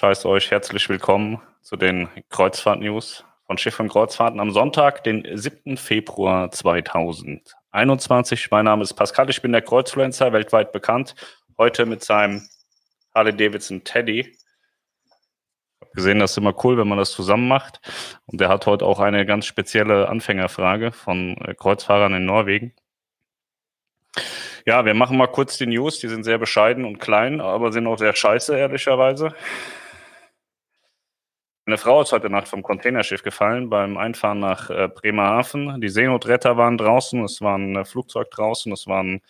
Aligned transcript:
Scheiß 0.00 0.26
euch, 0.26 0.52
herzlich 0.52 0.88
willkommen 0.88 1.42
zu 1.60 1.74
den 1.74 2.08
Kreuzfahrt-News 2.28 3.24
von 3.48 3.58
Schiff 3.58 3.80
und 3.80 3.88
Kreuzfahrten 3.88 4.38
am 4.38 4.52
Sonntag, 4.52 5.02
den 5.02 5.26
7. 5.28 5.76
Februar 5.76 6.52
2021. 6.52 8.48
Mein 8.52 8.64
Name 8.66 8.84
ist 8.84 8.94
Pascal, 8.94 9.28
ich 9.28 9.42
bin 9.42 9.50
der 9.50 9.62
Kreuzfluencer, 9.62 10.32
weltweit 10.32 10.70
bekannt. 10.70 11.16
Heute 11.58 11.84
mit 11.84 12.04
seinem 12.04 12.48
Harley 13.12 13.36
Davidson 13.36 13.82
Teddy. 13.82 14.20
Ich 14.20 14.38
habe 15.80 15.90
gesehen, 15.94 16.20
das 16.20 16.30
ist 16.30 16.38
immer 16.38 16.54
cool, 16.62 16.78
wenn 16.78 16.86
man 16.86 16.98
das 16.98 17.10
zusammen 17.10 17.48
macht. 17.48 17.80
Und 18.26 18.40
der 18.40 18.50
hat 18.50 18.66
heute 18.66 18.84
auch 18.84 19.00
eine 19.00 19.26
ganz 19.26 19.46
spezielle 19.46 20.08
Anfängerfrage 20.08 20.92
von 20.92 21.36
äh, 21.38 21.54
Kreuzfahrern 21.54 22.14
in 22.14 22.24
Norwegen. 22.24 22.72
Ja, 24.64 24.84
wir 24.84 24.94
machen 24.94 25.16
mal 25.16 25.26
kurz 25.26 25.58
die 25.58 25.66
News. 25.66 25.98
Die 25.98 26.08
sind 26.08 26.22
sehr 26.22 26.38
bescheiden 26.38 26.84
und 26.84 27.00
klein, 27.00 27.40
aber 27.40 27.72
sind 27.72 27.88
auch 27.88 27.98
sehr 27.98 28.14
scheiße, 28.14 28.56
ehrlicherweise. 28.56 29.34
Eine 31.68 31.76
Frau 31.76 32.00
ist 32.00 32.12
heute 32.12 32.30
Nacht 32.30 32.48
vom 32.48 32.62
Containerschiff 32.62 33.22
gefallen 33.22 33.68
beim 33.68 33.98
Einfahren 33.98 34.40
nach 34.40 34.70
äh, 34.70 34.88
Bremerhaven. 34.88 35.82
Die 35.82 35.90
Seenotretter 35.90 36.56
waren 36.56 36.78
draußen, 36.78 37.22
es 37.24 37.42
war 37.42 37.58
ein 37.58 37.76
äh, 37.76 37.84
Flugzeug 37.84 38.30
draußen, 38.30 38.72
es 38.72 38.86
waren 38.86 39.20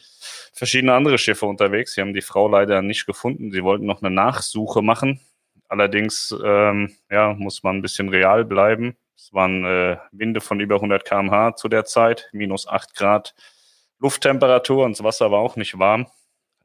verschiedene 0.53 0.95
andere 0.95 1.19
Schiffe 1.19 1.47
unterwegs. 1.47 1.95
Sie 1.95 2.01
haben 2.01 2.15
die 2.15 2.23
Frau 2.23 2.47
leider 2.47 2.81
nicht 2.81 3.07
gefunden. 3.07 3.51
Sie 3.51 3.65
wollten 3.65 3.87
noch 3.87 4.03
eine 4.03 4.15
Nachsuche 4.15 4.83
machen. 4.83 5.19
Allerdings 5.67 6.33
ähm, 6.45 6.95
ja, 7.11 7.35
muss 7.35 7.65
man 7.65 7.79
ein 7.79 7.83
bisschen 7.83 8.09
real 8.09 8.45
bleiben. 8.45 8.97
Es 9.17 9.35
waren 9.35 9.65
äh, 9.65 9.97
Winde 10.13 10.41
von 10.41 10.61
über 10.61 10.77
100 10.77 11.05
km/h 11.05 11.57
zu 11.57 11.69
der 11.69 11.87
Zeit, 11.87 12.29
minus 12.31 12.69
8 12.69 12.95
Grad 12.95 13.35
Lufttemperatur 13.99 14.85
und 14.85 14.97
das 14.97 15.03
Wasser 15.03 15.33
war 15.33 15.41
auch 15.41 15.57
nicht 15.57 15.81
warm. 15.81 16.07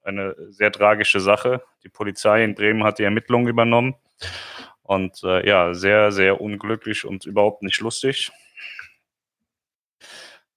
Eine 0.04 0.36
sehr 0.52 0.72
tragische 0.72 1.20
Sache. 1.20 1.64
Die 1.84 1.90
Polizei 1.90 2.44
in 2.44 2.54
Bremen 2.54 2.84
hat 2.84 3.00
die 3.00 3.04
Ermittlungen 3.06 3.48
übernommen. 3.48 3.96
Und 4.84 5.24
äh, 5.24 5.48
ja, 5.48 5.74
sehr, 5.74 6.12
sehr 6.12 6.42
unglücklich 6.42 7.06
und 7.06 7.26
überhaupt 7.26 7.64
nicht 7.64 7.80
lustig. 7.80 8.32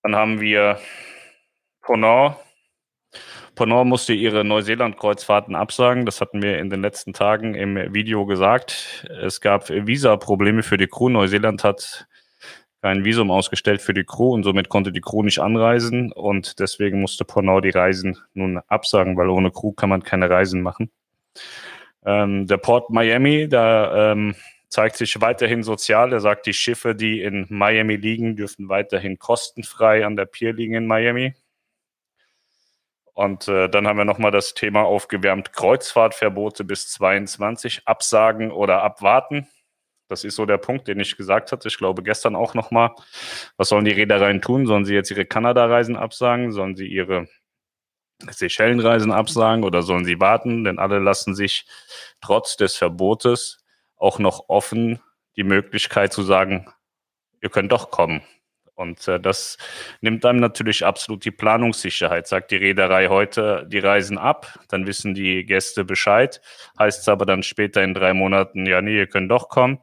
Dann 0.02 0.16
haben 0.16 0.40
wir 0.40 0.78
Ponant. 1.80 2.36
Ponant 3.54 3.88
musste 3.88 4.12
ihre 4.12 4.44
Neuseeland-Kreuzfahrten 4.44 5.54
absagen. 5.54 6.04
Das 6.04 6.20
hatten 6.20 6.42
wir 6.42 6.58
in 6.58 6.68
den 6.68 6.82
letzten 6.82 7.12
Tagen 7.12 7.54
im 7.54 7.94
Video 7.94 8.26
gesagt. 8.26 9.06
Es 9.22 9.40
gab 9.40 9.70
Visa-Probleme 9.70 10.62
für 10.62 10.76
die 10.76 10.88
Crew. 10.88 11.08
Neuseeland 11.08 11.64
hat 11.64 12.06
kein 12.82 13.04
Visum 13.04 13.30
ausgestellt 13.30 13.80
für 13.80 13.94
die 13.94 14.04
Crew 14.04 14.32
und 14.34 14.44
somit 14.44 14.68
konnte 14.68 14.92
die 14.92 15.00
Crew 15.00 15.22
nicht 15.22 15.40
anreisen 15.40 16.12
und 16.12 16.60
deswegen 16.60 17.00
musste 17.00 17.24
Ponant 17.24 17.64
die 17.64 17.70
Reisen 17.70 18.18
nun 18.34 18.60
absagen, 18.68 19.16
weil 19.16 19.28
ohne 19.28 19.50
Crew 19.50 19.72
kann 19.72 19.88
man 19.88 20.02
keine 20.02 20.30
Reisen 20.30 20.62
machen. 20.62 20.90
Ähm, 22.06 22.46
der 22.46 22.56
Port 22.58 22.90
Miami, 22.90 23.48
da 23.48 24.12
ähm, 24.12 24.36
zeigt 24.68 24.96
sich 24.96 25.20
weiterhin 25.20 25.62
sozial. 25.64 26.12
Er 26.12 26.20
sagt, 26.20 26.46
die 26.46 26.54
Schiffe, 26.54 26.94
die 26.94 27.20
in 27.20 27.46
Miami 27.48 27.96
liegen, 27.96 28.36
dürfen 28.36 28.68
weiterhin 28.68 29.18
kostenfrei 29.18 30.06
an 30.06 30.16
der 30.16 30.26
Pier 30.26 30.52
liegen 30.52 30.74
in 30.74 30.86
Miami. 30.86 31.34
Und 33.12 33.48
äh, 33.48 33.68
dann 33.68 33.88
haben 33.88 33.96
wir 33.96 34.04
nochmal 34.04 34.30
das 34.30 34.54
Thema 34.54 34.82
aufgewärmt, 34.82 35.52
Kreuzfahrtverbote 35.52 36.64
bis 36.64 36.90
22, 36.90 37.82
absagen 37.86 38.52
oder 38.52 38.82
abwarten. 38.82 39.48
Das 40.08 40.22
ist 40.22 40.36
so 40.36 40.46
der 40.46 40.58
Punkt, 40.58 40.86
den 40.86 41.00
ich 41.00 41.16
gesagt 41.16 41.50
hatte. 41.50 41.66
Ich 41.66 41.78
glaube 41.78 42.02
gestern 42.02 42.36
auch 42.36 42.54
nochmal. 42.54 42.90
Was 43.56 43.70
sollen 43.70 43.84
die 43.84 43.92
Reedereien 43.92 44.42
tun? 44.42 44.66
Sollen 44.66 44.84
sie 44.84 44.94
jetzt 44.94 45.10
ihre 45.10 45.24
Kanada-Reisen 45.24 45.96
absagen? 45.96 46.52
Sollen 46.52 46.76
sie 46.76 46.86
ihre 46.86 47.26
Seychellenreisen 48.30 49.12
absagen 49.12 49.64
oder 49.64 49.82
sollen 49.82 50.04
sie 50.04 50.20
warten? 50.20 50.64
Denn 50.64 50.78
alle 50.78 50.98
lassen 50.98 51.34
sich 51.34 51.66
trotz 52.20 52.56
des 52.56 52.76
Verbotes 52.76 53.64
auch 53.96 54.18
noch 54.18 54.48
offen 54.48 55.00
die 55.36 55.44
Möglichkeit 55.44 56.12
zu 56.12 56.22
sagen, 56.22 56.66
ihr 57.42 57.50
könnt 57.50 57.72
doch 57.72 57.90
kommen. 57.90 58.22
Und 58.74 59.08
äh, 59.08 59.18
das 59.18 59.56
nimmt 60.02 60.24
einem 60.26 60.38
natürlich 60.38 60.84
absolut 60.84 61.24
die 61.24 61.30
Planungssicherheit. 61.30 62.26
Sagt 62.26 62.50
die 62.50 62.56
Reederei 62.56 63.08
heute, 63.08 63.66
die 63.70 63.78
reisen 63.78 64.18
ab, 64.18 64.60
dann 64.68 64.86
wissen 64.86 65.14
die 65.14 65.44
Gäste 65.44 65.84
Bescheid. 65.84 66.42
Heißt 66.78 67.00
es 67.00 67.08
aber 67.08 67.24
dann 67.24 67.42
später 67.42 67.82
in 67.82 67.94
drei 67.94 68.12
Monaten, 68.12 68.66
ja, 68.66 68.82
nee, 68.82 68.98
ihr 68.98 69.06
könnt 69.06 69.30
doch 69.30 69.48
kommen. 69.48 69.78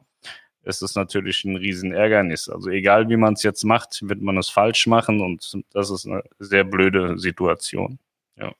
Ist 0.62 0.80
es 0.80 0.94
natürlich 0.94 1.44
ein 1.44 1.56
Riesenärgernis. 1.56 2.48
Also 2.48 2.70
egal 2.70 3.08
wie 3.08 3.16
man 3.16 3.34
es 3.34 3.42
jetzt 3.42 3.64
macht, 3.64 4.00
wird 4.08 4.22
man 4.22 4.38
es 4.38 4.48
falsch 4.48 4.86
machen 4.86 5.20
und 5.20 5.52
das 5.72 5.90
ist 5.90 6.06
eine 6.06 6.22
sehr 6.38 6.64
blöde 6.64 7.18
Situation. 7.18 7.98
Ja. 8.36 8.52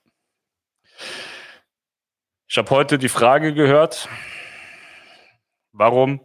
Ich 2.47 2.57
habe 2.57 2.69
heute 2.69 2.97
die 2.97 3.09
Frage 3.09 3.53
gehört, 3.53 4.07
warum 5.71 6.21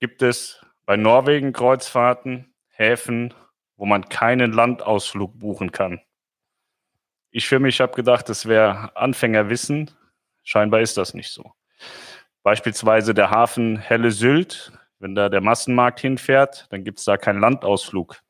gibt 0.00 0.22
es 0.22 0.64
bei 0.84 0.96
Norwegen 0.96 1.52
Kreuzfahrten, 1.52 2.54
Häfen, 2.68 3.32
wo 3.76 3.86
man 3.86 4.08
keinen 4.08 4.52
Landausflug 4.52 5.38
buchen 5.38 5.72
kann? 5.72 6.00
Ich 7.30 7.48
für 7.48 7.60
mich 7.60 7.80
habe 7.80 7.94
gedacht, 7.94 8.28
das 8.28 8.46
wäre 8.46 8.94
Anfängerwissen. 8.96 9.90
Scheinbar 10.42 10.80
ist 10.80 10.96
das 10.98 11.14
nicht 11.14 11.30
so. 11.30 11.52
Beispielsweise 12.42 13.14
der 13.14 13.30
Hafen 13.30 13.78
Helle 13.78 14.10
Sylt, 14.10 14.72
wenn 14.98 15.14
da 15.14 15.28
der 15.28 15.40
Massenmarkt 15.40 16.00
hinfährt, 16.00 16.66
dann 16.70 16.84
gibt 16.84 16.98
es 16.98 17.04
da 17.04 17.16
keinen 17.16 17.40
Landausflug 17.40 18.20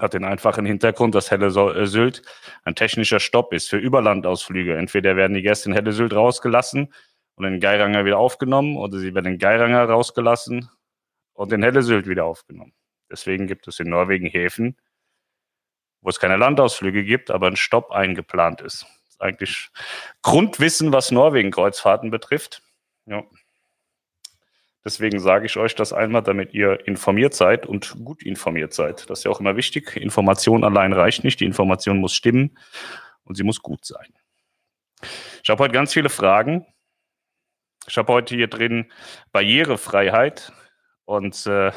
hat 0.00 0.14
den 0.14 0.24
einfachen 0.24 0.64
Hintergrund, 0.64 1.14
dass 1.14 1.30
Helle 1.30 1.46
äh, 1.46 1.86
Sylt 1.86 2.22
ein 2.64 2.74
technischer 2.74 3.20
Stopp 3.20 3.52
ist 3.52 3.68
für 3.68 3.76
Überlandausflüge. 3.76 4.76
Entweder 4.76 5.16
werden 5.16 5.34
die 5.34 5.42
Gäste 5.42 5.68
in 5.68 5.74
Helle 5.74 5.92
Sylt 5.92 6.14
rausgelassen 6.14 6.92
und 7.36 7.44
in 7.44 7.60
Geiranger 7.60 8.04
wieder 8.04 8.18
aufgenommen 8.18 8.76
oder 8.76 8.98
sie 8.98 9.14
werden 9.14 9.32
in 9.32 9.38
Geiranger 9.38 9.84
rausgelassen 9.84 10.68
und 11.34 11.52
in 11.52 11.62
Helle 11.62 11.82
Sylt 11.82 12.06
wieder 12.08 12.24
aufgenommen. 12.24 12.72
Deswegen 13.10 13.46
gibt 13.46 13.66
es 13.68 13.80
in 13.80 13.90
Norwegen 13.90 14.26
Häfen, 14.26 14.76
wo 16.00 16.08
es 16.08 16.18
keine 16.18 16.36
Landausflüge 16.36 17.04
gibt, 17.04 17.30
aber 17.30 17.48
ein 17.48 17.56
Stopp 17.56 17.90
eingeplant 17.90 18.60
ist. 18.60 18.82
Das 18.82 19.14
ist 19.14 19.20
eigentlich 19.20 19.68
Grundwissen, 20.22 20.92
was 20.92 21.10
Norwegen-Kreuzfahrten 21.10 22.10
betrifft. 22.10 22.62
Ja. 23.06 23.24
Deswegen 24.84 25.20
sage 25.20 25.46
ich 25.46 25.56
euch 25.58 25.74
das 25.74 25.92
einmal, 25.92 26.22
damit 26.22 26.54
ihr 26.54 26.86
informiert 26.86 27.34
seid 27.34 27.66
und 27.66 27.96
gut 28.02 28.22
informiert 28.22 28.72
seid. 28.72 29.10
Das 29.10 29.20
ist 29.20 29.24
ja 29.24 29.30
auch 29.30 29.40
immer 29.40 29.56
wichtig. 29.56 29.96
Information 29.96 30.64
allein 30.64 30.92
reicht 30.92 31.22
nicht. 31.22 31.40
Die 31.40 31.44
Information 31.44 31.98
muss 31.98 32.14
stimmen 32.14 32.56
und 33.24 33.36
sie 33.36 33.42
muss 33.42 33.60
gut 33.60 33.84
sein. 33.84 34.14
Ich 35.42 35.50
habe 35.50 35.62
heute 35.62 35.74
ganz 35.74 35.92
viele 35.92 36.08
Fragen. 36.08 36.66
Ich 37.86 37.98
habe 37.98 38.12
heute 38.12 38.34
hier 38.34 38.46
drin 38.46 38.90
Barrierefreiheit 39.32 40.52
und 41.04 41.46
äh, 41.46 41.72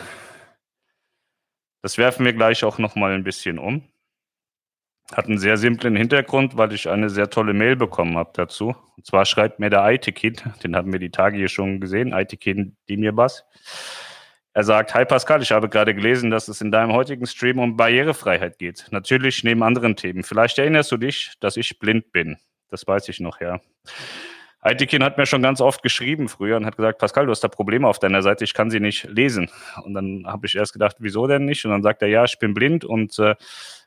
das 1.82 1.98
werfen 1.98 2.26
wir 2.26 2.34
gleich 2.34 2.64
auch 2.64 2.78
noch 2.78 2.96
mal 2.96 3.12
ein 3.14 3.24
bisschen 3.24 3.60
um. 3.60 3.93
Hat 5.12 5.28
einen 5.28 5.38
sehr 5.38 5.58
simplen 5.58 5.96
Hintergrund, 5.96 6.58
weil 6.58 6.72
ich 6.74 6.90
eine 6.90 7.10
sehr 7.10 7.30
tolle 7.30 7.54
Mail 7.54 7.76
bekommen 7.76 8.18
habe 8.18 8.32
dazu. 8.34 8.76
Und 8.96 9.06
zwar 9.06 9.26
schreibt 9.26 9.60
mir 9.60 9.70
der 9.70 9.86
IT-Kid, 9.92 10.44
den 10.64 10.76
haben 10.76 10.92
wir 10.92 11.00
die 11.00 11.12
Tage 11.12 11.38
hier 11.38 11.50
schon 11.50 11.80
gesehen, 11.80 12.14
IT-Kid 12.14 12.72
Dimirbas. 12.90 13.46
Er 14.56 14.64
sagt, 14.64 14.94
Hi 14.94 15.04
Pascal, 15.04 15.42
ich 15.42 15.52
habe 15.52 15.68
gerade 15.68 15.96
gelesen, 15.96 16.30
dass 16.30 16.48
es 16.48 16.62
in 16.62 16.72
deinem 16.72 16.94
heutigen 16.94 17.26
Stream 17.26 17.60
um 17.60 17.76
Barrierefreiheit 17.76 18.60
geht. 18.60 18.88
Natürlich 18.92 19.44
neben 19.44 19.64
anderen 19.64 19.96
Themen. 19.96 20.24
Vielleicht 20.24 20.60
erinnerst 20.60 20.92
du 20.92 20.98
dich, 20.98 21.34
dass 21.40 21.58
ich 21.58 21.80
blind 21.80 22.12
bin. 22.12 22.38
Das 22.70 22.88
weiß 22.88 23.10
ich 23.10 23.20
noch, 23.20 23.42
ja. 23.42 23.60
Aitikin 24.64 25.04
hat 25.04 25.18
mir 25.18 25.26
schon 25.26 25.42
ganz 25.42 25.60
oft 25.60 25.84
geschrieben 25.84 26.30
früher 26.30 26.56
und 26.56 26.66
hat 26.66 26.78
gesagt, 26.78 26.98
Pascal, 27.00 27.26
du 27.26 27.32
hast 27.32 27.44
da 27.44 27.50
Probleme 27.50 27.88
auf 27.88 28.00
deiner 28.00 28.22
Seite, 28.22 28.46
ich 28.46 28.54
kann 28.54 28.70
sie 28.70 28.80
nicht 28.80 29.04
lesen. 29.04 29.50
Und 29.84 29.94
dann 29.94 30.24
habe 30.26 30.48
ich 30.48 30.56
erst 30.56 30.72
gedacht, 30.72 30.96
wieso 31.00 31.28
denn 31.28 31.44
nicht? 31.46 31.66
Und 31.66 31.72
dann 31.72 31.84
sagt 31.84 32.02
er, 32.02 32.08
ja, 32.08 32.24
ich 32.24 32.40
bin 32.40 32.54
blind 32.54 32.86
und 32.86 33.20
äh, 33.20 33.36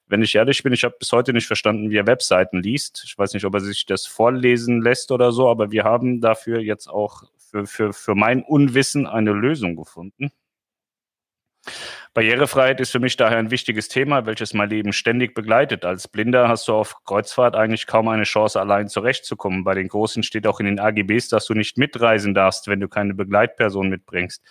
wenn 0.09 0.22
ich 0.22 0.34
ehrlich 0.34 0.62
bin, 0.62 0.72
ich 0.72 0.84
habe 0.84 0.94
bis 0.98 1.10
heute 1.12 1.32
nicht 1.32 1.47
verstanden, 1.47 1.91
wie 1.91 1.97
er 1.97 2.06
Webseiten 2.06 2.62
liest. 2.62 3.03
Ich 3.04 3.19
weiß 3.19 3.32
nicht, 3.32 3.44
ob 3.44 3.54
er 3.54 3.60
sich 3.60 3.86
das 3.86 4.06
vorlesen 4.06 4.82
lässt 4.82 5.10
oder 5.10 5.32
so, 5.32 5.48
aber 5.48 5.72
wir 5.72 5.84
haben 5.84 6.20
dafür 6.20 6.60
jetzt 6.60 6.88
auch 6.88 7.25
für, 7.38 7.66
für, 7.66 7.92
für 7.92 8.15
mein 8.15 8.42
Unwissen 8.42 9.06
eine 9.06 9.33
Lösung 9.33 9.77
gefunden. 9.77 10.30
Barrierefreiheit 12.16 12.80
ist 12.80 12.92
für 12.92 12.98
mich 12.98 13.18
daher 13.18 13.36
ein 13.36 13.51
wichtiges 13.51 13.89
Thema, 13.89 14.24
welches 14.24 14.54
mein 14.54 14.71
Leben 14.71 14.95
ständig 14.95 15.34
begleitet. 15.34 15.84
Als 15.84 16.09
Blinder 16.09 16.48
hast 16.48 16.66
du 16.66 16.72
auf 16.72 17.04
Kreuzfahrt 17.04 17.54
eigentlich 17.54 17.86
kaum 17.86 18.09
eine 18.09 18.22
Chance, 18.22 18.59
allein 18.59 18.89
zurechtzukommen. 18.89 19.65
Bei 19.65 19.74
den 19.74 19.89
Großen 19.89 20.22
steht 20.22 20.47
auch 20.47 20.59
in 20.59 20.65
den 20.65 20.80
AGBs, 20.80 21.28
dass 21.28 21.45
du 21.45 21.53
nicht 21.53 21.77
mitreisen 21.77 22.33
darfst, 22.33 22.68
wenn 22.68 22.80
du 22.80 22.89
keine 22.89 23.13
Begleitperson 23.13 23.91
mitbringst. 23.91 24.42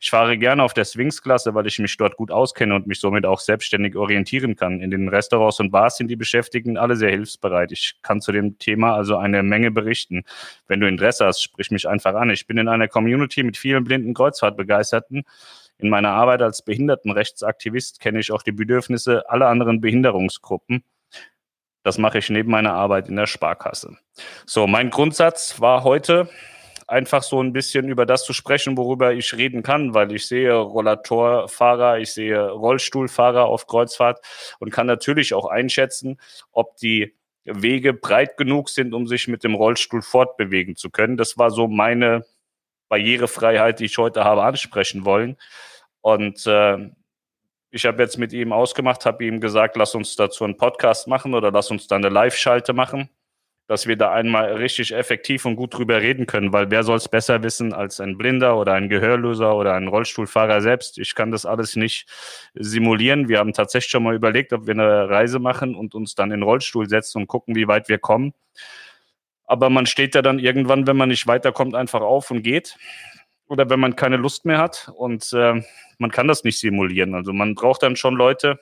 Ich 0.00 0.10
fahre 0.10 0.36
gerne 0.36 0.62
auf 0.62 0.74
der 0.74 0.84
Swings-Klasse, 0.84 1.54
weil 1.54 1.66
ich 1.66 1.78
mich 1.78 1.96
dort 1.96 2.18
gut 2.18 2.30
auskenne 2.30 2.74
und 2.74 2.86
mich 2.86 3.00
somit 3.00 3.24
auch 3.24 3.40
selbstständig 3.40 3.96
orientieren 3.96 4.54
kann. 4.54 4.80
In 4.80 4.90
den 4.90 5.08
Restaurants 5.08 5.60
und 5.60 5.70
Bars 5.70 5.96
sind 5.96 6.08
die 6.08 6.16
Beschäftigten 6.16 6.76
alle 6.76 6.94
sehr 6.94 7.10
hilfsbereit. 7.10 7.72
Ich 7.72 7.94
kann 8.02 8.20
zu 8.20 8.32
dem 8.32 8.58
Thema 8.58 8.96
also 8.96 9.16
eine 9.16 9.42
Menge 9.42 9.70
berichten. 9.70 10.24
Wenn 10.68 10.80
du 10.80 10.86
Interesse 10.86 11.24
hast, 11.24 11.42
sprich 11.42 11.70
mich 11.70 11.88
einfach 11.88 12.14
an. 12.14 12.28
Ich 12.28 12.46
bin 12.46 12.58
in 12.58 12.68
einer 12.68 12.88
Community 12.88 13.44
mit 13.44 13.56
vielen 13.56 13.82
blinden 13.82 14.12
Kreuzfahrtbegeisterten. 14.12 15.24
In 15.78 15.88
meiner 15.88 16.10
Arbeit 16.10 16.42
als 16.42 16.62
Behindertenrechtsaktivist 16.62 18.00
kenne 18.00 18.20
ich 18.20 18.32
auch 18.32 18.42
die 18.42 18.52
Bedürfnisse 18.52 19.28
aller 19.28 19.48
anderen 19.48 19.80
Behinderungsgruppen. 19.80 20.84
Das 21.82 21.98
mache 21.98 22.18
ich 22.18 22.30
neben 22.30 22.50
meiner 22.50 22.72
Arbeit 22.72 23.08
in 23.08 23.16
der 23.16 23.26
Sparkasse. 23.26 23.96
So, 24.46 24.66
mein 24.66 24.90
Grundsatz 24.90 25.60
war 25.60 25.84
heute, 25.84 26.30
einfach 26.86 27.22
so 27.22 27.42
ein 27.42 27.52
bisschen 27.52 27.88
über 27.88 28.06
das 28.06 28.24
zu 28.24 28.32
sprechen, 28.32 28.76
worüber 28.76 29.12
ich 29.12 29.36
reden 29.36 29.62
kann, 29.62 29.94
weil 29.94 30.12
ich 30.12 30.26
sehe 30.26 30.54
Rollatorfahrer, 30.54 31.98
ich 31.98 32.12
sehe 32.12 32.50
Rollstuhlfahrer 32.50 33.44
auf 33.44 33.66
Kreuzfahrt 33.66 34.20
und 34.58 34.70
kann 34.70 34.86
natürlich 34.86 35.34
auch 35.34 35.46
einschätzen, 35.46 36.18
ob 36.52 36.76
die 36.76 37.14
Wege 37.44 37.92
breit 37.92 38.36
genug 38.36 38.70
sind, 38.70 38.94
um 38.94 39.06
sich 39.06 39.28
mit 39.28 39.44
dem 39.44 39.54
Rollstuhl 39.54 40.02
fortbewegen 40.02 40.76
zu 40.76 40.90
können. 40.90 41.16
Das 41.16 41.36
war 41.36 41.50
so 41.50 41.68
meine 41.68 42.24
Barrierefreiheit, 42.88 43.80
die 43.80 43.86
ich 43.86 43.98
heute 43.98 44.24
habe 44.24 44.42
ansprechen 44.42 45.04
wollen. 45.04 45.36
Und 46.00 46.46
äh, 46.46 46.90
ich 47.74 47.86
habe 47.86 48.00
jetzt 48.02 48.18
mit 48.18 48.32
ihm 48.32 48.52
ausgemacht, 48.52 49.04
habe 49.04 49.24
ihm 49.24 49.40
gesagt, 49.40 49.76
lass 49.76 49.96
uns 49.96 50.14
dazu 50.14 50.44
einen 50.44 50.56
Podcast 50.56 51.08
machen 51.08 51.34
oder 51.34 51.50
lass 51.50 51.72
uns 51.72 51.88
da 51.88 51.96
eine 51.96 52.08
Live-Schalte 52.08 52.72
machen, 52.72 53.10
dass 53.66 53.88
wir 53.88 53.96
da 53.96 54.12
einmal 54.12 54.52
richtig 54.52 54.92
effektiv 54.92 55.44
und 55.44 55.56
gut 55.56 55.74
drüber 55.74 56.00
reden 56.00 56.26
können, 56.26 56.52
weil 56.52 56.70
wer 56.70 56.84
soll 56.84 56.98
es 56.98 57.08
besser 57.08 57.42
wissen 57.42 57.72
als 57.72 57.98
ein 57.98 58.16
Blinder 58.16 58.58
oder 58.58 58.74
ein 58.74 58.88
Gehörloser 58.88 59.56
oder 59.56 59.74
ein 59.74 59.88
Rollstuhlfahrer 59.88 60.60
selbst? 60.60 60.98
Ich 60.98 61.16
kann 61.16 61.32
das 61.32 61.46
alles 61.46 61.74
nicht 61.74 62.08
simulieren. 62.54 63.28
Wir 63.28 63.38
haben 63.38 63.52
tatsächlich 63.52 63.90
schon 63.90 64.04
mal 64.04 64.14
überlegt, 64.14 64.52
ob 64.52 64.66
wir 64.66 64.74
eine 64.74 65.08
Reise 65.08 65.40
machen 65.40 65.74
und 65.74 65.96
uns 65.96 66.14
dann 66.14 66.30
in 66.30 66.40
den 66.40 66.42
Rollstuhl 66.44 66.88
setzen 66.88 67.22
und 67.22 67.26
gucken, 67.26 67.56
wie 67.56 67.66
weit 67.66 67.88
wir 67.88 67.98
kommen. 67.98 68.34
Aber 69.46 69.70
man 69.70 69.86
steht 69.86 70.14
ja 70.14 70.22
dann 70.22 70.38
irgendwann, 70.38 70.86
wenn 70.86 70.96
man 70.96 71.08
nicht 71.08 71.26
weiterkommt, 71.26 71.74
einfach 71.74 72.00
auf 72.00 72.30
und 72.30 72.42
geht. 72.42 72.76
Oder 73.46 73.68
wenn 73.68 73.80
man 73.80 73.94
keine 73.94 74.16
Lust 74.16 74.46
mehr 74.46 74.58
hat. 74.58 74.90
Und 74.96 75.32
äh, 75.32 75.60
man 75.98 76.10
kann 76.10 76.28
das 76.28 76.44
nicht 76.44 76.58
simulieren. 76.58 77.14
Also 77.14 77.32
man 77.32 77.54
braucht 77.54 77.82
dann 77.82 77.96
schon 77.96 78.14
Leute, 78.14 78.58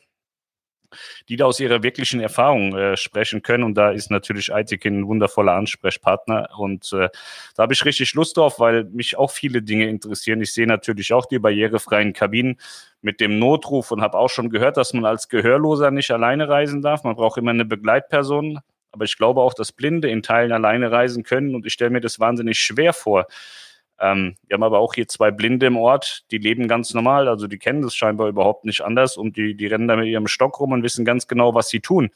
die 1.28 1.36
da 1.36 1.46
aus 1.46 1.60
ihrer 1.60 1.82
wirklichen 1.82 2.20
Erfahrung 2.20 2.76
äh, 2.76 2.96
sprechen 2.96 3.42
können. 3.42 3.64
Und 3.64 3.74
da 3.74 3.90
ist 3.90 4.10
natürlich 4.10 4.52
Aitikin 4.52 5.00
ein 5.00 5.06
wundervoller 5.06 5.52
Ansprechpartner. 5.52 6.50
Und 6.56 6.92
äh, 6.92 7.08
da 7.56 7.62
habe 7.62 7.72
ich 7.72 7.84
richtig 7.84 8.14
Lust 8.14 8.36
drauf, 8.36 8.58
weil 8.60 8.84
mich 8.84 9.16
auch 9.16 9.30
viele 9.30 9.62
Dinge 9.62 9.88
interessieren. 9.88 10.40
Ich 10.42 10.52
sehe 10.52 10.66
natürlich 10.66 11.12
auch 11.12 11.26
die 11.26 11.38
barrierefreien 11.38 12.12
Kabinen 12.12 12.58
mit 13.00 13.20
dem 13.20 13.38
Notruf 13.38 13.90
und 13.90 14.02
habe 14.02 14.18
auch 14.18 14.30
schon 14.30 14.50
gehört, 14.50 14.76
dass 14.76 14.92
man 14.92 15.04
als 15.04 15.28
Gehörloser 15.28 15.90
nicht 15.90 16.10
alleine 16.10 16.48
reisen 16.48 16.82
darf. 16.82 17.04
Man 17.04 17.16
braucht 17.16 17.38
immer 17.38 17.50
eine 17.50 17.64
Begleitperson. 17.64 18.60
Aber 18.92 19.04
ich 19.04 19.16
glaube 19.16 19.40
auch, 19.40 19.54
dass 19.54 19.72
Blinde 19.72 20.08
in 20.08 20.22
Teilen 20.22 20.52
alleine 20.52 20.92
reisen 20.92 21.22
können. 21.24 21.54
Und 21.54 21.66
ich 21.66 21.72
stelle 21.72 21.90
mir 21.90 22.00
das 22.00 22.20
wahnsinnig 22.20 22.58
schwer 22.58 22.92
vor, 22.92 23.26
ähm, 24.02 24.34
wir 24.48 24.54
haben 24.54 24.64
aber 24.64 24.80
auch 24.80 24.94
hier 24.94 25.06
zwei 25.06 25.30
Blinde 25.30 25.66
im 25.66 25.76
Ort, 25.76 26.24
die 26.32 26.38
leben 26.38 26.66
ganz 26.66 26.92
normal, 26.92 27.28
also 27.28 27.46
die 27.46 27.58
kennen 27.58 27.82
das 27.82 27.94
scheinbar 27.94 28.28
überhaupt 28.28 28.64
nicht 28.64 28.80
anders 28.80 29.16
und 29.16 29.36
die, 29.36 29.56
die 29.56 29.68
rennen 29.68 29.86
da 29.86 29.94
mit 29.94 30.06
ihrem 30.06 30.26
Stock 30.26 30.58
rum 30.58 30.72
und 30.72 30.82
wissen 30.82 31.04
ganz 31.04 31.28
genau, 31.28 31.54
was 31.54 31.68
sie 31.68 31.78
tun. 31.78 32.10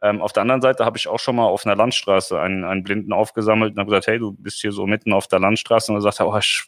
Ähm, 0.00 0.22
auf 0.22 0.32
der 0.32 0.42
anderen 0.42 0.62
Seite 0.62 0.84
habe 0.86 0.96
ich 0.96 1.06
auch 1.06 1.18
schon 1.18 1.36
mal 1.36 1.44
auf 1.44 1.66
einer 1.66 1.76
Landstraße 1.76 2.40
einen, 2.40 2.64
einen 2.64 2.84
Blinden 2.84 3.12
aufgesammelt 3.12 3.72
und 3.72 3.78
habe 3.78 3.90
gesagt, 3.90 4.06
hey, 4.06 4.18
du 4.18 4.32
bist 4.32 4.62
hier 4.62 4.72
so 4.72 4.86
mitten 4.86 5.12
auf 5.12 5.28
der 5.28 5.40
Landstraße 5.40 5.92
und 5.92 5.98
er 5.98 6.00
sagt, 6.00 6.20
oh, 6.22 6.36
ich 6.38 6.64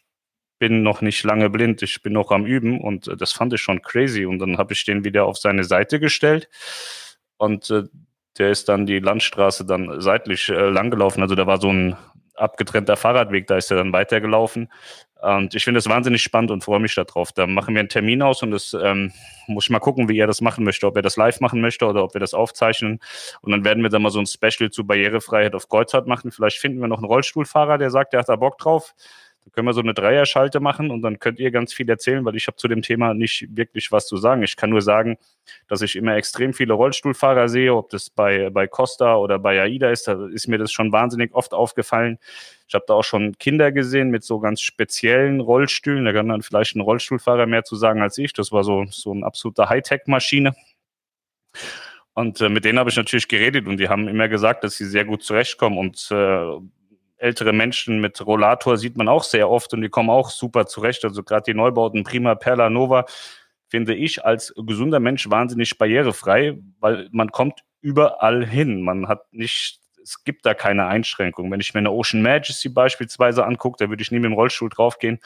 bin 0.58 0.82
noch 0.82 1.00
nicht 1.00 1.22
lange 1.24 1.48
blind, 1.48 1.80
ich 1.82 2.02
bin 2.02 2.12
noch 2.12 2.30
am 2.30 2.44
Üben 2.44 2.80
und 2.80 3.08
äh, 3.08 3.16
das 3.16 3.32
fand 3.32 3.54
ich 3.54 3.62
schon 3.62 3.80
crazy 3.80 4.26
und 4.26 4.38
dann 4.38 4.58
habe 4.58 4.74
ich 4.74 4.84
den 4.84 5.02
wieder 5.04 5.24
auf 5.24 5.38
seine 5.38 5.64
Seite 5.64 5.98
gestellt 5.98 6.50
und 7.38 7.70
äh, 7.70 7.84
der 8.38 8.50
ist 8.50 8.68
dann 8.68 8.86
die 8.86 8.98
Landstraße 8.98 9.64
dann 9.64 10.00
seitlich 10.00 10.48
äh, 10.48 10.68
langgelaufen. 10.68 11.22
Also 11.22 11.34
da 11.34 11.46
war 11.46 11.60
so 11.60 11.72
ein, 11.72 11.96
abgetrennter 12.36 12.96
Fahrradweg, 12.96 13.46
da 13.46 13.56
ist 13.56 13.70
er 13.70 13.78
dann 13.78 13.92
weitergelaufen. 13.92 14.70
Und 15.22 15.54
ich 15.54 15.64
finde 15.64 15.78
das 15.78 15.88
wahnsinnig 15.88 16.22
spannend 16.22 16.50
und 16.50 16.62
freue 16.62 16.78
mich 16.78 16.94
darauf. 16.94 17.32
Da 17.32 17.46
machen 17.46 17.74
wir 17.74 17.80
einen 17.80 17.88
Termin 17.88 18.22
aus 18.22 18.42
und 18.42 18.50
das 18.50 18.76
ähm, 18.80 19.12
muss 19.46 19.64
ich 19.64 19.70
mal 19.70 19.78
gucken, 19.78 20.08
wie 20.08 20.18
er 20.18 20.26
das 20.26 20.42
machen 20.42 20.62
möchte, 20.62 20.86
ob 20.86 20.94
er 20.94 21.02
das 21.02 21.16
live 21.16 21.40
machen 21.40 21.60
möchte 21.60 21.86
oder 21.86 22.04
ob 22.04 22.14
wir 22.14 22.20
das 22.20 22.34
aufzeichnen. 22.34 23.00
Und 23.40 23.52
dann 23.52 23.64
werden 23.64 23.82
wir 23.82 23.88
dann 23.88 24.02
mal 24.02 24.10
so 24.10 24.20
ein 24.20 24.26
Special 24.26 24.70
zu 24.70 24.86
Barrierefreiheit 24.86 25.54
auf 25.54 25.68
Kreuzfahrt 25.68 26.06
machen. 26.06 26.30
Vielleicht 26.30 26.58
finden 26.58 26.80
wir 26.80 26.88
noch 26.88 26.98
einen 26.98 27.06
Rollstuhlfahrer, 27.06 27.78
der 27.78 27.90
sagt, 27.90 28.12
der 28.12 28.20
hat 28.20 28.28
da 28.28 28.36
Bock 28.36 28.58
drauf. 28.58 28.94
Da 29.46 29.52
können 29.52 29.68
wir 29.68 29.74
so 29.74 29.80
eine 29.80 29.94
Dreierschalte 29.94 30.58
machen 30.58 30.90
und 30.90 31.02
dann 31.02 31.20
könnt 31.20 31.38
ihr 31.38 31.52
ganz 31.52 31.72
viel 31.72 31.88
erzählen, 31.88 32.24
weil 32.24 32.34
ich 32.34 32.48
habe 32.48 32.56
zu 32.56 32.66
dem 32.66 32.82
Thema 32.82 33.14
nicht 33.14 33.46
wirklich 33.56 33.92
was 33.92 34.08
zu 34.08 34.16
sagen. 34.16 34.42
Ich 34.42 34.56
kann 34.56 34.70
nur 34.70 34.82
sagen, 34.82 35.18
dass 35.68 35.82
ich 35.82 35.94
immer 35.94 36.16
extrem 36.16 36.52
viele 36.52 36.74
Rollstuhlfahrer 36.74 37.48
sehe, 37.48 37.72
ob 37.72 37.88
das 37.90 38.10
bei, 38.10 38.50
bei 38.50 38.66
Costa 38.66 39.14
oder 39.16 39.38
bei 39.38 39.62
AIDA 39.62 39.90
ist, 39.90 40.08
da 40.08 40.26
ist 40.26 40.48
mir 40.48 40.58
das 40.58 40.72
schon 40.72 40.90
wahnsinnig 40.90 41.32
oft 41.32 41.54
aufgefallen. 41.54 42.18
Ich 42.66 42.74
habe 42.74 42.84
da 42.88 42.94
auch 42.94 43.04
schon 43.04 43.38
Kinder 43.38 43.70
gesehen 43.70 44.10
mit 44.10 44.24
so 44.24 44.40
ganz 44.40 44.60
speziellen 44.60 45.40
Rollstühlen. 45.40 46.04
Da 46.04 46.12
kann 46.12 46.28
dann 46.28 46.42
vielleicht 46.42 46.74
ein 46.74 46.80
Rollstuhlfahrer 46.80 47.46
mehr 47.46 47.62
zu 47.62 47.76
sagen 47.76 48.02
als 48.02 48.18
ich. 48.18 48.32
Das 48.32 48.50
war 48.50 48.64
so, 48.64 48.86
so 48.90 49.12
eine 49.12 49.24
absolute 49.24 49.68
Hightech-Maschine. 49.68 50.54
Und 52.14 52.40
äh, 52.40 52.48
mit 52.48 52.64
denen 52.64 52.78
habe 52.78 52.90
ich 52.90 52.96
natürlich 52.96 53.28
geredet 53.28 53.68
und 53.68 53.76
die 53.76 53.88
haben 53.88 54.08
immer 54.08 54.28
gesagt, 54.28 54.64
dass 54.64 54.76
sie 54.76 54.86
sehr 54.86 55.04
gut 55.04 55.22
zurechtkommen 55.22 55.78
und 55.78 56.08
äh, 56.10 56.58
ältere 57.18 57.52
Menschen 57.52 58.00
mit 58.00 58.24
Rollator 58.24 58.76
sieht 58.76 58.96
man 58.96 59.08
auch 59.08 59.24
sehr 59.24 59.50
oft 59.50 59.72
und 59.72 59.80
die 59.80 59.88
kommen 59.88 60.10
auch 60.10 60.30
super 60.30 60.66
zurecht. 60.66 61.04
Also 61.04 61.22
gerade 61.22 61.44
die 61.44 61.54
Neubauten 61.54 62.04
Prima, 62.04 62.34
Perla, 62.34 62.70
Nova 62.70 63.06
finde 63.68 63.94
ich 63.94 64.24
als 64.24 64.54
gesunder 64.56 65.00
Mensch 65.00 65.28
wahnsinnig 65.28 65.76
barrierefrei, 65.78 66.58
weil 66.80 67.08
man 67.12 67.32
kommt 67.32 67.60
überall 67.80 68.44
hin. 68.44 68.82
Man 68.82 69.08
hat 69.08 69.32
nicht, 69.32 69.80
es 70.02 70.22
gibt 70.24 70.46
da 70.46 70.54
keine 70.54 70.86
Einschränkung. 70.86 71.50
Wenn 71.50 71.60
ich 71.60 71.74
mir 71.74 71.78
eine 71.78 71.90
Ocean 71.90 72.22
Majesty 72.22 72.68
beispielsweise 72.68 73.44
angucke, 73.44 73.76
da 73.78 73.90
würde 73.90 74.02
ich 74.02 74.10
nie 74.10 74.18
mit 74.18 74.30
dem 74.30 74.34
Rollstuhl 74.34 74.68
draufgehen, 74.68 75.18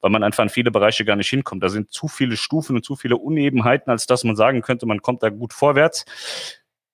weil 0.00 0.10
man 0.10 0.22
einfach 0.22 0.44
in 0.44 0.48
viele 0.48 0.70
Bereiche 0.70 1.04
gar 1.04 1.16
nicht 1.16 1.30
hinkommt. 1.30 1.62
Da 1.62 1.68
sind 1.68 1.92
zu 1.92 2.08
viele 2.08 2.36
Stufen 2.36 2.76
und 2.76 2.84
zu 2.84 2.94
viele 2.94 3.16
Unebenheiten, 3.16 3.90
als 3.90 4.06
dass 4.06 4.24
man 4.24 4.36
sagen 4.36 4.62
könnte, 4.62 4.86
man 4.86 5.02
kommt 5.02 5.22
da 5.22 5.30
gut 5.30 5.52
vorwärts. 5.52 6.04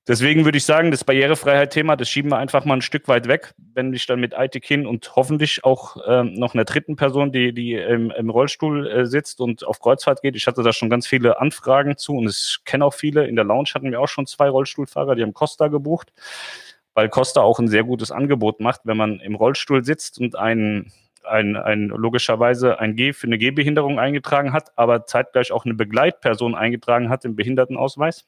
Deswegen 0.09 0.47
würde 0.47 0.57
ich 0.57 0.65
sagen, 0.65 0.91
das 0.91 1.05
Barrierefreiheit-Thema, 1.05 1.95
das 1.95 2.09
schieben 2.09 2.31
wir 2.31 2.39
einfach 2.39 2.65
mal 2.65 2.73
ein 2.73 2.81
Stück 2.83 3.09
weit 3.09 3.29
weg, 3.29 3.53
wenn 3.75 3.93
ich 3.93 4.07
dann 4.07 4.21
mit 4.21 4.35
Aitikin 4.35 4.87
und 4.87 5.15
hoffentlich 5.17 5.65
auch 5.65 5.99
ähm, 6.07 6.33
noch 6.33 6.55
einer 6.55 6.65
dritten 6.65 6.97
Person, 6.97 7.31
die, 7.31 7.53
die 7.53 7.75
im, 7.75 8.11
im 8.11 8.31
Rollstuhl 8.31 8.87
äh, 8.87 9.05
sitzt 9.05 9.39
und 9.43 9.67
auf 9.67 9.81
Kreuzfahrt 9.81 10.23
geht. 10.23 10.35
Ich 10.35 10.47
hatte 10.47 10.63
da 10.63 10.73
schon 10.73 10.89
ganz 10.89 11.07
viele 11.07 11.39
Anfragen 11.39 11.99
zu 11.99 12.15
und 12.17 12.27
ich 12.27 12.57
kenne 12.65 12.87
auch 12.87 12.95
viele. 12.95 13.27
In 13.27 13.37
der 13.37 13.45
Lounge 13.45 13.69
hatten 13.75 13.91
wir 13.91 14.01
auch 14.01 14.09
schon 14.09 14.27
zwei 14.27 14.49
Rollstuhlfahrer, 14.49 15.15
die 15.15 15.23
haben 15.23 15.35
Costa 15.35 15.69
gebucht, 15.69 16.11
weil 16.95 17.11
Costa 17.11 17.43
auch 17.43 17.59
ein 17.59 17.69
sehr 17.69 17.85
gutes 17.85 18.11
Angebot 18.11 18.61
macht, 18.61 18.81
wenn 18.85 18.97
man 18.97 19.21
im 19.21 19.35
Rollstuhl 19.35 19.85
sitzt 19.85 20.19
und 20.19 20.37
einen 20.37 20.91
ein, 21.23 21.57
ein, 21.57 21.89
logischerweise 21.89 22.79
ein 22.79 22.97
G 22.97 23.13
für 23.13 23.27
eine 23.27 23.37
Gehbehinderung 23.37 23.99
eingetragen 23.99 24.55
hat, 24.55 24.73
aber 24.77 25.05
zeitgleich 25.05 25.53
auch 25.53 25.67
eine 25.67 25.75
Begleitperson 25.75 26.55
eingetragen 26.55 27.11
hat 27.11 27.27
im 27.27 27.37
Behindertenausweis 27.37 28.25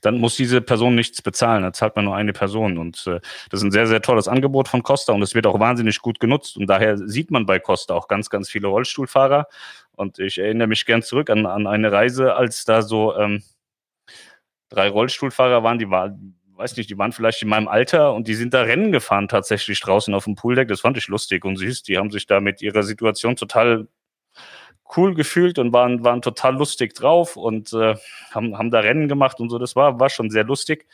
dann 0.00 0.18
muss 0.18 0.36
diese 0.36 0.60
Person 0.60 0.94
nichts 0.94 1.22
bezahlen. 1.22 1.62
Da 1.62 1.72
zahlt 1.72 1.96
man 1.96 2.04
nur 2.04 2.16
eine 2.16 2.32
Person. 2.32 2.78
Und 2.78 3.06
äh, 3.06 3.20
das 3.50 3.60
ist 3.60 3.64
ein 3.64 3.72
sehr, 3.72 3.86
sehr 3.86 4.02
tolles 4.02 4.28
Angebot 4.28 4.68
von 4.68 4.82
Costa 4.82 5.12
und 5.12 5.22
es 5.22 5.34
wird 5.34 5.46
auch 5.46 5.58
wahnsinnig 5.58 6.00
gut 6.00 6.20
genutzt. 6.20 6.56
Und 6.56 6.66
daher 6.66 6.96
sieht 6.98 7.30
man 7.30 7.46
bei 7.46 7.58
Costa 7.58 7.94
auch 7.94 8.08
ganz, 8.08 8.30
ganz 8.30 8.48
viele 8.48 8.68
Rollstuhlfahrer. 8.68 9.46
Und 9.92 10.18
ich 10.18 10.38
erinnere 10.38 10.68
mich 10.68 10.86
gern 10.86 11.02
zurück 11.02 11.30
an, 11.30 11.46
an 11.46 11.66
eine 11.66 11.92
Reise, 11.92 12.34
als 12.34 12.64
da 12.64 12.82
so 12.82 13.16
ähm, 13.16 13.42
drei 14.68 14.88
Rollstuhlfahrer 14.88 15.62
waren, 15.62 15.78
die 15.78 15.90
waren, 15.90 16.36
weiß 16.56 16.76
nicht, 16.76 16.88
die 16.88 16.96
waren 16.96 17.12
vielleicht 17.12 17.42
in 17.42 17.48
meinem 17.48 17.68
Alter 17.68 18.14
und 18.14 18.28
die 18.28 18.34
sind 18.34 18.54
da 18.54 18.62
Rennen 18.62 18.92
gefahren 18.92 19.28
tatsächlich 19.28 19.80
draußen 19.80 20.14
auf 20.14 20.24
dem 20.24 20.36
Pooldeck. 20.36 20.68
Das 20.68 20.80
fand 20.80 20.96
ich 20.96 21.08
lustig 21.08 21.44
und 21.44 21.56
süß. 21.56 21.82
Die 21.82 21.98
haben 21.98 22.10
sich 22.10 22.26
da 22.26 22.40
mit 22.40 22.62
ihrer 22.62 22.82
Situation 22.82 23.36
total 23.36 23.88
cool 24.96 25.14
gefühlt 25.14 25.58
und 25.58 25.72
waren, 25.72 26.04
waren 26.04 26.22
total 26.22 26.56
lustig 26.56 26.94
drauf 26.94 27.36
und 27.36 27.72
äh, 27.72 27.96
haben, 28.30 28.56
haben 28.56 28.70
da 28.70 28.80
Rennen 28.80 29.08
gemacht 29.08 29.40
und 29.40 29.50
so. 29.50 29.58
Das 29.58 29.76
war, 29.76 30.00
war 30.00 30.10
schon 30.10 30.30
sehr 30.30 30.44
lustig. 30.44 30.86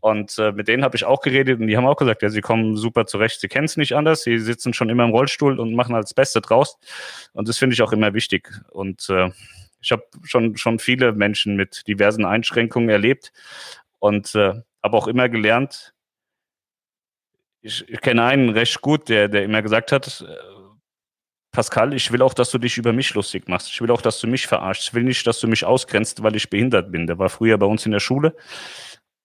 Und 0.00 0.38
äh, 0.38 0.52
mit 0.52 0.68
denen 0.68 0.84
habe 0.84 0.96
ich 0.96 1.04
auch 1.04 1.20
geredet 1.20 1.60
und 1.60 1.66
die 1.66 1.76
haben 1.76 1.86
auch 1.86 1.96
gesagt, 1.96 2.22
ja, 2.22 2.30
sie 2.30 2.40
kommen 2.40 2.76
super 2.76 3.06
zurecht. 3.06 3.40
Sie 3.40 3.48
kennen 3.48 3.66
es 3.66 3.76
nicht 3.76 3.94
anders. 3.94 4.22
Sie 4.22 4.38
sitzen 4.38 4.72
schon 4.72 4.88
immer 4.88 5.04
im 5.04 5.10
Rollstuhl 5.10 5.58
und 5.58 5.74
machen 5.74 5.94
als 5.94 6.14
Beste 6.14 6.40
draus. 6.40 6.78
Und 7.32 7.48
das 7.48 7.58
finde 7.58 7.74
ich 7.74 7.82
auch 7.82 7.92
immer 7.92 8.14
wichtig. 8.14 8.50
Und 8.70 9.08
äh, 9.10 9.30
ich 9.80 9.92
habe 9.92 10.04
schon, 10.24 10.56
schon 10.56 10.78
viele 10.78 11.12
Menschen 11.12 11.56
mit 11.56 11.86
diversen 11.86 12.24
Einschränkungen 12.24 12.88
erlebt 12.88 13.32
und 13.98 14.34
äh, 14.34 14.54
habe 14.82 14.96
auch 14.96 15.06
immer 15.08 15.28
gelernt, 15.28 15.94
ich, 17.60 17.88
ich 17.88 18.00
kenne 18.00 18.24
einen 18.24 18.50
recht 18.50 18.80
gut, 18.80 19.08
der, 19.08 19.28
der 19.28 19.42
immer 19.44 19.62
gesagt 19.62 19.92
hat, 19.92 20.24
Pascal, 21.58 21.92
ich 21.92 22.12
will 22.12 22.22
auch, 22.22 22.34
dass 22.34 22.52
du 22.52 22.58
dich 22.58 22.78
über 22.78 22.92
mich 22.92 23.14
lustig 23.14 23.48
machst. 23.48 23.66
Ich 23.66 23.80
will 23.80 23.90
auch, 23.90 24.00
dass 24.00 24.20
du 24.20 24.28
mich 24.28 24.46
verarschst. 24.46 24.84
Ich 24.84 24.94
will 24.94 25.02
nicht, 25.02 25.26
dass 25.26 25.40
du 25.40 25.48
mich 25.48 25.64
ausgrenzt, 25.64 26.22
weil 26.22 26.36
ich 26.36 26.48
behindert 26.50 26.92
bin. 26.92 27.08
Der 27.08 27.18
war 27.18 27.28
früher 27.28 27.58
bei 27.58 27.66
uns 27.66 27.84
in 27.84 27.90
der 27.90 27.98
Schule. 27.98 28.36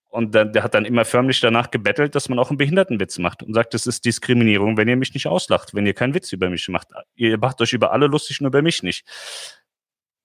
Und 0.09 0.33
der, 0.33 0.45
der 0.45 0.63
hat 0.63 0.73
dann 0.73 0.85
immer 0.85 1.05
förmlich 1.05 1.39
danach 1.41 1.69
gebettelt, 1.69 2.15
dass 2.15 2.29
man 2.29 2.39
auch 2.39 2.49
einen 2.49 2.57
Behindertenwitz 2.57 3.19
macht 3.19 3.43
und 3.43 3.53
sagt, 3.53 3.75
das 3.75 3.85
ist 3.85 4.03
Diskriminierung, 4.03 4.77
wenn 4.77 4.87
ihr 4.87 4.95
mich 4.95 5.13
nicht 5.13 5.27
auslacht, 5.27 5.75
wenn 5.75 5.85
ihr 5.85 5.93
keinen 5.93 6.15
Witz 6.15 6.31
über 6.31 6.49
mich 6.49 6.67
macht. 6.69 6.87
Ihr 7.13 7.37
macht 7.37 7.61
euch 7.61 7.71
über 7.73 7.91
alle 7.91 8.07
lustig, 8.07 8.41
nur 8.41 8.47
über 8.47 8.63
mich 8.63 8.81
nicht. 8.81 9.05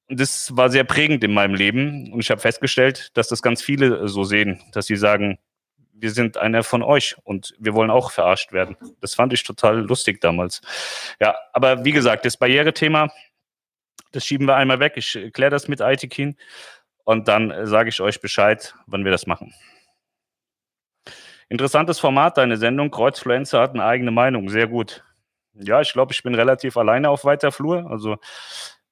Und 0.09 0.19
das 0.19 0.57
war 0.57 0.71
sehr 0.71 0.85
prägend 0.85 1.23
in 1.25 1.35
meinem 1.35 1.57
Leben. 1.57 2.11
Und 2.11 2.21
ich 2.21 2.31
habe 2.31 2.41
festgestellt, 2.41 3.11
dass 3.19 3.29
das 3.29 3.43
ganz 3.43 3.61
viele 3.61 4.09
so 4.09 4.25
sehen, 4.25 4.63
dass 4.73 4.87
sie 4.87 4.97
sagen, 4.97 5.37
wir 6.01 6.11
sind 6.11 6.37
einer 6.37 6.63
von 6.63 6.83
euch 6.83 7.17
und 7.25 7.55
wir 7.59 7.75
wollen 7.75 7.91
auch 7.91 8.11
verarscht 8.11 8.53
werden. 8.53 8.77
Das 9.01 9.15
fand 9.15 9.33
ich 9.33 9.43
total 9.43 9.81
lustig 9.81 10.21
damals. 10.21 10.61
Ja, 11.21 11.37
aber 11.53 11.85
wie 11.85 11.93
gesagt, 11.93 12.25
das 12.25 12.37
Barrierethema, 12.37 13.09
das 14.13 14.25
schieben 14.25 14.47
wir 14.47 14.57
einmal 14.57 14.81
weg. 14.81 14.95
Ich 14.97 15.19
kläre 15.33 15.51
das 15.51 15.69
mit 15.69 15.83
Aitikin 15.83 16.37
und 17.05 17.29
dann 17.29 17.67
sage 17.67 17.89
ich 17.89 18.01
euch 18.01 18.21
Bescheid, 18.21 18.75
wann 18.87 19.05
wir 19.05 19.13
das 19.13 19.27
machen. 19.27 19.55
Interessantes 21.49 21.99
Format, 21.99 22.37
deine 22.37 22.59
Sendung. 22.59 22.91
Kreuzfluencer 22.91 23.61
hat 23.61 23.73
eine 23.73 23.85
eigene 23.85 24.11
Meinung. 24.11 24.51
Sehr 24.51 24.67
gut. 24.67 25.03
Ja, 25.55 25.81
ich 25.81 25.93
glaube, 25.93 26.13
ich 26.13 26.23
bin 26.23 26.35
relativ 26.35 26.77
alleine 26.77 27.09
auf 27.11 27.25
weiter 27.25 27.53
Flur. 27.53 27.91
Also 27.91 28.19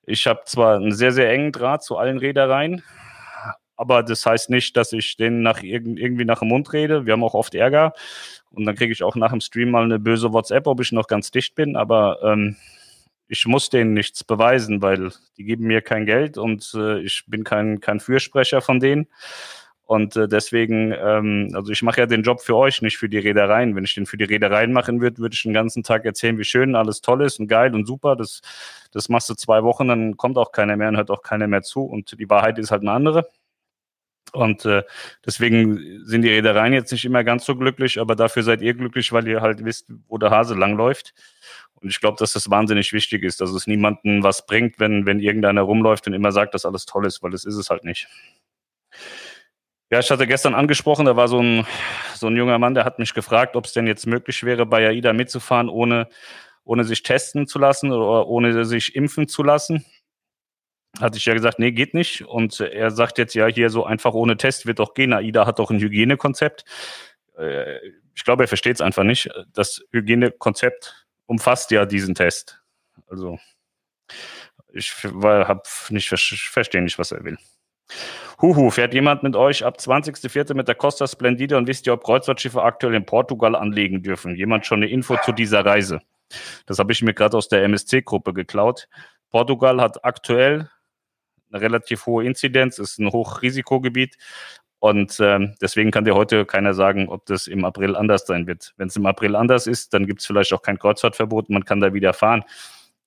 ich 0.03 0.27
habe 0.27 0.43
zwar 0.47 0.77
einen 0.77 0.93
sehr, 0.93 1.13
sehr 1.13 1.31
engen 1.31 1.53
Draht 1.53 1.83
zu 1.85 1.99
allen 1.99 2.19
Reedereien, 2.19 2.83
aber 3.77 4.03
das 4.03 4.25
heißt 4.25 4.51
nicht, 4.51 4.77
dass 4.77 4.93
ich 4.93 5.17
denen 5.17 5.43
nach 5.43 5.63
irgendwie 5.63 6.25
nach 6.25 6.41
dem 6.41 6.49
Mund 6.49 6.73
rede. 6.73 7.07
Wir 7.07 7.13
haben 7.13 7.25
auch 7.25 7.35
oft 7.35 7.55
Ärger 7.55 7.93
und 8.51 8.65
dann 8.65 8.75
kriege 8.75 8.93
ich 8.93 9.03
auch 9.03 9.17
nach 9.17 9.31
dem 9.31 9.41
Stream 9.41 9.71
mal 9.71 9.85
eine 9.85 9.99
böse 9.99 10.33
WhatsApp, 10.33 10.67
ob 10.67 10.81
ich 10.81 10.93
noch 10.93 11.07
ganz 11.07 11.31
dicht 11.31 11.55
bin. 11.55 11.77
Aber 11.77 12.19
ähm, 12.23 12.57
ich 13.29 13.47
muss 13.47 13.71
denen 13.71 13.93
nichts 13.93 14.25
beweisen, 14.25 14.83
weil 14.83 15.11
die 15.37 15.45
geben 15.45 15.67
mir 15.67 15.83
kein 15.83 16.07
Geld 16.07 16.39
und 16.39 16.73
äh, 16.75 17.01
ich 17.01 17.25
bin 17.27 17.45
kein, 17.45 17.81
kein 17.81 18.01
Fürsprecher 18.01 18.61
von 18.61 18.81
denen. 18.81 19.09
Und 19.87 20.17
äh, 20.17 20.27
deswegen, 20.27 20.93
ähm, 20.93 21.51
also 21.55 21.71
ich 21.71 21.83
mache 21.83 22.01
ja 22.01 22.07
den 22.07 22.25
Job 22.25 22.41
für 22.41 22.57
euch, 22.57 22.83
nicht 22.83 22.99
für 22.99 23.09
die 23.09 23.19
Reedereien. 23.19 23.77
Wenn 23.77 23.85
ich 23.85 23.95
den 23.95 24.07
für 24.07 24.17
die 24.17 24.25
Reedereien 24.25 24.73
machen 24.73 25.01
würde, 25.01 25.19
würde 25.19 25.35
ich 25.35 25.43
den 25.45 25.53
ganzen 25.53 25.85
Tag 25.85 26.05
erzählen, 26.05 26.39
wie 26.39 26.45
schön 26.45 26.75
alles 26.75 27.03
toll 27.03 27.23
ist 27.23 27.39
und 27.39 27.47
geil 27.47 27.73
und 27.73 27.87
super. 27.87 28.17
Das, 28.17 28.41
das 28.91 29.09
machst 29.09 29.31
du 29.31 29.35
zwei 29.35 29.63
Wochen, 29.63 29.87
dann 29.87 30.17
kommt 30.17 30.39
auch 30.39 30.51
keiner 30.51 30.77
mehr 30.77 30.89
und 30.89 30.97
hört 30.97 31.11
auch 31.13 31.23
keiner 31.23 31.47
mehr 31.47 31.63
zu. 31.63 31.83
Und 31.85 32.19
die 32.19 32.29
Wahrheit 32.29 32.59
ist 32.59 32.73
halt 32.73 32.83
eine 32.83 32.91
andere. 32.91 33.29
Und 34.33 34.65
äh, 34.65 34.83
deswegen 35.25 36.05
sind 36.05 36.23
die 36.23 36.31
Reedereien 36.31 36.73
jetzt 36.73 36.93
nicht 36.93 37.05
immer 37.05 37.25
ganz 37.25 37.45
so 37.45 37.57
glücklich, 37.57 38.01
aber 38.01 38.17
dafür 38.17 38.43
seid 38.43 38.61
ihr 38.61 38.75
glücklich, 38.75 39.13
weil 39.13 39.27
ihr 39.29 39.41
halt 39.41 39.65
wisst, 39.65 39.89
wo 40.09 40.19
der 40.19 40.31
Hase 40.31 40.55
langläuft. 40.55 41.15
Und 41.75 41.89
ich 41.89 42.01
glaube, 42.01 42.17
dass 42.19 42.33
das 42.33 42.51
wahnsinnig 42.51 42.93
wichtig 42.93 43.23
ist, 43.23 43.41
dass 43.41 43.51
es 43.51 43.67
niemandem 43.67 44.23
was 44.23 44.47
bringt, 44.47 44.79
wenn, 44.79 45.07
wenn 45.07 45.21
irgendeiner 45.21 45.63
rumläuft 45.63 46.07
und 46.07 46.15
immer 46.15 46.33
sagt, 46.33 46.55
dass 46.55 46.65
alles 46.65 46.87
toll 46.87 47.07
ist, 47.07 47.23
weil 47.23 47.31
das 47.31 47.45
ist 47.45 47.57
es 47.57 47.71
halt 47.71 47.85
nicht. 47.85 48.09
Ja, 49.91 50.01
ich 50.01 50.11
hatte 50.11 50.27
gestern 50.27 50.57
angesprochen, 50.57 51.07
da 51.07 51.15
war 51.15 51.29
so 51.29 51.41
ein, 51.41 51.65
so 52.15 52.27
ein 52.27 52.37
junger 52.37 52.59
Mann, 52.59 52.75
der 52.75 52.85
hat 52.85 52.99
mich 52.99 53.15
gefragt, 53.15 53.55
ob 53.55 53.67
es 53.67 53.73
denn 53.73 53.87
jetzt 53.87 54.07
möglich 54.07 54.43
wäre, 54.43 54.67
bei 54.67 54.89
AIDA 54.89 55.13
mitzufahren, 55.13 55.69
ohne, 55.69 56.09
ohne 56.65 56.83
sich 56.83 57.05
testen 57.05 57.47
zu 57.47 57.61
lassen 57.61 57.93
oder 57.93 58.27
ohne 58.27 58.65
sich 58.65 58.97
impfen 58.97 59.29
zu 59.29 59.45
lassen. 59.45 59.85
Hatte 61.01 61.19
ich 61.19 61.27
ja 61.27 61.35
gesagt, 61.35 61.59
nee, 61.59 61.73
geht 61.73 61.95
nicht. 61.95 62.23
Und 62.23 62.61
er 62.61 62.91
sagt 62.91 63.19
jetzt, 63.19 63.35
ja, 63.35 63.47
hier 63.47 63.71
so 63.71 63.85
einfach 63.85 64.15
ohne 64.15 64.37
Test 64.37 64.67
wird 64.67 64.79
doch 64.79 64.95
gehen. 64.95 65.13
AIDA 65.13 65.47
hat 65.47 65.59
doch 65.59 65.71
ein 65.71 65.81
Hygienekonzept. 65.81 66.65
Äh, 67.39 67.79
ich 68.15 68.25
glaube, 68.25 68.45
er 68.45 68.49
versteht 68.49 68.77
es 68.77 68.81
einfach 68.81 69.05
nicht. 69.05 69.29
Das 69.53 69.83
Hygienekonzept 69.93 71.07
umfasst 71.27 71.71
ja 71.71 71.85
diesen 71.85 72.15
Test. 72.15 72.63
Also 73.09 73.39
ich 74.73 74.93
habe 75.05 75.63
nicht 75.91 76.09
verstehe 76.09 76.83
nicht, 76.83 76.99
was 76.99 77.13
er 77.13 77.25
will. 77.25 77.39
Huhu, 78.41 78.71
fährt 78.71 78.93
jemand 78.93 79.23
mit 79.23 79.37
euch 79.37 79.65
ab 79.65 79.77
20.04. 79.79 80.55
mit 80.55 80.69
der 80.69 80.75
Costa 80.75 81.07
Splendide 81.07 81.57
und 81.57 81.67
wisst 81.67 81.87
ihr, 81.87 81.95
ob 81.95 82.05
Kreuzfahrtschiffe 82.05 82.63
aktuell 82.63 82.95
in 82.95 83.07
Portugal 83.07 83.55
anlegen 83.55 84.03
dürfen? 84.03 84.35
Jemand 84.35 84.67
schon 84.67 84.83
eine 84.83 84.91
Info 84.91 85.17
zu 85.25 85.33
dieser 85.33 85.65
Reise? 85.65 86.01
Das 86.67 86.79
habe 86.79 86.93
ich 86.93 87.03
mir 87.03 87.15
gerade 87.15 87.37
aus 87.37 87.49
der 87.49 87.63
MSC-Gruppe 87.65 88.35
geklaut. 88.35 88.89
Portugal 89.31 89.81
hat 89.81 90.05
aktuell 90.05 90.69
eine 91.51 91.61
relativ 91.61 92.07
hohe 92.07 92.25
Inzidenz, 92.25 92.79
ist 92.79 92.99
ein 92.99 93.11
Hochrisikogebiet 93.13 94.17
und 94.79 95.19
ähm, 95.21 95.55
deswegen 95.61 95.91
kann 95.91 96.05
dir 96.05 96.15
heute 96.15 96.45
keiner 96.45 96.75
sagen, 96.75 97.09
ob 97.09 97.27
das 97.27 97.47
im 97.47 97.65
April 97.65 97.97
anders 97.97 98.27
sein 98.27 98.47
wird. 98.47 98.75
Wenn 98.77 98.89
es 98.89 98.97
im 98.97 99.07
April 99.07 99.35
anders 99.35 99.67
ist, 99.67 99.95
dann 99.95 100.07
gibt 100.07 100.21
es 100.21 100.27
vielleicht 100.27 100.53
auch 100.53 100.63
kein 100.63 100.79
Kreuzfahrtverbot, 100.79 101.51
man 101.51 101.65
kann 101.65 101.81
da 101.81 101.95
wieder 101.95 102.13
fahren. 102.13 102.45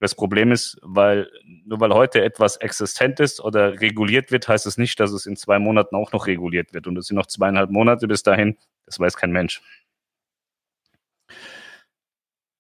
Das 0.02 0.16
Problem 0.16 0.52
ist, 0.52 0.78
weil 0.82 1.30
nur 1.66 1.80
weil 1.82 1.94
heute 1.94 2.24
etwas 2.24 2.56
existent 2.58 3.20
ist 3.20 3.42
oder 3.42 3.82
reguliert 3.82 4.32
wird, 4.32 4.48
heißt 4.48 4.66
es 4.66 4.78
nicht, 4.78 5.00
dass 5.00 5.12
es 5.12 5.26
in 5.26 5.36
zwei 5.36 5.60
Monaten 5.60 5.96
auch 5.96 6.14
noch 6.14 6.26
reguliert 6.26 6.74
wird. 6.74 6.88
Und 6.88 6.98
es 6.98 7.08
sind 7.08 7.18
noch 7.18 7.26
zweieinhalb 7.26 7.70
Monate 7.70 8.08
bis 8.08 8.24
dahin. 8.24 8.58
Das 8.86 8.98
weiß 9.00 9.18
kein 9.18 9.32
Mensch. 9.32 9.62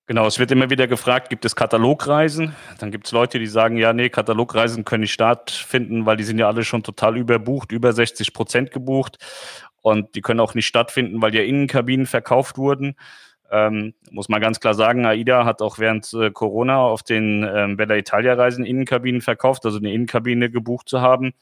Genau, 0.09 0.25
es 0.25 0.39
wird 0.39 0.49
immer 0.49 0.71
wieder 0.71 0.87
gefragt, 0.87 1.29
gibt 1.29 1.45
es 1.45 1.55
Katalogreisen? 1.55 2.55
Dann 2.79 2.89
gibt 2.89 3.05
es 3.05 3.11
Leute, 3.11 3.37
die 3.37 3.45
sagen, 3.45 3.77
ja, 3.77 3.93
nee, 3.93 4.09
Katalogreisen 4.09 4.83
können 4.83 5.01
nicht 5.01 5.13
stattfinden, 5.13 6.07
weil 6.07 6.17
die 6.17 6.23
sind 6.23 6.39
ja 6.39 6.47
alle 6.47 6.63
schon 6.63 6.81
total 6.81 7.15
überbucht, 7.15 7.71
über 7.71 7.93
60 7.93 8.33
Prozent 8.33 8.71
gebucht. 8.71 9.19
Und 9.83 10.15
die 10.15 10.21
können 10.21 10.39
auch 10.39 10.55
nicht 10.55 10.65
stattfinden, 10.65 11.21
weil 11.21 11.35
ja 11.35 11.43
Innenkabinen 11.43 12.07
verkauft 12.07 12.57
wurden. 12.57 12.95
Ähm, 13.51 13.93
muss 14.09 14.29
man 14.29 14.41
ganz 14.41 14.59
klar 14.59 14.73
sagen, 14.73 15.05
AIDA 15.05 15.45
hat 15.45 15.61
auch 15.61 15.77
während 15.77 16.11
äh, 16.15 16.31
Corona 16.31 16.79
auf 16.79 17.03
den 17.03 17.43
ähm, 17.47 17.77
Bella 17.77 17.95
Italia 17.95 18.33
Reisen 18.33 18.65
Innenkabinen 18.65 19.21
verkauft, 19.21 19.63
also 19.67 19.77
eine 19.77 19.93
Innenkabine 19.93 20.49
gebucht 20.49 20.89
zu 20.89 21.01
haben. 21.01 21.33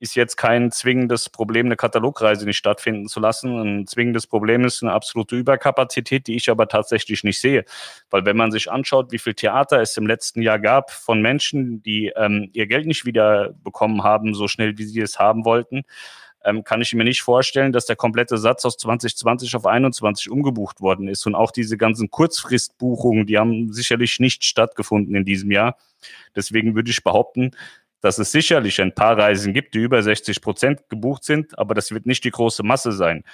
Ist 0.00 0.14
jetzt 0.14 0.36
kein 0.36 0.70
zwingendes 0.70 1.28
Problem, 1.28 1.66
eine 1.66 1.76
Katalogreise 1.76 2.46
nicht 2.46 2.56
stattfinden 2.56 3.08
zu 3.08 3.18
lassen. 3.18 3.58
Ein 3.58 3.86
zwingendes 3.86 4.26
Problem 4.26 4.64
ist 4.64 4.82
eine 4.82 4.92
absolute 4.92 5.34
Überkapazität, 5.34 6.28
die 6.28 6.36
ich 6.36 6.50
aber 6.50 6.68
tatsächlich 6.68 7.24
nicht 7.24 7.40
sehe. 7.40 7.64
Weil 8.10 8.24
wenn 8.24 8.36
man 8.36 8.52
sich 8.52 8.70
anschaut, 8.70 9.10
wie 9.10 9.18
viel 9.18 9.34
Theater 9.34 9.80
es 9.80 9.96
im 9.96 10.06
letzten 10.06 10.40
Jahr 10.40 10.60
gab 10.60 10.92
von 10.92 11.20
Menschen, 11.20 11.82
die 11.82 12.12
ähm, 12.14 12.50
ihr 12.52 12.66
Geld 12.68 12.86
nicht 12.86 13.06
wieder 13.06 13.54
bekommen 13.64 14.04
haben, 14.04 14.34
so 14.34 14.46
schnell 14.46 14.78
wie 14.78 14.84
sie 14.84 15.00
es 15.00 15.18
haben 15.18 15.44
wollten, 15.44 15.82
ähm, 16.44 16.64
kann 16.64 16.80
ich 16.80 16.94
mir 16.94 17.04
nicht 17.04 17.22
vorstellen, 17.22 17.72
dass 17.72 17.86
der 17.86 17.96
komplette 17.96 18.38
Satz 18.38 18.64
aus 18.64 18.76
2020 18.76 19.56
auf 19.56 19.66
21 19.66 20.30
umgebucht 20.30 20.80
worden 20.80 21.08
ist. 21.08 21.26
Und 21.26 21.34
auch 21.34 21.50
diese 21.50 21.76
ganzen 21.76 22.10
Kurzfristbuchungen, 22.10 23.26
die 23.26 23.38
haben 23.38 23.72
sicherlich 23.72 24.20
nicht 24.20 24.44
stattgefunden 24.44 25.14
in 25.14 25.24
diesem 25.24 25.50
Jahr. 25.50 25.76
Deswegen 26.36 26.74
würde 26.74 26.90
ich 26.90 27.02
behaupten, 27.02 27.50
dass 28.00 28.18
es 28.18 28.32
sicherlich 28.32 28.80
ein 28.80 28.94
paar 28.94 29.18
Reisen 29.18 29.52
gibt, 29.52 29.74
die 29.74 29.80
über 29.80 30.02
60 30.02 30.40
Prozent 30.40 30.88
gebucht 30.88 31.24
sind, 31.24 31.58
aber 31.58 31.74
das 31.74 31.90
wird 31.90 32.06
nicht 32.06 32.24
die 32.24 32.30
große 32.30 32.62
Masse 32.62 32.92
sein. 32.92 33.24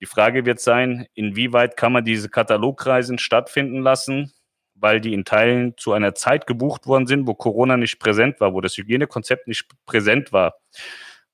Die 0.00 0.06
Frage 0.06 0.46
wird 0.46 0.60
sein, 0.60 1.06
inwieweit 1.14 1.76
kann 1.76 1.92
man 1.92 2.04
diese 2.04 2.28
Katalogreisen 2.28 3.18
stattfinden 3.18 3.80
lassen, 3.80 4.32
weil 4.74 5.00
die 5.00 5.12
in 5.12 5.24
Teilen 5.24 5.76
zu 5.76 5.92
einer 5.92 6.14
Zeit 6.14 6.46
gebucht 6.46 6.86
worden 6.86 7.06
sind, 7.06 7.26
wo 7.26 7.34
Corona 7.34 7.76
nicht 7.76 7.98
präsent 7.98 8.40
war, 8.40 8.54
wo 8.54 8.60
das 8.60 8.76
Hygienekonzept 8.76 9.48
nicht 9.48 9.66
präsent 9.86 10.32
war. 10.32 10.54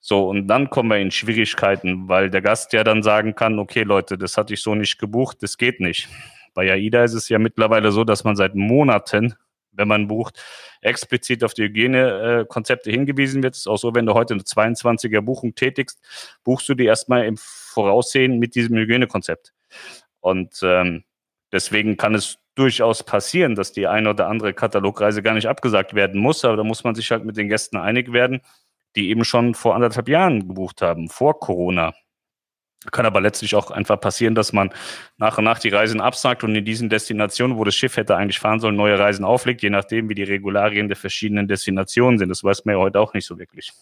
So, 0.00 0.28
und 0.28 0.48
dann 0.48 0.70
kommen 0.70 0.90
wir 0.90 0.98
in 0.98 1.10
Schwierigkeiten, 1.10 2.08
weil 2.08 2.30
der 2.30 2.42
Gast 2.42 2.72
ja 2.72 2.84
dann 2.84 3.02
sagen 3.02 3.34
kann, 3.34 3.58
okay 3.58 3.82
Leute, 3.82 4.18
das 4.18 4.36
hatte 4.36 4.54
ich 4.54 4.62
so 4.62 4.74
nicht 4.74 4.98
gebucht, 4.98 5.38
das 5.42 5.56
geht 5.56 5.80
nicht. 5.80 6.08
Bei 6.54 6.70
AIDA 6.70 7.04
ist 7.04 7.14
es 7.14 7.28
ja 7.28 7.38
mittlerweile 7.38 7.90
so, 7.90 8.04
dass 8.04 8.22
man 8.22 8.36
seit 8.36 8.54
Monaten, 8.54 9.34
wenn 9.76 9.88
man 9.88 10.08
bucht, 10.08 10.42
explizit 10.80 11.44
auf 11.44 11.54
die 11.54 11.64
Hygienekonzepte 11.64 12.90
hingewiesen 12.90 13.42
wird. 13.42 13.54
Es 13.54 13.60
ist 13.60 13.66
auch 13.66 13.76
so, 13.76 13.94
wenn 13.94 14.06
du 14.06 14.14
heute 14.14 14.34
eine 14.34 14.42
22er 14.42 15.20
Buchung 15.20 15.54
tätigst, 15.54 16.00
buchst 16.44 16.68
du 16.68 16.74
die 16.74 16.84
erstmal 16.84 17.24
im 17.26 17.36
Voraussehen 17.36 18.38
mit 18.38 18.54
diesem 18.54 18.76
Hygienekonzept. 18.76 19.52
Und 20.20 20.60
ähm, 20.62 21.04
deswegen 21.52 21.96
kann 21.96 22.14
es 22.14 22.38
durchaus 22.54 23.02
passieren, 23.02 23.54
dass 23.54 23.72
die 23.72 23.86
eine 23.86 24.10
oder 24.10 24.28
andere 24.28 24.54
Katalogreise 24.54 25.22
gar 25.22 25.34
nicht 25.34 25.48
abgesagt 25.48 25.94
werden 25.94 26.20
muss, 26.20 26.44
aber 26.44 26.56
da 26.56 26.64
muss 26.64 26.84
man 26.84 26.94
sich 26.94 27.10
halt 27.10 27.24
mit 27.24 27.36
den 27.36 27.48
Gästen 27.48 27.76
einig 27.76 28.12
werden 28.12 28.40
die 28.96 29.10
eben 29.10 29.24
schon 29.24 29.54
vor 29.54 29.74
anderthalb 29.74 30.08
Jahren 30.08 30.48
gebucht 30.48 30.82
haben, 30.82 31.08
vor 31.08 31.40
Corona. 31.40 31.94
Kann 32.92 33.06
aber 33.06 33.20
letztlich 33.20 33.54
auch 33.54 33.70
einfach 33.70 34.00
passieren, 34.00 34.34
dass 34.34 34.52
man 34.52 34.70
nach 35.16 35.38
und 35.38 35.44
nach 35.44 35.58
die 35.58 35.68
Reisen 35.68 36.00
absagt 36.00 36.44
und 36.44 36.54
in 36.54 36.64
diesen 36.64 36.90
Destinationen, 36.90 37.56
wo 37.56 37.64
das 37.64 37.74
Schiff 37.74 37.96
hätte 37.96 38.16
eigentlich 38.16 38.38
fahren 38.38 38.60
sollen, 38.60 38.76
neue 38.76 38.98
Reisen 38.98 39.24
auflegt, 39.24 39.62
je 39.62 39.70
nachdem, 39.70 40.08
wie 40.08 40.14
die 40.14 40.22
Regularien 40.22 40.88
der 40.88 40.96
verschiedenen 40.96 41.48
Destinationen 41.48 42.18
sind. 42.18 42.28
Das 42.28 42.44
weiß 42.44 42.64
man 42.64 42.74
ja 42.76 42.80
heute 42.80 43.00
auch 43.00 43.14
nicht 43.14 43.26
so 43.26 43.38
wirklich. 43.38 43.72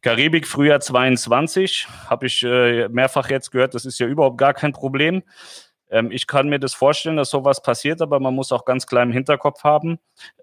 Karibik 0.00 0.46
Frühjahr 0.46 0.80
22 0.80 1.88
habe 2.08 2.26
ich 2.26 2.42
äh, 2.44 2.88
mehrfach 2.88 3.30
jetzt 3.30 3.50
gehört, 3.50 3.74
das 3.74 3.84
ist 3.84 3.98
ja 3.98 4.06
überhaupt 4.06 4.38
gar 4.38 4.54
kein 4.54 4.72
Problem. 4.72 5.22
Ähm, 5.90 6.10
ich 6.10 6.26
kann 6.26 6.48
mir 6.48 6.58
das 6.58 6.74
vorstellen, 6.74 7.16
dass 7.16 7.30
sowas 7.30 7.62
passiert, 7.62 8.02
aber 8.02 8.20
man 8.20 8.34
muss 8.34 8.52
auch 8.52 8.64
ganz 8.64 8.86
klar 8.86 9.02
im 9.02 9.12
Hinterkopf 9.12 9.64
haben, 9.64 9.98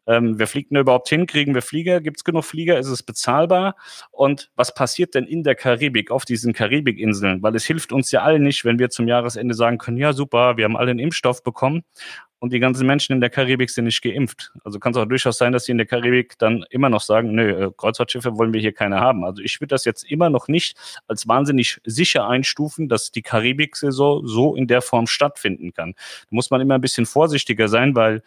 ähm, 0.08 0.38
wer 0.38 0.48
fliegt 0.48 0.72
denn 0.72 0.80
überhaupt 0.80 1.10
hin? 1.10 1.26
Kriegen 1.26 1.56
wir 1.56 1.62
Flieger? 1.62 2.00
Gibt 2.00 2.18
es 2.18 2.24
genug 2.24 2.46
Flieger? 2.46 2.78
Ist 2.78 2.88
es 2.88 3.02
bezahlbar? 3.02 3.76
Und 4.12 4.52
was 4.56 4.74
passiert 4.74 5.16
denn 5.16 5.26
in 5.26 5.44
der 5.44 5.56
Karibik, 5.56 6.12
auf 6.12 6.26
diesen 6.26 6.54
Karibikinseln? 6.54 7.42
Weil 7.42 7.56
es 7.56 7.66
hilft 7.66 7.92
uns 7.92 8.12
ja 8.12 8.22
allen 8.22 8.44
nicht, 8.44 8.66
wenn 8.66 8.80
wir 8.80 8.90
zum 8.90 9.08
Jahresende 9.08 9.56
sagen 9.56 9.78
können, 9.78 9.98
ja 9.98 10.14
super, 10.14 10.58
wir 10.58 10.66
haben 10.66 10.78
alle 10.78 10.92
einen 10.92 11.00
Impfstoff 11.00 11.44
bekommen 11.44 11.84
und 12.46 12.54
die 12.54 12.60
ganzen 12.60 12.86
Menschen 12.86 13.14
in 13.14 13.22
der 13.22 13.32
Karibik 13.32 13.72
sind 13.72 13.86
nicht 13.86 14.04
geimpft. 14.04 14.52
Also 14.64 14.78
kann 14.78 14.92
es 14.92 14.98
auch 15.00 15.06
durchaus 15.06 15.40
sein, 15.40 15.52
dass 15.52 15.66
sie 15.66 15.72
in 15.72 15.80
der 15.80 15.88
Karibik 15.88 16.38
dann 16.38 16.64
immer 16.70 16.90
noch 16.90 17.02
sagen, 17.02 17.34
nö, 17.34 17.50
äh, 17.50 17.72
Kreuzfahrtschiffe 17.76 18.38
wollen 18.38 18.54
wir 18.54 18.62
hier 18.62 18.72
keine 18.72 19.00
haben. 19.00 19.26
Also 19.26 19.42
ich 19.42 19.60
würde 19.60 19.70
das 19.70 19.84
jetzt 19.84 20.04
immer 20.04 20.30
noch 20.30 20.48
nicht 20.48 20.78
als 21.08 21.28
wahnsinnig 21.28 21.82
sicher 21.86 22.28
einstufen, 22.28 22.88
dass 22.88 23.10
die 23.10 23.24
Karibik-Saison 23.24 24.28
so 24.28 24.56
in 24.56 24.68
der 24.68 24.84
Form 24.84 25.08
stattfinden 25.08 25.74
kann. 25.74 25.94
Da 25.94 26.28
muss 26.30 26.52
man 26.52 26.62
immer 26.62 26.76
ein 26.76 26.82
bisschen 26.82 27.08
vorsichtiger 27.08 27.68
sein, 27.68 27.96
weil 27.96 28.22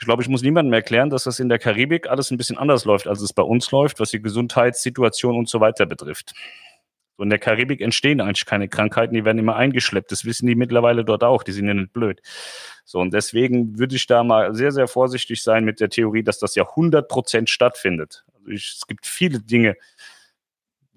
ich 0.00 0.06
glaube, 0.06 0.24
ich 0.24 0.28
muss 0.28 0.42
niemandem 0.42 0.72
erklären, 0.72 1.08
dass 1.08 1.22
das 1.22 1.38
in 1.38 1.48
der 1.48 1.60
Karibik 1.60 2.08
alles 2.10 2.32
ein 2.32 2.38
bisschen 2.38 2.58
anders 2.58 2.84
läuft, 2.84 3.06
als 3.06 3.20
es 3.20 3.32
bei 3.32 3.44
uns 3.44 3.70
läuft, 3.70 4.00
was 4.00 4.10
die 4.10 4.20
Gesundheitssituation 4.20 5.36
und 5.36 5.48
so 5.48 5.60
weiter 5.60 5.86
betrifft. 5.86 6.34
So 7.16 7.22
in 7.22 7.30
der 7.30 7.38
Karibik 7.38 7.80
entstehen 7.80 8.20
eigentlich 8.20 8.44
keine 8.44 8.68
Krankheiten, 8.68 9.14
die 9.14 9.24
werden 9.24 9.38
immer 9.38 9.56
eingeschleppt. 9.56 10.12
Das 10.12 10.24
wissen 10.24 10.46
die 10.46 10.54
mittlerweile 10.54 11.04
dort 11.04 11.24
auch, 11.24 11.42
die 11.42 11.52
sind 11.52 11.66
ja 11.66 11.74
nicht 11.74 11.92
blöd. 11.92 12.20
So, 12.84 13.00
und 13.00 13.12
deswegen 13.14 13.78
würde 13.78 13.96
ich 13.96 14.06
da 14.06 14.22
mal 14.22 14.54
sehr, 14.54 14.70
sehr 14.70 14.86
vorsichtig 14.86 15.42
sein 15.42 15.64
mit 15.64 15.80
der 15.80 15.88
Theorie, 15.88 16.22
dass 16.22 16.38
das 16.38 16.54
ja 16.54 16.68
100 16.68 17.08
Prozent 17.08 17.50
stattfindet. 17.50 18.24
Also 18.34 18.48
ich, 18.50 18.76
es 18.76 18.86
gibt 18.86 19.06
viele 19.06 19.40
Dinge, 19.40 19.76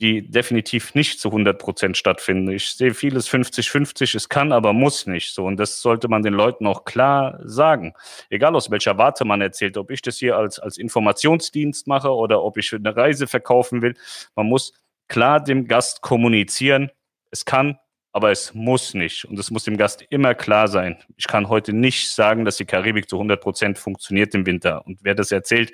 die 0.01 0.29
definitiv 0.29 0.95
nicht 0.95 1.19
zu 1.19 1.29
100 1.29 1.59
Prozent 1.59 1.97
stattfinden. 1.97 2.51
Ich 2.51 2.69
sehe 2.71 2.93
vieles 2.93 3.29
50-50, 3.29 4.15
es 4.15 4.29
kann, 4.29 4.51
aber 4.51 4.71
muss 4.71 5.07
nicht 5.07 5.33
so. 5.33 5.45
Und 5.45 5.57
das 5.57 5.81
sollte 5.81 6.07
man 6.07 6.23
den 6.23 6.33
Leuten 6.33 6.67
auch 6.67 6.85
klar 6.85 7.39
sagen. 7.43 7.93
Egal 8.29 8.55
aus 8.55 8.71
welcher 8.71 8.97
Warte 8.97 9.25
man 9.25 9.41
erzählt, 9.41 9.77
ob 9.77 9.91
ich 9.91 10.01
das 10.01 10.17
hier 10.17 10.38
als, 10.38 10.59
als 10.59 10.77
Informationsdienst 10.77 11.88
mache 11.88 12.11
oder 12.11 12.43
ob 12.43 12.57
ich 12.57 12.73
eine 12.73 12.95
Reise 12.95 13.27
verkaufen 13.27 13.81
will. 13.81 13.95
Man 14.35 14.45
muss 14.47 14.73
klar 15.09 15.43
dem 15.43 15.67
Gast 15.67 16.01
kommunizieren. 16.01 16.89
Es 17.31 17.43
kann, 17.43 17.77
aber 18.11 18.31
es 18.31 18.53
muss 18.53 18.93
nicht. 18.93 19.25
Und 19.25 19.37
es 19.37 19.51
muss 19.51 19.65
dem 19.65 19.77
Gast 19.77 20.03
immer 20.09 20.33
klar 20.33 20.67
sein. 20.67 20.97
Ich 21.17 21.27
kann 21.27 21.49
heute 21.49 21.73
nicht 21.73 22.11
sagen, 22.11 22.45
dass 22.45 22.57
die 22.57 22.65
Karibik 22.65 23.09
zu 23.09 23.17
100 23.17 23.41
Prozent 23.41 23.77
funktioniert 23.77 24.33
im 24.33 24.45
Winter. 24.45 24.85
Und 24.85 24.99
wer 25.03 25.15
das 25.15 25.31
erzählt, 25.31 25.73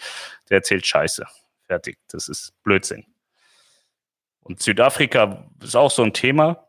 der 0.50 0.58
erzählt 0.58 0.86
Scheiße. 0.86 1.26
Fertig. 1.68 1.98
Das 2.10 2.28
ist 2.28 2.54
Blödsinn. 2.64 3.06
Und 4.42 4.62
Südafrika 4.62 5.50
ist 5.62 5.76
auch 5.76 5.92
so 5.92 6.04
ein 6.04 6.14
Thema, 6.14 6.65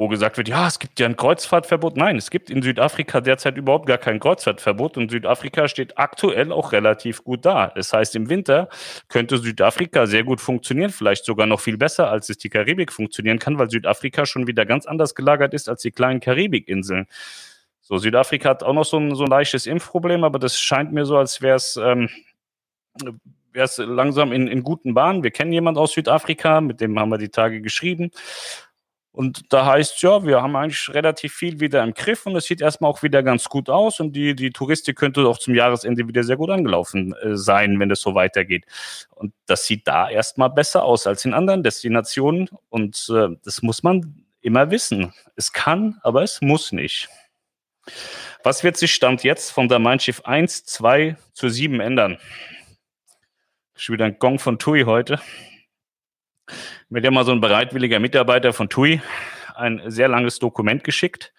wo 0.00 0.08
gesagt 0.08 0.38
wird, 0.38 0.48
ja, 0.48 0.66
es 0.66 0.78
gibt 0.78 0.98
ja 0.98 1.04
ein 1.04 1.14
Kreuzfahrtverbot. 1.14 1.98
Nein, 1.98 2.16
es 2.16 2.30
gibt 2.30 2.48
in 2.48 2.62
Südafrika 2.62 3.20
derzeit 3.20 3.58
überhaupt 3.58 3.84
gar 3.84 3.98
kein 3.98 4.18
Kreuzfahrtverbot 4.18 4.96
und 4.96 5.10
Südafrika 5.10 5.68
steht 5.68 5.98
aktuell 5.98 6.52
auch 6.52 6.72
relativ 6.72 7.22
gut 7.22 7.44
da. 7.44 7.66
Das 7.66 7.92
heißt, 7.92 8.16
im 8.16 8.30
Winter 8.30 8.70
könnte 9.08 9.36
Südafrika 9.36 10.06
sehr 10.06 10.24
gut 10.24 10.40
funktionieren, 10.40 10.88
vielleicht 10.88 11.26
sogar 11.26 11.46
noch 11.46 11.60
viel 11.60 11.76
besser, 11.76 12.10
als 12.10 12.30
es 12.30 12.38
die 12.38 12.48
Karibik 12.48 12.94
funktionieren 12.94 13.38
kann, 13.38 13.58
weil 13.58 13.68
Südafrika 13.68 14.24
schon 14.24 14.46
wieder 14.46 14.64
ganz 14.64 14.86
anders 14.86 15.14
gelagert 15.14 15.52
ist 15.52 15.68
als 15.68 15.82
die 15.82 15.90
kleinen 15.90 16.20
Karibikinseln. 16.20 17.06
So, 17.82 17.98
Südafrika 17.98 18.48
hat 18.48 18.62
auch 18.62 18.72
noch 18.72 18.86
so 18.86 18.96
ein, 18.96 19.14
so 19.14 19.24
ein 19.24 19.30
leichtes 19.30 19.66
Impfproblem, 19.66 20.24
aber 20.24 20.38
das 20.38 20.58
scheint 20.58 20.92
mir 20.92 21.04
so, 21.04 21.18
als 21.18 21.42
wäre 21.42 21.56
es 21.56 21.76
ähm, 21.76 22.08
wäre 23.52 23.66
es 23.66 23.76
langsam 23.76 24.32
in, 24.32 24.48
in 24.48 24.62
guten 24.62 24.94
Bahnen. 24.94 25.22
Wir 25.22 25.30
kennen 25.30 25.52
jemanden 25.52 25.78
aus 25.78 25.92
Südafrika, 25.92 26.62
mit 26.62 26.80
dem 26.80 26.98
haben 26.98 27.10
wir 27.10 27.18
die 27.18 27.28
Tage 27.28 27.60
geschrieben. 27.60 28.12
Und 29.12 29.52
da 29.52 29.66
heißt 29.66 30.00
ja, 30.02 30.24
wir 30.24 30.40
haben 30.40 30.54
eigentlich 30.54 30.88
relativ 30.94 31.34
viel 31.34 31.58
wieder 31.58 31.82
im 31.82 31.94
Griff 31.94 32.26
und 32.26 32.36
es 32.36 32.44
sieht 32.44 32.60
erstmal 32.60 32.90
auch 32.90 33.02
wieder 33.02 33.24
ganz 33.24 33.48
gut 33.48 33.68
aus 33.68 33.98
und 33.98 34.12
die, 34.12 34.36
die 34.36 34.50
Touristik 34.50 34.96
könnte 34.96 35.26
auch 35.26 35.38
zum 35.38 35.54
Jahresende 35.54 36.06
wieder 36.06 36.22
sehr 36.22 36.36
gut 36.36 36.50
angelaufen 36.50 37.14
äh, 37.14 37.36
sein, 37.36 37.80
wenn 37.80 37.90
es 37.90 38.00
so 38.00 38.14
weitergeht. 38.14 38.66
Und 39.16 39.32
das 39.46 39.66
sieht 39.66 39.88
da 39.88 40.08
erstmal 40.08 40.50
besser 40.50 40.84
aus 40.84 41.08
als 41.08 41.24
in 41.24 41.34
anderen 41.34 41.64
Destinationen 41.64 42.48
und 42.68 43.10
äh, 43.12 43.28
das 43.44 43.62
muss 43.62 43.82
man 43.82 44.24
immer 44.42 44.70
wissen. 44.70 45.12
Es 45.34 45.52
kann, 45.52 45.98
aber 46.02 46.22
es 46.22 46.40
muss 46.40 46.70
nicht. 46.70 47.08
Was 48.44 48.62
wird 48.62 48.76
sich 48.76 48.94
Stand 48.94 49.24
jetzt 49.24 49.50
von 49.50 49.68
der 49.68 49.80
Mein 49.80 49.98
Schiff 49.98 50.20
1, 50.24 50.64
2 50.66 51.16
zu 51.32 51.48
7 51.48 51.80
ändern? 51.80 52.18
Schon 53.74 53.94
wieder 53.94 54.04
ein 54.04 54.18
Gong 54.18 54.38
von 54.38 54.58
TUI 54.58 54.82
heute. 54.82 55.20
Mir 56.88 57.02
hat 57.02 57.12
mal 57.12 57.24
so 57.24 57.32
ein 57.32 57.40
bereitwilliger 57.40 57.98
Mitarbeiter 57.98 58.52
von 58.52 58.68
TUI 58.68 59.00
ein 59.56 59.82
sehr 59.86 60.08
langes 60.08 60.38
Dokument 60.38 60.84
geschickt. 60.84 61.32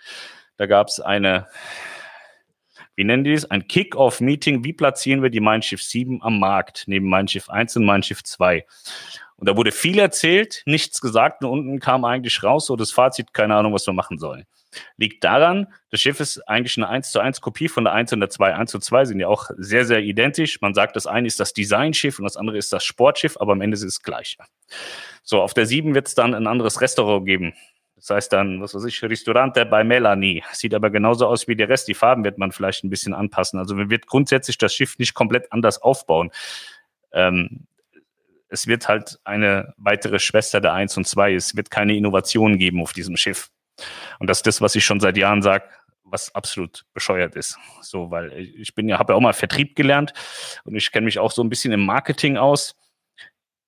Da 0.57 0.65
gab 0.65 0.87
es 0.87 0.99
eine, 0.99 1.47
wie 2.95 3.03
nennen 3.03 3.23
die 3.23 3.33
es? 3.33 3.49
Ein 3.49 3.67
Kick-Off-Meeting. 3.67 4.63
Wie 4.63 4.73
platzieren 4.73 5.23
wir 5.23 5.29
die 5.29 5.39
Mein 5.39 5.61
Schiff 5.61 5.81
7 5.81 6.21
am 6.21 6.39
Markt 6.39 6.83
neben 6.87 7.09
Mein 7.09 7.27
Schiff 7.27 7.49
1 7.49 7.77
und 7.77 7.85
Mein 7.85 8.03
Schiff 8.03 8.23
2? 8.23 8.65
Und 9.37 9.49
da 9.49 9.57
wurde 9.57 9.71
viel 9.71 9.97
erzählt, 9.97 10.61
nichts 10.65 11.01
gesagt 11.01 11.43
und 11.43 11.49
unten 11.49 11.79
kam 11.79 12.05
eigentlich 12.05 12.43
raus 12.43 12.67
so 12.67 12.75
das 12.75 12.91
Fazit, 12.91 13.33
keine 13.33 13.55
Ahnung, 13.55 13.73
was 13.73 13.87
wir 13.87 13.93
machen 13.93 14.19
sollen 14.19 14.45
liegt 14.97 15.23
daran, 15.23 15.67
das 15.89 16.01
Schiff 16.01 16.19
ist 16.19 16.47
eigentlich 16.47 16.77
eine 16.77 16.87
1 16.89 17.11
zu 17.11 17.19
1 17.19 17.41
Kopie 17.41 17.67
von 17.67 17.83
der 17.83 17.93
1 17.93 18.13
und 18.13 18.19
der 18.19 18.29
2. 18.29 18.55
1 18.55 18.71
zu 18.71 18.79
2 18.79 19.05
sind 19.05 19.19
ja 19.19 19.27
auch 19.27 19.49
sehr, 19.57 19.85
sehr 19.85 19.99
identisch. 19.99 20.61
Man 20.61 20.73
sagt, 20.73 20.95
das 20.95 21.07
eine 21.07 21.27
ist 21.27 21.39
das 21.39 21.53
Designschiff 21.53 22.19
und 22.19 22.23
das 22.23 22.37
andere 22.37 22.57
ist 22.57 22.71
das 22.73 22.83
Sportschiff, 22.83 23.37
aber 23.39 23.53
am 23.53 23.61
Ende 23.61 23.75
ist 23.75 23.83
es 23.83 24.01
gleich. 24.01 24.37
So, 25.23 25.41
auf 25.41 25.53
der 25.53 25.65
7 25.65 25.93
wird 25.93 26.07
es 26.07 26.15
dann 26.15 26.33
ein 26.33 26.47
anderes 26.47 26.81
Restaurant 26.81 27.25
geben. 27.25 27.53
Das 28.01 28.09
heißt 28.09 28.33
dann, 28.33 28.59
was 28.61 28.73
weiß 28.73 28.85
ich, 28.85 29.03
Restaurante 29.03 29.63
bei 29.63 29.83
Melanie. 29.83 30.43
Sieht 30.53 30.73
aber 30.73 30.89
genauso 30.89 31.27
aus 31.27 31.47
wie 31.47 31.55
der 31.55 31.69
Rest. 31.69 31.87
Die 31.87 31.93
Farben 31.93 32.23
wird 32.23 32.39
man 32.39 32.51
vielleicht 32.51 32.83
ein 32.83 32.89
bisschen 32.89 33.13
anpassen. 33.13 33.59
Also 33.59 33.75
man 33.75 33.91
wird 33.91 34.07
grundsätzlich 34.07 34.57
das 34.57 34.73
Schiff 34.73 34.97
nicht 34.97 35.13
komplett 35.13 35.51
anders 35.51 35.79
aufbauen. 35.79 36.31
Ähm, 37.13 37.67
es 38.49 38.65
wird 38.65 38.87
halt 38.87 39.19
eine 39.23 39.75
weitere 39.77 40.17
Schwester 40.17 40.59
der 40.59 40.73
1 40.73 40.97
und 40.97 41.07
2. 41.07 41.35
Es 41.35 41.55
wird 41.55 41.69
keine 41.69 41.95
Innovation 41.95 42.57
geben 42.57 42.81
auf 42.81 42.91
diesem 42.91 43.17
Schiff. 43.17 43.51
Und 44.19 44.27
das 44.27 44.39
ist 44.39 44.47
das, 44.47 44.61
was 44.61 44.75
ich 44.75 44.85
schon 44.85 44.99
seit 44.99 45.17
Jahren 45.17 45.41
sage, 45.41 45.65
was 46.03 46.33
absolut 46.35 46.85
bescheuert 46.93 47.35
ist. 47.35 47.57
So, 47.81 48.11
weil 48.11 48.31
ich 48.33 48.75
bin 48.75 48.87
ja, 48.87 48.99
habe 48.99 49.13
ja 49.13 49.17
auch 49.17 49.21
mal 49.21 49.33
Vertrieb 49.33 49.75
gelernt 49.75 50.13
und 50.63 50.75
ich 50.75 50.91
kenne 50.91 51.05
mich 51.05 51.19
auch 51.19 51.31
so 51.31 51.43
ein 51.43 51.49
bisschen 51.49 51.71
im 51.73 51.85
Marketing 51.85 52.37
aus. 52.37 52.75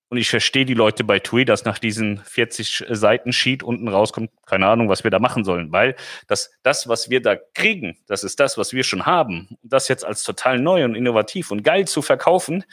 Und 0.10 0.18
ich 0.20 0.30
verstehe 0.30 0.66
die 0.66 0.76
Leute 0.76 1.04
bei 1.04 1.18
TUI, 1.18 1.44
dass 1.44 1.66
nach 1.66 1.80
diesen 1.80 2.20
40 2.20 2.86
Seiten 2.90 3.34
Sheet 3.34 3.64
unten 3.64 3.88
rauskommt, 3.88 4.30
keine 4.46 4.68
Ahnung, 4.68 4.88
was 4.88 5.04
wir 5.04 5.10
da 5.10 5.18
machen 5.18 5.44
sollen, 5.44 5.72
weil 5.72 5.96
das, 6.28 6.52
das, 6.62 6.88
was 6.88 7.10
wir 7.10 7.20
da 7.20 7.36
kriegen, 7.36 7.98
das 8.06 8.24
ist 8.24 8.40
das, 8.40 8.56
was 8.56 8.74
wir 8.74 8.84
schon 8.84 9.08
haben. 9.08 9.58
Und 9.64 9.74
das 9.74 9.88
jetzt 9.88 10.06
als 10.06 10.22
total 10.22 10.60
neu 10.60 10.86
und 10.86 10.94
innovativ 10.94 11.50
und 11.50 11.64
geil 11.64 11.88
zu 11.88 12.04
verkaufen, 12.04 12.64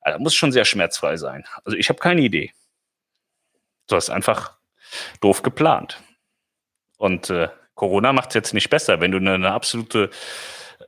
also 0.00 0.18
muss 0.18 0.34
schon 0.34 0.50
sehr 0.50 0.64
schmerzfrei 0.64 1.16
sein. 1.16 1.44
Also 1.64 1.78
ich 1.78 1.88
habe 1.88 2.00
keine 2.00 2.22
Idee. 2.22 2.52
Das 3.86 4.04
ist 4.04 4.10
einfach 4.10 4.56
doof 5.20 5.42
geplant. 5.42 6.02
Und 7.02 7.30
äh, 7.30 7.48
Corona 7.74 8.12
macht 8.12 8.28
es 8.28 8.34
jetzt 8.34 8.54
nicht 8.54 8.70
besser. 8.70 9.00
Wenn 9.00 9.10
du 9.10 9.18
eine, 9.18 9.34
eine 9.34 9.50
absolute, 9.50 10.10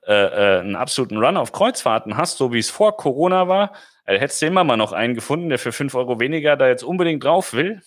äh, 0.07 0.13
äh, 0.13 0.61
einen 0.61 0.77
absoluten 0.77 1.19
Run 1.19 1.37
auf 1.37 1.51
Kreuzfahrten 1.51 2.17
hast, 2.17 2.39
so 2.39 2.53
wie 2.53 2.61
es 2.61 2.71
vor 2.71 2.97
Corona 2.97 3.49
war, 3.49 3.73
äh, 4.05 4.17
hättest 4.17 4.41
du 4.41 4.47
immer 4.47 4.63
mal 4.63 4.77
noch 4.77 4.93
einen 4.93 5.17
gefunden, 5.17 5.49
der 5.49 5.59
für 5.59 5.73
fünf 5.73 5.97
Euro 5.97 6.21
weniger 6.21 6.57
da 6.57 6.69
jetzt 6.69 6.85
unbedingt 6.85 7.25
drauf 7.25 7.53
will. 7.53 7.83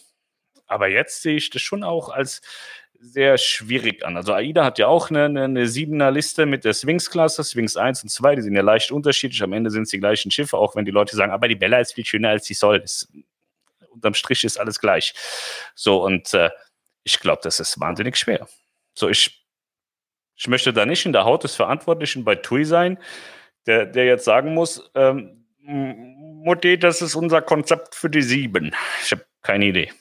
Aber 0.65 0.89
jetzt 0.89 1.21
sehe 1.21 1.37
ich 1.37 1.51
das 1.51 1.61
schon 1.61 1.85
auch 1.85 2.09
als 2.09 2.41
sehr 2.99 3.37
schwierig 3.37 4.05
an. 4.05 4.17
Also 4.17 4.33
AIDA 4.33 4.65
hat 4.65 4.77
ja 4.77 4.87
auch 4.87 5.09
eine, 5.09 5.23
eine, 5.23 5.45
eine 5.45 5.67
siebener 5.69 6.11
Liste 6.11 6.45
mit 6.45 6.65
der 6.65 6.73
Swings-Klasse, 6.73 7.45
Swings 7.45 7.77
1 7.77 8.03
und 8.03 8.09
2, 8.09 8.35
die 8.35 8.41
sind 8.41 8.55
ja 8.55 8.61
leicht 8.61 8.91
unterschiedlich. 8.91 9.41
Am 9.41 9.53
Ende 9.53 9.69
sind 9.69 9.83
es 9.83 9.91
die 9.91 9.99
gleichen 9.99 10.31
Schiffe, 10.31 10.57
auch 10.57 10.75
wenn 10.75 10.83
die 10.83 10.91
Leute 10.91 11.15
sagen, 11.15 11.31
aber 11.31 11.47
die 11.47 11.55
Bella 11.55 11.79
ist 11.79 11.93
viel 11.93 12.05
schöner 12.05 12.27
als 12.31 12.43
die 12.43 12.55
Sol. 12.55 12.81
Das, 12.81 13.07
unterm 13.89 14.13
Strich 14.13 14.43
ist 14.43 14.59
alles 14.59 14.79
gleich. 14.79 15.13
So, 15.75 16.03
und 16.03 16.33
äh, 16.33 16.49
ich 17.08 17.22
glaube, 17.22 17.39
das 17.41 17.62
ist 17.62 17.80
wahnsinnig 17.80 18.17
schwer. 18.17 18.50
So, 18.93 19.08
ich, 19.08 19.48
ich 20.36 20.48
möchte 20.50 20.74
da 20.74 20.86
nicht 20.86 21.06
in 21.06 21.13
der 21.13 21.24
Haut 21.24 21.46
des 21.46 21.56
Verantwortlichen 21.56 22.26
bei 22.26 22.36
TUI 22.36 22.65
sein, 22.65 23.00
der, 23.65 23.86
der 23.86 24.06
jetzt 24.06 24.26
sagen 24.26 24.54
muss, 24.54 24.91
ähm, 24.93 25.46
Mutti, 25.60 26.78
das 26.78 27.02
ist 27.02 27.15
unser 27.15 27.41
Konzept 27.41 27.96
für 27.96 28.10
die 28.10 28.22
sieben. 28.22 28.76
Ich 29.04 29.12
habe 29.12 29.26
keine 29.41 29.67
Idee. 29.67 29.93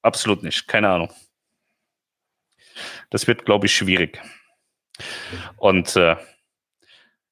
Absolut 0.00 0.42
nicht. 0.42 0.66
Keine 0.66 0.88
Ahnung. 0.88 1.12
Das 3.10 3.26
wird, 3.26 3.44
glaube 3.44 3.66
ich, 3.66 3.76
schwierig. 3.76 4.20
Und 5.58 5.94
äh, 5.96 6.16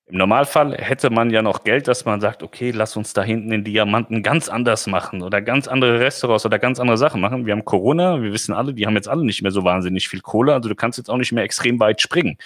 im 0.07 0.19
Normalfall 0.19 0.77
hätte 0.77 1.09
man 1.09 1.31
ja 1.31 1.40
noch 1.40 1.64
Geld, 1.64 1.88
dass 1.88 2.05
man 2.05 2.21
sagt, 2.21 2.43
okay, 2.43 2.73
lass 2.73 2.97
uns 2.97 3.14
da 3.14 3.23
hinten 3.23 3.51
den 3.51 3.64
Diamanten 3.64 4.23
ganz 4.23 4.51
anders 4.51 4.87
machen 4.87 5.23
oder 5.23 5.40
ganz 5.40 5.67
andere 5.67 5.99
Restaurants 5.99 6.45
oder 6.45 6.59
ganz 6.59 6.79
andere 6.79 6.99
Sachen 6.99 7.23
machen. 7.23 7.47
Wir 7.47 7.53
haben 7.53 7.64
Corona, 7.64 8.21
wir 8.21 8.33
wissen 8.33 8.53
alle, 8.53 8.75
die 8.75 8.87
haben 8.87 8.97
jetzt 8.97 9.09
alle 9.09 9.25
nicht 9.25 9.40
mehr 9.40 9.51
so 9.51 9.64
wahnsinnig 9.64 10.09
viel 10.09 10.21
Kohle, 10.21 10.53
also 10.53 10.69
du 10.69 10.75
kannst 10.75 10.99
jetzt 10.99 11.09
auch 11.09 11.17
nicht 11.17 11.33
mehr 11.33 11.45
extrem 11.45 11.81
weit 11.81 12.03
springen. 12.03 12.37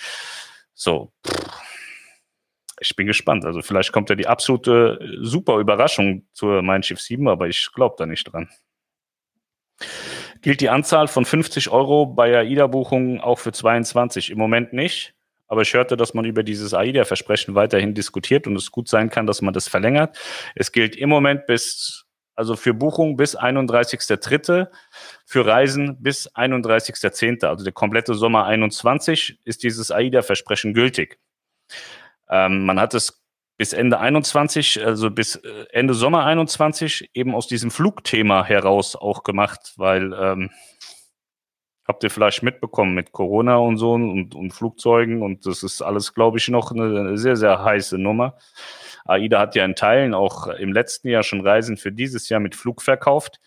So, 0.75 1.11
ich 2.81 2.95
bin 2.95 3.09
gespannt. 3.09 3.45
Also 3.45 3.63
vielleicht 3.63 3.93
kommt 3.93 4.09
ja 4.11 4.15
die 4.15 4.29
absolute 4.29 5.01
super 5.21 5.59
Überraschung 5.59 6.27
zur 6.33 6.63
Mein 6.63 6.85
Schiff 6.85 7.01
7, 7.01 7.27
aber 7.29 7.49
ich 7.49 7.71
glaube 7.75 7.97
da 7.99 8.07
nicht 8.07 8.33
dran. 8.33 8.49
Gilt 10.43 10.61
die 10.61 10.71
Anzahl 10.71 11.09
von 11.09 11.25
50 11.25 11.71
Euro 11.71 12.07
bei 12.07 12.37
AIDA-Buchungen 12.39 13.21
auch 13.21 13.41
für 13.41 13.53
22? 13.53 14.31
Im 14.31 14.39
Moment 14.39 14.73
nicht. 14.73 15.15
Aber 15.49 15.63
ich 15.63 15.75
hörte, 15.75 15.97
dass 15.97 16.15
man 16.15 16.25
über 16.25 16.43
dieses 16.43 16.75
AIDA-Versprechen 16.75 17.55
weiterhin 17.55 17.95
diskutiert 17.95 18.47
und 18.47 18.57
es 18.57 18.71
gut 18.71 18.89
sein 18.89 19.11
kann, 19.11 19.27
dass 19.27 19.43
man 19.43 19.55
das 19.55 19.67
verlängert. 19.67 20.17
Es 20.55 20.73
gilt 20.73 20.95
im 20.95 21.09
Moment 21.09 21.47
bis, 21.47 22.05
also 22.35 22.55
für 22.55 22.75
Buchungen 22.75 23.17
bis 23.17 23.37
31.3., 23.37 24.69
für 25.25 25.47
Reisen 25.47 26.03
bis 26.03 26.31
31.10., 26.35 27.45
also 27.47 27.65
der 27.65 27.73
komplette 27.73 28.15
Sommer 28.15 28.45
21 28.45 29.41
ist 29.45 29.63
dieses 29.63 29.91
AIDA-Versprechen 29.91 30.75
gültig. 30.75 31.19
Ähm, 32.29 32.67
man 32.67 32.79
hat 32.79 32.95
es 32.95 33.23
bis 33.57 33.73
Ende 33.73 33.99
21, 33.99 34.85
also 34.85 35.11
bis 35.11 35.37
äh, 35.37 35.65
Ende 35.73 35.95
Sommer 35.95 36.25
21 36.25 37.11
eben 37.15 37.35
aus 37.35 37.49
diesem 37.49 37.71
Flugthema 37.71 38.45
heraus 38.45 38.95
auch 38.97 39.25
gemacht, 39.25 39.73
weil 39.77 40.13
ähm, 40.13 40.51
habt 41.89 42.05
ihr 42.05 42.11
vielleicht 42.11 42.43
mitbekommen 42.43 42.95
mit 42.95 43.13
Corona 43.13 43.57
und 43.57 43.79
so 43.79 43.95
und, 43.95 44.35
und 44.35 44.53
Flugzeugen 44.53 45.23
und 45.23 45.47
das 45.47 45.63
ist 45.63 45.81
alles, 45.81 46.13
glaube 46.15 46.37
ich, 46.39 46.49
noch 46.49 46.71
eine 46.71 47.17
sehr, 47.17 47.35
sehr 47.35 47.65
heiße 47.65 47.97
Nummer. 47.97 48.37
AIDA 49.07 49.41
hat 49.41 49.55
ja 49.55 49.65
in 49.65 49.75
Teilen 49.75 50.13
auch 50.13 50.49
im 50.49 50.73
letzten 50.73 51.09
Jahr 51.09 51.23
schon 51.23 51.41
Reisen 51.41 51.79
für 51.79 51.91
dieses 51.91 52.29
Jahr 52.29 52.41
mit 52.41 52.55
Flug 52.55 52.83
verkauft. 52.83 53.41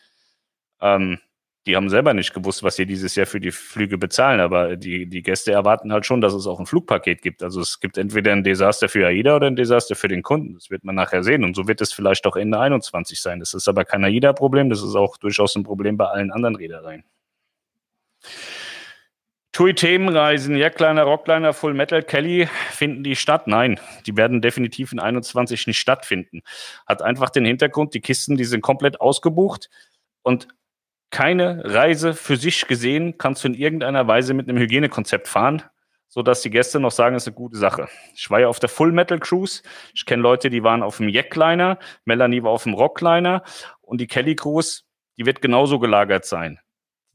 Ähm, 0.81 1.19
die 1.67 1.75
haben 1.75 1.89
selber 1.89 2.15
nicht 2.15 2.33
gewusst, 2.33 2.63
was 2.63 2.75
sie 2.75 2.87
dieses 2.87 3.13
Jahr 3.13 3.27
für 3.27 3.39
die 3.39 3.51
Flüge 3.51 3.99
bezahlen, 3.99 4.39
aber 4.39 4.75
die, 4.75 5.07
die 5.07 5.21
Gäste 5.21 5.51
erwarten 5.51 5.93
halt 5.93 6.07
schon, 6.07 6.19
dass 6.19 6.33
es 6.33 6.47
auch 6.47 6.59
ein 6.59 6.65
Flugpaket 6.65 7.21
gibt. 7.21 7.43
Also 7.43 7.61
es 7.61 7.79
gibt 7.79 7.99
entweder 7.99 8.31
ein 8.31 8.43
Desaster 8.43 8.89
für 8.89 9.05
AIDA 9.05 9.35
oder 9.35 9.45
ein 9.45 9.55
Desaster 9.55 9.95
für 9.95 10.07
den 10.07 10.23
Kunden. 10.23 10.55
Das 10.55 10.71
wird 10.71 10.83
man 10.83 10.95
nachher 10.95 11.21
sehen. 11.21 11.43
Und 11.43 11.55
so 11.55 11.67
wird 11.67 11.79
es 11.81 11.93
vielleicht 11.93 12.25
auch 12.25 12.35
Ende 12.35 12.59
21 12.59 13.21
sein. 13.21 13.39
Das 13.39 13.53
ist 13.53 13.67
aber 13.67 13.85
kein 13.85 14.03
AIDA-Problem, 14.03 14.71
das 14.71 14.81
ist 14.81 14.95
auch 14.95 15.17
durchaus 15.17 15.55
ein 15.55 15.63
Problem 15.63 15.97
bei 15.97 16.07
allen 16.07 16.31
anderen 16.31 16.55
Reedereien. 16.55 17.03
TUI-Themenreisen, 19.53 20.55
ja, 20.55 20.69
kleiner 20.69 21.03
Rockliner, 21.03 21.51
Full 21.53 21.73
Metal, 21.73 22.03
Kelly, 22.03 22.47
finden 22.69 23.03
die 23.03 23.17
statt? 23.17 23.47
Nein, 23.47 23.79
die 24.05 24.15
werden 24.15 24.41
definitiv 24.41 24.93
in 24.93 24.99
21 24.99 25.67
nicht 25.67 25.79
stattfinden. 25.79 26.41
Hat 26.87 27.01
einfach 27.01 27.29
den 27.29 27.43
Hintergrund, 27.43 27.93
die 27.93 27.99
Kisten, 27.99 28.37
die 28.37 28.45
sind 28.45 28.61
komplett 28.61 29.01
ausgebucht 29.01 29.69
und 30.21 30.47
keine 31.09 31.61
Reise 31.65 32.13
für 32.13 32.37
sich 32.37 32.67
gesehen 32.67 33.17
kannst 33.17 33.43
du 33.43 33.49
in 33.49 33.53
irgendeiner 33.53 34.07
Weise 34.07 34.33
mit 34.33 34.47
einem 34.47 34.57
Hygienekonzept 34.57 35.27
fahren, 35.27 35.61
sodass 36.07 36.41
die 36.41 36.49
Gäste 36.49 36.79
noch 36.79 36.91
sagen, 36.91 37.17
es 37.17 37.23
ist 37.23 37.27
eine 37.27 37.35
gute 37.35 37.57
Sache. 37.57 37.89
Ich 38.15 38.29
war 38.31 38.39
ja 38.39 38.47
auf 38.47 38.59
der 38.59 38.69
Full 38.69 38.93
Metal 38.93 39.19
Cruise. 39.19 39.61
Ich 39.93 40.05
kenne 40.05 40.23
Leute, 40.23 40.49
die 40.49 40.63
waren 40.63 40.81
auf 40.81 40.97
dem 40.97 41.09
Jackliner. 41.09 41.77
Melanie 42.05 42.41
war 42.43 42.51
auf 42.51 42.63
dem 42.63 42.73
Rockliner. 42.73 43.43
Und 43.81 43.99
die 43.99 44.07
Kelly 44.07 44.35
Cruise, 44.35 44.83
die 45.17 45.25
wird 45.25 45.41
genauso 45.41 45.79
gelagert 45.79 46.23
sein. 46.23 46.59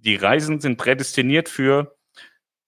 Die 0.07 0.15
Reisen 0.15 0.61
sind 0.61 0.79
prädestiniert 0.79 1.49
für 1.49 1.97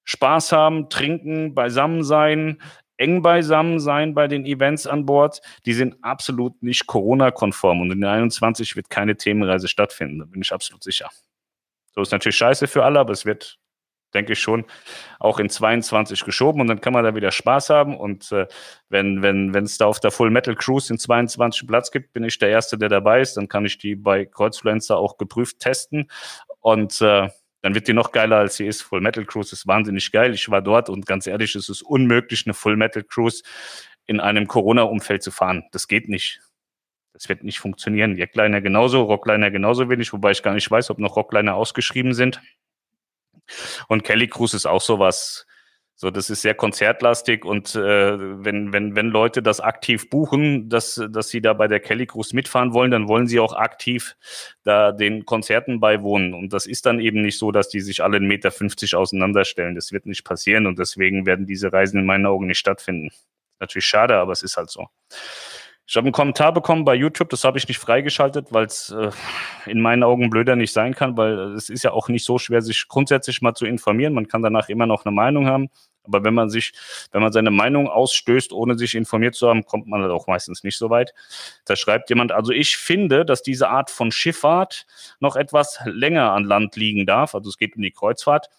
Spaß 0.05 0.51
haben, 0.51 0.91
trinken, 0.91 1.55
beisammen 1.55 2.03
sein, 2.03 2.61
eng 2.97 3.23
beisammen 3.23 3.79
sein 3.79 4.13
bei 4.13 4.27
den 4.27 4.45
Events 4.45 4.89
an 4.89 5.07
Bord. 5.07 5.41
Die 5.65 5.73
sind 5.73 5.97
absolut 6.03 6.61
nicht 6.65 6.89
Corona-konform 6.89 7.81
und 7.81 7.93
in 7.93 8.01
den 8.01 8.11
21 8.11 8.75
wird 8.75 8.91
keine 8.91 9.17
Themenreise 9.17 9.69
stattfinden. 9.69 10.19
Da 10.19 10.25
bin 10.25 10.43
ich 10.43 10.53
absolut 10.53 10.83
sicher. 10.83 11.09
So 11.95 12.03
ist 12.03 12.11
natürlich 12.11 12.37
scheiße 12.37 12.67
für 12.67 12.85
alle, 12.85 12.99
aber 12.99 13.13
es 13.13 13.25
wird, 13.25 13.61
denke 14.15 14.33
ich 14.33 14.41
schon, 14.41 14.65
auch 15.21 15.39
in 15.39 15.49
22 15.49 16.25
geschoben 16.25 16.61
und 16.61 16.67
dann 16.67 16.81
kann 16.81 16.93
man 16.93 17.05
da 17.05 17.15
wieder 17.15 17.31
Spaß 17.31 17.71
haben. 17.71 17.97
Und 17.97 18.33
äh, 18.33 18.49
wenn 18.89 19.23
wenn 19.23 19.55
wenn 19.55 19.65
es 19.65 19.79
da 19.79 19.87
auf 19.87 20.01
der 20.01 20.11
Full 20.11 20.31
Metal 20.31 20.57
Cruise 20.57 20.93
in 20.93 20.99
22 20.99 21.69
Platz 21.69 21.93
gibt, 21.93 22.13
bin 22.13 22.25
ich 22.25 22.39
der 22.39 22.49
Erste, 22.49 22.79
der 22.79 22.89
dabei 22.89 23.21
ist. 23.21 23.37
Dann 23.37 23.47
kann 23.47 23.65
ich 23.65 23.79
die 23.79 23.95
bei 23.95 24.25
Kreuzfluencer 24.25 24.97
auch 24.97 25.19
geprüft 25.19 25.61
testen 25.61 26.09
und 26.61 27.01
äh, 27.01 27.29
dann 27.63 27.75
wird 27.75 27.89
die 27.89 27.93
noch 27.93 28.13
geiler, 28.13 28.37
als 28.37 28.57
sie 28.57 28.67
ist. 28.67 28.83
Full 28.83 29.01
Metal 29.01 29.25
Cruise 29.25 29.53
ist 29.53 29.67
wahnsinnig 29.67 30.13
geil. 30.13 30.33
Ich 30.33 30.49
war 30.49 30.63
dort 30.63 30.89
und 30.89 31.07
ganz 31.07 31.27
ehrlich, 31.27 31.55
es 31.55 31.69
ist 31.69 31.83
unmöglich, 31.83 32.45
eine 32.47 32.55
Full 32.55 32.77
Metal 32.77 33.03
Cruise 33.03 33.43
in 34.07 34.21
einem 34.21 34.47
Corona-Umfeld 34.47 35.23
zu 35.23 35.31
fahren. 35.31 35.65
Das 35.73 35.89
geht 35.89 36.09
nicht. 36.09 36.41
Das 37.13 37.29
wird 37.29 37.43
nicht 37.43 37.59
funktionieren. 37.59 38.17
Jackliner 38.17 38.61
genauso, 38.61 39.03
Rockliner 39.03 39.51
genauso 39.51 39.91
wenig, 39.91 40.13
wobei 40.13 40.31
ich 40.31 40.43
gar 40.43 40.55
nicht 40.55 40.71
weiß, 40.71 40.91
ob 40.91 40.99
noch 40.99 41.17
Rockliner 41.17 41.57
ausgeschrieben 41.57 42.15
sind. 42.15 42.41
Und 43.89 44.05
Kelly 44.05 44.29
Cruise 44.29 44.57
ist 44.57 44.67
auch 44.67 44.81
sowas, 44.81 45.48
so, 46.01 46.13
das 46.13 46.31
ist 46.31 46.43
sehr 46.43 46.55
konzertlastig 46.55 47.45
und 47.45 47.75
äh, 47.75 47.81
wenn, 48.45 48.73
wenn, 48.73 48.95
wenn 48.95 49.09
Leute 49.09 49.43
das 49.43 49.59
aktiv 49.59 50.09
buchen, 50.09 50.69
dass, 50.69 51.03
dass 51.11 51.29
sie 51.29 51.41
da 51.41 51.55
bei 51.55 51.67
der 51.67 51.81
Kelly 51.81 52.07
Cruise 52.07 52.37
mitfahren 52.37 52.73
wollen, 52.73 52.93
dann 52.93 53.09
wollen 53.09 53.27
sie 53.27 53.41
auch 53.41 53.53
aktiv 53.53 54.15
da 54.63 54.93
den 54.93 55.27
Konzerten 55.27 55.81
beiwohnen. 55.81 56.35
Und 56.35 56.53
das 56.53 56.67
ist 56.67 56.87
dann 56.87 57.01
eben 57.01 57.21
nicht 57.23 57.37
so, 57.37 57.51
dass 57.51 57.69
die 57.69 57.81
sich 57.81 58.01
alle 58.01 58.19
1,50 58.19 58.23
Meter 58.29 58.99
auseinanderstellen. 59.01 59.75
Das 59.75 59.91
wird 59.91 60.07
nicht 60.07 60.23
passieren 60.23 60.69
und 60.69 60.79
deswegen 60.79 61.27
werden 61.27 61.47
diese 61.47 61.73
Reisen 61.73 61.99
in 61.99 62.07
meinen 62.07 62.27
Augen 62.27 62.47
nicht 62.47 62.61
stattfinden. 62.61 63.11
Natürlich 63.59 63.87
schade, 63.87 64.19
aber 64.19 64.31
es 64.31 64.43
ist 64.43 64.57
halt 64.57 64.71
so. 64.71 64.87
Ich 65.91 65.97
habe 65.97 66.05
einen 66.05 66.13
Kommentar 66.13 66.53
bekommen 66.53 66.85
bei 66.85 66.95
YouTube, 66.95 67.31
das 67.31 67.45
habe 67.45 67.57
ich 67.57 67.67
nicht 67.67 67.79
freigeschaltet, 67.79 68.53
weil 68.53 68.67
es 68.67 68.91
äh, 68.91 69.11
in 69.65 69.81
meinen 69.81 70.03
Augen 70.03 70.29
blöder 70.29 70.55
nicht 70.55 70.75
sein 70.75 70.95
kann, 70.95 71.17
weil 71.17 71.55
es 71.55 71.71
ist 71.71 71.83
ja 71.83 71.93
auch 71.93 72.11
nicht 72.11 72.27
so 72.27 72.37
schwer, 72.39 72.61
sich 72.61 72.89
grundsätzlich 72.89 73.41
mal 73.41 73.55
zu 73.55 73.65
informieren. 73.65 74.13
Man 74.13 74.29
kann 74.29 74.43
danach 74.43 74.69
immer 74.69 74.85
noch 74.85 75.07
eine 75.07 75.15
Meinung 75.15 75.47
haben. 75.47 75.71
Aber 76.05 76.25
wenn 76.25 76.35
man 76.35 76.51
sich, 76.51 76.73
wenn 77.13 77.23
man 77.23 77.33
seine 77.33 77.51
Meinung 77.51 77.89
ausstößt, 77.89 78.53
ohne 78.53 78.77
sich 78.77 78.95
informiert 78.95 79.35
zu 79.35 79.49
haben, 79.49 79.65
kommt 79.65 79.87
man 79.87 80.03
halt 80.03 80.11
auch 80.11 80.27
meistens 80.27 80.63
nicht 80.63 80.77
so 80.77 80.91
weit. 80.91 81.15
Da 81.65 81.75
schreibt 81.75 82.11
jemand, 82.11 82.33
also 82.33 82.53
ich 82.53 82.77
finde, 82.77 83.25
dass 83.25 83.43
diese 83.43 83.71
Art 83.71 83.89
von 83.89 84.13
Schifffahrt 84.13 84.87
noch 85.21 85.37
etwas 85.37 85.81
länger 85.87 86.33
an 86.33 86.45
Land 86.45 86.77
liegen 86.77 87.07
darf. 87.07 87.35
Also 87.35 87.49
es 87.49 87.57
geht 87.57 87.77
um 87.77 87.83
die 87.83 87.93
Kreuzfahrt 87.93 88.51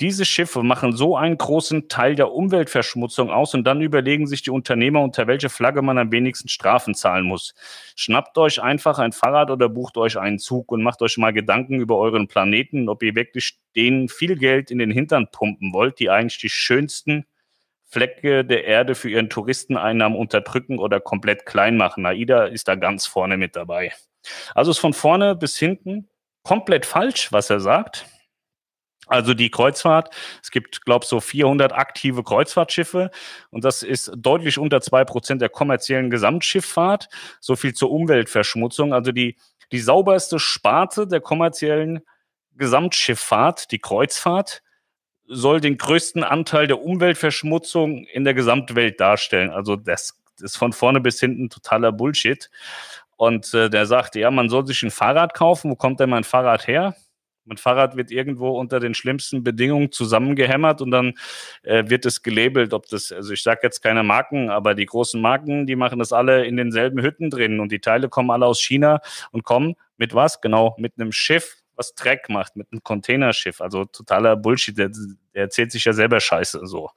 diese 0.00 0.26
Schiffe 0.26 0.62
machen 0.62 0.94
so 0.94 1.16
einen 1.16 1.38
großen 1.38 1.88
Teil 1.88 2.14
der 2.14 2.32
Umweltverschmutzung 2.32 3.30
aus 3.30 3.54
und 3.54 3.64
dann 3.64 3.80
überlegen 3.80 4.26
sich 4.26 4.42
die 4.42 4.50
Unternehmer, 4.50 5.00
unter 5.00 5.26
welche 5.26 5.48
Flagge 5.48 5.80
man 5.80 5.96
am 5.96 6.12
wenigsten 6.12 6.48
Strafen 6.48 6.94
zahlen 6.94 7.24
muss. 7.24 7.54
Schnappt 7.94 8.36
euch 8.36 8.62
einfach 8.62 8.98
ein 8.98 9.12
Fahrrad 9.12 9.50
oder 9.50 9.68
bucht 9.68 9.96
euch 9.96 10.18
einen 10.18 10.38
Zug 10.38 10.70
und 10.70 10.82
macht 10.82 11.00
euch 11.00 11.16
mal 11.16 11.32
Gedanken 11.32 11.80
über 11.80 11.96
euren 11.96 12.28
Planeten, 12.28 12.88
ob 12.88 13.02
ihr 13.02 13.14
wirklich 13.14 13.58
denen 13.74 14.08
viel 14.08 14.36
Geld 14.36 14.70
in 14.70 14.78
den 14.78 14.90
Hintern 14.90 15.28
pumpen 15.32 15.72
wollt, 15.72 15.98
die 15.98 16.10
eigentlich 16.10 16.38
die 16.38 16.50
schönsten 16.50 17.24
Flecke 17.88 18.44
der 18.44 18.64
Erde 18.64 18.94
für 18.94 19.08
ihren 19.08 19.30
Touristeneinnahmen 19.30 20.18
unterdrücken 20.18 20.78
oder 20.78 21.00
komplett 21.00 21.46
klein 21.46 21.76
machen. 21.76 22.04
AIDA 22.04 22.44
ist 22.46 22.68
da 22.68 22.74
ganz 22.74 23.06
vorne 23.06 23.36
mit 23.38 23.56
dabei. 23.56 23.92
Also 24.54 24.72
ist 24.72 24.78
von 24.78 24.92
vorne 24.92 25.34
bis 25.36 25.56
hinten 25.56 26.08
komplett 26.42 26.84
falsch, 26.84 27.32
was 27.32 27.48
er 27.48 27.60
sagt. 27.60 28.06
Also 29.06 29.34
die 29.34 29.50
Kreuzfahrt, 29.50 30.10
es 30.42 30.50
gibt, 30.50 30.84
glaube 30.84 31.04
ich, 31.04 31.08
so 31.08 31.20
400 31.20 31.72
aktive 31.72 32.24
Kreuzfahrtschiffe 32.24 33.10
und 33.50 33.64
das 33.64 33.84
ist 33.84 34.10
deutlich 34.16 34.58
unter 34.58 34.80
zwei 34.80 35.04
Prozent 35.04 35.40
der 35.40 35.48
kommerziellen 35.48 36.10
Gesamtschifffahrt. 36.10 37.08
So 37.40 37.54
viel 37.54 37.72
zur 37.72 37.92
Umweltverschmutzung. 37.92 38.92
Also 38.92 39.12
die, 39.12 39.36
die 39.70 39.78
sauberste 39.78 40.40
Sparte 40.40 41.06
der 41.06 41.20
kommerziellen 41.20 42.00
Gesamtschifffahrt, 42.56 43.70
die 43.70 43.78
Kreuzfahrt, 43.78 44.62
soll 45.28 45.60
den 45.60 45.76
größten 45.78 46.24
Anteil 46.24 46.66
der 46.66 46.82
Umweltverschmutzung 46.82 48.04
in 48.04 48.24
der 48.24 48.34
Gesamtwelt 48.34 49.00
darstellen. 49.00 49.50
Also 49.50 49.76
das 49.76 50.18
ist 50.40 50.56
von 50.56 50.72
vorne 50.72 51.00
bis 51.00 51.20
hinten 51.20 51.48
totaler 51.48 51.92
Bullshit. 51.92 52.50
Und 53.16 53.54
äh, 53.54 53.70
der 53.70 53.86
sagt, 53.86 54.14
ja, 54.14 54.30
man 54.30 54.48
soll 54.48 54.66
sich 54.66 54.82
ein 54.82 54.90
Fahrrad 54.90 55.34
kaufen. 55.34 55.70
Wo 55.70 55.76
kommt 55.76 56.00
denn 56.00 56.10
mein 56.10 56.24
Fahrrad 56.24 56.66
her? 56.66 56.94
Mein 57.46 57.56
Fahrrad 57.56 57.96
wird 57.96 58.10
irgendwo 58.10 58.50
unter 58.50 58.80
den 58.80 58.94
schlimmsten 58.94 59.42
Bedingungen 59.42 59.92
zusammengehämmert 59.92 60.82
und 60.82 60.90
dann 60.90 61.14
äh, 61.62 61.84
wird 61.86 62.04
es 62.04 62.22
gelabelt, 62.22 62.72
ob 62.74 62.86
das, 62.88 63.12
also 63.12 63.32
ich 63.32 63.42
sage 63.42 63.60
jetzt 63.62 63.80
keine 63.82 64.02
Marken, 64.02 64.50
aber 64.50 64.74
die 64.74 64.86
großen 64.86 65.20
Marken, 65.20 65.66
die 65.66 65.76
machen 65.76 65.98
das 65.98 66.12
alle 66.12 66.44
in 66.44 66.56
denselben 66.56 67.00
Hütten 67.02 67.30
drin 67.30 67.60
und 67.60 67.72
die 67.72 67.80
Teile 67.80 68.08
kommen 68.08 68.30
alle 68.30 68.46
aus 68.46 68.60
China 68.60 69.00
und 69.30 69.44
kommen 69.44 69.76
mit 69.96 70.14
was? 70.14 70.40
Genau, 70.40 70.74
mit 70.78 70.94
einem 70.98 71.12
Schiff, 71.12 71.56
was 71.76 71.94
Dreck 71.94 72.28
macht, 72.28 72.56
mit 72.56 72.68
einem 72.72 72.82
Containerschiff. 72.82 73.60
Also 73.60 73.84
totaler 73.84 74.36
Bullshit, 74.36 74.76
der, 74.76 74.90
der 75.34 75.42
erzählt 75.42 75.72
sich 75.72 75.84
ja 75.84 75.92
selber 75.92 76.20
Scheiße 76.20 76.66
so. 76.66 76.90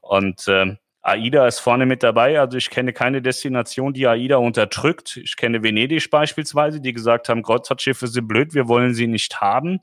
Und 0.00 0.44
ähm, 0.48 0.78
AIDA 1.04 1.48
ist 1.48 1.58
vorne 1.58 1.84
mit 1.84 2.04
dabei. 2.04 2.38
Also 2.38 2.56
ich 2.56 2.70
kenne 2.70 2.92
keine 2.92 3.20
Destination, 3.20 3.92
die 3.92 4.06
AIDA 4.06 4.36
unterdrückt. 4.36 5.16
Ich 5.16 5.36
kenne 5.36 5.62
Venedig 5.64 6.08
beispielsweise, 6.10 6.80
die 6.80 6.92
gesagt 6.92 7.28
haben, 7.28 7.42
Kreuzfahrtschiffe 7.42 8.06
sind 8.06 8.28
blöd, 8.28 8.54
wir 8.54 8.68
wollen 8.68 8.94
sie 8.94 9.08
nicht 9.08 9.40
haben. 9.40 9.80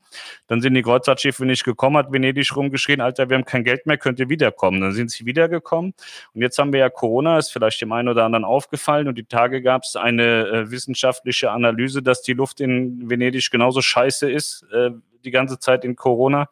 Dann 0.47 0.61
sind 0.61 0.75
die 0.75 0.81
Kreuzfahrtschiffe 0.81 1.45
nicht 1.45 1.65
gekommen, 1.65 1.97
hat 1.97 2.13
Venedig 2.13 2.55
rumgeschrien, 2.55 3.01
Alter, 3.01 3.29
wir 3.29 3.35
haben 3.35 3.43
kein 3.43 3.65
Geld 3.65 3.85
mehr, 3.85 3.97
könnt 3.97 4.19
ihr 4.21 4.29
wiederkommen. 4.29 4.79
Dann 4.79 4.93
sind 4.93 5.11
sie 5.11 5.25
wiedergekommen. 5.25 5.93
Und 6.33 6.41
jetzt 6.41 6.57
haben 6.57 6.71
wir 6.71 6.79
ja 6.79 6.89
Corona, 6.89 7.37
ist 7.37 7.51
vielleicht 7.51 7.81
dem 7.81 7.91
einen 7.91 8.07
oder 8.07 8.23
anderen 8.23 8.45
aufgefallen. 8.45 9.09
Und 9.09 9.17
die 9.17 9.25
Tage 9.25 9.61
gab 9.61 9.83
es 9.83 9.97
eine 9.97 10.47
äh, 10.47 10.71
wissenschaftliche 10.71 11.51
Analyse, 11.51 12.01
dass 12.01 12.21
die 12.21 12.33
Luft 12.33 12.61
in 12.61 13.09
Venedig 13.09 13.51
genauso 13.51 13.81
scheiße 13.81 14.31
ist, 14.31 14.65
äh, 14.71 14.91
die 15.25 15.31
ganze 15.31 15.59
Zeit 15.59 15.83
in 15.83 15.97
Corona, 15.97 16.47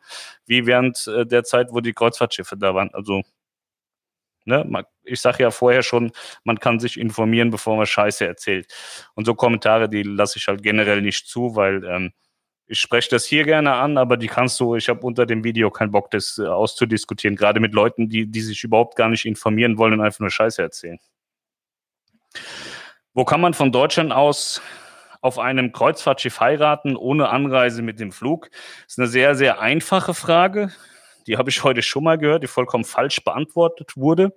wie 0.45 0.65
während 0.65 1.07
äh, 1.07 1.25
der 1.25 1.45
Zeit, 1.45 1.67
wo 1.71 1.79
die 1.79 1.93
Kreuzfahrtschiffe 1.93 2.57
da 2.57 2.75
waren. 2.75 2.89
Also 2.93 3.23
Ne? 4.47 4.85
Ich 5.03 5.19
sage 5.19 5.43
ja 5.43 5.51
vorher 5.51 5.83
schon, 5.83 6.11
man 6.43 6.59
kann 6.59 6.79
sich 6.79 6.97
informieren, 6.97 7.51
bevor 7.51 7.75
man 7.75 7.85
Scheiße 7.85 8.25
erzählt. 8.25 8.73
Und 9.13 9.25
so 9.25 9.35
Kommentare, 9.35 9.89
die 9.89 10.03
lasse 10.03 10.39
ich 10.39 10.47
halt 10.47 10.63
generell 10.63 11.01
nicht 11.01 11.27
zu, 11.27 11.55
weil 11.55 11.83
ähm, 11.83 12.13
ich 12.65 12.79
spreche 12.79 13.09
das 13.09 13.25
hier 13.25 13.43
gerne 13.43 13.73
an, 13.73 13.97
aber 13.97 14.15
die 14.15 14.27
kannst 14.27 14.59
du, 14.59 14.75
ich 14.75 14.87
habe 14.87 15.01
unter 15.01 15.25
dem 15.25 15.43
Video 15.43 15.69
keinen 15.69 15.91
Bock, 15.91 16.11
das 16.11 16.37
äh, 16.37 16.47
auszudiskutieren, 16.47 17.35
gerade 17.35 17.59
mit 17.59 17.73
Leuten, 17.73 18.07
die, 18.09 18.25
die 18.25 18.41
sich 18.41 18.63
überhaupt 18.63 18.95
gar 18.95 19.09
nicht 19.09 19.25
informieren 19.25 19.77
wollen 19.77 19.93
und 19.93 20.01
einfach 20.01 20.21
nur 20.21 20.31
Scheiße 20.31 20.61
erzählen. 20.61 20.99
Wo 23.13 23.25
kann 23.25 23.41
man 23.41 23.53
von 23.53 23.71
Deutschland 23.71 24.13
aus 24.13 24.61
auf 25.21 25.39
einem 25.39 25.73
Kreuzfahrtschiff 25.73 26.39
heiraten 26.39 26.95
ohne 26.95 27.29
Anreise 27.29 27.81
mit 27.81 27.99
dem 27.99 28.13
Flug? 28.13 28.49
Das 28.51 28.93
ist 28.93 28.99
eine 28.99 29.07
sehr, 29.07 29.35
sehr 29.35 29.59
einfache 29.59 30.13
Frage 30.13 30.71
die 31.27 31.37
habe 31.37 31.49
ich 31.49 31.63
heute 31.63 31.81
schon 31.81 32.03
mal 32.03 32.17
gehört, 32.17 32.43
die 32.43 32.47
vollkommen 32.47 32.85
falsch 32.85 33.23
beantwortet 33.23 33.97
wurde. 33.97 34.33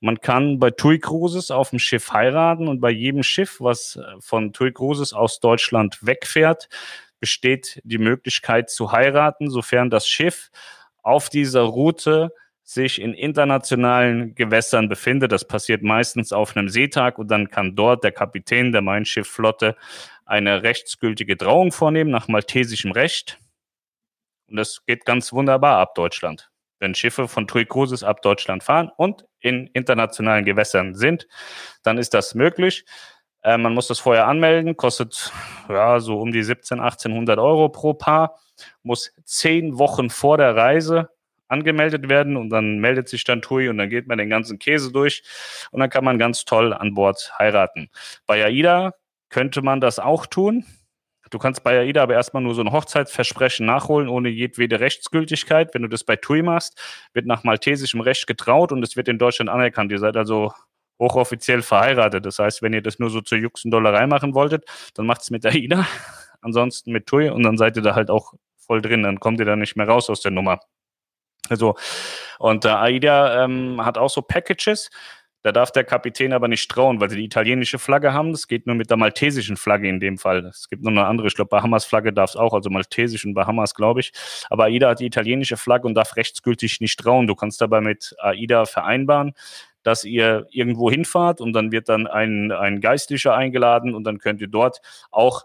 Man 0.00 0.20
kann 0.20 0.58
bei 0.58 0.70
TUI 0.70 0.98
Cruises 0.98 1.50
auf 1.50 1.70
dem 1.70 1.78
Schiff 1.78 2.12
heiraten 2.12 2.68
und 2.68 2.80
bei 2.80 2.90
jedem 2.90 3.22
Schiff, 3.22 3.56
was 3.60 3.96
äh, 3.96 4.02
von 4.20 4.52
TUI 4.52 4.72
Cruises 4.72 5.12
aus 5.12 5.40
Deutschland 5.40 5.98
wegfährt, 6.02 6.68
besteht 7.18 7.80
die 7.84 7.98
Möglichkeit 7.98 8.70
zu 8.70 8.92
heiraten, 8.92 9.50
sofern 9.50 9.90
das 9.90 10.08
Schiff 10.08 10.50
auf 11.02 11.28
dieser 11.28 11.62
Route 11.62 12.32
sich 12.62 13.00
in 13.00 13.14
internationalen 13.14 14.34
Gewässern 14.34 14.88
befindet. 14.88 15.32
Das 15.32 15.46
passiert 15.46 15.82
meistens 15.82 16.32
auf 16.32 16.56
einem 16.56 16.68
Seetag 16.68 17.18
und 17.18 17.30
dann 17.30 17.50
kann 17.50 17.74
dort 17.74 18.04
der 18.04 18.12
Kapitän 18.12 18.72
der 18.72 18.80
Mein 18.80 19.04
Schiff 19.04 19.28
Flotte 19.28 19.76
eine 20.24 20.62
rechtsgültige 20.62 21.36
Trauung 21.36 21.72
vornehmen 21.72 22.10
nach 22.10 22.28
maltesischem 22.28 22.92
Recht. 22.92 23.38
Und 24.50 24.56
das 24.56 24.84
geht 24.84 25.04
ganz 25.04 25.32
wunderbar 25.32 25.78
ab 25.78 25.94
Deutschland. 25.94 26.50
Wenn 26.80 26.94
Schiffe 26.94 27.28
von 27.28 27.46
TUI 27.46 27.66
Cruises 27.66 28.02
ab 28.02 28.22
Deutschland 28.22 28.62
fahren 28.64 28.90
und 28.96 29.24
in 29.40 29.68
internationalen 29.68 30.44
Gewässern 30.44 30.94
sind, 30.94 31.28
dann 31.82 31.98
ist 31.98 32.14
das 32.14 32.34
möglich. 32.34 32.84
Äh, 33.42 33.58
man 33.58 33.74
muss 33.74 33.88
das 33.88 33.98
vorher 34.00 34.26
anmelden, 34.26 34.76
kostet 34.76 35.32
ja 35.68 36.00
so 36.00 36.20
um 36.20 36.32
die 36.32 36.42
17, 36.42 36.80
1800 36.80 37.38
Euro 37.38 37.68
pro 37.68 37.94
Paar, 37.94 38.38
muss 38.82 39.12
zehn 39.24 39.78
Wochen 39.78 40.10
vor 40.10 40.36
der 40.36 40.56
Reise 40.56 41.10
angemeldet 41.48 42.08
werden 42.08 42.36
und 42.36 42.50
dann 42.50 42.78
meldet 42.78 43.08
sich 43.08 43.24
dann 43.24 43.42
TUI 43.42 43.68
und 43.68 43.78
dann 43.78 43.90
geht 43.90 44.06
man 44.06 44.18
den 44.18 44.30
ganzen 44.30 44.58
Käse 44.58 44.92
durch 44.92 45.22
und 45.70 45.80
dann 45.80 45.90
kann 45.90 46.04
man 46.04 46.18
ganz 46.18 46.44
toll 46.44 46.72
an 46.72 46.94
Bord 46.94 47.32
heiraten. 47.38 47.90
Bei 48.26 48.44
AIDA 48.44 48.94
könnte 49.30 49.62
man 49.62 49.80
das 49.80 49.98
auch 49.98 50.26
tun. 50.26 50.64
Du 51.30 51.38
kannst 51.38 51.62
bei 51.62 51.78
AIDA 51.78 52.02
aber 52.02 52.14
erstmal 52.14 52.42
nur 52.42 52.54
so 52.54 52.60
ein 52.60 52.72
Hochzeitsversprechen 52.72 53.64
nachholen, 53.64 54.08
ohne 54.08 54.28
jedwede 54.28 54.80
Rechtsgültigkeit. 54.80 55.72
Wenn 55.74 55.82
du 55.82 55.88
das 55.88 56.02
bei 56.02 56.16
TUI 56.16 56.42
machst, 56.42 56.80
wird 57.12 57.26
nach 57.26 57.44
maltesischem 57.44 58.00
Recht 58.00 58.26
getraut 58.26 58.72
und 58.72 58.82
es 58.82 58.96
wird 58.96 59.08
in 59.08 59.18
Deutschland 59.18 59.48
anerkannt. 59.48 59.92
Ihr 59.92 60.00
seid 60.00 60.16
also 60.16 60.52
hochoffiziell 60.98 61.62
verheiratet. 61.62 62.26
Das 62.26 62.38
heißt, 62.38 62.62
wenn 62.62 62.72
ihr 62.72 62.82
das 62.82 62.98
nur 62.98 63.10
so 63.10 63.20
zur 63.20 63.38
Juxendollerei 63.38 64.06
machen 64.06 64.34
wolltet, 64.34 64.64
dann 64.94 65.06
macht 65.06 65.22
es 65.22 65.30
mit 65.30 65.46
AIDA, 65.46 65.86
ansonsten 66.40 66.90
mit 66.90 67.06
TUI 67.06 67.30
und 67.30 67.44
dann 67.44 67.56
seid 67.56 67.76
ihr 67.76 67.82
da 67.82 67.94
halt 67.94 68.10
auch 68.10 68.34
voll 68.58 68.82
drin. 68.82 69.04
Dann 69.04 69.20
kommt 69.20 69.38
ihr 69.38 69.46
da 69.46 69.56
nicht 69.56 69.76
mehr 69.76 69.88
raus 69.88 70.10
aus 70.10 70.20
der 70.20 70.32
Nummer. 70.32 70.60
Also, 71.48 71.74
und 72.38 72.64
äh, 72.64 72.68
AIDA 72.68 73.44
ähm, 73.44 73.84
hat 73.84 73.98
auch 73.98 74.10
so 74.10 74.22
Packages. 74.22 74.90
Da 75.42 75.52
darf 75.52 75.72
der 75.72 75.84
Kapitän 75.84 76.34
aber 76.34 76.48
nicht 76.48 76.70
trauen, 76.70 77.00
weil 77.00 77.08
sie 77.08 77.16
die 77.16 77.24
italienische 77.24 77.78
Flagge 77.78 78.12
haben. 78.12 78.32
Das 78.32 78.46
geht 78.46 78.66
nur 78.66 78.76
mit 78.76 78.90
der 78.90 78.98
maltesischen 78.98 79.56
Flagge 79.56 79.88
in 79.88 79.98
dem 79.98 80.18
Fall. 80.18 80.44
Es 80.44 80.68
gibt 80.68 80.82
noch 80.82 80.90
eine 80.90 81.06
andere, 81.06 81.28
ich 81.28 81.34
glaube, 81.34 81.48
Bahamas 81.48 81.86
Flagge 81.86 82.12
darf 82.12 82.30
es 82.30 82.36
auch, 82.36 82.52
also 82.52 82.68
maltesisch 82.68 83.24
und 83.24 83.32
Bahamas, 83.32 83.74
glaube 83.74 84.00
ich. 84.00 84.12
Aber 84.50 84.64
AIDA 84.64 84.90
hat 84.90 85.00
die 85.00 85.06
italienische 85.06 85.56
Flagge 85.56 85.86
und 85.86 85.94
darf 85.94 86.16
rechtsgültig 86.16 86.80
nicht 86.80 86.98
trauen. 87.00 87.26
Du 87.26 87.34
kannst 87.34 87.60
dabei 87.60 87.80
mit 87.80 88.14
AIDA 88.18 88.66
vereinbaren, 88.66 89.32
dass 89.82 90.04
ihr 90.04 90.46
irgendwo 90.50 90.90
hinfahrt 90.90 91.40
und 91.40 91.54
dann 91.54 91.72
wird 91.72 91.88
dann 91.88 92.06
ein, 92.06 92.52
ein 92.52 92.82
Geistlicher 92.82 93.34
eingeladen 93.34 93.94
und 93.94 94.04
dann 94.04 94.18
könnt 94.18 94.42
ihr 94.42 94.48
dort 94.48 94.82
auch 95.10 95.44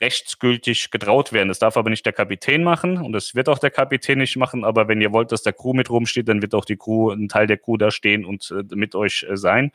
rechtsgültig 0.00 0.90
getraut 0.90 1.32
werden. 1.32 1.48
Das 1.48 1.58
darf 1.58 1.76
aber 1.76 1.90
nicht 1.90 2.04
der 2.04 2.12
Kapitän 2.12 2.62
machen 2.62 2.98
und 2.98 3.12
das 3.12 3.34
wird 3.34 3.48
auch 3.48 3.58
der 3.58 3.70
Kapitän 3.70 4.18
nicht 4.18 4.36
machen. 4.36 4.64
Aber 4.64 4.88
wenn 4.88 5.00
ihr 5.00 5.12
wollt, 5.12 5.32
dass 5.32 5.42
der 5.42 5.52
Crew 5.52 5.72
mit 5.72 5.90
rumsteht, 5.90 6.28
dann 6.28 6.42
wird 6.42 6.54
auch 6.54 6.64
die 6.64 6.76
Crew, 6.76 7.10
ein 7.10 7.28
Teil 7.28 7.46
der 7.46 7.58
Crew 7.58 7.76
da 7.76 7.90
stehen 7.90 8.24
und 8.24 8.50
äh, 8.50 8.74
mit 8.74 8.94
euch 8.94 9.26
äh, 9.28 9.36
sein. 9.36 9.72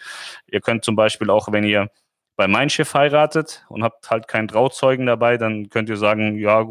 Ihr 0.47 0.61
könnt 0.61 0.85
zum 0.85 0.95
Beispiel 0.95 1.29
auch, 1.29 1.51
wenn 1.51 1.63
ihr 1.63 1.89
bei 2.35 2.47
Mein 2.47 2.69
Schiff 2.69 2.93
heiratet 2.93 3.65
und 3.69 3.83
habt 3.83 4.09
halt 4.09 4.27
keinen 4.27 4.47
Trauzeugen 4.47 5.05
dabei, 5.05 5.37
dann 5.37 5.69
könnt 5.69 5.89
ihr 5.89 5.97
sagen, 5.97 6.37
ja, 6.37 6.69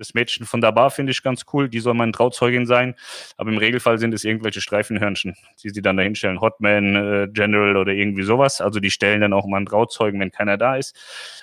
das 0.00 0.14
Mädchen 0.14 0.46
von 0.46 0.60
der 0.60 0.72
Bar 0.72 0.90
finde 0.90 1.12
ich 1.12 1.22
ganz 1.22 1.44
cool, 1.52 1.68
die 1.68 1.78
soll 1.78 1.94
meine 1.94 2.12
Trauzeugin 2.12 2.66
sein. 2.66 2.94
Aber 3.36 3.50
im 3.50 3.58
Regelfall 3.58 3.98
sind 3.98 4.14
es 4.14 4.24
irgendwelche 4.24 4.60
Streifenhörnchen, 4.60 5.36
die 5.62 5.68
sie 5.68 5.82
dann 5.82 5.98
da 5.98 6.02
hinstellen. 6.02 6.40
Hotman, 6.40 6.96
äh, 6.96 7.28
General 7.30 7.76
oder 7.76 7.92
irgendwie 7.92 8.22
sowas. 8.22 8.60
Also 8.60 8.80
die 8.80 8.90
stellen 8.90 9.20
dann 9.20 9.34
auch 9.34 9.46
mal 9.46 9.58
einen 9.58 9.66
Trauzeugen, 9.66 10.18
wenn 10.18 10.32
keiner 10.32 10.56
da 10.56 10.76
ist. 10.76 10.96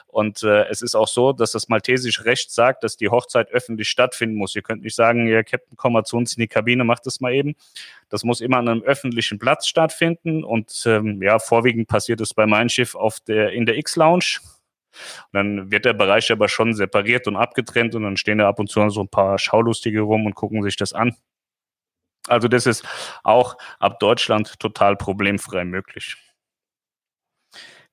Und 0.08 0.41
äh, 0.41 0.65
es 0.70 0.82
ist 0.82 0.96
auch 0.96 1.08
so, 1.08 1.34
dass 1.34 1.52
das 1.52 1.70
maltesische 1.70 2.26
Recht 2.26 2.52
sagt, 2.52 2.84
dass 2.84 2.98
die 2.98 3.10
Hochzeit 3.10 3.52
öffentlich 3.52 3.89
stattfinden 3.89 4.36
muss. 4.36 4.56
Ihr 4.56 4.63
könnt 4.63 4.82
nicht 4.82 4.96
sagen, 4.96 5.28
ja, 5.28 5.43
Captain, 5.43 5.78
komm 5.78 5.93
mal 5.93 6.04
zu 6.04 6.17
uns 6.17 6.36
in 6.36 6.41
die 6.41 6.48
Kabine, 6.48 6.84
macht 6.84 7.06
das 7.06 7.20
mal 7.20 7.34
eben. 7.34 7.56
Das 8.10 8.24
muss 8.24 8.41
immer 8.41 8.58
an 8.58 8.67
einem 8.67 8.82
öffentlichen 8.82 9.38
Platz 9.38 9.67
stattfinden. 9.67 10.43
Und 10.43 10.84
ähm, 10.88 11.22
ja, 11.22 11.38
vorwiegend 11.38 11.88
passiert 11.88 12.20
es 12.22 12.34
bei 12.34 12.48
meinem 12.48 12.70
Schiff 12.70 12.96
auf 12.96 13.20
der, 13.20 13.52
in 13.52 13.67
der 13.67 13.78
X-Lounge 13.78 14.39
und 15.31 15.33
dann 15.33 15.71
wird 15.71 15.86
der 15.86 15.93
Bereich 15.93 16.31
aber 16.31 16.49
schon 16.49 16.73
separiert 16.73 17.27
und 17.27 17.36
abgetrennt 17.36 17.95
und 17.95 18.03
dann 18.03 18.17
stehen 18.17 18.39
da 18.39 18.47
ab 18.47 18.60
und 18.60 18.69
zu 18.69 18.88
so 18.89 19.01
ein 19.01 19.10
paar 19.10 19.39
Schaulustige 19.39 20.01
rum 20.01 20.25
und 20.25 20.36
gucken 20.36 20.63
sich 20.63 20.75
das 20.75 20.93
an. 20.93 21.15
Also 22.27 22.47
das 22.47 22.65
ist 22.65 22.86
auch 23.23 23.57
ab 23.79 23.99
Deutschland 23.99 24.60
total 24.60 24.95
problemfrei 24.95 25.63
möglich. 25.63 26.17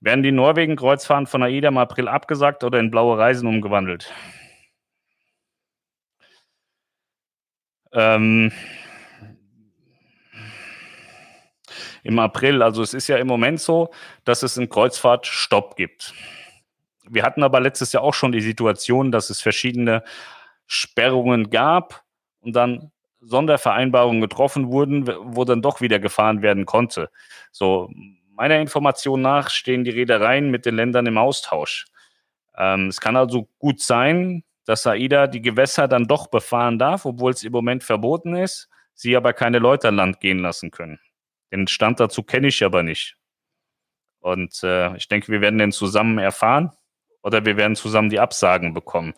Werden 0.00 0.22
die 0.22 0.32
Norwegen-Kreuzfahrten 0.32 1.26
von 1.26 1.42
AIDA 1.42 1.68
im 1.68 1.78
April 1.78 2.08
abgesagt 2.08 2.64
oder 2.64 2.78
in 2.78 2.90
blaue 2.90 3.16
Reisen 3.16 3.46
umgewandelt? 3.46 4.12
Ähm, 7.92 8.52
Im 12.04 12.18
April, 12.18 12.62
also 12.62 12.82
es 12.82 12.92
ist 12.92 13.08
ja 13.08 13.16
im 13.16 13.26
Moment 13.26 13.60
so, 13.60 13.90
dass 14.24 14.42
es 14.42 14.58
einen 14.58 14.68
Kreuzfahrtstopp 14.68 15.74
gibt. 15.74 16.12
Wir 17.08 17.22
hatten 17.22 17.42
aber 17.42 17.60
letztes 17.60 17.92
Jahr 17.92 18.02
auch 18.02 18.14
schon 18.14 18.32
die 18.32 18.40
Situation, 18.40 19.12
dass 19.12 19.30
es 19.30 19.40
verschiedene 19.40 20.02
Sperrungen 20.66 21.50
gab 21.50 22.04
und 22.40 22.54
dann 22.56 22.90
Sondervereinbarungen 23.20 24.20
getroffen 24.20 24.70
wurden, 24.70 25.06
wo 25.06 25.44
dann 25.44 25.62
doch 25.62 25.80
wieder 25.80 25.98
gefahren 25.98 26.42
werden 26.42 26.66
konnte. 26.66 27.10
So, 27.52 27.90
meiner 28.30 28.58
Information 28.58 29.22
nach 29.22 29.50
stehen 29.50 29.84
die 29.84 29.90
Reedereien 29.90 30.50
mit 30.50 30.66
den 30.66 30.76
Ländern 30.76 31.06
im 31.06 31.18
Austausch. 31.18 31.86
Ähm, 32.56 32.88
es 32.88 33.00
kann 33.00 33.16
also 33.16 33.48
gut 33.58 33.80
sein, 33.80 34.44
dass 34.64 34.86
AIDA 34.86 35.26
die 35.26 35.42
Gewässer 35.42 35.88
dann 35.88 36.06
doch 36.06 36.28
befahren 36.28 36.78
darf, 36.78 37.04
obwohl 37.04 37.32
es 37.32 37.42
im 37.42 37.52
Moment 37.52 37.84
verboten 37.84 38.34
ist, 38.34 38.68
sie 38.94 39.16
aber 39.16 39.32
keine 39.32 39.58
Leute 39.58 39.88
an 39.88 39.96
Land 39.96 40.20
gehen 40.20 40.38
lassen 40.38 40.70
können. 40.70 41.00
Den 41.52 41.66
Stand 41.66 42.00
dazu 42.00 42.22
kenne 42.22 42.48
ich 42.48 42.64
aber 42.64 42.82
nicht. 42.82 43.16
Und 44.20 44.62
äh, 44.62 44.96
ich 44.96 45.08
denke, 45.08 45.30
wir 45.30 45.40
werden 45.40 45.58
den 45.58 45.72
zusammen 45.72 46.18
erfahren 46.18 46.70
oder 47.24 47.44
wir 47.44 47.56
werden 47.56 47.74
zusammen 47.74 48.10
die 48.10 48.20
Absagen 48.20 48.74
bekommen. 48.74 49.14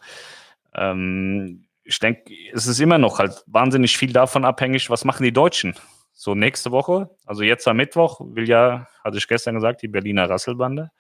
Ähm, 0.74 1.66
ich 1.84 1.98
denke, 1.98 2.32
es 2.52 2.66
ist 2.66 2.80
immer 2.80 2.98
noch 2.98 3.18
halt 3.18 3.44
wahnsinnig 3.46 3.98
viel 3.98 4.12
davon 4.12 4.44
abhängig, 4.44 4.88
was 4.88 5.04
machen 5.04 5.24
die 5.24 5.32
Deutschen. 5.32 5.74
So 6.18 6.34
nächste 6.34 6.70
Woche, 6.70 7.10
also 7.26 7.42
jetzt 7.42 7.68
am 7.68 7.76
Mittwoch, 7.76 8.20
will 8.24 8.48
ja, 8.48 8.88
hatte 9.04 9.18
ich 9.18 9.28
gestern 9.28 9.54
gesagt, 9.54 9.82
die 9.82 9.88
Berliner 9.88 10.30
Rasselbande, 10.30 10.90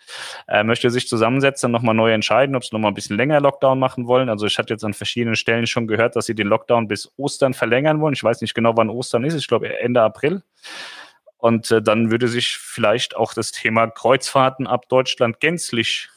äh, 0.46 0.62
möchte 0.62 0.90
sich 0.90 1.08
zusammensetzen 1.08 1.72
nochmal 1.72 1.94
neu 1.94 2.12
entscheiden, 2.12 2.54
ob 2.54 2.64
sie 2.64 2.74
nochmal 2.74 2.90
ein 2.90 2.94
bisschen 2.94 3.16
länger 3.16 3.40
Lockdown 3.40 3.78
machen 3.78 4.06
wollen. 4.06 4.28
Also 4.28 4.44
ich 4.44 4.58
hatte 4.58 4.74
jetzt 4.74 4.84
an 4.84 4.92
verschiedenen 4.92 5.34
Stellen 5.34 5.66
schon 5.66 5.86
gehört, 5.86 6.16
dass 6.16 6.26
sie 6.26 6.34
den 6.34 6.48
Lockdown 6.48 6.86
bis 6.86 7.10
Ostern 7.16 7.54
verlängern 7.54 8.00
wollen. 8.02 8.12
Ich 8.12 8.22
weiß 8.22 8.42
nicht 8.42 8.54
genau, 8.54 8.76
wann 8.76 8.90
Ostern 8.90 9.24
ist. 9.24 9.34
Ich 9.34 9.48
glaube 9.48 9.78
Ende 9.78 10.02
April. 10.02 10.42
Und 11.38 11.70
äh, 11.70 11.80
dann 11.80 12.10
würde 12.10 12.28
sich 12.28 12.58
vielleicht 12.58 13.16
auch 13.16 13.32
das 13.32 13.52
Thema 13.52 13.86
Kreuzfahrten 13.86 14.66
ab 14.66 14.88
Deutschland 14.90 15.40
gänzlich 15.40 16.10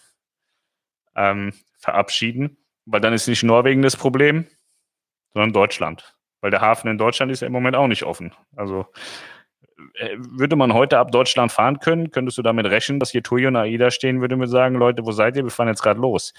ähm, 1.20 1.54
verabschieden, 1.78 2.58
weil 2.86 3.02
dann 3.02 3.14
ist 3.14 3.28
nicht 3.28 3.44
Norwegen 3.44 3.82
das 3.82 3.98
Problem, 3.98 4.48
sondern 5.34 5.54
Deutschland. 5.54 6.16
Weil 6.42 6.52
der 6.52 6.62
Hafen 6.62 6.90
in 6.90 6.98
Deutschland 6.98 7.32
ist 7.32 7.42
ja 7.42 7.48
im 7.48 7.54
Moment 7.54 7.76
auch 7.76 7.88
nicht 7.88 8.04
offen. 8.04 8.34
Also 8.56 8.88
äh, 9.96 10.16
würde 10.18 10.56
man 10.56 10.74
heute 10.74 10.98
ab 10.98 11.12
Deutschland 11.12 11.52
fahren 11.52 11.80
können, 11.80 12.12
könntest 12.12 12.38
du 12.38 12.42
damit 12.42 12.66
rechnen, 12.66 13.00
dass 13.00 13.12
hier 13.12 13.22
TUI 13.22 13.48
und 13.48 13.58
AIDA 13.58 13.92
stehen 13.92 14.22
würde 14.22 14.36
und 14.36 14.48
sagen, 14.48 14.76
Leute, 14.76 15.06
wo 15.06 15.12
seid 15.12 15.36
ihr? 15.36 15.44
Wir 15.44 15.52
fahren 15.52 15.68
jetzt 15.68 15.84
gerade 15.84 16.00
los. 16.00 16.34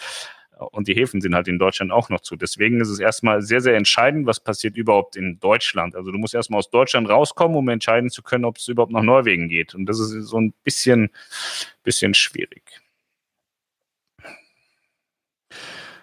Und 0.73 0.89
die 0.89 0.95
Häfen 0.95 1.23
sind 1.23 1.35
halt 1.35 1.49
in 1.49 1.59
Deutschland 1.59 1.91
auch 1.91 2.11
noch 2.11 2.21
zu. 2.21 2.37
Deswegen 2.37 2.83
ist 2.83 2.91
es 2.91 2.99
erstmal 2.99 3.41
sehr, 3.41 3.63
sehr 3.63 3.77
entscheidend, 3.77 4.27
was 4.27 4.41
passiert 4.41 4.77
überhaupt 4.77 5.17
in 5.17 5.41
Deutschland. 5.41 5.97
Also 5.97 6.11
du 6.11 6.19
musst 6.19 6.35
erstmal 6.35 6.59
aus 6.59 6.71
Deutschland 6.71 7.09
rauskommen, 7.09 7.57
um 7.57 7.69
entscheiden 7.71 8.11
zu 8.11 8.23
können, 8.23 8.45
ob 8.45 8.59
es 8.59 8.69
überhaupt 8.69 8.93
nach 8.93 9.03
Norwegen 9.03 9.49
geht. 9.49 9.75
Und 9.75 9.87
das 9.87 9.99
ist 9.99 10.13
so 10.27 10.39
ein 10.39 10.53
bisschen, 10.63 11.11
bisschen 11.83 12.13
schwierig. 12.13 12.83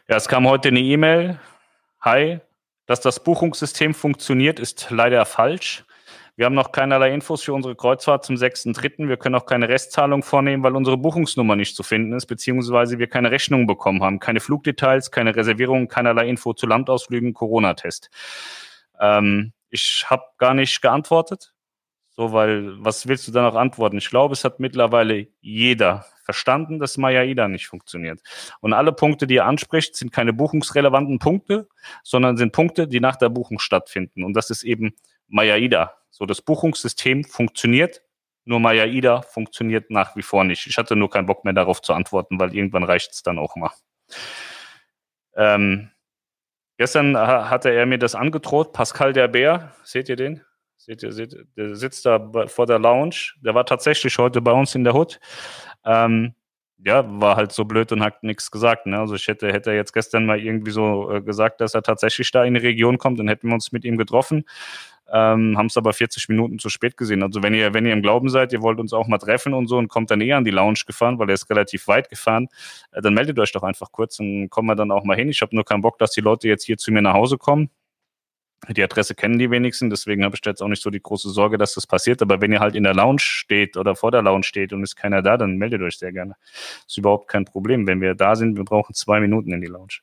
Ja, 0.09 0.15
es 0.15 0.29
kam 0.29 0.47
heute 0.47 0.69
eine 0.69 0.79
E-Mail. 0.79 1.37
Hi, 1.99 2.39
dass 2.85 3.01
das 3.01 3.21
Buchungssystem 3.21 3.93
funktioniert, 3.93 4.57
ist 4.57 4.87
leider 4.89 5.25
falsch. 5.25 5.83
Wir 6.37 6.45
haben 6.45 6.55
noch 6.55 6.71
keinerlei 6.71 7.13
Infos 7.13 7.43
für 7.43 7.51
unsere 7.51 7.75
Kreuzfahrt 7.75 8.23
zum 8.23 8.37
6.3. 8.37 9.09
Wir 9.09 9.17
können 9.17 9.35
auch 9.35 9.45
keine 9.45 9.67
Restzahlung 9.67 10.23
vornehmen, 10.23 10.63
weil 10.63 10.77
unsere 10.77 10.95
Buchungsnummer 10.95 11.57
nicht 11.57 11.75
zu 11.75 11.83
finden 11.83 12.13
ist, 12.13 12.27
beziehungsweise 12.27 12.99
wir 12.99 13.07
keine 13.07 13.31
Rechnung 13.31 13.67
bekommen 13.67 14.01
haben. 14.01 14.21
Keine 14.21 14.39
Flugdetails, 14.39 15.11
keine 15.11 15.35
Reservierung, 15.35 15.89
keinerlei 15.89 16.29
Info 16.29 16.53
zu 16.53 16.67
Landausflügen, 16.67 17.33
Corona-Test. 17.33 18.09
Ähm, 19.01 19.51
ich 19.69 20.05
habe 20.07 20.23
gar 20.37 20.53
nicht 20.53 20.81
geantwortet. 20.81 21.53
So, 22.11 22.31
weil 22.31 22.81
was 22.81 23.09
willst 23.09 23.27
du 23.27 23.33
da 23.33 23.41
noch 23.41 23.55
antworten? 23.55 23.97
Ich 23.97 24.09
glaube, 24.09 24.31
es 24.31 24.45
hat 24.45 24.61
mittlerweile 24.61 25.27
jeder 25.41 26.05
verstanden, 26.27 26.77
dass 26.77 26.97
Mayaida 26.97 27.47
nicht 27.47 27.67
funktioniert. 27.67 28.19
Und 28.59 28.73
alle 28.73 28.91
Punkte, 28.91 29.27
die 29.27 29.35
ihr 29.35 29.45
anspricht, 29.45 29.95
sind 29.95 30.11
keine 30.11 30.33
buchungsrelevanten 30.33 31.19
Punkte, 31.19 31.69
sondern 32.03 32.35
sind 32.35 32.51
Punkte, 32.51 32.85
die 32.85 32.99
nach 32.99 33.15
der 33.15 33.29
Buchung 33.29 33.59
stattfinden. 33.59 34.25
Und 34.25 34.33
das 34.33 34.49
ist 34.49 34.63
eben 34.63 34.93
Mayaida. 35.29 35.93
So, 36.09 36.25
das 36.25 36.41
Buchungssystem 36.41 37.23
funktioniert, 37.23 38.01
nur 38.43 38.59
Mayaida 38.59 39.21
funktioniert 39.21 39.89
nach 39.89 40.17
wie 40.17 40.21
vor 40.21 40.43
nicht. 40.43 40.67
Ich 40.67 40.77
hatte 40.77 40.97
nur 40.97 41.09
keinen 41.09 41.27
Bock 41.27 41.45
mehr 41.45 41.53
darauf 41.53 41.81
zu 41.81 41.93
antworten, 41.93 42.41
weil 42.41 42.53
irgendwann 42.53 42.83
reicht 42.83 43.13
es 43.13 43.23
dann 43.23 43.39
auch 43.39 43.55
mal. 43.55 43.71
Ähm, 45.37 45.91
gestern 46.77 47.17
hatte 47.17 47.69
er 47.69 47.85
mir 47.85 47.99
das 47.99 48.15
angedroht, 48.15 48.73
Pascal 48.73 49.13
der 49.13 49.29
Bär, 49.29 49.73
seht 49.85 50.09
ihr 50.09 50.17
den? 50.17 50.41
Seht 50.77 51.03
ihr, 51.03 51.11
seht, 51.11 51.35
der 51.57 51.75
sitzt 51.75 52.05
da 52.05 52.31
vor 52.45 52.65
der 52.65 52.79
Lounge. 52.79 53.33
Der 53.43 53.55
war 53.55 53.65
tatsächlich 53.65 54.17
heute 54.19 54.41
bei 54.41 54.51
uns 54.51 54.75
in 54.75 54.83
der 54.83 54.93
Hut. 54.93 55.19
Ähm, 55.87 56.33
ja, 56.85 57.03
war 57.19 57.35
halt 57.35 57.51
so 57.51 57.65
blöd 57.65 57.91
und 57.91 58.03
hat 58.03 58.23
nichts 58.23 58.51
gesagt. 58.51 58.85
Ne? 58.85 58.99
Also 58.99 59.15
ich 59.15 59.27
hätte, 59.27 59.51
hätte 59.51 59.71
jetzt 59.71 59.93
gestern 59.93 60.25
mal 60.25 60.39
irgendwie 60.39 60.71
so 60.71 61.11
äh, 61.11 61.21
gesagt, 61.21 61.61
dass 61.61 61.73
er 61.73 61.81
tatsächlich 61.81 62.29
da 62.31 62.43
in 62.43 62.53
die 62.53 62.59
Region 62.59 62.97
kommt, 62.97 63.19
dann 63.19 63.27
hätten 63.27 63.47
wir 63.47 63.55
uns 63.55 63.71
mit 63.71 63.83
ihm 63.83 63.97
getroffen. 63.97 64.45
Ähm, 65.11 65.57
haben 65.57 65.67
es 65.67 65.77
aber 65.77 65.93
40 65.93 66.27
Minuten 66.27 66.59
zu 66.59 66.69
spät 66.69 66.97
gesehen. 66.97 67.23
Also 67.23 67.41
wenn 67.41 67.53
ihr, 67.53 67.73
wenn 67.73 67.85
ihr 67.85 67.93
im 67.93 68.01
Glauben 68.01 68.29
seid, 68.29 68.51
ihr 68.51 68.61
wollt 68.61 68.79
uns 68.79 68.91
auch 68.93 69.07
mal 69.07 69.17
treffen 69.17 69.53
und 69.53 69.67
so 69.67 69.77
und 69.77 69.87
kommt 69.87 70.11
dann 70.11 70.19
eher 70.19 70.37
an 70.37 70.43
die 70.43 70.51
Lounge 70.51 70.81
gefahren, 70.85 71.17
weil 71.17 71.29
er 71.29 71.35
ist 71.35 71.49
relativ 71.49 71.87
weit 71.87 72.09
gefahren, 72.09 72.49
äh, 72.91 73.01
dann 73.01 73.13
meldet 73.13 73.39
euch 73.39 73.53
doch 73.53 73.63
einfach 73.63 73.91
kurz 73.91 74.19
und 74.19 74.49
kommen 74.49 74.67
wir 74.67 74.75
dann 74.75 74.91
auch 74.91 75.05
mal 75.05 75.15
hin. 75.15 75.29
Ich 75.29 75.41
habe 75.41 75.55
nur 75.55 75.63
keinen 75.63 75.81
Bock, 75.81 75.97
dass 75.97 76.11
die 76.11 76.21
Leute 76.21 76.47
jetzt 76.49 76.65
hier 76.65 76.77
zu 76.77 76.91
mir 76.91 77.01
nach 77.01 77.13
Hause 77.13 77.37
kommen. 77.37 77.69
Die 78.69 78.83
Adresse 78.83 79.13
kennen 79.13 79.37
die 79.37 79.51
wenigsten, 79.51 79.89
deswegen 79.89 80.23
habe 80.23 80.35
ich 80.35 80.43
jetzt 80.43 80.61
auch 80.61 80.67
nicht 80.67 80.81
so 80.81 80.89
die 80.89 81.01
große 81.01 81.29
Sorge, 81.29 81.57
dass 81.57 81.75
das 81.75 81.85
passiert. 81.85 82.21
Aber 82.21 82.41
wenn 82.41 82.51
ihr 82.51 82.59
halt 82.59 82.75
in 82.75 82.83
der 82.83 82.95
Lounge 82.95 83.19
steht 83.19 83.77
oder 83.77 83.95
vor 83.95 84.11
der 84.11 84.23
Lounge 84.23 84.43
steht 84.43 84.73
und 84.73 84.83
ist 84.83 84.95
keiner 84.95 85.21
da, 85.21 85.37
dann 85.37 85.57
meldet 85.57 85.81
euch 85.81 85.97
sehr 85.97 86.11
gerne. 86.11 86.35
Ist 86.85 86.97
überhaupt 86.97 87.27
kein 87.27 87.45
Problem. 87.45 87.85
Wenn 87.87 88.01
wir 88.01 88.15
da 88.15 88.35
sind, 88.35 88.57
wir 88.57 88.65
brauchen 88.65 88.95
zwei 88.95 89.19
Minuten 89.19 89.53
in 89.53 89.61
die 89.61 89.67
Lounge. 89.67 89.99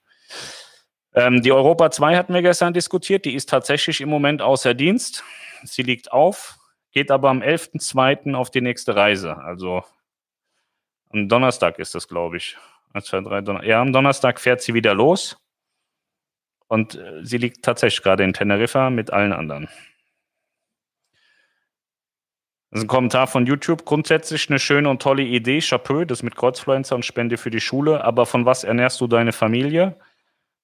Ähm, 1.15 1.43
die 1.43 1.53
Europa 1.53 1.91
2 1.91 2.17
hatten 2.17 2.35
wir 2.35 2.43
gestern 2.43 2.73
diskutiert. 2.73 3.25
Die 3.25 3.35
ist 3.35 3.49
tatsächlich 3.49 4.01
im 4.01 4.09
Moment 4.09 4.41
außer 4.41 4.75
Dienst. 4.75 5.25
Sie 5.65 5.83
liegt 5.83 6.13
auf, 6.13 6.59
geht 6.93 7.11
aber 7.11 7.31
am 7.31 7.43
11.02. 7.43 8.35
auf 8.35 8.51
die 8.51 8.61
nächste 8.61 8.97
Reise. 8.97 9.37
Also 9.37 9.83
am 11.11 11.29
Donnerstag 11.29 11.79
ist 11.79 11.95
das, 11.95 12.09
glaube 12.09 12.37
ich. 12.37 12.57
Ja, 13.65 13.81
am 13.81 13.93
Donnerstag 13.93 14.41
fährt 14.41 14.63
sie 14.63 14.75
wieder 14.75 14.95
los. 14.95 15.37
Und 16.69 16.97
äh, 16.97 17.25
sie 17.25 17.39
liegt 17.39 17.65
tatsächlich 17.65 18.03
gerade 18.03 18.25
in 18.25 18.33
Teneriffa 18.33 18.91
mit 18.91 19.13
allen 19.13 19.33
anderen. 19.33 19.69
Das 22.71 22.81
ist 22.81 22.85
ein 22.87 22.89
Kommentar 22.89 23.29
von 23.29 23.47
YouTube. 23.47 23.85
Grundsätzlich 23.85 24.51
eine 24.51 24.59
schöne 24.59 24.89
und 24.89 25.01
tolle 25.01 25.23
Idee. 25.23 25.61
Chapeau, 25.61 26.05
das 26.05 26.25
mit 26.25 26.35
Kreuzfluencer 26.35 26.97
und 26.97 27.05
Spende 27.05 27.37
für 27.37 27.51
die 27.51 27.61
Schule. 27.61 28.03
Aber 28.03 28.27
von 28.27 28.47
was 28.47 28.65
ernährst 28.65 29.01
du 29.01 29.07
deine 29.07 29.33
Familie? 29.33 29.97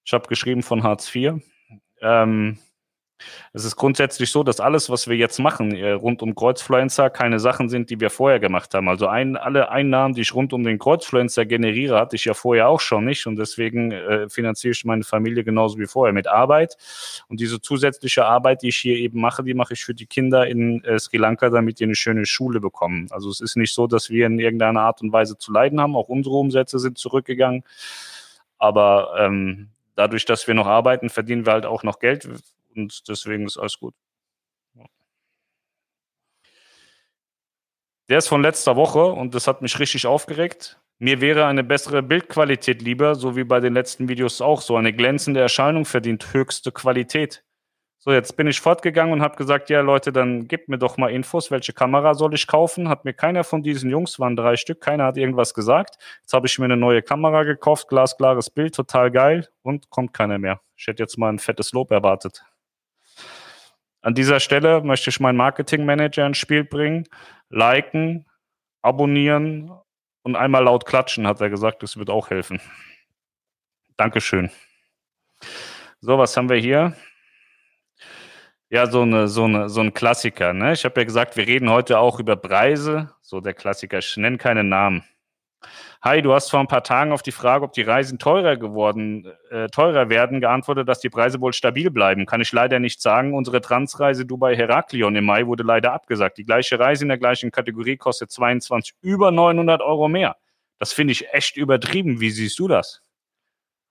Ich 0.05 0.13
habe 0.13 0.27
geschrieben 0.27 0.65
von 0.65 0.83
Hartz 0.83 1.15
IV. 1.15 1.35
Ähm, 2.01 2.59
es 3.53 3.65
ist 3.65 3.77
grundsätzlich 3.77 4.31
so, 4.31 4.43
dass 4.43 4.61
alles, 4.61 4.91
was 4.91 5.09
wir 5.09 5.17
jetzt 5.17 5.39
machen, 5.39 5.75
äh, 5.75 5.93
rund 5.93 6.23
um 6.23 6.35
Kreuzfluencer, 6.35 7.11
keine 7.11 7.41
Sachen 7.41 7.69
sind, 7.69 7.91
die 7.91 8.01
wir 8.01 8.11
vorher 8.11 8.41
gemacht 8.41 8.75
haben. 8.75 8.89
Also 8.89 9.07
ein, 9.07 9.37
alle 9.37 9.71
Einnahmen, 9.71 10.15
die 10.15 10.23
ich 10.23 10.35
rund 10.35 10.53
um 10.53 10.63
den 10.63 10.79
Kreuzfluencer 10.79 11.47
generiere, 11.47 11.99
hatte 11.99 12.17
ich 12.17 12.25
ja 12.25 12.35
vorher 12.35 12.69
auch 12.69 12.81
schon 12.81 13.05
nicht. 13.05 13.27
Und 13.27 13.37
deswegen 13.37 13.93
äh, 13.93 14.29
finanziere 14.29 14.73
ich 14.73 14.85
meine 14.85 15.03
Familie 15.03 15.45
genauso 15.45 15.79
wie 15.79 15.87
vorher 15.87 16.13
mit 16.13 16.29
Arbeit. 16.29 16.77
Und 17.29 17.41
diese 17.41 17.61
zusätzliche 17.61 18.25
Arbeit, 18.25 18.63
die 18.63 18.69
ich 18.69 18.77
hier 18.77 18.97
eben 18.97 19.21
mache, 19.21 19.43
die 19.43 19.55
mache 19.55 19.75
ich 19.75 19.85
für 19.85 19.95
die 19.95 20.07
Kinder 20.07 20.47
in 20.47 20.85
äh, 20.85 20.99
Sri 20.99 21.17
Lanka, 21.17 21.51
damit 21.51 21.81
die 21.81 21.85
eine 21.85 21.95
schöne 21.95 22.27
Schule 22.27 22.61
bekommen. 22.61 23.09
Also 23.11 23.31
es 23.31 23.41
ist 23.41 23.57
nicht 23.57 23.75
so, 23.75 23.87
dass 23.87 24.11
wir 24.11 24.27
in 24.27 24.39
irgendeiner 24.39 24.83
Art 24.83 25.03
und 25.03 25.13
Weise 25.13 25.39
zu 25.39 25.53
leiden 25.53 25.81
haben. 25.81 25.97
Auch 25.97 26.09
unsere 26.09 26.37
Umsätze 26.37 26.79
sind 26.79 26.99
zurückgegangen. 26.99 27.65
Aber 28.59 29.15
ähm, 29.19 29.69
dadurch, 29.97 30.25
dass 30.25 30.47
wir 30.47 30.55
noch 30.55 30.67
arbeiten, 30.67 31.11
verdienen 31.11 31.47
wir 31.47 31.53
halt 31.53 31.67
auch 31.67 31.83
noch 31.83 31.99
Geld 31.99 32.29
und 32.75 33.09
deswegen 33.09 33.47
ist 33.47 33.59
alles 33.59 33.79
gut. 33.79 33.95
Der 38.09 38.19
ist 38.19 38.27
von 38.27 38.43
letzter 38.43 38.75
Woche 38.75 39.05
und 39.05 39.37
das 39.37 39.47
hat 39.47 39.63
mich 39.63 39.79
richtig 39.79 40.05
aufgeregt. 40.05 40.81
Mir 40.99 41.21
wäre 41.21 41.47
eine 41.47 41.63
bessere 41.63 42.03
Bildqualität 42.03 42.83
lieber, 42.83 43.15
so 43.15 43.37
wie 43.37 43.45
bei 43.45 43.61
den 43.61 43.73
letzten 43.73 44.09
Videos 44.09 44.41
auch. 44.41 44.63
So 44.63 44.77
eine 44.77 44.93
glänzende 44.93 45.41
Erscheinung 45.41 45.85
verdient 45.85 46.35
höchste 46.35 46.73
Qualität. 46.73 47.45
So, 48.03 48.13
jetzt 48.13 48.37
bin 48.37 48.49
ich 48.49 48.61
fortgegangen 48.61 49.13
und 49.13 49.23
habe 49.23 49.37
gesagt, 49.37 49.71
ja 49.71 49.81
Leute, 49.81 50.11
dann 50.11 50.49
gebt 50.49 50.69
mir 50.69 50.79
doch 50.79 50.97
mal 50.97 51.11
Infos, 51.11 51.51
welche 51.51 51.73
Kamera 51.73 52.15
soll 52.15 52.35
ich 52.35 52.47
kaufen? 52.47 52.89
Hat 52.89 53.05
mir 53.05 53.13
keiner 53.13 53.45
von 53.45 53.63
diesen 53.63 53.91
Jungs, 53.91 54.19
waren 54.19 54.37
drei 54.37 54.57
Stück, 54.57 54.81
keiner 54.81 55.05
hat 55.05 55.17
irgendwas 55.17 55.55
gesagt. 55.55 55.97
Jetzt 56.23 56.33
habe 56.33 56.47
ich 56.49 56.59
mir 56.59 56.65
eine 56.65 56.79
neue 56.79 57.03
Kamera 57.03 57.45
gekauft, 57.45 57.89
glasklares 57.89 58.51
Bild, 58.51 58.75
total 58.75 59.11
geil 59.11 59.49
und 59.63 59.89
kommt 59.91 60.15
keiner 60.15 60.39
mehr. 60.39 60.61
Ich 60.77 60.87
hätte 60.87 61.03
jetzt 61.03 61.17
mal 61.17 61.29
ein 61.29 61.39
fettes 61.39 61.73
Lob 61.73 61.91
erwartet. 61.93 62.43
An 64.03 64.15
dieser 64.15 64.41
Stelle 64.41 64.83
möchte 64.83 65.11
ich 65.11 65.21
meinen 65.21 65.37
Marketingmanager 65.37 66.27
ins 66.27 66.39
Spiel 66.39 66.65
bringen. 66.65 67.07
Liken, 67.51 68.27
abonnieren 68.83 69.71
und 70.23 70.37
einmal 70.37 70.65
laut 70.65 70.87
klatschen, 70.87 71.27
hat 71.27 71.41
er 71.41 71.51
gesagt. 71.51 71.83
Das 71.83 71.97
wird 71.97 72.11
auch 72.11 72.31
helfen. 72.31 72.61
Dankeschön. 73.97 74.51
So, 76.01 76.17
was 76.17 76.37
haben 76.37 76.49
wir 76.49 76.57
hier? 76.57 76.97
Ja, 78.71 78.87
so, 78.87 79.03
eine, 79.03 79.29
so, 79.29 79.45
eine, 79.45 79.69
so 79.69 79.81
ein 79.81 79.93
Klassiker. 79.93 80.53
Ne? 80.53 80.73
Ich 80.73 80.85
habe 80.85 81.01
ja 81.01 81.05
gesagt, 81.05 81.37
wir 81.37 81.47
reden 81.47 81.69
heute 81.69 81.99
auch 81.99 82.21
über 82.21 82.37
Preise. 82.37 83.13
So 83.21 83.41
der 83.41 83.53
Klassiker. 83.53 83.99
Ich 83.99 84.17
nenne 84.17 84.39
keinen 84.39 84.69
Namen. 84.69 85.05
Hi, 86.03 86.23
du 86.23 86.33
hast 86.33 86.51
vor 86.51 86.61
ein 86.61 86.67
paar 86.67 86.83
Tagen 86.83 87.13
auf 87.13 87.23
die 87.23 87.31
Frage, 87.31 87.63
ob 87.63 87.75
die 87.75 87.83
Reisen 87.83 88.19
teurer 88.19 88.57
geworden, 88.57 89.31
äh, 89.51 89.67
teurer 89.69 90.09
werden, 90.09 90.41
geantwortet, 90.41 90.89
dass 90.89 91.01
die 91.01 91.11
Preise 91.11 91.43
wohl 91.43 91.53
stabil 91.53 91.91
bleiben. 91.91 92.25
Kann 92.25 92.41
ich 92.41 92.53
leider 92.53 92.79
nicht 92.79 93.03
sagen. 93.03 93.35
Unsere 93.35 93.61
Transreise 93.61 94.25
Dubai 94.25 94.57
Heraklion 94.57 95.15
im 95.15 95.27
Mai 95.27 95.47
wurde 95.47 95.63
leider 95.63 95.93
abgesagt. 95.93 96.39
Die 96.39 96.45
gleiche 96.45 96.79
Reise 96.79 97.05
in 97.05 97.09
der 97.09 97.19
gleichen 97.19 97.51
Kategorie 97.51 97.99
kostet 97.99 98.31
22 98.31 98.95
über 99.03 99.31
900 99.31 99.83
Euro 99.83 100.09
mehr. 100.09 100.37
Das 100.79 100.95
finde 100.95 101.13
ich 101.13 101.35
echt 101.35 101.59
übertrieben. 101.59 102.19
Wie 102.21 102.31
siehst 102.31 102.59
du 102.59 102.67
das? 102.67 103.03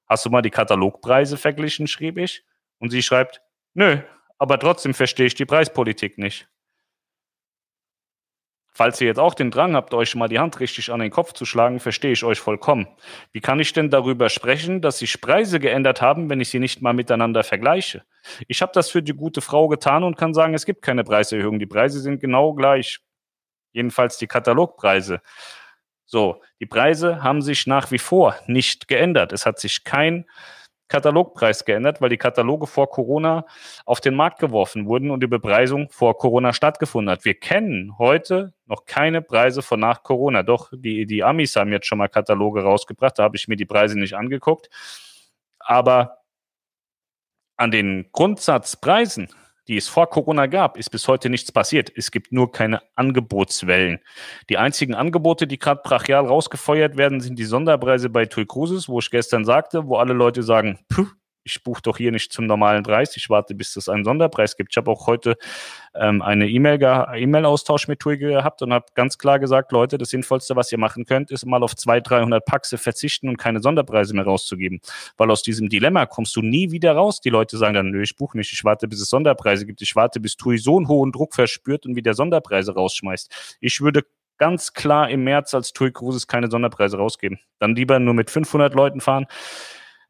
Hast 0.08 0.26
du 0.26 0.32
mal 0.32 0.42
die 0.42 0.50
Katalogpreise 0.50 1.38
verglichen, 1.38 1.86
schrieb 1.86 2.18
ich. 2.18 2.44
Und 2.80 2.90
sie 2.90 3.04
schreibt, 3.04 3.42
nö, 3.76 4.00
aber 4.40 4.58
trotzdem 4.58 4.96
verstehe 4.96 5.28
ich 5.28 5.36
die 5.36 5.46
Preispolitik 5.46 6.18
nicht. 6.18 6.50
Falls 8.80 9.02
ihr 9.02 9.08
jetzt 9.08 9.20
auch 9.20 9.34
den 9.34 9.52
Drang 9.52 9.76
habt, 9.76 9.94
euch 9.94 10.16
mal 10.16 10.30
die 10.30 10.40
Hand 10.40 10.62
richtig 10.62 10.90
an 10.90 11.02
den 11.02 11.12
Kopf 11.12 11.34
zu 11.34 11.44
schlagen, 11.44 11.82
verstehe 11.82 12.14
ich 12.14 12.24
euch 12.24 12.40
vollkommen. 12.40 12.88
Wie 13.34 13.42
kann 13.42 13.60
ich 13.60 13.74
denn 13.74 13.90
darüber 13.90 14.30
sprechen, 14.30 14.80
dass 14.80 15.00
sich 15.00 15.20
Preise 15.20 15.60
geändert 15.60 16.02
haben, 16.02 16.30
wenn 16.30 16.40
ich 16.40 16.48
sie 16.48 16.60
nicht 16.60 16.82
mal 16.82 16.94
miteinander 16.94 17.44
vergleiche? 17.44 18.06
Ich 18.48 18.62
habe 18.62 18.72
das 18.74 18.90
für 18.90 19.04
die 19.04 19.12
gute 19.12 19.42
Frau 19.42 19.68
getan 19.68 20.06
und 20.06 20.16
kann 20.16 20.34
sagen, 20.34 20.54
es 20.54 20.66
gibt 20.66 20.82
keine 20.82 21.04
Preiserhöhung. 21.04 21.60
Die 21.60 21.66
Preise 21.66 22.00
sind 22.00 22.22
genau 22.22 22.54
gleich. 22.54 23.00
Jedenfalls 23.74 24.18
die 24.18 24.28
Katalogpreise. 24.28 25.20
So, 26.06 26.42
die 26.62 26.66
Preise 26.66 27.22
haben 27.22 27.42
sich 27.42 27.68
nach 27.68 27.92
wie 27.92 28.00
vor 28.00 28.38
nicht 28.48 28.88
geändert. 28.88 29.34
Es 29.34 29.46
hat 29.46 29.60
sich 29.60 29.84
kein 29.84 30.26
Katalogpreis 30.90 31.64
geändert, 31.64 32.02
weil 32.02 32.10
die 32.10 32.18
Kataloge 32.18 32.68
vor 32.68 32.90
Corona 32.90 33.46
auf 33.86 34.02
den 34.02 34.16
Markt 34.16 34.40
geworfen 34.40 34.88
wurden 34.88 35.12
und 35.12 35.22
die 35.22 35.28
Bepreisung 35.28 35.90
vor 35.92 36.18
Corona 36.18 36.52
stattgefunden 36.52 37.12
hat. 37.12 37.24
Wir 37.24 37.36
kennen 37.36 37.98
heute 37.98 38.54
noch 38.66 38.86
keine 38.86 39.22
Preise 39.22 39.62
von 39.62 39.80
nach 39.80 40.04
Corona. 40.04 40.44
Doch 40.44 40.72
die, 40.76 41.06
die 41.06 41.24
Amis 41.24 41.56
haben 41.56 41.72
jetzt 41.72 41.88
schon 41.88 42.00
mal 42.00 42.10
Kataloge 42.10 42.64
rausgebracht, 42.64 43.18
da 43.20 43.24
habe 43.24 43.38
ich 43.38 43.48
mir 43.48 43.56
die 43.56 43.66
Preise 43.66 43.98
nicht 43.98 44.16
angeguckt. 44.16 44.70
Aber 45.60 46.18
an 47.56 47.72
den 47.72 48.10
Grundsatzpreisen 48.12 49.30
die 49.70 49.78
es 49.78 49.88
vor 49.88 50.10
Corona 50.10 50.48
gab, 50.48 50.78
ist 50.78 50.90
bis 50.90 51.08
heute 51.08 51.30
nichts 51.30 51.52
passiert. 51.52 51.92
Es 51.96 52.10
gibt 52.10 52.32
nur 52.32 52.52
keine 52.52 52.82
Angebotswellen. 52.96 54.00
Die 54.50 54.58
einzigen 54.58 54.96
Angebote, 54.96 55.46
die 55.46 55.60
gerade 55.60 55.82
brachial 55.84 56.26
rausgefeuert 56.26 56.98
werden, 56.98 57.22
sind 57.22 57.38
die 57.38 57.46
Sonderpreise 57.46 58.10
bei 58.10 58.26
TUI 58.26 58.48
Cruises, 58.48 58.90
wo 58.90 59.00
ich 59.00 59.12
gestern 59.12 59.46
sagte, 59.46 59.88
wo 59.88 59.98
alle 59.98 60.14
Leute 60.14 60.42
sagen, 60.42 60.80
puh, 60.90 61.06
ich 61.50 61.64
buche 61.64 61.82
doch 61.82 61.98
hier 61.98 62.12
nicht 62.12 62.32
zum 62.32 62.46
normalen 62.46 62.84
Preis, 62.84 63.16
ich 63.18 63.30
warte, 63.30 63.56
bis 63.56 63.76
es 63.76 63.90
einen 63.90 64.04
Sonderpreis 64.04 64.56
gibt. 64.56 64.72
Ich 64.72 64.78
habe 64.78 64.92
auch 64.92 65.08
heute 65.08 65.36
ähm, 65.96 66.22
eine 66.22 66.48
E-Mail-Austausch 66.48 67.88
mit 67.88 68.00
TUI 68.00 68.18
gehabt 68.18 68.62
und 68.62 68.74
habe 68.74 68.86
ganz 68.94 69.18
klar 69.18 69.40
gesagt, 69.40 69.72
Leute, 69.72 69.98
das 69.98 70.10
Sinnvollste, 70.10 70.56
was 70.56 70.72
ihr 70.72 70.78
machen 70.78 71.06
könnt, 71.06 71.32
ist 71.32 71.46
mal 71.46 71.64
auf 71.64 71.76
200, 71.76 72.10
300 72.10 72.46
Paxe 72.46 72.78
verzichten 72.78 73.28
und 73.30 73.38
keine 73.38 73.60
Sonderpreise 73.60 74.14
mehr 74.14 74.26
rauszugeben. 74.26 74.80
Weil 75.18 75.32
aus 75.32 75.42
diesem 75.42 75.70
Dilemma 75.70 76.06
kommst 76.06 76.36
du 76.36 76.42
nie 76.42 76.72
wieder 76.72 76.94
raus. 76.94 77.22
Die 77.22 77.30
Leute 77.30 77.58
sagen 77.58 77.74
dann, 77.74 77.90
nö, 77.90 78.02
ich 78.02 78.16
buche 78.16 78.38
nicht, 78.38 78.54
ich 78.54 78.64
warte, 78.64 78.88
bis 78.88 79.02
es 79.02 79.10
Sonderpreise 79.10 79.66
gibt, 79.66 79.82
ich 79.82 79.96
warte, 79.96 80.20
bis 80.20 80.38
TUI 80.38 80.58
so 80.58 80.78
einen 80.78 80.88
hohen 80.88 81.12
Druck 81.12 81.34
verspürt 81.34 81.86
und 81.86 81.96
wieder 81.96 82.14
Sonderpreise 82.14 82.74
rausschmeißt. 82.74 83.58
Ich 83.60 83.82
würde 83.82 84.04
ganz 84.38 84.74
klar 84.74 85.10
im 85.10 85.24
März 85.24 85.54
als 85.54 85.74
TUI 85.74 85.92
Cruises 85.92 86.28
keine 86.28 86.50
Sonderpreise 86.50 86.98
rausgeben. 86.98 87.40
Dann 87.60 87.76
lieber 87.76 88.00
nur 88.00 88.14
mit 88.14 88.30
500 88.30 88.74
Leuten 88.74 89.02
fahren 89.02 89.28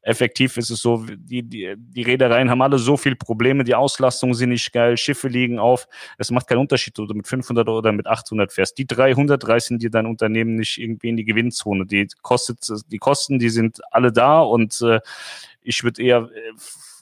effektiv 0.01 0.57
ist 0.57 0.69
es 0.69 0.81
so, 0.81 1.05
die, 1.05 1.43
die, 1.43 1.75
die 1.77 2.01
Reedereien 2.01 2.49
haben 2.49 2.61
alle 2.61 2.79
so 2.79 2.97
viele 2.97 3.15
Probleme, 3.15 3.63
die 3.63 3.75
Auslastungen 3.75 4.33
sind 4.33 4.49
nicht 4.49 4.71
geil, 4.71 4.97
Schiffe 4.97 5.27
liegen 5.27 5.59
auf. 5.59 5.87
Es 6.17 6.31
macht 6.31 6.47
keinen 6.47 6.59
Unterschied, 6.59 6.97
ob 6.99 7.07
du 7.07 7.13
mit 7.13 7.27
500 7.27 7.67
oder 7.67 7.91
mit 7.91 8.07
800 8.07 8.51
fährst. 8.51 8.77
Die 8.77 8.87
300 8.87 9.45
reißen 9.47 9.77
dir 9.77 9.89
dein 9.89 10.05
Unternehmen 10.05 10.55
nicht 10.55 10.77
irgendwie 10.77 11.09
in 11.09 11.17
die 11.17 11.25
Gewinnzone. 11.25 11.85
Die, 11.85 12.07
kostet, 12.21 12.59
die 12.91 12.97
Kosten, 12.97 13.39
die 13.39 13.49
sind 13.49 13.79
alle 13.91 14.11
da 14.11 14.39
und 14.41 14.81
äh, 14.81 14.99
ich 15.61 15.83
würde 15.83 16.01
eher 16.01 16.29
äh, 16.33 16.53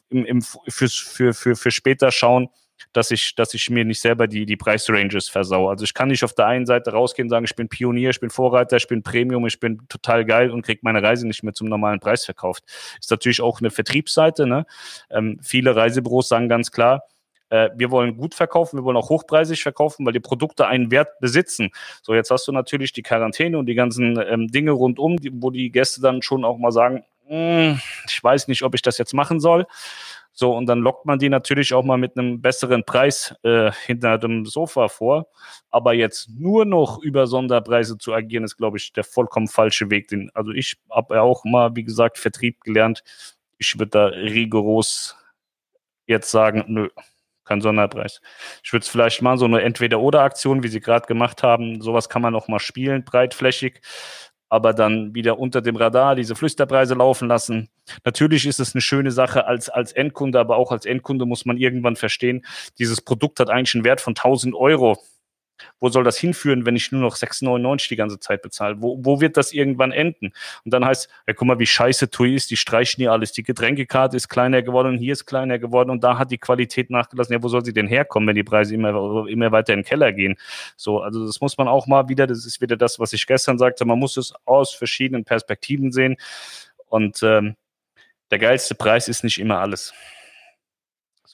im, 0.09 0.25
im, 0.25 0.41
für, 0.41 0.89
für, 0.89 1.33
für, 1.33 1.55
für 1.55 1.71
später 1.71 2.11
schauen, 2.11 2.49
dass 2.93 3.11
ich, 3.11 3.35
dass 3.35 3.53
ich 3.53 3.69
mir 3.69 3.85
nicht 3.85 3.99
selber 3.99 4.27
die, 4.27 4.45
die 4.45 4.57
Preisranges 4.57 5.29
versau. 5.29 5.69
Also 5.69 5.83
ich 5.83 5.93
kann 5.93 6.07
nicht 6.07 6.23
auf 6.23 6.33
der 6.33 6.47
einen 6.47 6.65
Seite 6.65 6.91
rausgehen 6.91 7.27
und 7.27 7.29
sagen, 7.29 7.45
ich 7.45 7.55
bin 7.55 7.69
Pionier, 7.69 8.09
ich 8.09 8.19
bin 8.19 8.29
Vorreiter, 8.29 8.77
ich 8.77 8.87
bin 8.87 9.03
Premium, 9.03 9.45
ich 9.45 9.59
bin 9.59 9.87
total 9.87 10.25
geil 10.25 10.51
und 10.51 10.63
kriege 10.63 10.79
meine 10.83 11.01
Reise 11.03 11.27
nicht 11.27 11.43
mehr 11.43 11.53
zum 11.53 11.67
normalen 11.67 11.99
Preis 11.99 12.25
verkauft. 12.25 12.63
Ist 12.99 13.11
natürlich 13.11 13.41
auch 13.41 13.59
eine 13.59 13.71
Vertriebsseite. 13.71 14.47
Ne? 14.47 14.65
Ähm, 15.09 15.39
viele 15.41 15.75
Reisebüros 15.75 16.29
sagen 16.29 16.49
ganz 16.49 16.71
klar, 16.71 17.03
Äh, 17.49 17.69
wir 17.77 17.91
wollen 17.91 18.17
gut 18.17 18.35
verkaufen, 18.35 18.77
wir 18.77 18.83
wollen 18.83 18.97
auch 18.97 19.09
hochpreisig 19.09 19.63
verkaufen, 19.63 20.05
weil 20.05 20.11
die 20.11 20.19
Produkte 20.19 20.67
einen 20.67 20.91
Wert 20.91 21.17
besitzen. 21.21 21.69
So, 22.01 22.13
jetzt 22.13 22.29
hast 22.29 22.45
du 22.45 22.51
natürlich 22.51 22.91
die 22.91 23.03
Quarantäne 23.03 23.57
und 23.57 23.67
die 23.67 23.75
ganzen 23.75 24.19
ähm, 24.19 24.49
Dinge 24.49 24.71
rundum, 24.71 25.15
die, 25.15 25.31
wo 25.33 25.49
die 25.49 25.71
Gäste 25.71 26.01
dann 26.01 26.21
schon 26.21 26.43
auch 26.43 26.57
mal 26.57 26.73
sagen, 26.73 27.05
hm, 27.27 27.79
ich 28.05 28.21
weiß 28.21 28.49
nicht, 28.49 28.63
ob 28.63 28.75
ich 28.75 28.81
das 28.81 28.97
jetzt 28.97 29.13
machen 29.13 29.39
soll. 29.39 29.65
So, 30.39 30.55
und 30.55 30.67
dann 30.67 30.81
lockt 30.81 31.07
man 31.07 31.17
die 31.17 31.29
natürlich 31.29 31.73
auch 31.73 31.83
mal 31.83 31.97
mit 31.97 32.15
einem 32.15 32.43
besseren 32.43 32.83
Preis 32.83 33.33
äh, 33.41 33.71
hinter 33.87 34.19
dem 34.19 34.45
Sofa 34.45 34.87
vor. 34.87 35.25
Aber 35.71 35.93
jetzt 35.93 36.29
nur 36.29 36.63
noch 36.63 36.99
über 37.01 37.25
Sonderpreise 37.25 37.97
zu 37.97 38.13
agieren, 38.13 38.43
ist, 38.43 38.55
glaube 38.55 38.77
ich, 38.77 38.93
der 38.93 39.03
vollkommen 39.03 39.47
falsche 39.47 39.89
Weg. 39.89 40.09
Den, 40.09 40.29
also 40.35 40.51
ich 40.51 40.77
habe 40.91 41.15
ja 41.15 41.21
auch 41.23 41.43
mal, 41.43 41.75
wie 41.75 41.83
gesagt, 41.83 42.19
Vertrieb 42.19 42.61
gelernt. 42.61 43.03
Ich 43.57 43.79
würde 43.79 43.89
da 43.89 44.05
rigoros 44.05 45.17
jetzt 46.05 46.29
sagen, 46.29 46.65
nö, 46.67 46.89
kein 47.43 47.61
Sonderpreis. 47.61 48.21
Ich 48.63 48.71
würde 48.73 48.83
es 48.83 48.89
vielleicht 48.89 49.23
mal 49.23 49.39
so 49.39 49.45
eine 49.45 49.63
Entweder-Oder-Aktion, 49.63 50.61
wie 50.61 50.67
Sie 50.67 50.81
gerade 50.81 51.07
gemacht 51.07 51.41
haben, 51.41 51.81
sowas 51.81 52.09
kann 52.09 52.21
man 52.21 52.33
noch 52.33 52.47
mal 52.47 52.59
spielen, 52.59 53.03
breitflächig 53.03 53.81
aber 54.49 54.73
dann 54.73 55.13
wieder 55.13 55.39
unter 55.39 55.61
dem 55.61 55.75
Radar 55.75 56.15
diese 56.15 56.35
Flüsterpreise 56.35 56.93
laufen 56.93 57.27
lassen. 57.27 57.69
Natürlich 58.05 58.45
ist 58.45 58.59
es 58.59 58.73
eine 58.73 58.81
schöne 58.81 59.11
Sache 59.11 59.45
als, 59.45 59.69
als 59.69 59.91
Endkunde, 59.91 60.39
aber 60.39 60.57
auch 60.57 60.71
als 60.71 60.85
Endkunde 60.85 61.25
muss 61.25 61.45
man 61.45 61.57
irgendwann 61.57 61.95
verstehen, 61.95 62.45
dieses 62.79 63.01
Produkt 63.01 63.39
hat 63.39 63.49
eigentlich 63.49 63.75
einen 63.75 63.83
Wert 63.83 64.01
von 64.01 64.11
1000 64.11 64.55
Euro 64.55 64.97
wo 65.79 65.89
soll 65.89 66.03
das 66.03 66.17
hinführen, 66.17 66.65
wenn 66.65 66.75
ich 66.75 66.91
nur 66.91 67.01
noch 67.01 67.15
6,99 67.15 67.89
die 67.89 67.95
ganze 67.95 68.19
Zeit 68.19 68.41
bezahle? 68.41 68.81
Wo, 68.81 68.99
wo 69.01 69.21
wird 69.21 69.37
das 69.37 69.53
irgendwann 69.53 69.91
enden? 69.91 70.33
Und 70.65 70.73
dann 70.73 70.85
heißt, 70.85 71.09
ja, 71.27 71.33
guck 71.33 71.47
mal, 71.47 71.59
wie 71.59 71.65
scheiße 71.65 72.09
TUI 72.09 72.35
ist, 72.35 72.51
die 72.51 72.57
streichen 72.57 73.01
hier 73.01 73.11
alles. 73.11 73.31
Die 73.31 73.43
Getränkekarte 73.43 74.17
ist 74.17 74.29
kleiner 74.29 74.61
geworden 74.61 74.89
und 74.89 74.97
hier 74.97 75.13
ist 75.13 75.25
kleiner 75.25 75.59
geworden 75.59 75.89
und 75.89 76.03
da 76.03 76.17
hat 76.17 76.31
die 76.31 76.37
Qualität 76.37 76.89
nachgelassen. 76.89 77.33
Ja, 77.33 77.43
wo 77.43 77.47
soll 77.47 77.63
sie 77.63 77.73
denn 77.73 77.87
herkommen, 77.87 78.27
wenn 78.27 78.35
die 78.35 78.43
Preise 78.43 78.73
immer, 78.73 79.27
immer 79.27 79.51
weiter 79.51 79.73
in 79.73 79.79
den 79.79 79.85
Keller 79.85 80.13
gehen? 80.13 80.35
So, 80.75 81.01
also 81.01 81.25
das 81.25 81.41
muss 81.41 81.57
man 81.57 81.67
auch 81.67 81.87
mal 81.87 82.09
wieder, 82.09 82.27
das 82.27 82.45
ist 82.45 82.61
wieder 82.61 82.77
das, 82.77 82.99
was 82.99 83.13
ich 83.13 83.25
gestern 83.25 83.57
sagte, 83.57 83.85
man 83.85 83.99
muss 83.99 84.17
es 84.17 84.33
aus 84.45 84.73
verschiedenen 84.73 85.25
Perspektiven 85.25 85.91
sehen. 85.91 86.17
Und 86.87 87.21
ähm, 87.23 87.55
der 88.31 88.39
geilste 88.39 88.75
Preis 88.75 89.07
ist 89.07 89.23
nicht 89.23 89.39
immer 89.39 89.59
alles. 89.59 89.93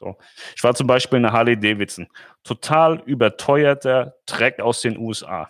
So. 0.04 0.18
Ich 0.56 0.64
war 0.64 0.76
zum 0.76 0.86
Beispiel 0.86 1.18
in 1.18 1.24
der 1.24 1.32
Harley 1.32 1.58
Davidson. 1.58 2.08
Total 2.44 3.02
überteuerter 3.06 4.18
Dreck 4.26 4.60
aus 4.60 4.82
den 4.82 4.98
USA. 4.98 5.50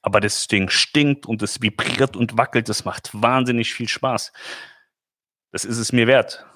Aber 0.00 0.20
das 0.20 0.46
Ding 0.46 0.70
stinkt 0.70 1.26
und 1.26 1.42
es 1.42 1.60
vibriert 1.60 2.16
und 2.16 2.38
wackelt. 2.38 2.70
Das 2.70 2.86
macht 2.86 3.10
wahnsinnig 3.12 3.74
viel 3.74 3.88
Spaß. 3.88 4.32
Das 5.52 5.66
ist 5.66 5.76
es 5.76 5.92
mir 5.92 6.06
wert. 6.06 6.46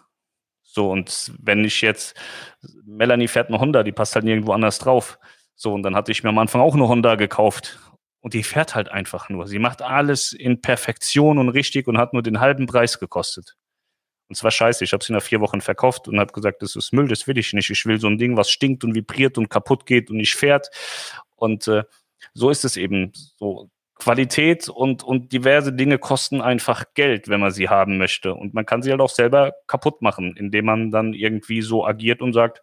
So, 0.62 0.90
und 0.90 1.32
wenn 1.38 1.64
ich 1.66 1.82
jetzt, 1.82 2.16
Melanie 2.86 3.28
fährt 3.28 3.48
eine 3.48 3.60
Honda, 3.60 3.82
die 3.82 3.92
passt 3.92 4.14
halt 4.14 4.24
nirgendwo 4.24 4.52
anders 4.52 4.78
drauf. 4.78 5.18
So, 5.54 5.74
und 5.74 5.82
dann 5.82 5.94
hatte 5.94 6.12
ich 6.12 6.22
mir 6.22 6.30
am 6.30 6.38
Anfang 6.38 6.62
auch 6.62 6.74
eine 6.74 6.88
Honda 6.88 7.16
gekauft. 7.16 7.78
Und 8.20 8.32
die 8.32 8.42
fährt 8.42 8.74
halt 8.74 8.88
einfach 8.88 9.28
nur. 9.28 9.46
Sie 9.46 9.58
macht 9.58 9.82
alles 9.82 10.32
in 10.32 10.62
Perfektion 10.62 11.36
und 11.36 11.50
richtig 11.50 11.86
und 11.88 11.98
hat 11.98 12.14
nur 12.14 12.22
den 12.22 12.40
halben 12.40 12.64
Preis 12.64 12.98
gekostet. 12.98 13.54
Und 14.28 14.36
zwar 14.36 14.50
scheiße. 14.50 14.84
Ich 14.84 14.92
habe 14.92 15.04
sie 15.04 15.12
nach 15.12 15.22
vier 15.22 15.40
Wochen 15.40 15.60
verkauft 15.60 16.08
und 16.08 16.18
habe 16.18 16.32
gesagt, 16.32 16.62
das 16.62 16.76
ist 16.76 16.92
Müll, 16.92 17.08
das 17.08 17.26
will 17.26 17.38
ich 17.38 17.52
nicht. 17.52 17.70
Ich 17.70 17.84
will 17.86 18.00
so 18.00 18.06
ein 18.06 18.18
Ding, 18.18 18.36
was 18.36 18.50
stinkt 18.50 18.84
und 18.84 18.94
vibriert 18.94 19.38
und 19.38 19.50
kaputt 19.50 19.86
geht 19.86 20.10
und 20.10 20.16
nicht 20.16 20.34
fährt. 20.34 20.70
Und 21.36 21.68
äh, 21.68 21.84
so 22.32 22.50
ist 22.50 22.64
es 22.64 22.76
eben. 22.76 23.12
So 23.36 23.70
Qualität 23.96 24.68
und, 24.68 25.02
und 25.04 25.32
diverse 25.32 25.72
Dinge 25.72 25.98
kosten 25.98 26.40
einfach 26.40 26.84
Geld, 26.94 27.28
wenn 27.28 27.40
man 27.40 27.52
sie 27.52 27.68
haben 27.68 27.96
möchte. 27.96 28.34
Und 28.34 28.54
man 28.54 28.66
kann 28.66 28.82
sie 28.82 28.90
halt 28.90 29.00
auch 29.00 29.10
selber 29.10 29.52
kaputt 29.66 30.02
machen, 30.02 30.36
indem 30.36 30.64
man 30.64 30.90
dann 30.90 31.14
irgendwie 31.14 31.62
so 31.62 31.86
agiert 31.86 32.20
und 32.20 32.32
sagt, 32.32 32.62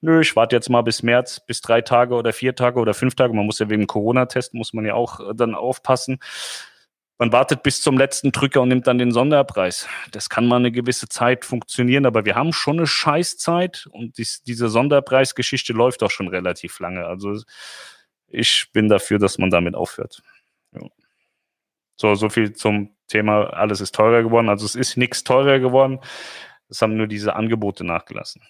nö, 0.00 0.20
ich 0.20 0.36
warte 0.36 0.54
jetzt 0.54 0.68
mal 0.68 0.82
bis 0.82 1.02
März, 1.02 1.40
bis 1.46 1.60
drei 1.60 1.80
Tage 1.80 2.14
oder 2.14 2.32
vier 2.32 2.54
Tage 2.54 2.78
oder 2.78 2.94
fünf 2.94 3.14
Tage. 3.14 3.32
Man 3.32 3.46
muss 3.46 3.58
ja 3.58 3.68
wegen 3.70 3.86
Corona-Test, 3.86 4.54
muss 4.54 4.72
man 4.72 4.84
ja 4.84 4.94
auch 4.94 5.20
äh, 5.20 5.34
dann 5.34 5.54
aufpassen. 5.54 6.18
Man 7.20 7.32
wartet 7.32 7.64
bis 7.64 7.82
zum 7.82 7.98
letzten 7.98 8.30
Drücker 8.30 8.62
und 8.62 8.68
nimmt 8.68 8.86
dann 8.86 8.98
den 8.98 9.10
Sonderpreis. 9.10 9.88
Das 10.12 10.28
kann 10.28 10.46
mal 10.46 10.56
eine 10.56 10.70
gewisse 10.70 11.08
Zeit 11.08 11.44
funktionieren, 11.44 12.06
aber 12.06 12.24
wir 12.24 12.36
haben 12.36 12.52
schon 12.52 12.78
eine 12.78 12.86
Scheißzeit 12.86 13.88
und 13.90 14.18
dies, 14.18 14.42
diese 14.44 14.68
Sonderpreisgeschichte 14.68 15.72
läuft 15.72 16.04
auch 16.04 16.12
schon 16.12 16.28
relativ 16.28 16.78
lange. 16.78 17.06
Also 17.06 17.42
ich 18.28 18.70
bin 18.72 18.88
dafür, 18.88 19.18
dass 19.18 19.36
man 19.38 19.50
damit 19.50 19.74
aufhört. 19.74 20.22
Ja. 20.72 20.86
So, 21.96 22.14
so 22.14 22.28
viel 22.28 22.52
zum 22.52 22.94
Thema, 23.08 23.50
alles 23.52 23.80
ist 23.80 23.96
teurer 23.96 24.22
geworden. 24.22 24.48
Also 24.48 24.64
es 24.64 24.76
ist 24.76 24.96
nichts 24.96 25.24
teurer 25.24 25.58
geworden. 25.58 25.98
Es 26.68 26.82
haben 26.82 26.96
nur 26.96 27.08
diese 27.08 27.34
Angebote 27.34 27.82
nachgelassen. 27.82 28.42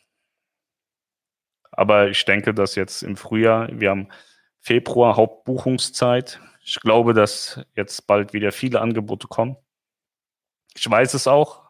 Aber 1.70 2.08
ich 2.08 2.24
denke, 2.26 2.52
dass 2.52 2.74
jetzt 2.74 3.02
im 3.02 3.16
Frühjahr, 3.16 3.68
wir 3.72 3.90
haben 3.90 4.08
Februar 4.60 5.16
Hauptbuchungszeit. 5.16 6.40
Ich 6.68 6.80
glaube, 6.80 7.14
dass 7.14 7.64
jetzt 7.74 8.06
bald 8.06 8.34
wieder 8.34 8.52
viele 8.52 8.82
Angebote 8.82 9.26
kommen. 9.26 9.56
Ich 10.76 10.88
weiß 10.88 11.14
es 11.14 11.26
auch. 11.26 11.62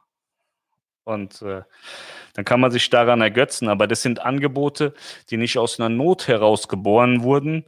Und 1.05 1.40
äh, 1.40 1.62
dann 2.34 2.44
kann 2.44 2.59
man 2.59 2.72
sich 2.72 2.90
daran 2.90 3.20
ergötzen. 3.20 3.68
Aber 3.68 3.86
das 3.86 4.03
sind 4.03 4.18
Angebote, 4.18 4.94
die 5.30 5.36
nicht 5.36 5.57
aus 5.57 5.78
einer 5.78 5.88
Not 5.88 6.26
heraus 6.26 6.66
geboren 6.66 7.22
wurden, 7.22 7.64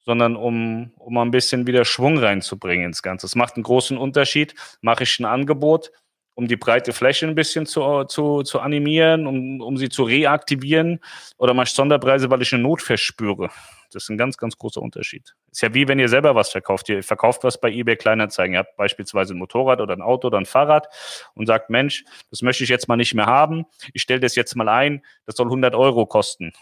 sondern 0.00 0.34
um, 0.34 0.94
um 0.96 1.18
ein 1.18 1.30
bisschen 1.30 1.66
wieder 1.66 1.84
Schwung 1.84 2.16
reinzubringen 2.16 2.86
ins 2.86 3.02
Ganze. 3.02 3.26
Es 3.26 3.34
macht 3.34 3.56
einen 3.56 3.64
großen 3.64 3.98
Unterschied. 3.98 4.54
Mache 4.80 5.02
ich 5.02 5.20
ein 5.20 5.26
Angebot, 5.26 5.92
um 6.34 6.48
die 6.48 6.56
breite 6.56 6.92
Fläche 6.92 7.26
ein 7.26 7.34
bisschen 7.34 7.66
zu, 7.66 8.04
zu, 8.04 8.42
zu 8.42 8.60
animieren, 8.60 9.26
um, 9.26 9.60
um 9.60 9.76
sie 9.76 9.88
zu 9.88 10.04
reaktivieren, 10.04 11.00
oder 11.36 11.54
mache 11.54 11.68
ich 11.68 11.74
Sonderpreise, 11.74 12.30
weil 12.30 12.42
ich 12.42 12.52
eine 12.52 12.62
Not 12.62 12.82
verspüre. 12.82 13.50
Das 13.92 14.04
ist 14.04 14.08
ein 14.08 14.16
ganz, 14.16 14.38
ganz 14.38 14.56
großer 14.56 14.80
Unterschied. 14.80 15.34
Ist 15.50 15.60
ja 15.60 15.74
wie 15.74 15.86
wenn 15.86 15.98
ihr 15.98 16.08
selber 16.08 16.34
was 16.34 16.50
verkauft. 16.50 16.88
Ihr 16.88 17.02
verkauft 17.02 17.44
was 17.44 17.60
bei 17.60 17.70
eBay 17.70 17.96
Kleinanzeigen. 17.96 18.54
Ihr 18.54 18.60
habt 18.60 18.76
beispielsweise 18.76 19.34
ein 19.34 19.38
Motorrad 19.38 19.82
oder 19.82 19.94
ein 19.94 20.00
Auto 20.00 20.28
oder 20.28 20.38
ein 20.38 20.46
Fahrrad 20.46 20.88
und 21.34 21.46
sagt, 21.46 21.68
Mensch, 21.68 22.04
das 22.30 22.40
möchte 22.40 22.64
ich 22.64 22.70
jetzt 22.70 22.88
mal 22.88 22.96
nicht 22.96 23.14
mehr 23.14 23.26
haben. 23.26 23.66
Ich 23.92 24.00
stelle 24.00 24.20
das 24.20 24.34
jetzt 24.34 24.56
mal 24.56 24.68
ein. 24.68 25.04
Das 25.26 25.36
soll 25.36 25.46
100 25.46 25.74
Euro 25.74 26.06
kosten. 26.06 26.52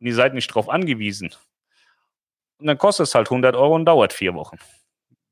Und 0.00 0.06
ihr 0.06 0.14
seid 0.14 0.32
nicht 0.32 0.50
darauf 0.50 0.70
angewiesen. 0.70 1.34
Und 2.58 2.66
dann 2.66 2.78
kostet 2.78 3.06
es 3.06 3.14
halt 3.14 3.28
100 3.28 3.54
Euro 3.54 3.74
und 3.74 3.84
dauert 3.84 4.14
vier 4.14 4.34
Wochen. 4.34 4.58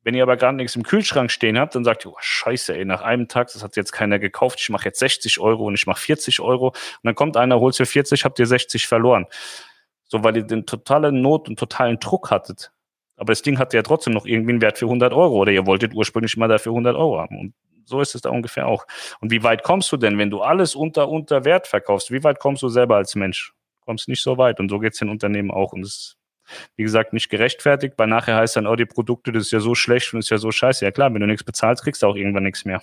Wenn 0.02 0.14
ihr 0.14 0.22
aber 0.22 0.36
gerade 0.36 0.56
nichts 0.56 0.76
im 0.76 0.84
Kühlschrank 0.84 1.30
stehen 1.30 1.58
habt, 1.58 1.74
dann 1.74 1.84
sagt 1.84 2.06
ihr, 2.06 2.12
oh, 2.12 2.16
scheiße, 2.18 2.74
ey, 2.74 2.84
nach 2.84 3.02
einem 3.02 3.28
Tag, 3.28 3.52
das 3.52 3.62
hat 3.62 3.76
jetzt 3.76 3.92
keiner 3.92 4.18
gekauft, 4.18 4.58
ich 4.60 4.70
mache 4.70 4.86
jetzt 4.86 5.00
60 5.00 5.40
Euro 5.40 5.64
und 5.66 5.74
ich 5.74 5.86
mache 5.86 6.00
40 6.00 6.40
Euro. 6.40 6.68
Und 6.68 6.76
dann 7.02 7.14
kommt 7.14 7.36
einer, 7.36 7.60
holt 7.60 7.76
für 7.76 7.86
40, 7.86 8.24
habt 8.24 8.38
ihr 8.38 8.46
60 8.46 8.86
verloren. 8.86 9.26
So, 10.04 10.24
weil 10.24 10.36
ihr 10.36 10.44
den 10.44 10.64
totalen 10.66 11.20
Not 11.20 11.48
und 11.48 11.58
totalen 11.58 11.98
Druck 11.98 12.30
hattet. 12.30 12.72
Aber 13.16 13.32
das 13.32 13.42
Ding 13.42 13.58
hatte 13.58 13.76
ja 13.76 13.82
trotzdem 13.82 14.14
noch 14.14 14.24
irgendwie 14.24 14.52
einen 14.52 14.62
Wert 14.62 14.78
für 14.78 14.86
100 14.86 15.12
Euro 15.12 15.36
oder 15.36 15.52
ihr 15.52 15.66
wolltet 15.66 15.92
ursprünglich 15.92 16.36
mal 16.36 16.48
dafür 16.48 16.72
100 16.72 16.96
Euro 16.96 17.18
haben. 17.18 17.38
Und 17.38 17.54
so 17.84 18.00
ist 18.00 18.14
es 18.14 18.22
da 18.22 18.30
ungefähr 18.30 18.66
auch. 18.68 18.86
Und 19.20 19.32
wie 19.32 19.42
weit 19.42 19.64
kommst 19.64 19.90
du 19.90 19.96
denn, 19.96 20.18
wenn 20.18 20.30
du 20.30 20.40
alles 20.42 20.74
unter, 20.74 21.08
unter 21.08 21.44
Wert 21.44 21.66
verkaufst? 21.66 22.10
Wie 22.12 22.22
weit 22.22 22.38
kommst 22.38 22.62
du 22.62 22.68
selber 22.68 22.96
als 22.96 23.14
Mensch? 23.16 23.52
Kommst 23.80 24.08
nicht 24.08 24.22
so 24.22 24.38
weit. 24.38 24.60
Und 24.60 24.68
so 24.68 24.78
geht 24.78 24.92
es 24.92 24.98
den 24.98 25.08
Unternehmen 25.08 25.50
auch. 25.50 25.72
Und 25.72 25.82
das 25.82 26.17
wie 26.76 26.82
gesagt, 26.82 27.12
nicht 27.12 27.28
gerechtfertigt, 27.28 27.94
weil 27.96 28.08
nachher 28.08 28.36
heißt 28.36 28.56
dann, 28.56 28.66
oh, 28.66 28.76
die 28.76 28.86
Produkte, 28.86 29.32
das 29.32 29.44
ist 29.44 29.52
ja 29.52 29.60
so 29.60 29.74
schlecht 29.74 30.12
und 30.12 30.20
ist 30.20 30.30
ja 30.30 30.38
so 30.38 30.50
scheiße. 30.50 30.84
Ja 30.84 30.90
klar, 30.90 31.12
wenn 31.12 31.20
du 31.20 31.26
nichts 31.26 31.44
bezahlst, 31.44 31.84
kriegst 31.84 32.02
du 32.02 32.06
auch 32.06 32.16
irgendwann 32.16 32.44
nichts 32.44 32.64
mehr. 32.64 32.82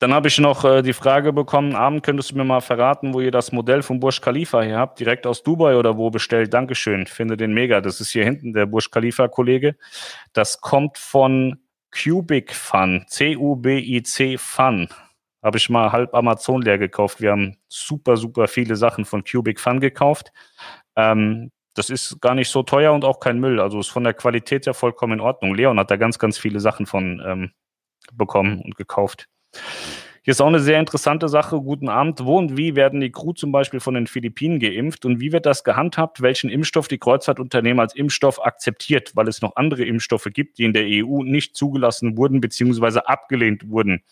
Dann 0.00 0.14
habe 0.14 0.28
ich 0.28 0.38
noch 0.38 0.64
äh, 0.64 0.82
die 0.82 0.92
Frage 0.92 1.32
bekommen, 1.32 1.74
Abend 1.74 2.04
könntest 2.04 2.30
du 2.30 2.36
mir 2.36 2.44
mal 2.44 2.60
verraten, 2.60 3.14
wo 3.14 3.20
ihr 3.20 3.32
das 3.32 3.50
Modell 3.50 3.82
vom 3.82 3.98
Burj 3.98 4.20
Khalifa 4.20 4.62
hier 4.62 4.78
habt, 4.78 5.00
direkt 5.00 5.26
aus 5.26 5.42
Dubai 5.42 5.74
oder 5.74 5.96
wo 5.96 6.10
bestellt? 6.10 6.54
Dankeschön, 6.54 7.06
finde 7.06 7.36
den 7.36 7.52
mega. 7.52 7.80
Das 7.80 8.00
ist 8.00 8.10
hier 8.10 8.22
hinten 8.22 8.52
der 8.52 8.66
Burj 8.66 8.90
Khalifa 8.92 9.26
Kollege. 9.26 9.76
Das 10.32 10.60
kommt 10.60 10.98
von 10.98 11.58
Cubic 11.90 12.54
Fun, 12.54 13.04
C-U-B-I-C 13.08 14.38
Fun. 14.38 14.88
Habe 15.42 15.58
ich 15.58 15.70
mal 15.70 15.92
halb 15.92 16.14
Amazon 16.14 16.62
leer 16.62 16.78
gekauft. 16.78 17.20
Wir 17.20 17.32
haben 17.32 17.56
super, 17.68 18.16
super 18.16 18.48
viele 18.48 18.76
Sachen 18.76 19.04
von 19.04 19.24
Cubic 19.24 19.60
Fun 19.60 19.80
gekauft. 19.80 20.32
Ähm, 20.96 21.50
das 21.74 21.90
ist 21.90 22.20
gar 22.20 22.34
nicht 22.34 22.48
so 22.48 22.64
teuer 22.64 22.92
und 22.92 23.04
auch 23.04 23.20
kein 23.20 23.38
Müll. 23.38 23.60
Also 23.60 23.78
ist 23.78 23.88
von 23.88 24.02
der 24.02 24.14
Qualität 24.14 24.66
ja 24.66 24.72
vollkommen 24.72 25.14
in 25.14 25.20
Ordnung. 25.20 25.54
Leon 25.54 25.78
hat 25.78 25.90
da 25.90 25.96
ganz, 25.96 26.18
ganz 26.18 26.36
viele 26.36 26.58
Sachen 26.58 26.86
von 26.86 27.22
ähm, 27.24 27.52
bekommen 28.12 28.60
und 28.62 28.76
gekauft. 28.76 29.28
Hier 30.28 30.32
ist 30.32 30.42
auch 30.42 30.48
eine 30.48 30.60
sehr 30.60 30.78
interessante 30.78 31.26
Sache. 31.26 31.58
Guten 31.58 31.88
Abend. 31.88 32.22
Wo 32.22 32.36
und 32.36 32.58
wie 32.58 32.76
werden 32.76 33.00
die 33.00 33.10
Crew 33.10 33.32
zum 33.32 33.50
Beispiel 33.50 33.80
von 33.80 33.94
den 33.94 34.06
Philippinen 34.06 34.60
geimpft 34.60 35.06
und 35.06 35.20
wie 35.20 35.32
wird 35.32 35.46
das 35.46 35.64
gehandhabt? 35.64 36.20
Welchen 36.20 36.50
Impfstoff 36.50 36.86
die 36.86 36.98
Kreuzfahrtunternehmen 36.98 37.80
als 37.80 37.96
Impfstoff 37.96 38.38
akzeptiert, 38.44 39.12
weil 39.16 39.26
es 39.26 39.40
noch 39.40 39.56
andere 39.56 39.86
Impfstoffe 39.86 40.28
gibt, 40.30 40.58
die 40.58 40.64
in 40.64 40.74
der 40.74 40.84
EU 40.84 41.22
nicht 41.22 41.56
zugelassen 41.56 42.18
wurden 42.18 42.42
bzw. 42.42 42.98
abgelehnt 43.06 43.70
wurden? 43.70 44.02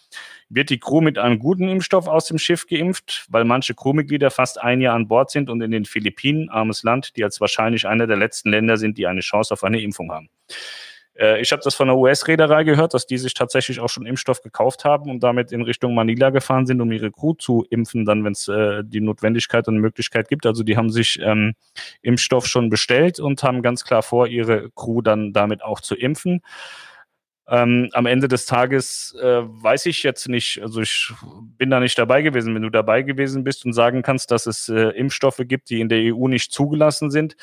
Wird 0.49 0.71
die 0.71 0.79
Crew 0.79 1.03
mit 1.03 1.19
einem 1.19 1.39
guten 1.39 1.69
Impfstoff 1.69 2.09
aus 2.09 2.25
dem 2.25 2.39
Schiff 2.39 2.67
geimpft, 2.67 3.27
weil 3.29 3.45
manche 3.45 3.75
Crewmitglieder 3.75 4.31
fast 4.31 4.59
ein 4.59 4.81
Jahr 4.81 4.95
an 4.95 5.09
Bord 5.09 5.31
sind 5.31 5.51
und 5.51 5.61
in 5.61 5.71
den 5.71 5.85
Philippinen, 5.85 6.49
armes 6.49 6.83
Land, 6.83 7.14
die 7.17 7.25
als 7.25 7.43
wahrscheinlich 7.43 7.87
einer 7.87 8.07
der 8.07 8.17
letzten 8.17 8.49
Länder 8.49 8.79
sind, 8.79 8.97
die 8.97 9.07
eine 9.07 9.21
Chance 9.21 9.53
auf 9.53 9.62
eine 9.64 9.83
Impfung 9.83 10.11
haben? 10.11 10.31
Äh, 11.19 11.41
ich 11.41 11.53
habe 11.53 11.62
das 11.62 11.75
von 11.75 11.89
der 11.89 11.97
US-Reederei 11.97 12.64
gehört, 12.64 12.95
dass 12.95 13.07
die 13.07 13.19
sich 13.19 13.35
tatsächlich 13.35 13.81
auch 13.81 13.89
schon 13.89 14.07
Impfstoff 14.07 14.43
gekauft 14.43 14.85
haben 14.85 15.11
und 15.11 15.23
damit 15.23 15.53
in 15.53 15.62
Richtung 15.62 15.95
Manila 15.95 16.31
gefahren 16.31 16.67
sind, 16.67 16.81
um 16.81 16.93
ihre 16.93 17.11
Crew 17.11 17.35
zu 17.35 17.67
impfen, 17.71 18.05
dann 18.05 18.25
wenn 18.25 18.33
es 18.33 18.49
äh, 18.49 18.83
die 18.85 19.01
Notwendigkeit 19.01 19.69
und 19.69 19.79
Möglichkeit 19.79 20.29
gibt. 20.29 20.47
Also 20.47 20.62
die 20.62 20.77
haben 20.77 20.91
sich 20.91 21.19
ähm, 21.23 21.55
Impfstoff 22.03 22.47
schon 22.47 22.71
bestellt 22.71 23.21
und 23.21 23.43
haben 23.43 23.62
ganz 23.62 23.85
klar 23.85 24.03
vor, 24.03 24.27
ihre 24.27 24.71
Crew 24.71 25.03
dann 25.03 25.33
damit 25.33 25.62
auch 25.62 25.81
zu 25.81 25.95
impfen. 25.95 26.43
Ähm, 27.49 27.91
am 27.93 28.07
Ende 28.07 28.27
des 28.27 28.45
Tages 28.45 29.14
äh, 29.21 29.43
weiß 29.45 29.87
ich 29.87 30.03
jetzt 30.03 30.29
nicht, 30.29 30.61
also 30.62 30.81
ich 30.81 31.12
bin 31.57 31.71
da 31.71 31.79
nicht 31.79 31.97
dabei 31.97 32.23
gewesen. 32.23 32.55
Wenn 32.57 32.62
du 32.62 32.71
dabei 32.71 33.03
gewesen 33.03 33.45
bist 33.45 33.64
und 33.64 33.73
sagen 33.73 34.03
kannst, 34.03 34.33
dass 34.33 34.47
es 34.47 34.69
äh, 34.69 34.91
Impfstoffe 34.91 35.41
gibt, 35.45 35.71
die 35.71 35.81
in 35.81 35.89
der 35.89 36.12
EU 36.12 36.27
nicht 36.27 36.53
zugelassen 36.53 37.12
sind, 37.12 37.37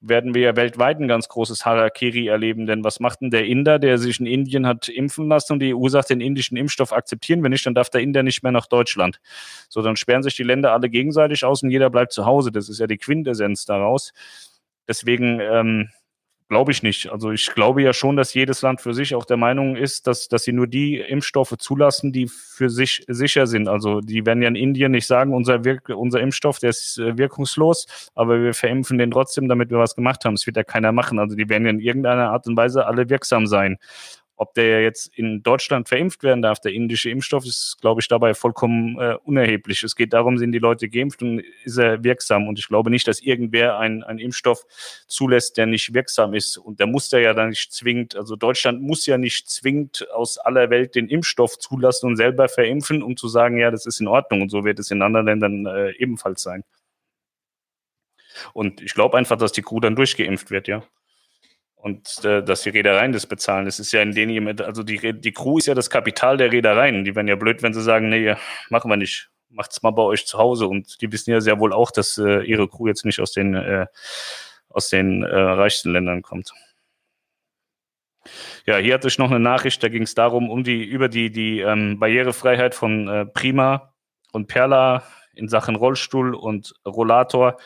werden 0.00 0.34
wir 0.34 0.42
ja 0.42 0.56
weltweit 0.56 1.00
ein 1.00 1.08
ganz 1.08 1.28
großes 1.28 1.64
Harakiri 1.64 2.26
erleben. 2.26 2.66
Denn 2.66 2.84
was 2.84 3.00
macht 3.00 3.20
denn 3.20 3.30
der 3.30 3.46
Inder, 3.46 3.78
der 3.78 3.98
sich 3.98 4.20
in 4.20 4.26
Indien 4.26 4.66
hat 4.66 4.88
impfen 4.88 5.28
lassen 5.28 5.54
und 5.54 5.60
die 5.60 5.74
EU 5.74 5.88
sagt, 5.88 6.10
den 6.10 6.20
indischen 6.20 6.56
Impfstoff 6.56 6.92
akzeptieren 6.92 7.42
wir 7.42 7.50
nicht, 7.50 7.66
dann 7.66 7.74
darf 7.74 7.90
der 7.90 8.02
Inder 8.02 8.22
nicht 8.22 8.42
mehr 8.42 8.52
nach 8.52 8.66
Deutschland. 8.66 9.20
So, 9.68 9.82
dann 9.82 9.96
sperren 9.96 10.22
sich 10.22 10.36
die 10.36 10.42
Länder 10.42 10.72
alle 10.72 10.90
gegenseitig 10.90 11.44
aus 11.44 11.62
und 11.62 11.70
jeder 11.70 11.90
bleibt 11.90 12.12
zu 12.12 12.26
Hause. 12.26 12.52
Das 12.52 12.68
ist 12.68 12.78
ja 12.78 12.86
die 12.86 12.98
Quintessenz 12.98 13.64
daraus. 13.64 14.12
Deswegen 14.88 15.40
ähm, 15.40 15.88
Glaube 16.48 16.70
ich 16.70 16.84
nicht. 16.84 17.10
Also 17.10 17.32
ich 17.32 17.52
glaube 17.54 17.82
ja 17.82 17.92
schon, 17.92 18.16
dass 18.16 18.32
jedes 18.32 18.62
Land 18.62 18.80
für 18.80 18.94
sich 18.94 19.16
auch 19.16 19.24
der 19.24 19.36
Meinung 19.36 19.74
ist, 19.74 20.06
dass, 20.06 20.28
dass 20.28 20.44
sie 20.44 20.52
nur 20.52 20.68
die 20.68 21.00
Impfstoffe 21.00 21.56
zulassen, 21.58 22.12
die 22.12 22.28
für 22.28 22.70
sich 22.70 23.04
sicher 23.08 23.48
sind. 23.48 23.66
Also 23.66 24.00
die 24.00 24.24
werden 24.24 24.42
ja 24.42 24.48
in 24.48 24.54
Indien 24.54 24.92
nicht 24.92 25.08
sagen, 25.08 25.34
unser, 25.34 25.64
Wirk 25.64 25.88
unser 25.88 26.20
Impfstoff, 26.20 26.60
der 26.60 26.70
ist 26.70 26.98
äh, 26.98 27.18
wirkungslos, 27.18 28.10
aber 28.14 28.40
wir 28.40 28.54
verimpfen 28.54 28.96
den 28.96 29.10
trotzdem, 29.10 29.48
damit 29.48 29.70
wir 29.70 29.78
was 29.78 29.96
gemacht 29.96 30.24
haben. 30.24 30.36
Das 30.36 30.46
wird 30.46 30.56
ja 30.56 30.62
keiner 30.62 30.92
machen. 30.92 31.18
Also 31.18 31.34
die 31.34 31.48
werden 31.48 31.64
ja 31.64 31.70
in 31.70 31.80
irgendeiner 31.80 32.30
Art 32.30 32.46
und 32.46 32.56
Weise 32.56 32.86
alle 32.86 33.10
wirksam 33.10 33.48
sein. 33.48 33.78
Ob 34.38 34.52
der 34.52 34.82
jetzt 34.82 35.16
in 35.16 35.42
Deutschland 35.42 35.88
verimpft 35.88 36.22
werden 36.22 36.42
darf, 36.42 36.60
der 36.60 36.72
indische 36.72 37.08
Impfstoff, 37.08 37.46
ist, 37.46 37.78
glaube 37.80 38.02
ich, 38.02 38.08
dabei 38.08 38.34
vollkommen 38.34 38.98
äh, 39.00 39.16
unerheblich. 39.24 39.82
Es 39.82 39.96
geht 39.96 40.12
darum, 40.12 40.36
sind 40.36 40.52
die 40.52 40.58
Leute 40.58 40.90
geimpft 40.90 41.22
und 41.22 41.42
ist 41.64 41.78
er 41.78 42.04
wirksam. 42.04 42.46
Und 42.46 42.58
ich 42.58 42.68
glaube 42.68 42.90
nicht, 42.90 43.08
dass 43.08 43.20
irgendwer 43.20 43.78
einen 43.78 44.02
Impfstoff 44.18 44.66
zulässt, 45.06 45.56
der 45.56 45.64
nicht 45.64 45.94
wirksam 45.94 46.34
ist. 46.34 46.58
Und 46.58 46.80
der 46.80 46.86
muss 46.86 47.08
der 47.08 47.20
ja 47.20 47.32
dann 47.32 47.48
nicht 47.48 47.72
zwingend, 47.72 48.14
also 48.14 48.36
Deutschland 48.36 48.82
muss 48.82 49.06
ja 49.06 49.16
nicht 49.16 49.48
zwingend 49.48 50.06
aus 50.10 50.36
aller 50.36 50.68
Welt 50.68 50.94
den 50.94 51.08
Impfstoff 51.08 51.58
zulassen 51.58 52.08
und 52.08 52.16
selber 52.16 52.48
verimpfen, 52.48 53.02
um 53.02 53.16
zu 53.16 53.28
sagen, 53.28 53.56
ja, 53.56 53.70
das 53.70 53.86
ist 53.86 54.00
in 54.00 54.06
Ordnung. 54.06 54.42
Und 54.42 54.50
so 54.50 54.66
wird 54.66 54.78
es 54.78 54.90
in 54.90 55.00
anderen 55.00 55.26
Ländern 55.26 55.64
äh, 55.64 55.92
ebenfalls 55.92 56.42
sein. 56.42 56.62
Und 58.52 58.82
ich 58.82 58.92
glaube 58.92 59.16
einfach, 59.16 59.38
dass 59.38 59.52
die 59.52 59.62
Crew 59.62 59.80
dann 59.80 59.96
durchgeimpft 59.96 60.50
wird, 60.50 60.68
ja 60.68 60.82
und 61.86 62.24
äh, 62.24 62.42
dass 62.42 62.62
die 62.62 62.70
Reedereien 62.70 63.12
das 63.12 63.26
bezahlen. 63.26 63.64
Das 63.64 63.78
ist 63.78 63.92
ja 63.92 64.02
in 64.02 64.10
denen, 64.10 64.60
also 64.60 64.82
die, 64.82 65.20
die 65.20 65.32
Crew 65.32 65.58
ist 65.58 65.66
ja 65.66 65.74
das 65.74 65.88
Kapital 65.88 66.36
der 66.36 66.50
Reedereien. 66.50 67.04
Die 67.04 67.14
wären 67.14 67.28
ja 67.28 67.36
blöd, 67.36 67.62
wenn 67.62 67.74
sie 67.74 67.80
sagen, 67.80 68.08
nee, 68.08 68.34
machen 68.70 68.90
wir 68.90 68.96
nicht. 68.96 69.30
Macht's 69.50 69.84
mal 69.84 69.92
bei 69.92 70.02
euch 70.02 70.26
zu 70.26 70.36
Hause. 70.36 70.66
Und 70.66 71.00
die 71.00 71.12
wissen 71.12 71.30
ja 71.30 71.40
sehr 71.40 71.60
wohl 71.60 71.72
auch, 71.72 71.92
dass 71.92 72.18
äh, 72.18 72.42
ihre 72.42 72.66
Crew 72.66 72.88
jetzt 72.88 73.04
nicht 73.04 73.20
aus 73.20 73.30
den, 73.30 73.54
äh, 73.54 73.86
aus 74.68 74.88
den 74.88 75.22
äh, 75.22 75.26
reichsten 75.28 75.92
Ländern 75.92 76.22
kommt. 76.22 76.52
Ja, 78.66 78.78
hier 78.78 78.94
hatte 78.94 79.06
ich 79.06 79.18
noch 79.18 79.30
eine 79.30 79.38
Nachricht, 79.38 79.80
da 79.80 79.88
ging 79.88 80.02
es 80.02 80.16
darum, 80.16 80.50
um 80.50 80.64
die, 80.64 80.82
über 80.82 81.08
die, 81.08 81.30
die 81.30 81.60
ähm, 81.60 82.00
Barrierefreiheit 82.00 82.74
von 82.74 83.06
äh, 83.06 83.26
Prima 83.26 83.94
und 84.32 84.48
Perla 84.48 85.04
in 85.34 85.48
Sachen 85.48 85.76
Rollstuhl 85.76 86.34
und 86.34 86.74
Rollator. 86.84 87.58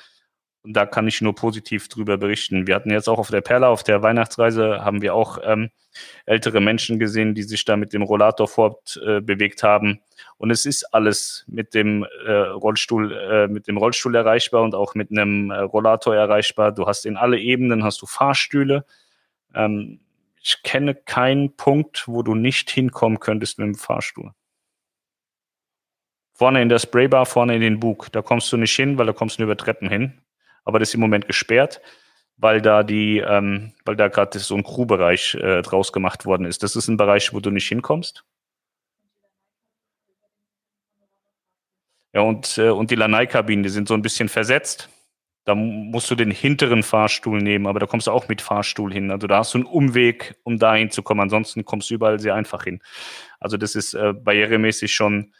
Und 0.63 0.75
da 0.75 0.85
kann 0.85 1.09
ich 1.09 1.23
nur 1.23 1.35
positiv 1.35 1.89
drüber 1.89 2.19
berichten. 2.19 2.67
Wir 2.67 2.75
hatten 2.75 2.91
jetzt 2.91 3.09
auch 3.09 3.19
auf 3.19 3.31
der 3.31 3.41
Perla, 3.41 3.69
auf 3.69 3.83
der 3.83 4.03
Weihnachtsreise, 4.03 4.85
haben 4.85 5.01
wir 5.01 5.15
auch 5.15 5.39
ähm, 5.43 5.71
ältere 6.27 6.61
Menschen 6.61 6.99
gesehen, 6.99 7.35
die 7.35 7.45
sich 7.45 7.65
da 7.65 7.79
mit 7.79 7.95
dem 7.95 8.03
Rollator 8.03 8.47
fortbewegt 8.47 9.63
äh, 9.63 9.67
haben. 9.67 10.01
Und 10.37 10.51
es 10.51 10.67
ist 10.67 10.85
alles 10.93 11.47
mit 11.49 11.73
dem 11.73 12.05
äh, 12.27 12.31
Rollstuhl, 12.31 13.13
äh, 13.13 13.49
mit 13.49 13.69
dem 13.69 13.79
Rollstuhl 13.79 14.15
erreichbar 14.15 14.63
und 14.63 14.75
auch 14.75 14.95
mit 14.95 15.11
einem 15.11 15.51
äh, 15.51 15.61
Rollator 15.61 16.15
erreichbar. 16.15 16.73
Du 16.73 16.87
hast 16.87 17.07
in 17.07 17.17
alle 17.17 17.39
Ebenen 17.39 17.83
hast 17.83 18.03
du 18.03 18.07
Fahrstühle. 18.07 18.85
Ähm, 19.55 20.01
ich 20.43 20.63
kenne 20.63 20.95
keinen 20.95 21.57
Punkt, 21.57 22.07
wo 22.07 22.23
du 22.23 22.35
nicht 22.35 22.71
hinkommen 22.71 23.19
könntest 23.19 23.59
mit 23.59 23.67
dem 23.67 23.75
Fahrstuhl. 23.77 24.33
Vorne 26.35 26.61
in 26.61 26.69
der 26.69 26.79
Spraybar, 26.79 27.25
vorne 27.25 27.55
in 27.55 27.61
den 27.63 27.81
Bug. 27.81 28.09
Da 28.13 28.21
kommst 28.21 28.53
du 28.53 28.59
nicht 28.59 28.75
hin, 28.75 28.99
weil 28.99 29.07
da 29.07 29.13
kommst 29.15 29.39
du 29.39 29.43
nur 29.43 29.49
über 29.49 29.57
Treppen 29.57 29.89
hin 29.89 30.21
aber 30.65 30.79
das 30.79 30.91
ist 30.91 30.95
im 30.95 31.01
Moment 31.01 31.27
gesperrt, 31.27 31.81
weil 32.37 32.61
da 32.63 32.83
die, 32.83 33.19
ähm, 33.19 33.73
weil 33.85 33.97
da 33.97 34.09
gerade 34.09 34.39
so 34.39 34.57
ein 34.57 34.65
Crewbereich 34.65 35.35
äh, 35.35 35.63
draus 35.63 35.93
gemacht 35.93 36.25
worden 36.27 36.47
ist. 36.47 36.63
Das 36.63 36.77
ist 36.77 36.89
ein 36.89 36.97
Bereich, 36.97 37.33
wo 37.33 37.41
du 37.41 37.51
nicht 37.51 37.69
hinkommst. 37.69 38.25
Ja, 42.13 42.23
und, 42.23 42.59
äh, 42.59 42.71
und 42.71 42.91
die 42.91 42.97
Lanai-Kabinen, 42.97 43.63
die 43.63 43.69
sind 43.69 43.89
so 43.89 43.95
ein 43.95 44.03
bisschen 44.03 44.29
versetzt. 44.29 44.89
Da 45.45 45.55
musst 45.55 46.11
du 46.11 46.15
den 46.15 46.31
hinteren 46.31 46.83
Fahrstuhl 46.83 47.41
nehmen, 47.41 47.67
aber 47.67 47.81
da 47.81 47.87
kommst 47.87 48.07
du 48.07 48.11
auch 48.11 48.29
mit 48.29 48.43
Fahrstuhl 48.43 48.93
hin. 48.93 49.11
Also 49.11 49.27
da 49.27 49.39
hast 49.39 49.55
du 49.55 49.59
einen 49.59 49.67
Umweg, 49.67 50.37
um 50.43 50.59
da 50.59 50.75
hinzukommen. 50.75 51.23
Ansonsten 51.23 51.65
kommst 51.65 51.91
du 51.91 51.95
überall 51.95 52.21
sehr 52.21 52.35
einfach 52.35 52.65
hin. 52.65 52.83
Also 53.39 53.57
das 53.57 53.75
ist 53.75 53.95
äh, 53.95 54.13
barrieremäßig 54.13 54.93
schon 54.93 55.33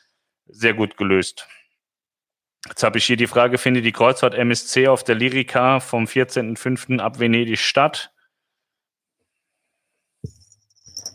sehr 0.47 0.75
gut 0.75 0.97
gelöst. 0.97 1.47
Jetzt 2.67 2.83
habe 2.83 2.99
ich 2.99 3.07
hier 3.07 3.17
die 3.17 3.27
Frage, 3.27 3.59
findet 3.59 3.85
die 3.85 3.93
Kreuzfahrt 3.93 4.35
MSC 4.35 4.89
auf 4.89 5.03
der 5.03 5.15
Lyrica 5.15 5.81
vom 5.81 6.05
14.05. 6.05 6.99
ab 6.99 7.19
Venedig 7.19 7.61
statt? 7.61 8.13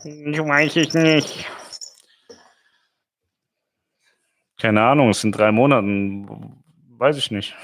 Ich 0.04 0.38
weiß 0.38 0.76
es 0.76 0.94
nicht. 0.94 1.46
Keine 4.58 4.82
Ahnung, 4.82 5.10
es 5.10 5.20
sind 5.20 5.32
drei 5.32 5.52
Monate, 5.52 5.86
weiß 6.98 7.16
ich 7.18 7.30
nicht. 7.30 7.54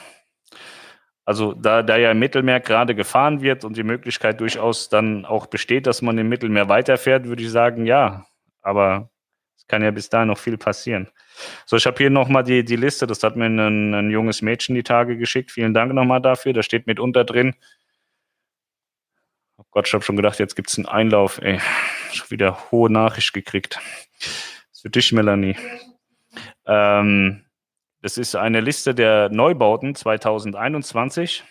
Also 1.25 1.53
da, 1.55 1.83
da 1.83 1.97
ja 1.97 2.11
im 2.11 2.19
Mittelmeer 2.19 2.61
gerade 2.61 2.95
gefahren 2.95 3.43
wird 3.43 3.65
und 3.65 3.77
die 3.77 3.85
Möglichkeit 3.85 4.41
durchaus 4.41 4.89
dann 4.89 5.25
auch 5.25 5.47
besteht, 5.47 5.87
dass 5.87 6.03
man 6.03 6.19
im 6.19 6.29
Mittelmeer 6.29 6.69
weiterfährt, 6.69 7.27
würde 7.27 7.43
ich 7.43 7.51
sagen, 7.51 7.87
ja. 7.87 8.27
Aber 8.61 9.12
kann 9.73 9.83
ja 9.83 9.91
bis 9.91 10.11
dahin 10.11 10.29
noch 10.29 10.37
viel 10.37 10.59
passieren. 10.59 11.09
So, 11.65 11.79
ich 11.79 11.87
habe 11.87 11.97
hier 11.97 12.11
nochmal 12.11 12.45
die, 12.45 12.63
die 12.63 12.77
Liste, 12.77 13.07
das 13.07 13.23
hat 13.23 13.37
mir 13.37 13.47
ein, 13.47 13.95
ein, 13.95 14.11
junges 14.11 14.43
Mädchen 14.43 14.75
die 14.75 14.83
Tage 14.83 15.17
geschickt. 15.17 15.51
Vielen 15.51 15.73
Dank 15.73 15.95
nochmal 15.95 16.21
dafür. 16.21 16.53
Da 16.53 16.63
steht 16.63 16.87
mitunter 16.87 17.25
drin. 17.25 17.55
Oh 19.57 19.65
Gott, 19.71 19.89
ich 19.89 19.95
habe 19.95 20.05
schon 20.05 20.17
gedacht, 20.17 20.39
jetzt 20.39 20.57
gibt 20.57 20.69
es 20.69 20.77
einen 20.77 20.85
Einlauf. 20.85 21.41
Ey, 21.41 21.59
schon 22.13 22.29
wieder 22.29 22.71
hohe 22.71 22.93
Nachricht 22.93 23.33
gekriegt. 23.33 23.81
Das 24.19 24.29
ist 24.73 24.83
für 24.83 24.91
dich, 24.91 25.11
Melanie. 25.13 25.57
Ähm, 26.67 27.47
das 28.03 28.19
ist 28.19 28.35
eine 28.35 28.61
Liste 28.61 28.95
der 28.95 29.31
Neubauten 29.31 29.95
2021 29.95 31.45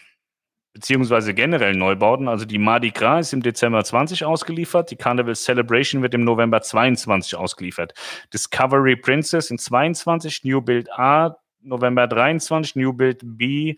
beziehungsweise 0.74 1.34
generell 1.34 1.76
Neubauten. 1.76 2.28
Also 2.28 2.46
die 2.46 2.58
Mardi 2.58 2.92
Gras 2.92 3.28
ist 3.28 3.34
im 3.34 3.42
Dezember 3.42 3.84
20 3.84 4.24
ausgeliefert, 4.26 4.92
die 4.92 4.96
Carnival 4.96 5.36
Celebration 5.36 6.02
wird 6.02 6.14
im 6.14 6.24
November 6.24 6.62
22 6.62 7.36
ausgeliefert. 7.36 7.94
Discovery 8.34 8.96
Princess 8.96 9.52
in 9.52 9.58
22, 9.58 10.44
New 10.44 10.62
Build 10.62 10.92
A 10.92 11.38
November 11.62 12.08
23, 12.08 12.76
New 12.76 12.94
Build 12.94 13.20
B 13.24 13.78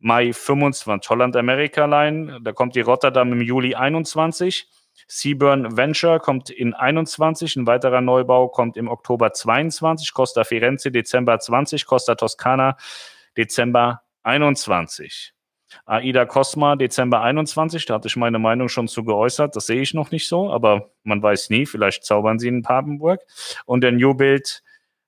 Mai 0.00 0.32
25. 0.32 1.10
Holland 1.10 1.34
America 1.36 1.84
Line, 1.84 2.38
da 2.42 2.52
kommt 2.52 2.76
die 2.76 2.80
Rotterdam 2.80 3.32
im 3.32 3.40
Juli 3.40 3.74
21. 3.74 4.68
Seaburn 5.06 5.76
Venture 5.76 6.20
kommt 6.20 6.50
in 6.50 6.74
21, 6.74 7.56
ein 7.56 7.66
weiterer 7.66 8.00
Neubau 8.00 8.48
kommt 8.48 8.76
im 8.76 8.88
Oktober 8.88 9.32
22, 9.32 10.12
Costa 10.12 10.44
Firenze 10.44 10.90
Dezember 10.90 11.38
20, 11.38 11.86
Costa 11.86 12.14
Toscana 12.14 12.76
Dezember 13.36 14.02
21. 14.22 15.34
AIDA 15.86 16.26
Cosma 16.26 16.76
Dezember 16.76 17.22
21, 17.22 17.86
da 17.86 17.94
hatte 17.94 18.08
ich 18.08 18.16
meine 18.16 18.38
Meinung 18.38 18.68
schon 18.68 18.88
zu 18.88 19.04
geäußert. 19.04 19.54
Das 19.56 19.66
sehe 19.66 19.82
ich 19.82 19.94
noch 19.94 20.10
nicht 20.10 20.28
so, 20.28 20.50
aber 20.50 20.90
man 21.02 21.22
weiß 21.22 21.50
nie, 21.50 21.66
vielleicht 21.66 22.04
zaubern 22.04 22.38
sie 22.38 22.48
in 22.48 22.62
Papenburg. 22.62 23.20
Und 23.66 23.82
der 23.82 23.92
New 23.92 24.14
Build, 24.14 24.62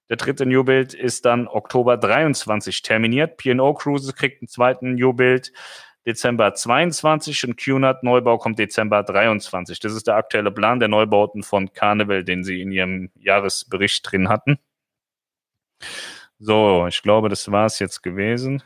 der 0.08 0.16
dritte 0.16 0.46
New 0.46 0.64
Build 0.64 0.94
ist 0.94 1.24
dann 1.24 1.48
Oktober 1.48 1.96
23 1.96 2.82
terminiert. 2.82 3.36
P&O 3.36 3.74
Cruises 3.74 4.14
kriegt 4.14 4.42
einen 4.42 4.48
zweiten 4.48 4.94
New 4.94 5.12
Build 5.12 5.52
Dezember 6.06 6.54
22 6.54 7.46
und 7.46 7.56
QNAT 7.56 8.02
Neubau 8.02 8.38
kommt 8.38 8.58
Dezember 8.58 9.02
23. 9.02 9.80
Das 9.80 9.92
ist 9.92 10.06
der 10.06 10.16
aktuelle 10.16 10.50
Plan 10.50 10.78
der 10.78 10.88
Neubauten 10.88 11.42
von 11.42 11.72
Carnival, 11.72 12.24
den 12.24 12.42
sie 12.42 12.62
in 12.62 12.72
ihrem 12.72 13.10
Jahresbericht 13.16 14.10
drin 14.10 14.28
hatten. 14.28 14.58
So, 16.38 16.86
ich 16.88 17.02
glaube, 17.02 17.28
das 17.28 17.50
war 17.52 17.66
es 17.66 17.78
jetzt 17.80 18.02
gewesen. 18.02 18.62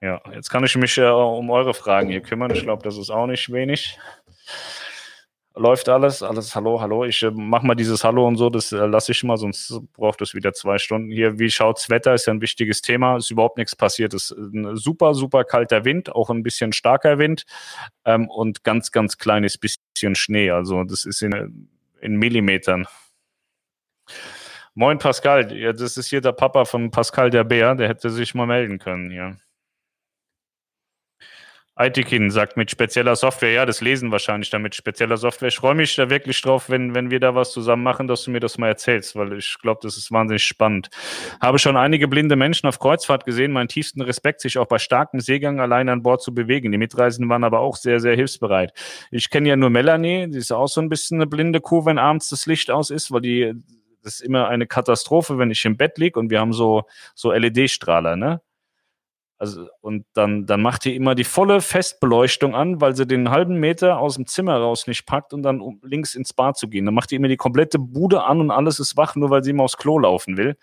Ja, 0.00 0.20
jetzt 0.32 0.50
kann 0.50 0.64
ich 0.64 0.76
mich 0.76 0.96
ja 0.96 1.12
um 1.12 1.50
eure 1.50 1.74
Fragen 1.74 2.10
hier 2.10 2.20
kümmern. 2.20 2.50
Ich 2.50 2.62
glaube, 2.62 2.82
das 2.82 2.98
ist 2.98 3.10
auch 3.10 3.26
nicht 3.26 3.50
wenig. 3.52 3.98
Läuft 5.54 5.88
alles, 5.88 6.22
alles 6.22 6.54
Hallo, 6.54 6.82
Hallo. 6.82 7.06
Ich 7.06 7.22
äh, 7.22 7.30
mache 7.30 7.66
mal 7.66 7.74
dieses 7.74 8.04
Hallo 8.04 8.28
und 8.28 8.36
so, 8.36 8.50
das 8.50 8.72
äh, 8.72 8.84
lasse 8.84 9.12
ich 9.12 9.24
mal, 9.24 9.38
sonst 9.38 9.80
braucht 9.94 10.20
es 10.20 10.34
wieder 10.34 10.52
zwei 10.52 10.76
Stunden 10.76 11.10
hier. 11.10 11.38
Wie 11.38 11.50
schaut's 11.50 11.88
Wetter? 11.88 12.12
Ist 12.12 12.26
ja 12.26 12.34
ein 12.34 12.42
wichtiges 12.42 12.82
Thema. 12.82 13.16
Ist 13.16 13.30
überhaupt 13.30 13.56
nichts 13.56 13.74
passiert. 13.74 14.12
Es 14.12 14.30
ist 14.30 14.52
ein 14.52 14.76
super, 14.76 15.14
super 15.14 15.44
kalter 15.44 15.86
Wind, 15.86 16.14
auch 16.14 16.28
ein 16.28 16.42
bisschen 16.42 16.74
starker 16.74 17.18
Wind 17.18 17.46
ähm, 18.04 18.28
und 18.28 18.64
ganz, 18.64 18.92
ganz 18.92 19.16
kleines 19.16 19.56
bisschen 19.56 19.86
bisschen 19.96 20.14
Schnee. 20.14 20.50
Also 20.50 20.84
das 20.84 21.04
ist 21.04 21.22
in, 21.22 21.68
in 22.00 22.16
Millimetern. 22.16 22.86
Moin 24.74 24.98
Pascal, 24.98 25.56
ja, 25.56 25.72
das 25.72 25.96
ist 25.96 26.08
hier 26.08 26.20
der 26.20 26.32
Papa 26.32 26.66
von 26.66 26.90
Pascal 26.90 27.30
der 27.30 27.44
Bär, 27.44 27.74
der 27.74 27.88
hätte 27.88 28.10
sich 28.10 28.34
mal 28.34 28.46
melden 28.46 28.78
können 28.78 29.10
hier. 29.10 29.36
Aitikin 31.78 32.30
sagt 32.30 32.56
mit 32.56 32.70
spezieller 32.70 33.16
Software, 33.16 33.52
ja, 33.52 33.66
das 33.66 33.82
lesen 33.82 34.10
wahrscheinlich 34.10 34.48
damit 34.48 34.74
spezieller 34.74 35.18
Software. 35.18 35.48
Ich 35.48 35.56
freue 35.56 35.74
mich 35.74 35.94
da 35.94 36.08
wirklich 36.08 36.40
drauf, 36.40 36.70
wenn, 36.70 36.94
wenn 36.94 37.10
wir 37.10 37.20
da 37.20 37.34
was 37.34 37.52
zusammen 37.52 37.82
machen, 37.82 38.08
dass 38.08 38.24
du 38.24 38.30
mir 38.30 38.40
das 38.40 38.56
mal 38.56 38.68
erzählst, 38.68 39.14
weil 39.14 39.34
ich 39.34 39.58
glaube, 39.60 39.80
das 39.82 39.98
ist 39.98 40.10
wahnsinnig 40.10 40.42
spannend. 40.42 40.88
Habe 41.38 41.58
schon 41.58 41.76
einige 41.76 42.08
blinde 42.08 42.34
Menschen 42.34 42.66
auf 42.66 42.78
Kreuzfahrt 42.78 43.26
gesehen, 43.26 43.52
meinen 43.52 43.68
tiefsten 43.68 44.00
Respekt, 44.00 44.40
sich 44.40 44.56
auch 44.56 44.64
bei 44.64 44.78
starkem 44.78 45.20
Seegang 45.20 45.60
allein 45.60 45.90
an 45.90 46.02
Bord 46.02 46.22
zu 46.22 46.32
bewegen. 46.32 46.72
Die 46.72 46.78
Mitreisenden 46.78 47.28
waren 47.28 47.44
aber 47.44 47.60
auch 47.60 47.76
sehr, 47.76 48.00
sehr 48.00 48.16
hilfsbereit. 48.16 48.72
Ich 49.10 49.28
kenne 49.28 49.50
ja 49.50 49.56
nur 49.56 49.68
Melanie, 49.68 50.30
die 50.30 50.38
ist 50.38 50.52
auch 50.52 50.68
so 50.68 50.80
ein 50.80 50.88
bisschen 50.88 51.18
eine 51.18 51.26
blinde 51.26 51.60
Kuh, 51.60 51.84
wenn 51.84 51.98
abends 51.98 52.30
das 52.30 52.46
Licht 52.46 52.70
aus 52.70 52.88
ist, 52.88 53.12
weil 53.12 53.20
die, 53.20 53.52
das 54.02 54.14
ist 54.14 54.20
immer 54.22 54.48
eine 54.48 54.66
Katastrophe, 54.66 55.36
wenn 55.36 55.50
ich 55.50 55.62
im 55.66 55.76
Bett 55.76 55.98
liege 55.98 56.18
und 56.18 56.30
wir 56.30 56.40
haben 56.40 56.54
so, 56.54 56.84
so 57.14 57.32
LED-Strahler, 57.32 58.16
ne? 58.16 58.40
Also, 59.38 59.68
und 59.82 60.06
dann, 60.14 60.46
dann 60.46 60.62
macht 60.62 60.86
die 60.86 60.96
immer 60.96 61.14
die 61.14 61.24
volle 61.24 61.60
Festbeleuchtung 61.60 62.54
an, 62.54 62.80
weil 62.80 62.96
sie 62.96 63.06
den 63.06 63.30
halben 63.30 63.60
Meter 63.60 63.98
aus 63.98 64.14
dem 64.14 64.26
Zimmer 64.26 64.56
raus 64.56 64.86
nicht 64.86 65.04
packt 65.04 65.34
und 65.34 65.42
dann 65.42 65.60
um 65.60 65.78
links 65.82 66.14
ins 66.14 66.32
Bad 66.32 66.56
zu 66.56 66.68
gehen. 66.68 66.86
Dann 66.86 66.94
macht 66.94 67.10
die 67.10 67.16
immer 67.16 67.28
die 67.28 67.36
komplette 67.36 67.78
Bude 67.78 68.24
an 68.24 68.40
und 68.40 68.50
alles 68.50 68.80
ist 68.80 68.96
wach, 68.96 69.14
nur 69.14 69.28
weil 69.28 69.44
sie 69.44 69.50
immer 69.50 69.64
aufs 69.64 69.76
Klo 69.76 69.98
laufen 69.98 70.38
will. 70.38 70.56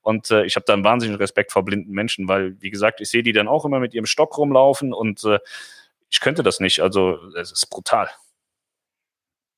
Und 0.00 0.30
äh, 0.30 0.44
ich 0.44 0.56
habe 0.56 0.64
da 0.66 0.72
einen 0.72 0.84
wahnsinnigen 0.84 1.20
Respekt 1.20 1.52
vor 1.52 1.66
blinden 1.66 1.92
Menschen, 1.92 2.26
weil, 2.26 2.56
wie 2.62 2.70
gesagt, 2.70 3.02
ich 3.02 3.10
sehe 3.10 3.22
die 3.22 3.32
dann 3.32 3.46
auch 3.46 3.66
immer 3.66 3.78
mit 3.78 3.92
ihrem 3.92 4.06
Stock 4.06 4.38
rumlaufen 4.38 4.94
und 4.94 5.22
äh, 5.24 5.38
ich 6.08 6.20
könnte 6.20 6.42
das 6.42 6.60
nicht. 6.60 6.80
Also, 6.80 7.18
es 7.36 7.52
ist 7.52 7.66
brutal. 7.66 8.08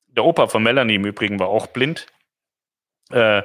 Der 0.09 0.25
Opa 0.25 0.49
von 0.49 0.63
Melanie 0.65 0.97
im 0.97 1.05
Übrigen 1.05 1.39
war 1.39 1.49
auch 1.49 1.69
blind. 1.69 2.07
Äh, 3.11 3.43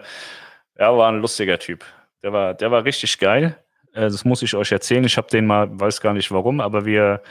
er 0.74 0.98
war 0.98 1.12
ein 1.12 1.22
lustiger 1.22 1.60
Typ. 1.60 1.86
Der 2.24 2.34
war, 2.34 2.54
der 2.56 2.72
war 2.72 2.86
richtig 2.86 3.20
geil. 3.20 3.56
Äh, 3.94 4.10
das 4.10 4.26
muss 4.26 4.42
ich 4.42 4.56
euch 4.56 4.72
erzählen. 4.72 5.04
Ich 5.04 5.18
habe 5.18 5.28
den 5.30 5.46
mal, 5.46 5.68
weiß 5.80 6.02
gar 6.02 6.14
nicht 6.14 6.32
warum, 6.32 6.60
aber 6.62 6.86
wir, 6.86 7.22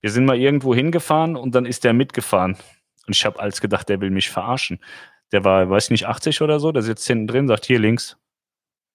wir 0.00 0.10
sind 0.10 0.24
mal 0.24 0.36
irgendwo 0.36 0.74
hingefahren 0.74 1.36
und 1.36 1.54
dann 1.54 1.66
ist 1.66 1.84
der 1.84 1.92
mitgefahren. 1.92 2.56
Und 3.06 3.16
ich 3.16 3.24
habe 3.24 3.40
als 3.40 3.60
gedacht, 3.60 3.88
der 3.88 4.00
will 4.00 4.10
mich 4.10 4.30
verarschen. 4.30 4.80
Der 5.32 5.44
war, 5.44 5.68
weiß 5.68 5.90
nicht, 5.90 6.06
80 6.06 6.42
oder 6.42 6.60
so, 6.60 6.72
der 6.72 6.82
sitzt 6.82 7.06
hinten 7.06 7.26
drin, 7.26 7.48
sagt 7.48 7.66
hier 7.66 7.78
links. 7.78 8.16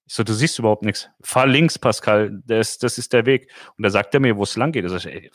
Ich 0.07 0.15
so, 0.15 0.23
du 0.23 0.33
siehst 0.33 0.57
überhaupt 0.57 0.83
nichts. 0.83 1.09
Fahr 1.21 1.45
links, 1.45 1.77
Pascal, 1.77 2.41
das, 2.45 2.79
das 2.79 2.97
ist 2.97 3.13
der 3.13 3.25
Weg. 3.25 3.51
Und 3.77 3.83
da 3.83 3.89
sagt 3.89 4.13
er 4.13 4.19
mir, 4.19 4.37
wo 4.37 4.43
es 4.43 4.55
lang 4.55 4.71
geht. 4.71 4.89
Sag 4.89 5.05
ich, 5.05 5.07
ey, 5.07 5.31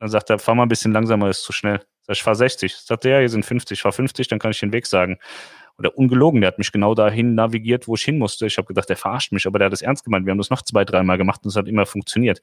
dann 0.00 0.08
sagt 0.08 0.30
er, 0.30 0.38
fahr 0.38 0.54
mal 0.54 0.64
ein 0.64 0.68
bisschen 0.68 0.92
langsamer, 0.92 1.30
ist 1.30 1.44
zu 1.44 1.52
schnell. 1.52 1.80
Sag 2.02 2.16
ich, 2.16 2.22
fahr 2.22 2.34
60. 2.34 2.74
Sagt 2.74 3.04
er, 3.04 3.12
ja, 3.12 3.18
hier 3.20 3.28
sind 3.28 3.44
50, 3.44 3.82
fahr 3.82 3.92
50, 3.92 4.26
dann 4.28 4.38
kann 4.38 4.50
ich 4.50 4.60
den 4.60 4.72
Weg 4.72 4.86
sagen 4.86 5.18
oder 5.78 5.96
ungelogen, 5.96 6.40
der 6.40 6.48
hat 6.48 6.58
mich 6.58 6.72
genau 6.72 6.94
dahin 6.94 7.34
navigiert, 7.34 7.86
wo 7.86 7.94
ich 7.94 8.02
hin 8.02 8.18
musste. 8.18 8.46
Ich 8.46 8.56
habe 8.58 8.66
gedacht, 8.66 8.88
der 8.88 8.96
verarscht 8.96 9.32
mich, 9.32 9.46
aber 9.46 9.58
der 9.58 9.66
hat 9.66 9.72
das 9.72 9.82
ernst 9.82 10.04
gemeint. 10.04 10.26
Wir 10.26 10.30
haben 10.30 10.38
das 10.38 10.50
noch 10.50 10.62
zwei, 10.62 10.84
dreimal 10.84 11.18
gemacht 11.18 11.40
und 11.44 11.50
es 11.50 11.56
hat 11.56 11.68
immer 11.68 11.86
funktioniert. 11.86 12.40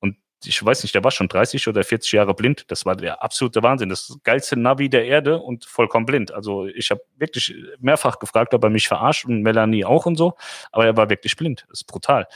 Und 0.00 0.16
ich 0.44 0.62
weiß 0.64 0.82
nicht, 0.82 0.94
der 0.94 1.02
war 1.04 1.10
schon 1.10 1.28
30 1.28 1.68
oder 1.68 1.82
40 1.84 2.12
Jahre 2.12 2.34
blind. 2.34 2.70
Das 2.70 2.84
war 2.84 2.96
der 2.96 3.22
absolute 3.22 3.62
Wahnsinn. 3.62 3.88
Das 3.88 4.18
geilste 4.24 4.58
Navi 4.58 4.88
der 4.90 5.06
Erde 5.06 5.38
und 5.38 5.64
vollkommen 5.64 6.06
blind. 6.06 6.32
Also 6.32 6.66
ich 6.66 6.90
habe 6.90 7.00
wirklich 7.16 7.54
mehrfach 7.78 8.18
gefragt, 8.18 8.52
ob 8.54 8.62
er 8.64 8.70
mich 8.70 8.88
verarscht 8.88 9.24
und 9.24 9.42
Melanie 9.42 9.84
auch 9.84 10.06
und 10.06 10.16
so. 10.16 10.34
Aber 10.70 10.84
er 10.84 10.96
war 10.96 11.08
wirklich 11.08 11.36
blind. 11.36 11.64
Das 11.70 11.80
ist 11.80 11.86
brutal. 11.86 12.26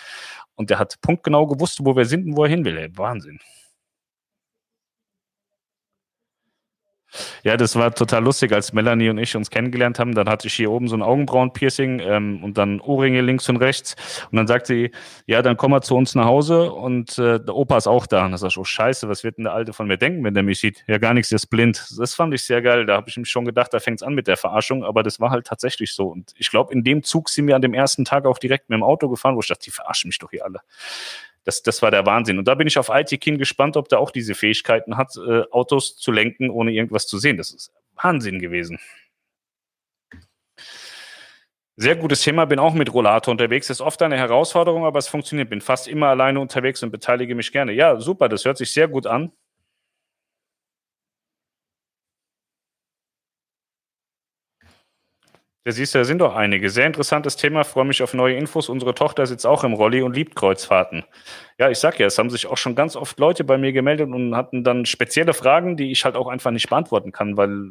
Und 0.54 0.70
der 0.70 0.78
hat 0.78 1.00
punktgenau 1.02 1.46
gewusst, 1.46 1.80
wo 1.82 1.96
wir 1.96 2.04
sind 2.06 2.26
und 2.26 2.36
wo 2.36 2.44
er 2.44 2.50
hin 2.50 2.64
will. 2.64 2.78
Ey, 2.78 2.96
Wahnsinn. 2.96 3.40
Ja, 7.42 7.56
das 7.56 7.76
war 7.76 7.94
total 7.94 8.24
lustig, 8.24 8.52
als 8.52 8.72
Melanie 8.72 9.08
und 9.10 9.18
ich 9.18 9.36
uns 9.36 9.50
kennengelernt 9.50 9.98
haben. 9.98 10.14
Dann 10.14 10.28
hatte 10.28 10.48
ich 10.48 10.54
hier 10.54 10.70
oben 10.70 10.88
so 10.88 10.96
ein 10.96 11.02
Augenbrauenpiercing 11.02 12.00
ähm, 12.00 12.42
und 12.42 12.58
dann 12.58 12.80
Ohrringe 12.80 13.20
links 13.20 13.48
und 13.48 13.56
rechts. 13.56 13.96
Und 14.30 14.36
dann 14.36 14.46
sagt 14.46 14.66
sie, 14.66 14.90
ja, 15.26 15.42
dann 15.42 15.56
komm 15.56 15.70
mal 15.70 15.82
zu 15.82 15.96
uns 15.96 16.14
nach 16.14 16.26
Hause 16.26 16.72
und 16.72 17.18
äh, 17.18 17.40
der 17.40 17.54
Opa 17.54 17.76
ist 17.76 17.86
auch 17.86 18.06
da. 18.06 18.24
Und 18.24 18.32
da 18.32 18.38
sag 18.38 18.48
ich, 18.48 18.58
oh 18.58 18.64
Scheiße, 18.64 19.08
was 19.08 19.24
wird 19.24 19.38
denn 19.38 19.44
der 19.44 19.52
Alte 19.52 19.72
von 19.72 19.86
mir 19.86 19.98
denken, 19.98 20.24
wenn 20.24 20.34
der 20.34 20.42
mich 20.42 20.60
sieht? 20.60 20.84
Ja, 20.86 20.98
gar 20.98 21.14
nichts, 21.14 21.28
der 21.28 21.36
ist 21.36 21.46
blind. 21.46 21.86
Das 21.98 22.14
fand 22.14 22.34
ich 22.34 22.42
sehr 22.42 22.62
geil. 22.62 22.86
Da 22.86 22.96
habe 22.96 23.08
ich 23.08 23.16
mich 23.16 23.28
schon 23.28 23.44
gedacht, 23.44 23.72
da 23.72 23.80
fängt's 23.80 24.02
an 24.02 24.14
mit 24.14 24.26
der 24.26 24.36
Verarschung, 24.36 24.84
aber 24.84 25.02
das 25.02 25.20
war 25.20 25.30
halt 25.30 25.46
tatsächlich 25.46 25.94
so. 25.94 26.08
Und 26.08 26.32
ich 26.36 26.50
glaube, 26.50 26.72
in 26.72 26.84
dem 26.84 27.02
Zug 27.02 27.28
sind 27.28 27.46
wir 27.46 27.56
an 27.56 27.62
dem 27.62 27.74
ersten 27.74 28.04
Tag 28.04 28.26
auch 28.26 28.38
direkt 28.38 28.68
mit 28.70 28.76
dem 28.76 28.82
Auto 28.82 29.08
gefahren, 29.08 29.36
wo 29.36 29.40
ich 29.40 29.48
dachte, 29.48 29.64
die 29.64 29.70
verarschen 29.70 30.08
mich 30.08 30.18
doch 30.18 30.30
hier 30.30 30.44
alle. 30.44 30.60
Das, 31.44 31.62
das 31.62 31.82
war 31.82 31.90
der 31.90 32.06
Wahnsinn. 32.06 32.38
Und 32.38 32.48
da 32.48 32.54
bin 32.54 32.66
ich 32.66 32.78
auf 32.78 32.90
Aitikin 32.90 33.38
gespannt, 33.38 33.76
ob 33.76 33.88
der 33.88 34.00
auch 34.00 34.10
diese 34.10 34.34
Fähigkeiten 34.34 34.96
hat, 34.96 35.16
äh, 35.16 35.42
Autos 35.50 35.96
zu 35.96 36.10
lenken, 36.10 36.50
ohne 36.50 36.72
irgendwas 36.72 37.06
zu 37.06 37.18
sehen. 37.18 37.36
Das 37.36 37.50
ist 37.50 37.70
Wahnsinn 37.94 38.38
gewesen. 38.38 38.78
Sehr 41.76 41.96
gutes 41.96 42.22
Thema, 42.22 42.44
bin 42.44 42.60
auch 42.60 42.72
mit 42.72 42.94
Rollator 42.94 43.32
unterwegs. 43.32 43.68
Ist 43.68 43.80
oft 43.80 44.00
eine 44.00 44.16
Herausforderung, 44.16 44.84
aber 44.84 45.00
es 45.00 45.08
funktioniert. 45.08 45.50
Bin 45.50 45.60
fast 45.60 45.88
immer 45.88 46.06
alleine 46.06 46.38
unterwegs 46.38 46.82
und 46.82 46.92
beteilige 46.92 47.34
mich 47.34 47.50
gerne. 47.50 47.72
Ja, 47.72 48.00
super, 48.00 48.28
das 48.28 48.44
hört 48.44 48.58
sich 48.58 48.72
sehr 48.72 48.86
gut 48.86 49.06
an. 49.06 49.32
Da 55.66 55.72
siehst 55.72 55.94
du, 55.94 55.98
da 55.98 56.04
sind 56.04 56.18
doch 56.18 56.36
einige. 56.36 56.68
Sehr 56.68 56.86
interessantes 56.86 57.36
Thema, 57.36 57.64
freue 57.64 57.86
mich 57.86 58.02
auf 58.02 58.12
neue 58.12 58.36
Infos. 58.36 58.68
Unsere 58.68 58.94
Tochter 58.94 59.24
sitzt 59.26 59.46
auch 59.46 59.64
im 59.64 59.72
Rolli 59.72 60.02
und 60.02 60.14
liebt 60.14 60.36
Kreuzfahrten. 60.36 61.04
Ja, 61.58 61.70
ich 61.70 61.78
sag 61.78 61.98
ja, 61.98 62.06
es 62.06 62.18
haben 62.18 62.28
sich 62.28 62.46
auch 62.46 62.58
schon 62.58 62.74
ganz 62.74 62.96
oft 62.96 63.18
Leute 63.18 63.44
bei 63.44 63.56
mir 63.56 63.72
gemeldet 63.72 64.10
und 64.10 64.36
hatten 64.36 64.62
dann 64.62 64.84
spezielle 64.84 65.32
Fragen, 65.32 65.78
die 65.78 65.90
ich 65.90 66.04
halt 66.04 66.16
auch 66.16 66.28
einfach 66.28 66.50
nicht 66.50 66.68
beantworten 66.68 67.12
kann, 67.12 67.38
weil 67.38 67.70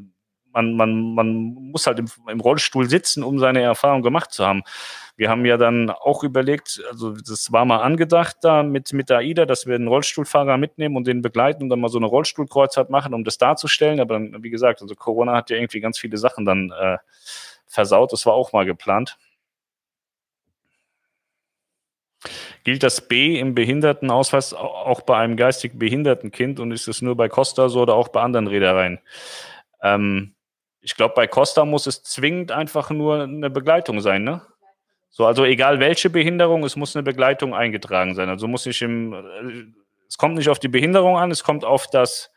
man, 0.53 0.75
man, 0.75 1.13
man 1.13 1.53
muss 1.53 1.85
halt 1.85 1.99
im, 1.99 2.07
im 2.27 2.39
Rollstuhl 2.39 2.89
sitzen, 2.89 3.23
um 3.23 3.37
seine 3.37 3.61
Erfahrung 3.61 4.01
gemacht 4.01 4.31
zu 4.31 4.43
haben. 4.43 4.63
Wir 5.15 5.29
haben 5.29 5.45
ja 5.45 5.57
dann 5.57 5.91
auch 5.91 6.23
überlegt, 6.23 6.81
also 6.89 7.11
das 7.11 7.51
war 7.51 7.65
mal 7.65 7.81
angedacht 7.81 8.37
da 8.41 8.63
mit, 8.63 8.91
mit 8.93 9.11
der 9.11 9.17
AIDA, 9.17 9.45
dass 9.45 9.67
wir 9.67 9.75
einen 9.75 9.87
Rollstuhlfahrer 9.87 10.57
mitnehmen 10.57 10.95
und 10.95 11.05
den 11.05 11.21
begleiten 11.21 11.63
und 11.63 11.69
dann 11.69 11.79
mal 11.79 11.89
so 11.89 11.99
eine 11.99 12.07
Rollstuhlkreuzfahrt 12.07 12.89
machen, 12.89 13.13
um 13.13 13.23
das 13.23 13.37
darzustellen. 13.37 13.99
Aber 13.99 14.15
dann, 14.15 14.41
wie 14.41 14.49
gesagt, 14.49 14.81
also 14.81 14.95
Corona 14.95 15.35
hat 15.35 15.51
ja 15.51 15.57
irgendwie 15.57 15.79
ganz 15.79 15.99
viele 15.99 16.17
Sachen 16.17 16.45
dann 16.45 16.71
äh, 16.71 16.97
versaut. 17.73 18.13
Das 18.13 18.25
war 18.25 18.33
auch 18.33 18.53
mal 18.53 18.65
geplant. 18.65 19.17
Gilt 22.63 22.83
das 22.83 23.07
B 23.07 23.37
im 23.37 23.55
Behindertenausweis 23.55 24.53
auch 24.53 25.01
bei 25.01 25.17
einem 25.17 25.35
geistig 25.35 25.77
behinderten 25.77 26.31
Kind 26.31 26.59
und 26.59 26.71
ist 26.71 26.87
es 26.87 27.01
nur 27.01 27.17
bei 27.17 27.27
Costa 27.27 27.67
so 27.67 27.81
oder 27.81 27.95
auch 27.95 28.07
bei 28.07 28.21
anderen 28.21 28.47
Reedereien? 28.47 28.99
Ähm, 29.81 30.33
ich 30.81 30.95
glaube, 30.95 31.13
bei 31.15 31.27
Costa 31.27 31.65
muss 31.65 31.87
es 31.87 32.03
zwingend 32.03 32.51
einfach 32.51 32.89
nur 32.89 33.23
eine 33.23 33.49
Begleitung 33.49 33.99
sein, 34.01 34.23
ne? 34.23 34.41
So, 35.09 35.25
also 35.25 35.45
egal 35.45 35.79
welche 35.79 36.09
Behinderung, 36.09 36.63
es 36.63 36.75
muss 36.75 36.95
eine 36.95 37.03
Begleitung 37.03 37.53
eingetragen 37.53 38.15
sein. 38.15 38.29
Also 38.29 38.47
muss 38.47 38.65
ich 38.65 38.81
im, 38.81 39.13
äh, 39.13 39.65
es 40.07 40.17
kommt 40.17 40.35
nicht 40.35 40.49
auf 40.49 40.59
die 40.59 40.69
Behinderung 40.69 41.17
an, 41.17 41.31
es 41.31 41.43
kommt 41.43 41.65
auf 41.65 41.87
das 41.87 42.32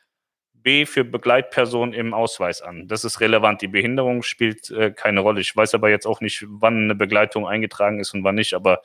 B 0.67 0.85
für 0.85 1.05
Begleitperson 1.05 1.93
im 1.93 2.12
Ausweis 2.12 2.61
an. 2.61 2.89
Das 2.89 3.05
ist 3.05 3.21
relevant. 3.21 3.62
Die 3.62 3.69
Behinderung 3.69 4.25
spielt 4.25 4.69
äh, 4.73 4.91
keine 4.91 5.21
Rolle. 5.21 5.41
Ich 5.41 5.55
weiß 5.55 5.75
aber 5.77 5.91
jetzt 5.91 6.07
auch 6.07 6.21
nicht, 6.21 6.45
wann 6.49 6.77
eine 6.77 6.97
Begleitung 6.97 7.47
eingetragen 7.47 8.01
ist 8.01 8.12
und 8.14 8.25
wann 8.25 8.35
nicht. 8.35 8.53
Aber 8.53 8.83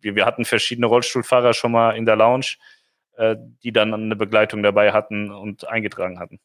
wir, 0.00 0.14
wir 0.14 0.24
hatten 0.24 0.44
verschiedene 0.44 0.86
Rollstuhlfahrer 0.86 1.54
schon 1.54 1.72
mal 1.72 1.96
in 1.96 2.06
der 2.06 2.14
Lounge, 2.14 2.54
äh, 3.16 3.34
die 3.64 3.72
dann 3.72 3.92
eine 3.92 4.14
Begleitung 4.14 4.62
dabei 4.62 4.92
hatten 4.92 5.32
und 5.32 5.66
eingetragen 5.66 6.20
hatten. 6.20 6.38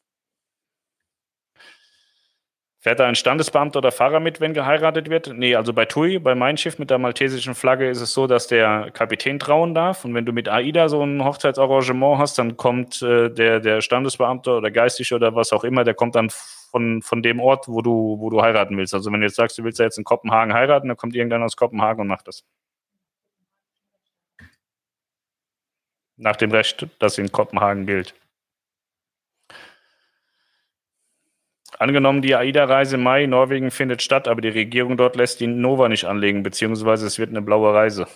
Fährt 2.84 3.00
da 3.00 3.06
ein 3.06 3.14
Standesbeamter 3.14 3.78
oder 3.78 3.92
Fahrer 3.92 4.20
mit, 4.20 4.42
wenn 4.42 4.52
geheiratet 4.52 5.08
wird? 5.08 5.32
Nee, 5.34 5.54
also 5.54 5.72
bei 5.72 5.86
TUI, 5.86 6.18
bei 6.18 6.34
Mein 6.34 6.58
Schiff 6.58 6.78
mit 6.78 6.90
der 6.90 6.98
maltesischen 6.98 7.54
Flagge 7.54 7.88
ist 7.88 8.02
es 8.02 8.12
so, 8.12 8.26
dass 8.26 8.46
der 8.46 8.90
Kapitän 8.90 9.38
trauen 9.38 9.74
darf. 9.74 10.04
Und 10.04 10.12
wenn 10.12 10.26
du 10.26 10.34
mit 10.34 10.50
AIDA 10.50 10.90
so 10.90 11.02
ein 11.02 11.24
Hochzeitsarrangement 11.24 12.18
hast, 12.18 12.38
dann 12.38 12.58
kommt 12.58 13.00
äh, 13.00 13.30
der, 13.30 13.60
der 13.60 13.80
Standesbeamte 13.80 14.50
oder 14.50 14.70
Geistige 14.70 15.14
oder 15.14 15.34
was 15.34 15.54
auch 15.54 15.64
immer, 15.64 15.84
der 15.84 15.94
kommt 15.94 16.14
dann 16.14 16.28
von, 16.28 17.00
von 17.00 17.22
dem 17.22 17.40
Ort, 17.40 17.68
wo 17.68 17.80
du, 17.80 18.16
wo 18.20 18.28
du 18.28 18.42
heiraten 18.42 18.76
willst. 18.76 18.92
Also 18.92 19.10
wenn 19.10 19.20
du 19.20 19.28
jetzt 19.28 19.36
sagst, 19.36 19.56
du 19.56 19.64
willst 19.64 19.78
ja 19.78 19.86
jetzt 19.86 19.96
in 19.96 20.04
Kopenhagen 20.04 20.52
heiraten, 20.52 20.88
dann 20.88 20.98
kommt 20.98 21.14
irgendeiner 21.16 21.46
aus 21.46 21.56
Kopenhagen 21.56 22.02
und 22.02 22.08
macht 22.08 22.28
das. 22.28 22.44
Nach 26.18 26.36
dem 26.36 26.50
Recht, 26.50 26.86
das 26.98 27.16
in 27.16 27.32
Kopenhagen 27.32 27.86
gilt. 27.86 28.14
Angenommen, 31.78 32.22
die 32.22 32.34
AIDA-Reise 32.34 32.96
im 32.96 33.02
Mai, 33.02 33.26
Norwegen 33.26 33.70
findet 33.70 34.00
statt, 34.02 34.28
aber 34.28 34.40
die 34.40 34.48
Regierung 34.48 34.96
dort 34.96 35.16
lässt 35.16 35.40
die 35.40 35.46
Nova 35.46 35.88
nicht 35.88 36.04
anlegen, 36.04 36.42
beziehungsweise 36.42 37.06
es 37.06 37.18
wird 37.18 37.30
eine 37.30 37.42
blaue 37.42 37.74
Reise. 37.74 38.06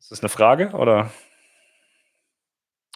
Ist 0.00 0.10
das 0.10 0.20
eine 0.20 0.28
Frage 0.28 0.70
oder? 0.72 1.12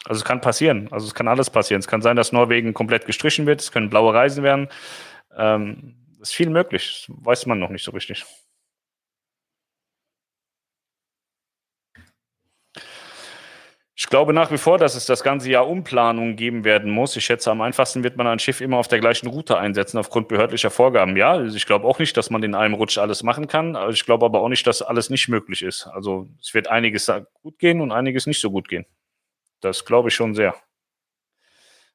Also 0.05 0.19
es 0.19 0.25
kann 0.25 0.41
passieren, 0.41 0.87
also 0.91 1.07
es 1.07 1.13
kann 1.13 1.27
alles 1.27 1.49
passieren. 1.49 1.79
Es 1.79 1.87
kann 1.87 2.01
sein, 2.01 2.15
dass 2.15 2.31
Norwegen 2.31 2.73
komplett 2.73 3.05
gestrichen 3.05 3.45
wird, 3.45 3.61
es 3.61 3.71
können 3.71 3.89
blaue 3.89 4.13
Reisen 4.13 4.43
werden. 4.43 4.69
Ähm, 5.35 5.95
ist 6.21 6.35
viel 6.35 6.49
möglich, 6.49 7.05
das 7.07 7.17
weiß 7.25 7.45
man 7.45 7.59
noch 7.59 7.69
nicht 7.69 7.83
so 7.83 7.91
richtig. 7.91 8.25
Ich 13.99 14.05
glaube 14.05 14.31
nach 14.31 14.51
wie 14.51 14.59
vor, 14.59 14.77
dass 14.77 14.93
es 14.93 15.07
das 15.07 15.23
ganze 15.23 15.49
Jahr 15.49 15.67
Umplanungen 15.67 16.35
geben 16.35 16.63
werden 16.63 16.91
muss. 16.91 17.15
Ich 17.15 17.25
schätze, 17.25 17.49
am 17.49 17.61
einfachsten 17.61 18.03
wird 18.03 18.15
man 18.15 18.27
ein 18.27 18.37
Schiff 18.37 18.61
immer 18.61 18.77
auf 18.77 18.87
der 18.87 18.99
gleichen 18.99 19.25
Route 19.25 19.57
einsetzen, 19.57 19.97
aufgrund 19.97 20.27
behördlicher 20.27 20.69
Vorgaben. 20.69 21.17
Ja, 21.17 21.43
ich 21.43 21.65
glaube 21.65 21.87
auch 21.87 21.97
nicht, 21.97 22.15
dass 22.15 22.29
man 22.29 22.43
in 22.43 22.53
einem 22.53 22.75
Rutsch 22.75 22.99
alles 22.99 23.23
machen 23.23 23.47
kann. 23.47 23.75
Ich 23.89 24.05
glaube 24.05 24.23
aber 24.23 24.41
auch 24.41 24.49
nicht, 24.49 24.67
dass 24.67 24.83
alles 24.83 25.09
nicht 25.09 25.29
möglich 25.29 25.63
ist. 25.63 25.87
Also 25.87 26.27
es 26.39 26.53
wird 26.53 26.67
einiges 26.67 27.11
gut 27.41 27.57
gehen 27.57 27.81
und 27.81 27.91
einiges 27.91 28.27
nicht 28.27 28.39
so 28.39 28.51
gut 28.51 28.67
gehen. 28.67 28.85
Das 29.61 29.83
glaube 29.83 30.09
ich 30.09 30.15
schon 30.15 30.35
sehr. 30.35 30.53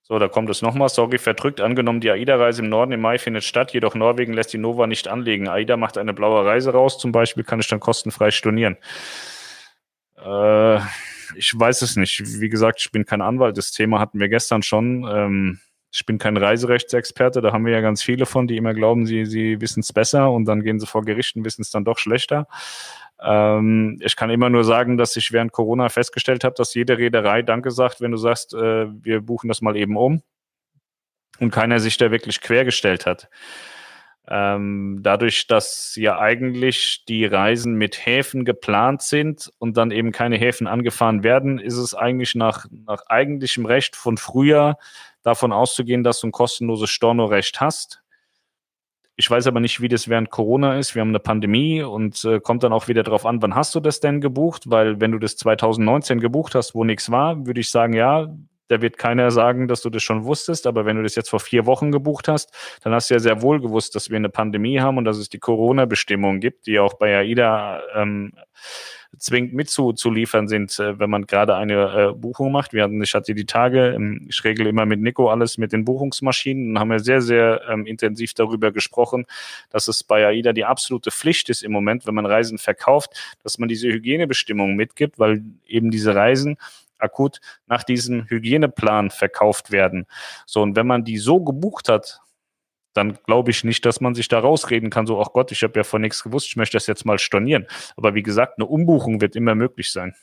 So, 0.02 0.18
da 0.18 0.26
kommt 0.26 0.50
es 0.50 0.60
nochmal. 0.60 0.88
Sorry, 0.88 1.18
verdrückt. 1.18 1.60
Angenommen, 1.60 2.00
die 2.00 2.10
AIDA-Reise 2.10 2.62
im 2.62 2.68
Norden 2.68 2.90
im 2.90 3.00
Mai 3.00 3.18
findet 3.18 3.44
statt, 3.44 3.72
jedoch 3.72 3.94
Norwegen 3.94 4.32
lässt 4.32 4.52
die 4.52 4.58
Nova 4.58 4.88
nicht 4.88 5.06
anlegen. 5.06 5.46
AIDA 5.46 5.76
macht 5.76 5.96
eine 5.96 6.12
blaue 6.12 6.44
Reise 6.44 6.72
raus, 6.72 6.98
zum 6.98 7.12
Beispiel 7.12 7.44
kann 7.44 7.60
ich 7.60 7.68
dann 7.68 7.78
kostenfrei 7.78 8.32
stornieren. 8.32 8.76
Äh, 10.16 10.80
ich 11.36 11.58
weiß 11.58 11.82
es 11.82 11.96
nicht. 11.96 12.40
Wie 12.40 12.48
gesagt, 12.48 12.80
ich 12.80 12.90
bin 12.92 13.04
kein 13.04 13.22
Anwalt. 13.22 13.56
Das 13.56 13.72
Thema 13.72 14.00
hatten 14.00 14.20
wir 14.20 14.28
gestern 14.28 14.62
schon. 14.62 15.06
Ähm, 15.08 15.60
ich 15.92 16.06
bin 16.06 16.18
kein 16.18 16.36
Reiserechtsexperte. 16.36 17.40
Da 17.42 17.52
haben 17.52 17.66
wir 17.66 17.72
ja 17.72 17.80
ganz 17.80 18.02
viele 18.02 18.24
von, 18.24 18.46
die 18.46 18.56
immer 18.56 18.72
glauben, 18.72 19.04
sie, 19.06 19.26
sie 19.26 19.60
wissen 19.60 19.80
es 19.80 19.92
besser 19.92 20.30
und 20.30 20.46
dann 20.46 20.62
gehen 20.62 20.80
sie 20.80 20.86
vor 20.86 21.04
Gericht 21.04 21.36
und 21.36 21.44
wissen 21.44 21.62
es 21.62 21.70
dann 21.70 21.84
doch 21.84 21.98
schlechter. 21.98 22.46
Ähm, 23.20 23.98
ich 24.00 24.16
kann 24.16 24.30
immer 24.30 24.48
nur 24.48 24.64
sagen, 24.64 24.96
dass 24.96 25.16
ich 25.16 25.32
während 25.32 25.52
Corona 25.52 25.90
festgestellt 25.90 26.44
habe, 26.44 26.54
dass 26.56 26.74
jede 26.74 26.96
Reederei 26.96 27.42
Danke 27.42 27.70
sagt, 27.70 28.00
wenn 28.00 28.10
du 28.10 28.16
sagst, 28.16 28.54
äh, 28.54 28.86
wir 28.88 29.20
buchen 29.20 29.48
das 29.48 29.60
mal 29.60 29.76
eben 29.76 29.96
um 29.96 30.22
und 31.38 31.50
keiner 31.50 31.78
sich 31.78 31.98
da 31.98 32.10
wirklich 32.10 32.40
quergestellt 32.40 33.06
hat. 33.06 33.28
Ähm, 34.28 35.00
dadurch, 35.02 35.48
dass 35.48 35.96
ja 35.96 36.18
eigentlich 36.18 37.04
die 37.08 37.24
Reisen 37.24 37.74
mit 37.74 38.06
Häfen 38.06 38.44
geplant 38.44 39.02
sind 39.02 39.52
und 39.58 39.76
dann 39.76 39.90
eben 39.90 40.12
keine 40.12 40.36
Häfen 40.36 40.68
angefahren 40.68 41.24
werden, 41.24 41.58
ist 41.58 41.76
es 41.76 41.94
eigentlich 41.94 42.36
nach, 42.36 42.66
nach 42.70 43.04
eigentlichem 43.06 43.66
Recht 43.66 43.96
von 43.96 44.16
früher 44.16 44.78
davon 45.22 45.52
auszugehen, 45.52 46.04
dass 46.04 46.20
du 46.20 46.28
ein 46.28 46.32
kostenloses 46.32 46.90
Stornorecht 46.90 47.60
hast. 47.60 48.02
Ich 49.16 49.30
weiß 49.30 49.46
aber 49.46 49.60
nicht, 49.60 49.80
wie 49.80 49.88
das 49.88 50.08
während 50.08 50.30
Corona 50.30 50.78
ist. 50.78 50.94
Wir 50.94 51.00
haben 51.00 51.10
eine 51.10 51.20
Pandemie 51.20 51.82
und 51.82 52.24
äh, 52.24 52.40
kommt 52.40 52.62
dann 52.62 52.72
auch 52.72 52.88
wieder 52.88 53.02
darauf 53.02 53.26
an, 53.26 53.42
wann 53.42 53.54
hast 53.54 53.74
du 53.74 53.80
das 53.80 54.00
denn 54.00 54.20
gebucht? 54.20 54.70
Weil 54.70 55.00
wenn 55.00 55.12
du 55.12 55.18
das 55.18 55.36
2019 55.36 56.20
gebucht 56.20 56.54
hast, 56.54 56.74
wo 56.74 56.84
nichts 56.84 57.10
war, 57.10 57.44
würde 57.46 57.60
ich 57.60 57.70
sagen, 57.70 57.92
ja, 57.92 58.32
da 58.72 58.80
wird 58.80 58.96
keiner 58.96 59.30
sagen, 59.30 59.68
dass 59.68 59.82
du 59.82 59.90
das 59.90 60.02
schon 60.02 60.24
wusstest. 60.24 60.66
Aber 60.66 60.86
wenn 60.86 60.96
du 60.96 61.02
das 61.02 61.14
jetzt 61.14 61.28
vor 61.28 61.40
vier 61.40 61.66
Wochen 61.66 61.92
gebucht 61.92 62.26
hast, 62.26 62.50
dann 62.82 62.94
hast 62.94 63.10
du 63.10 63.14
ja 63.14 63.20
sehr 63.20 63.42
wohl 63.42 63.60
gewusst, 63.60 63.94
dass 63.94 64.08
wir 64.08 64.16
eine 64.16 64.30
Pandemie 64.30 64.80
haben 64.80 64.96
und 64.96 65.04
dass 65.04 65.18
es 65.18 65.28
die 65.28 65.38
Corona-Bestimmungen 65.38 66.40
gibt, 66.40 66.66
die 66.66 66.78
auch 66.78 66.94
bei 66.94 67.18
AIDA 67.18 67.82
ähm, 67.94 68.32
zwingend 69.18 69.52
mitzuliefern 69.52 70.48
sind, 70.48 70.78
äh, 70.78 70.98
wenn 70.98 71.10
man 71.10 71.26
gerade 71.26 71.54
eine 71.54 72.10
äh, 72.10 72.12
Buchung 72.14 72.50
macht. 72.50 72.72
Wir 72.72 72.84
hatten, 72.84 73.02
ich 73.02 73.14
hatte 73.14 73.34
die 73.34 73.44
Tage, 73.44 73.92
ähm, 73.94 74.26
ich 74.30 74.42
regle 74.42 74.68
immer 74.68 74.86
mit 74.86 75.00
Nico 75.00 75.28
alles 75.28 75.58
mit 75.58 75.72
den 75.72 75.84
Buchungsmaschinen 75.84 76.70
und 76.70 76.78
haben 76.78 76.90
wir 76.90 77.00
sehr, 77.00 77.20
sehr 77.20 77.60
ähm, 77.68 77.84
intensiv 77.84 78.32
darüber 78.32 78.72
gesprochen, 78.72 79.26
dass 79.68 79.86
es 79.88 80.02
bei 80.02 80.26
AIDA 80.26 80.54
die 80.54 80.64
absolute 80.64 81.10
Pflicht 81.10 81.50
ist 81.50 81.62
im 81.62 81.72
Moment, 81.72 82.06
wenn 82.06 82.14
man 82.14 82.24
Reisen 82.24 82.56
verkauft, 82.56 83.10
dass 83.42 83.58
man 83.58 83.68
diese 83.68 83.88
Hygienebestimmungen 83.88 84.76
mitgibt, 84.76 85.18
weil 85.18 85.42
eben 85.66 85.90
diese 85.90 86.14
Reisen 86.14 86.56
akut 87.02 87.40
nach 87.66 87.82
diesem 87.84 88.28
Hygieneplan 88.28 89.10
verkauft 89.10 89.70
werden. 89.70 90.06
So, 90.46 90.62
und 90.62 90.76
wenn 90.76 90.86
man 90.86 91.04
die 91.04 91.18
so 91.18 91.40
gebucht 91.40 91.88
hat, 91.88 92.20
dann 92.94 93.18
glaube 93.24 93.50
ich 93.50 93.64
nicht, 93.64 93.84
dass 93.86 94.00
man 94.00 94.14
sich 94.14 94.28
da 94.28 94.38
rausreden 94.38 94.90
kann, 94.90 95.06
so, 95.06 95.20
ach 95.20 95.32
Gott, 95.32 95.50
ich 95.52 95.62
habe 95.62 95.78
ja 95.78 95.84
von 95.84 96.02
nichts 96.02 96.22
gewusst, 96.22 96.48
ich 96.48 96.56
möchte 96.56 96.76
das 96.76 96.86
jetzt 96.86 97.04
mal 97.04 97.18
stornieren. 97.18 97.66
Aber 97.96 98.14
wie 98.14 98.22
gesagt, 98.22 98.58
eine 98.58 98.66
Umbuchung 98.66 99.20
wird 99.20 99.36
immer 99.36 99.54
möglich 99.54 99.90
sein. 99.90 100.14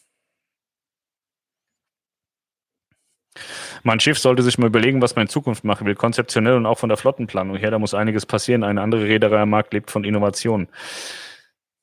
Mein 3.84 4.00
Schiff 4.00 4.20
sollte 4.20 4.44
sich 4.44 4.58
mal 4.58 4.68
überlegen, 4.68 5.02
was 5.02 5.16
man 5.16 5.24
in 5.24 5.30
Zukunft 5.30 5.64
machen 5.64 5.88
will, 5.88 5.96
konzeptionell 5.96 6.56
und 6.56 6.66
auch 6.66 6.78
von 6.78 6.90
der 6.90 6.98
Flottenplanung 6.98 7.56
her. 7.56 7.72
Da 7.72 7.80
muss 7.80 7.94
einiges 7.94 8.26
passieren. 8.26 8.64
Eine 8.64 8.82
andere 8.82 9.06
Reederei 9.06 9.42
am 9.42 9.52
Markt 9.52 9.74
lebt 9.74 9.92
von 9.92 10.04
Innovationen. 10.04 10.68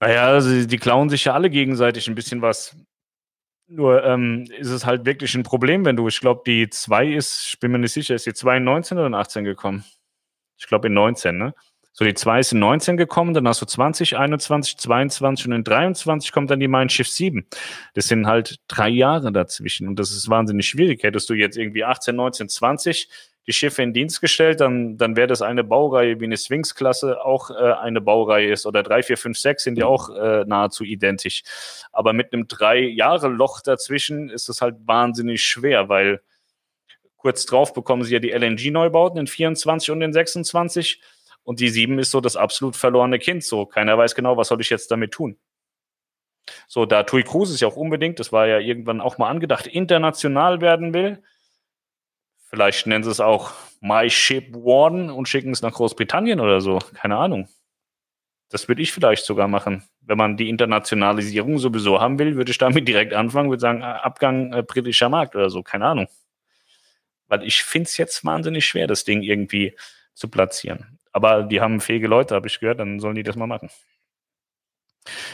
Naja, 0.00 0.26
also 0.26 0.66
die 0.66 0.76
klauen 0.76 1.08
sich 1.08 1.24
ja 1.24 1.34
alle 1.34 1.48
gegenseitig 1.48 2.06
ein 2.08 2.14
bisschen 2.14 2.42
was. 2.42 2.76
Nur 3.68 4.04
ähm, 4.04 4.44
ist 4.58 4.70
es 4.70 4.86
halt 4.86 5.04
wirklich 5.06 5.34
ein 5.34 5.42
Problem, 5.42 5.84
wenn 5.84 5.96
du, 5.96 6.06
ich 6.06 6.20
glaube, 6.20 6.42
die 6.46 6.70
2 6.70 7.08
ist, 7.08 7.48
ich 7.52 7.60
bin 7.60 7.72
mir 7.72 7.78
nicht 7.78 7.92
sicher, 7.92 8.14
ist 8.14 8.26
die 8.26 8.34
2 8.34 8.58
in 8.58 8.64
19 8.64 8.96
oder 8.96 9.08
in 9.08 9.14
18 9.14 9.44
gekommen? 9.44 9.84
Ich 10.56 10.66
glaube 10.66 10.86
in 10.86 10.94
19, 10.94 11.36
ne? 11.36 11.54
So, 11.92 12.04
die 12.04 12.14
2 12.14 12.40
ist 12.40 12.52
in 12.52 12.58
19 12.58 12.96
gekommen, 12.98 13.32
dann 13.32 13.48
hast 13.48 13.62
du 13.62 13.66
20, 13.66 14.18
21, 14.18 14.76
22 14.76 15.46
und 15.46 15.52
in 15.52 15.64
23 15.64 16.30
kommt 16.30 16.50
dann 16.50 16.60
die 16.60 16.68
Mein 16.68 16.90
Schiff 16.90 17.08
7. 17.08 17.46
Das 17.94 18.06
sind 18.06 18.26
halt 18.26 18.60
drei 18.68 18.90
Jahre 18.90 19.32
dazwischen 19.32 19.88
und 19.88 19.98
das 19.98 20.10
ist 20.10 20.28
wahnsinnig 20.28 20.68
schwierig. 20.68 21.02
Hättest 21.02 21.30
du 21.30 21.34
jetzt 21.34 21.56
irgendwie 21.56 21.84
18, 21.84 22.14
19, 22.14 22.48
20 22.50 23.08
die 23.46 23.52
Schiffe 23.52 23.82
in 23.82 23.92
Dienst 23.92 24.20
gestellt, 24.20 24.60
dann, 24.60 24.96
dann 24.96 25.14
wäre 25.14 25.28
das 25.28 25.40
eine 25.40 25.62
Baureihe 25.62 26.18
wie 26.18 26.24
eine 26.24 26.36
Sphinx-Klasse 26.36 27.24
auch 27.24 27.50
äh, 27.50 27.54
eine 27.54 28.00
Baureihe 28.00 28.50
ist. 28.50 28.66
Oder 28.66 28.82
3, 28.82 29.04
4, 29.04 29.16
5, 29.16 29.38
6 29.38 29.62
sind 29.62 29.78
ja 29.78 29.86
auch 29.86 30.10
äh, 30.10 30.44
nahezu 30.46 30.82
identisch. 30.82 31.44
Aber 31.92 32.12
mit 32.12 32.32
einem 32.32 32.48
drei-Jahre-Loch 32.48 33.60
dazwischen 33.60 34.30
ist 34.30 34.48
es 34.48 34.60
halt 34.60 34.76
wahnsinnig 34.84 35.44
schwer, 35.44 35.88
weil 35.88 36.20
kurz 37.16 37.46
drauf 37.46 37.72
bekommen 37.72 38.02
sie 38.02 38.14
ja 38.14 38.18
die 38.18 38.32
LNG-Neubauten 38.32 39.20
in 39.20 39.26
24 39.28 39.92
und 39.92 40.02
in 40.02 40.12
26. 40.12 41.00
Und 41.44 41.60
die 41.60 41.68
7 41.68 42.00
ist 42.00 42.10
so 42.10 42.20
das 42.20 42.34
absolut 42.34 42.74
verlorene 42.74 43.20
Kind. 43.20 43.44
So, 43.44 43.66
keiner 43.66 43.96
weiß 43.96 44.16
genau, 44.16 44.36
was 44.36 44.48
soll 44.48 44.60
ich 44.60 44.70
jetzt 44.70 44.90
damit 44.90 45.12
tun. 45.12 45.38
So, 46.66 46.84
da 46.84 47.04
Tui 47.04 47.22
Cruises 47.22 47.60
ja 47.60 47.68
auch 47.68 47.76
unbedingt, 47.76 48.18
das 48.18 48.32
war 48.32 48.48
ja 48.48 48.58
irgendwann 48.58 49.00
auch 49.00 49.18
mal 49.18 49.28
angedacht, 49.28 49.68
international 49.68 50.60
werden 50.60 50.94
will, 50.94 51.22
Vielleicht 52.48 52.86
nennen 52.86 53.04
sie 53.04 53.10
es 53.10 53.20
auch 53.20 53.52
My 53.80 54.08
Ship 54.08 54.54
One 54.54 55.12
und 55.12 55.28
schicken 55.28 55.50
es 55.50 55.62
nach 55.62 55.72
Großbritannien 55.72 56.40
oder 56.40 56.60
so. 56.60 56.78
Keine 56.94 57.16
Ahnung. 57.16 57.48
Das 58.48 58.68
würde 58.68 58.82
ich 58.82 58.92
vielleicht 58.92 59.24
sogar 59.24 59.48
machen. 59.48 59.82
Wenn 60.00 60.16
man 60.16 60.36
die 60.36 60.48
Internationalisierung 60.48 61.58
sowieso 61.58 62.00
haben 62.00 62.18
will, 62.18 62.36
würde 62.36 62.52
ich 62.52 62.58
damit 62.58 62.86
direkt 62.86 63.12
anfangen, 63.12 63.50
würde 63.50 63.60
sagen, 63.60 63.80
äh, 63.80 63.84
Abgang 63.84 64.52
äh, 64.52 64.62
britischer 64.62 65.08
Markt 65.08 65.34
oder 65.34 65.50
so. 65.50 65.62
Keine 65.62 65.86
Ahnung. 65.86 66.06
Weil 67.26 67.42
ich 67.42 67.62
finde 67.64 67.88
es 67.88 67.96
jetzt 67.96 68.24
wahnsinnig 68.24 68.64
schwer, 68.64 68.86
das 68.86 69.02
Ding 69.02 69.22
irgendwie 69.22 69.74
zu 70.14 70.28
platzieren. 70.28 70.98
Aber 71.12 71.42
die 71.42 71.60
haben 71.60 71.80
fähige 71.80 72.06
Leute, 72.06 72.36
habe 72.36 72.46
ich 72.46 72.60
gehört, 72.60 72.78
dann 72.78 73.00
sollen 73.00 73.16
die 73.16 73.24
das 73.24 73.36
mal 73.36 73.48
machen. 73.48 73.70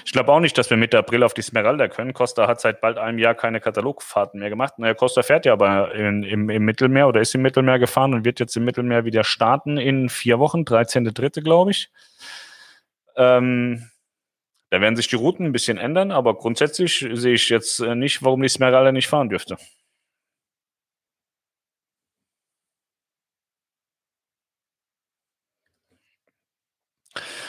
Ich 0.04 0.12
glaube 0.12 0.32
auch 0.32 0.40
nicht, 0.40 0.56
dass 0.58 0.70
wir 0.70 0.76
Mitte 0.76 0.98
April 0.98 1.22
auf 1.22 1.34
die 1.34 1.42
Smeralda 1.42 1.88
können. 1.88 2.12
Costa 2.12 2.48
hat 2.48 2.60
seit 2.60 2.80
bald 2.80 2.98
einem 2.98 3.18
Jahr 3.18 3.34
keine 3.34 3.60
Katalogfahrten 3.60 4.40
mehr 4.40 4.50
gemacht. 4.50 4.78
Naja, 4.78 4.94
Costa 4.94 5.22
fährt 5.22 5.46
ja 5.46 5.52
aber 5.52 5.94
in, 5.94 6.22
im, 6.22 6.50
im, 6.50 6.64
Mittelmeer 6.64 7.08
oder 7.08 7.20
ist 7.20 7.34
im 7.34 7.42
Mittelmeer 7.42 7.78
gefahren 7.78 8.14
und 8.14 8.24
wird 8.24 8.40
jetzt 8.40 8.56
im 8.56 8.64
Mittelmeer 8.64 9.04
wieder 9.04 9.24
starten 9.24 9.78
in 9.78 10.08
vier 10.08 10.38
Wochen, 10.38 10.60
13.3. 10.60 11.42
glaube 11.42 11.70
ich. 11.70 11.90
Ähm, 13.16 13.88
da 14.70 14.80
werden 14.80 14.96
sich 14.96 15.08
die 15.08 15.16
Routen 15.16 15.46
ein 15.46 15.52
bisschen 15.52 15.76
ändern, 15.76 16.10
aber 16.10 16.34
grundsätzlich 16.34 17.06
sehe 17.12 17.34
ich 17.34 17.50
jetzt 17.50 17.80
äh, 17.80 17.94
nicht, 17.94 18.22
warum 18.22 18.42
die 18.42 18.48
Smeralda 18.48 18.90
nicht 18.90 19.08
fahren 19.08 19.28
dürfte. 19.28 19.56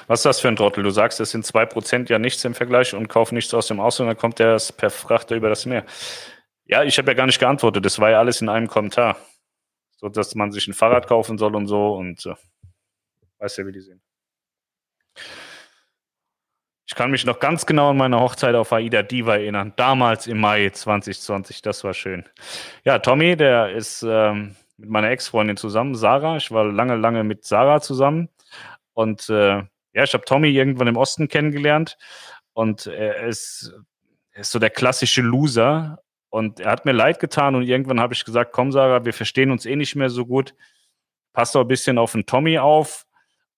Was 0.08 0.20
ist 0.20 0.26
das 0.26 0.40
für 0.40 0.48
ein 0.48 0.56
Trottel? 0.56 0.84
Du 0.84 0.90
sagst, 0.90 1.20
es 1.20 1.32
sind 1.32 1.46
2% 1.46 2.10
ja 2.10 2.20
nichts 2.20 2.44
im 2.46 2.54
Vergleich 2.54 2.94
und 2.94 3.08
kauf 3.08 3.32
nichts 3.32 3.54
aus 3.54 3.68
dem 3.68 3.80
Ausland, 3.80 4.10
dann 4.10 4.18
kommt 4.18 4.40
der 4.40 4.58
per 4.78 4.90
Frachter 4.90 5.36
über 5.36 5.50
das 5.50 5.66
Meer. 5.66 5.86
Ja, 6.66 6.84
ich 6.84 6.98
habe 6.98 7.12
ja 7.12 7.14
gar 7.14 7.26
nicht 7.26 7.40
geantwortet. 7.40 7.86
Das 7.86 8.00
war 8.00 8.10
ja 8.10 8.20
alles 8.20 8.42
in 8.42 8.50
einem 8.50 8.68
Kommentar. 8.68 9.18
So, 9.98 10.10
dass 10.10 10.36
man 10.36 10.52
sich 10.52 10.68
ein 10.68 10.74
Fahrrad 10.74 11.08
kaufen 11.08 11.38
soll 11.38 11.56
und 11.56 11.68
so 11.68 11.96
und 11.96 12.26
äh, 12.26 12.36
weiß 13.40 13.58
ja, 13.58 13.66
wie 13.66 13.72
die 13.72 13.82
sind. 13.82 14.02
Ich 16.86 16.96
kann 16.96 17.12
mich 17.12 17.26
noch 17.26 17.40
ganz 17.40 17.66
genau 17.66 17.90
an 17.90 17.98
meine 17.98 18.20
Hochzeit 18.20 18.54
auf 18.56 18.72
Aida 18.72 19.02
Diva 19.02 19.36
erinnern. 19.36 19.74
Damals 19.78 20.28
im 20.28 20.40
Mai 20.40 20.70
2020. 20.70 21.62
Das 21.62 21.84
war 21.84 21.94
schön. 21.94 22.24
Ja, 22.84 23.00
Tommy, 23.00 23.36
der 23.36 23.72
ist 23.72 24.04
ähm, 24.08 24.56
mit 24.78 24.90
meiner 24.90 25.10
Ex-Freundin 25.10 25.58
zusammen, 25.58 25.96
Sarah. 25.96 26.38
Ich 26.38 26.52
war 26.52 26.66
lange, 26.66 26.96
lange 26.96 27.24
mit 27.24 27.46
Sarah 27.46 27.82
zusammen. 27.82 28.30
Und 28.94 29.30
äh, 29.30 29.64
ja, 29.94 30.04
ich 30.04 30.14
habe 30.14 30.26
Tommy 30.26 30.50
irgendwann 30.50 30.88
im 30.88 30.98
Osten 30.98 31.28
kennengelernt 31.28 31.98
und 32.54 32.88
er 32.88 33.28
ist, 33.28 33.74
er 34.32 34.42
ist 34.42 34.52
so 34.52 34.60
der 34.60 34.70
klassische 34.70 35.22
Loser 35.22 36.00
und 36.30 36.60
er 36.60 36.72
hat 36.72 36.86
mir 36.86 36.92
leid 36.92 37.20
getan 37.20 37.56
und 37.56 37.64
irgendwann 37.64 38.00
habe 38.00 38.14
ich 38.14 38.26
gesagt, 38.26 38.54
komm 38.54 38.72
Sarah, 38.72 39.06
wir 39.06 39.14
verstehen 39.14 39.52
uns 39.52 39.66
eh 39.66 39.76
nicht 39.76 39.96
mehr 39.96 40.10
so 40.10 40.26
gut, 40.26 40.54
pass 41.34 41.52
doch 41.52 41.62
ein 41.62 41.68
bisschen 41.68 41.98
auf 41.98 42.14
den 42.14 42.26
Tommy 42.26 42.58
auf 42.60 43.06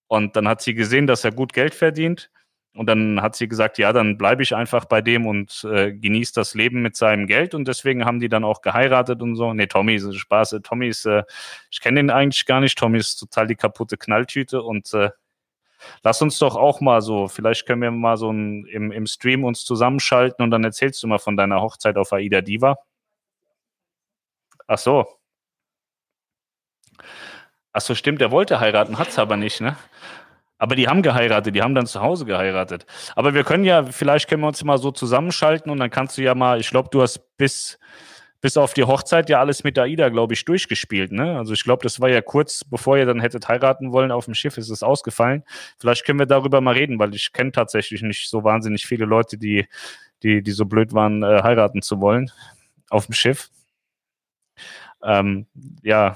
und 0.08 0.36
dann 0.36 0.48
hat 0.48 0.62
sie 0.62 0.74
gesehen, 0.74 1.08
dass 1.08 1.24
er 1.24 1.32
gut 1.32 1.54
Geld 1.54 1.74
verdient 1.74 2.30
und 2.76 2.88
dann 2.88 3.22
hat 3.22 3.38
sie 3.38 3.48
gesagt, 3.48 3.78
ja, 3.78 3.94
dann 3.94 4.18
bleibe 4.18 4.44
ich 4.44 4.54
einfach 4.54 4.84
bei 4.84 5.02
dem 5.02 5.26
und 5.26 5.66
äh, 5.72 5.94
genieße 5.94 6.34
das 6.36 6.56
Leben 6.56 6.82
mit 6.82 6.98
seinem 6.98 7.26
Geld. 7.26 7.54
Und 7.54 7.70
deswegen 7.70 8.04
haben 8.04 8.20
die 8.20 8.28
dann 8.28 8.44
auch 8.44 8.62
geheiratet 8.62 9.22
und 9.22 9.38
so. 9.38 9.54
Nee, 9.54 9.68
Tommy 9.68 9.96
ist 9.96 10.14
Spaß. 10.14 10.58
Tommy 10.62 10.90
ist, 10.90 11.06
äh, 11.06 11.24
ich 11.72 11.80
kenne 11.80 12.02
ihn 12.02 12.10
eigentlich 12.10 12.46
gar 12.46 12.60
nicht. 12.60 12.78
Tommy 12.78 12.98
ist 12.98 13.16
total 13.16 13.48
die 13.48 13.56
kaputte 13.56 13.96
Knalltüte 13.96 14.62
und 14.62 14.94
äh, 14.94 15.10
Lass 16.04 16.22
uns 16.22 16.40
doch 16.40 16.56
auch 16.56 16.82
mal 16.82 17.02
so, 17.02 17.28
vielleicht 17.28 17.66
können 17.66 17.82
wir 17.82 17.92
mal 17.92 18.18
so 18.18 18.32
ein, 18.32 18.66
im, 18.66 18.92
im 18.92 19.06
Stream 19.08 19.44
uns 19.44 19.66
zusammenschalten 19.66 20.44
und 20.44 20.52
dann 20.52 20.64
erzählst 20.64 21.02
du 21.04 21.08
mal 21.08 21.20
von 21.20 21.38
deiner 21.38 21.62
Hochzeit 21.62 21.98
auf 21.98 22.14
Aida 22.14 22.42
Diva. 22.42 22.78
Ach 24.68 24.78
so. 24.78 25.06
Ach 27.74 27.82
so, 27.82 27.94
stimmt, 27.94 28.22
der 28.22 28.32
wollte 28.32 28.60
heiraten, 28.60 28.98
hat 28.98 29.10
es 29.10 29.20
aber 29.20 29.36
nicht, 29.38 29.62
ne? 29.62 29.76
Aber 30.58 30.76
die 30.76 30.88
haben 30.88 31.02
geheiratet, 31.02 31.54
die 31.54 31.62
haben 31.62 31.76
dann 31.76 31.86
zu 31.86 32.02
Hause 32.02 32.26
geheiratet. 32.26 32.86
Aber 33.16 33.34
wir 33.34 33.44
können 33.44 33.66
ja, 33.66 33.84
vielleicht 33.84 34.30
können 34.30 34.42
wir 34.42 34.48
uns 34.48 34.64
mal 34.64 34.78
so 34.78 34.92
zusammenschalten 34.92 35.70
und 35.70 35.80
dann 35.80 35.90
kannst 35.90 36.18
du 36.18 36.22
ja 36.22 36.34
mal, 36.34 36.60
ich 36.60 36.70
glaube, 36.70 36.90
du 36.92 37.02
hast 37.02 37.38
bis, 37.38 37.78
bis 38.46 38.58
auf 38.58 38.76
die 38.76 38.84
Hochzeit 38.84 39.28
ja 39.28 39.40
alles 39.40 39.64
mit 39.64 39.80
Aida, 39.80 40.10
glaube 40.10 40.36
ich, 40.36 40.46
durchgespielt. 40.46 41.12
Ne? 41.12 41.36
Also 41.36 41.54
ich 41.54 41.64
glaube, 41.64 41.82
das 41.82 42.00
war 42.00 42.10
ja 42.10 42.22
kurz, 42.22 42.64
bevor 42.64 42.96
ihr 42.96 43.08
dann 43.08 43.20
hättet 43.20 43.48
heiraten 43.48 43.92
wollen 43.92 44.12
auf 44.12 44.26
dem 44.26 44.36
Schiff, 44.36 44.60
ist 44.60 44.70
es 44.70 44.84
ausgefallen. 44.84 45.44
Vielleicht 45.80 46.06
können 46.06 46.20
wir 46.20 46.28
darüber 46.28 46.62
mal 46.62 46.76
reden, 46.76 47.00
weil 47.00 47.16
ich 47.16 47.34
kenne 47.34 47.52
tatsächlich 47.52 48.04
nicht 48.04 48.30
so 48.30 48.44
wahnsinnig 48.44 48.86
viele 48.86 49.06
Leute, 49.06 49.40
die, 49.40 49.68
die, 50.22 50.44
die 50.44 50.52
so 50.52 50.66
blöd 50.66 50.94
waren, 50.94 51.24
äh, 51.24 51.42
heiraten 51.42 51.82
zu 51.82 52.00
wollen 52.02 52.30
auf 52.92 53.08
dem 53.08 53.14
Schiff. 53.14 53.50
Ähm, 55.02 55.48
ja, 55.82 56.10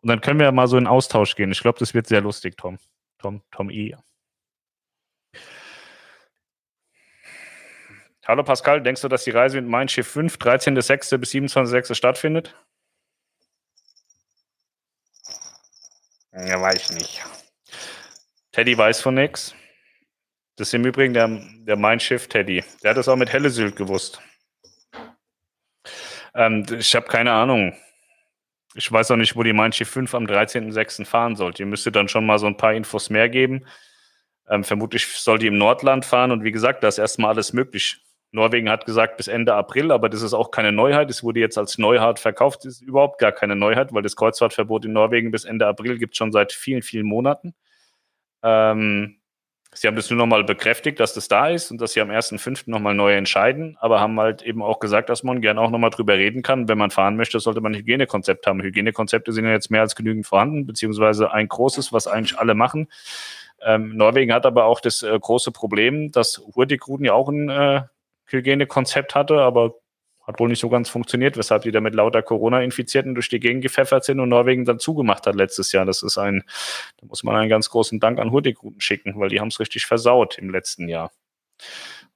und 0.00 0.08
dann 0.08 0.20
können 0.20 0.40
wir 0.40 0.50
mal 0.50 0.66
so 0.66 0.78
in 0.78 0.88
Austausch 0.88 1.36
gehen. 1.36 1.52
Ich 1.52 1.60
glaube, 1.60 1.78
das 1.78 1.94
wird 1.94 2.08
sehr 2.08 2.22
lustig, 2.22 2.56
Tom. 2.56 2.78
Tom, 3.18 3.40
Tom 3.52 3.70
E. 3.70 3.94
Hallo 8.28 8.42
Pascal, 8.42 8.82
denkst 8.82 9.00
du, 9.00 9.08
dass 9.08 9.24
die 9.24 9.30
Reise 9.30 9.58
mit 9.58 9.70
Mein 9.70 9.88
Schiff 9.88 10.06
5, 10.08 10.36
13.06. 10.36 11.16
bis 11.16 11.30
27.06. 11.30 11.94
stattfindet? 11.94 12.54
Ja, 16.34 16.60
weiß 16.60 16.76
ich 16.76 16.90
nicht. 16.90 17.24
Teddy 18.52 18.76
weiß 18.76 19.00
von 19.00 19.14
nichts. 19.14 19.54
Das 20.56 20.68
ist 20.68 20.74
im 20.74 20.84
Übrigen 20.84 21.14
der, 21.14 21.40
der 21.60 21.76
Mein 21.76 22.00
Schiff 22.00 22.28
Teddy. 22.28 22.62
Der 22.82 22.90
hat 22.90 22.98
das 22.98 23.08
auch 23.08 23.16
mit 23.16 23.32
Helle 23.32 23.48
Sylt 23.48 23.76
gewusst. 23.76 24.20
Ähm, 26.34 26.66
ich 26.78 26.94
habe 26.94 27.06
keine 27.06 27.32
Ahnung. 27.32 27.74
Ich 28.74 28.92
weiß 28.92 29.10
auch 29.10 29.16
nicht, 29.16 29.36
wo 29.36 29.42
die 29.42 29.54
Mein 29.54 29.72
Schiff 29.72 29.88
5 29.88 30.14
am 30.14 30.26
13.06. 30.26 31.06
fahren 31.06 31.34
sollte. 31.34 31.62
Ihr 31.62 31.66
müsstet 31.66 31.96
dann 31.96 32.08
schon 32.08 32.26
mal 32.26 32.38
so 32.38 32.46
ein 32.46 32.58
paar 32.58 32.74
Infos 32.74 33.08
mehr 33.08 33.30
geben. 33.30 33.66
Ähm, 34.50 34.64
vermutlich 34.64 35.06
soll 35.06 35.38
die 35.38 35.46
im 35.46 35.56
Nordland 35.56 36.04
fahren 36.04 36.30
und 36.30 36.44
wie 36.44 36.52
gesagt, 36.52 36.84
da 36.84 36.88
ist 36.88 36.98
erstmal 36.98 37.30
alles 37.30 37.54
möglich. 37.54 38.02
Norwegen 38.30 38.68
hat 38.68 38.84
gesagt 38.84 39.16
bis 39.16 39.28
Ende 39.28 39.54
April, 39.54 39.90
aber 39.90 40.08
das 40.08 40.22
ist 40.22 40.34
auch 40.34 40.50
keine 40.50 40.72
Neuheit. 40.72 41.10
Es 41.10 41.22
wurde 41.22 41.40
jetzt 41.40 41.56
als 41.56 41.78
Neuheit 41.78 42.18
verkauft. 42.18 42.64
Das 42.64 42.74
ist 42.74 42.82
überhaupt 42.82 43.18
gar 43.18 43.32
keine 43.32 43.56
Neuheit, 43.56 43.92
weil 43.92 44.02
das 44.02 44.16
Kreuzfahrtverbot 44.16 44.84
in 44.84 44.92
Norwegen 44.92 45.30
bis 45.30 45.44
Ende 45.44 45.66
April 45.66 45.98
gibt 45.98 46.14
es 46.14 46.18
schon 46.18 46.32
seit 46.32 46.52
vielen, 46.52 46.82
vielen 46.82 47.06
Monaten. 47.06 47.54
Ähm, 48.42 49.18
Sie 49.74 49.86
haben 49.86 49.96
das 49.96 50.08
nur 50.08 50.18
nochmal 50.18 50.44
bekräftigt, 50.44 50.98
dass 50.98 51.12
das 51.12 51.28
da 51.28 51.48
ist 51.48 51.70
und 51.70 51.80
dass 51.80 51.92
sie 51.92 52.00
am 52.00 52.10
1.5. 52.10 52.70
nochmal 52.70 52.94
neu 52.94 53.14
entscheiden, 53.14 53.76
aber 53.80 54.00
haben 54.00 54.18
halt 54.18 54.42
eben 54.42 54.62
auch 54.62 54.80
gesagt, 54.80 55.10
dass 55.10 55.22
man 55.22 55.42
gerne 55.42 55.60
auch 55.60 55.70
nochmal 55.70 55.90
drüber 55.90 56.14
reden 56.14 56.42
kann. 56.42 56.68
Wenn 56.68 56.78
man 56.78 56.90
fahren 56.90 57.16
möchte, 57.16 57.38
sollte 57.38 57.60
man 57.60 57.72
ein 57.72 57.78
Hygienekonzept 57.78 58.46
haben. 58.46 58.62
Hygienekonzepte 58.62 59.30
sind 59.30 59.44
ja 59.44 59.52
jetzt 59.52 59.70
mehr 59.70 59.82
als 59.82 59.94
genügend 59.94 60.26
vorhanden, 60.26 60.66
beziehungsweise 60.66 61.32
ein 61.32 61.48
großes, 61.48 61.92
was 61.92 62.06
eigentlich 62.06 62.38
alle 62.38 62.54
machen. 62.54 62.88
Ähm, 63.60 63.94
Norwegen 63.94 64.32
hat 64.32 64.46
aber 64.46 64.64
auch 64.64 64.80
das 64.80 65.02
äh, 65.02 65.18
große 65.18 65.52
Problem, 65.52 66.12
dass 66.12 66.42
Hurtigruten 66.56 67.04
ja 67.04 67.12
auch 67.12 67.28
ein 67.28 67.50
äh, 67.50 67.82
Hygienekonzept 68.28 69.14
hatte, 69.14 69.40
aber 69.40 69.74
hat 70.28 70.38
wohl 70.40 70.48
nicht 70.48 70.60
so 70.60 70.68
ganz 70.68 70.90
funktioniert, 70.90 71.38
weshalb 71.38 71.62
die 71.62 71.70
da 71.70 71.80
mit 71.80 71.94
lauter 71.94 72.22
Corona-Infizierten 72.22 73.14
durch 73.14 73.30
die 73.30 73.40
Gegend 73.40 73.62
gepfeffert 73.62 74.04
sind 74.04 74.20
und 74.20 74.28
Norwegen 74.28 74.66
dann 74.66 74.78
zugemacht 74.78 75.26
hat 75.26 75.34
letztes 75.34 75.72
Jahr. 75.72 75.86
Das 75.86 76.02
ist 76.02 76.18
ein, 76.18 76.44
da 76.98 77.06
muss 77.06 77.24
man 77.24 77.34
einen 77.34 77.48
ganz 77.48 77.70
großen 77.70 77.98
Dank 77.98 78.18
an 78.18 78.30
Hurtigruten 78.30 78.80
schicken, 78.80 79.18
weil 79.18 79.30
die 79.30 79.40
haben 79.40 79.48
es 79.48 79.58
richtig 79.58 79.86
versaut 79.86 80.36
im 80.36 80.50
letzten 80.50 80.86
Jahr. 80.88 81.10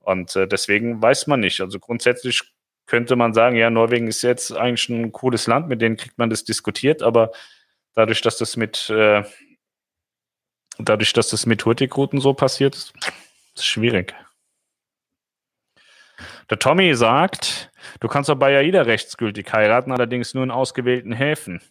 Und 0.01 0.37
äh, 0.37 0.47
deswegen 0.47 1.01
weiß 1.01 1.27
man 1.27 1.41
nicht. 1.41 1.63
Also 1.63 1.79
grundsätzlich 1.79 2.43
könnte 2.87 3.17
man 3.17 3.33
sagen, 3.33 3.57
ja, 3.57 3.71
Norwegen 3.71 4.09
ist 4.09 4.21
jetzt 4.21 4.53
eigentlich 4.53 4.91
ein 4.91 5.13
cooles 5.13 5.47
Land, 5.47 5.69
mit 5.69 5.81
denen 5.81 5.97
kriegt 5.97 6.19
man 6.19 6.29
das 6.29 6.45
diskutiert, 6.45 7.03
aber 7.03 7.33
dadurch, 7.95 8.21
dass 8.21 8.37
das 8.37 8.59
mit 8.59 8.91
äh, 8.91 9.23
dadurch, 10.79 11.13
dass 11.13 11.31
das 11.31 11.47
mit 11.47 11.65
Hurtigruten 11.65 12.21
so 12.21 12.35
passiert, 12.35 12.75
ist 12.75 12.93
es 13.57 13.65
schwierig. 13.65 14.15
Der 16.53 16.59
Tommy 16.59 16.95
sagt, 16.95 17.73
du 18.01 18.09
kannst 18.09 18.29
doch 18.29 18.35
bei 18.35 18.55
AIDA 18.55 18.83
rechtsgültig 18.83 19.51
heiraten, 19.55 19.91
allerdings 19.91 20.35
nur 20.35 20.45
in 20.45 20.51
ausgewählten 20.51 21.13
Häfen. 21.13 21.63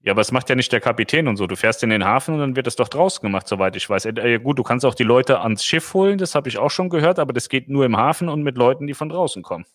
Ja, 0.00 0.12
aber 0.12 0.22
es 0.22 0.32
macht 0.32 0.48
ja 0.48 0.54
nicht 0.54 0.72
der 0.72 0.80
Kapitän 0.80 1.28
und 1.28 1.36
so. 1.36 1.46
Du 1.46 1.54
fährst 1.54 1.82
in 1.82 1.90
den 1.90 2.06
Hafen 2.06 2.32
und 2.32 2.40
dann 2.40 2.56
wird 2.56 2.66
es 2.66 2.76
doch 2.76 2.88
draußen 2.88 3.20
gemacht, 3.20 3.46
soweit 3.46 3.76
ich 3.76 3.90
weiß. 3.90 4.06
Äh, 4.06 4.38
gut, 4.38 4.58
du 4.58 4.62
kannst 4.62 4.86
auch 4.86 4.94
die 4.94 5.02
Leute 5.02 5.40
ans 5.40 5.62
Schiff 5.62 5.92
holen, 5.92 6.16
das 6.16 6.34
habe 6.34 6.48
ich 6.48 6.56
auch 6.56 6.70
schon 6.70 6.88
gehört, 6.88 7.18
aber 7.18 7.34
das 7.34 7.50
geht 7.50 7.68
nur 7.68 7.84
im 7.84 7.98
Hafen 7.98 8.30
und 8.30 8.42
mit 8.42 8.56
Leuten, 8.56 8.86
die 8.86 8.94
von 8.94 9.10
draußen 9.10 9.42
kommen. 9.42 9.66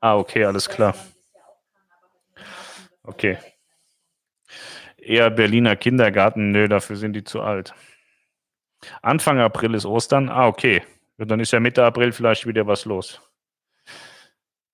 Ah, 0.00 0.16
okay, 0.16 0.46
alles 0.46 0.68
klar. 0.68 0.96
Okay. 3.04 3.38
Eher 4.96 5.30
Berliner 5.30 5.76
Kindergarten, 5.76 6.50
nö, 6.50 6.66
dafür 6.66 6.96
sind 6.96 7.12
die 7.12 7.22
zu 7.22 7.40
alt. 7.40 7.72
Anfang 9.02 9.38
April 9.40 9.74
ist 9.74 9.86
Ostern. 9.86 10.28
Ah, 10.28 10.46
okay. 10.46 10.82
Und 11.18 11.30
dann 11.30 11.40
ist 11.40 11.52
ja 11.52 11.60
Mitte 11.60 11.84
April 11.84 12.12
vielleicht 12.12 12.46
wieder 12.46 12.66
was 12.66 12.84
los. 12.84 13.20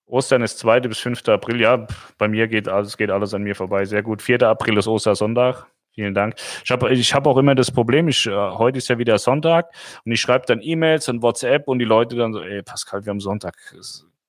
Ostern 0.07 0.43
ist 0.43 0.59
2. 0.59 0.81
bis 0.81 0.99
5. 0.99 1.27
April. 1.29 1.61
Ja, 1.61 1.87
bei 2.19 2.29
mir 2.29 2.47
geht 2.47 2.69
alles, 2.69 2.97
geht 2.97 3.11
alles 3.11 3.33
an 3.35 3.43
mir 3.43 3.57
vorbei. 3.57 3.85
Sehr 3.85 4.03
gut. 4.03 4.21
4. 4.21 4.43
April 4.43 4.77
ist 4.79 4.87
Ostersonntag. 4.87 5.67
Vielen 5.95 6.13
Dank. 6.13 6.35
Ich 6.65 6.71
habe 6.73 6.93
ich 6.93 7.15
hab 7.15 7.27
auch 7.27 7.37
immer 7.39 7.55
das 7.55 7.71
Problem, 7.71 8.09
ich, 8.09 8.27
äh, 8.27 8.33
heute 8.33 8.79
ist 8.79 8.89
ja 8.89 8.99
wieder 8.99 9.17
Sonntag 9.17 9.71
und 10.05 10.11
ich 10.11 10.21
schreibe 10.21 10.45
dann 10.45 10.61
E-Mails 10.61 11.09
und 11.09 11.23
WhatsApp 11.23 11.69
und 11.69 11.79
die 11.79 11.85
Leute 11.85 12.17
dann 12.17 12.33
so, 12.33 12.43
ey 12.43 12.63
Pascal, 12.63 13.05
wir 13.05 13.11
haben 13.11 13.21
Sonntag. 13.21 13.55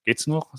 Geht's 0.06 0.28
noch? 0.28 0.54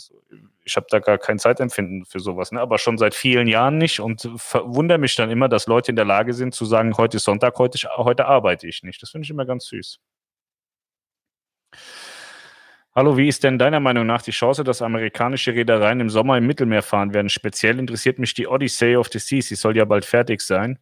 Ich 0.64 0.74
habe 0.74 0.86
da 0.90 0.99
gar 0.99 1.18
kein 1.18 1.38
Zeitempfinden 1.38 2.05
für 2.05 2.18
sowas, 2.18 2.51
ne? 2.51 2.61
aber 2.61 2.78
schon 2.78 2.99
seit 2.99 3.14
vielen 3.14 3.47
Jahren 3.47 3.78
nicht 3.78 4.01
und 4.01 4.28
verwundere 4.36 4.99
mich 4.99 5.14
dann 5.14 5.30
immer, 5.30 5.49
dass 5.49 5.68
Leute 5.68 5.92
in 5.92 5.97
der 5.97 6.05
Lage 6.05 6.34
sind 6.34 6.53
zu 6.53 6.64
sagen, 6.64 6.97
heute 6.97 7.18
ist 7.18 7.24
Sonntag, 7.24 7.57
heute, 7.59 7.78
heute 7.97 8.26
arbeite 8.26 8.66
ich 8.66 8.82
nicht. 8.82 9.01
Das 9.03 9.11
finde 9.11 9.24
ich 9.24 9.30
immer 9.30 9.47
ganz 9.47 9.66
süß. 9.66 10.01
Hallo, 12.92 13.16
wie 13.16 13.28
ist 13.28 13.44
denn 13.44 13.59
deiner 13.59 13.78
Meinung 13.78 14.07
nach 14.07 14.22
die 14.22 14.32
Chance, 14.32 14.64
dass 14.64 14.82
amerikanische 14.82 15.53
Reedereien 15.55 16.01
im 16.01 16.11
Sommer 16.11 16.38
im 16.38 16.47
Mittelmeer 16.47 16.82
fahren 16.82 17.14
werden? 17.14 17.28
Speziell 17.28 17.78
interessiert 17.78 18.18
mich 18.18 18.34
die 18.34 18.49
Odyssey 18.49 18.97
of 18.97 19.09
the 19.12 19.20
Seas. 19.20 19.47
Sie 19.47 19.55
soll 19.55 19.76
ja 19.76 19.84
bald 19.84 20.05
fertig 20.05 20.40
sein. 20.40 20.80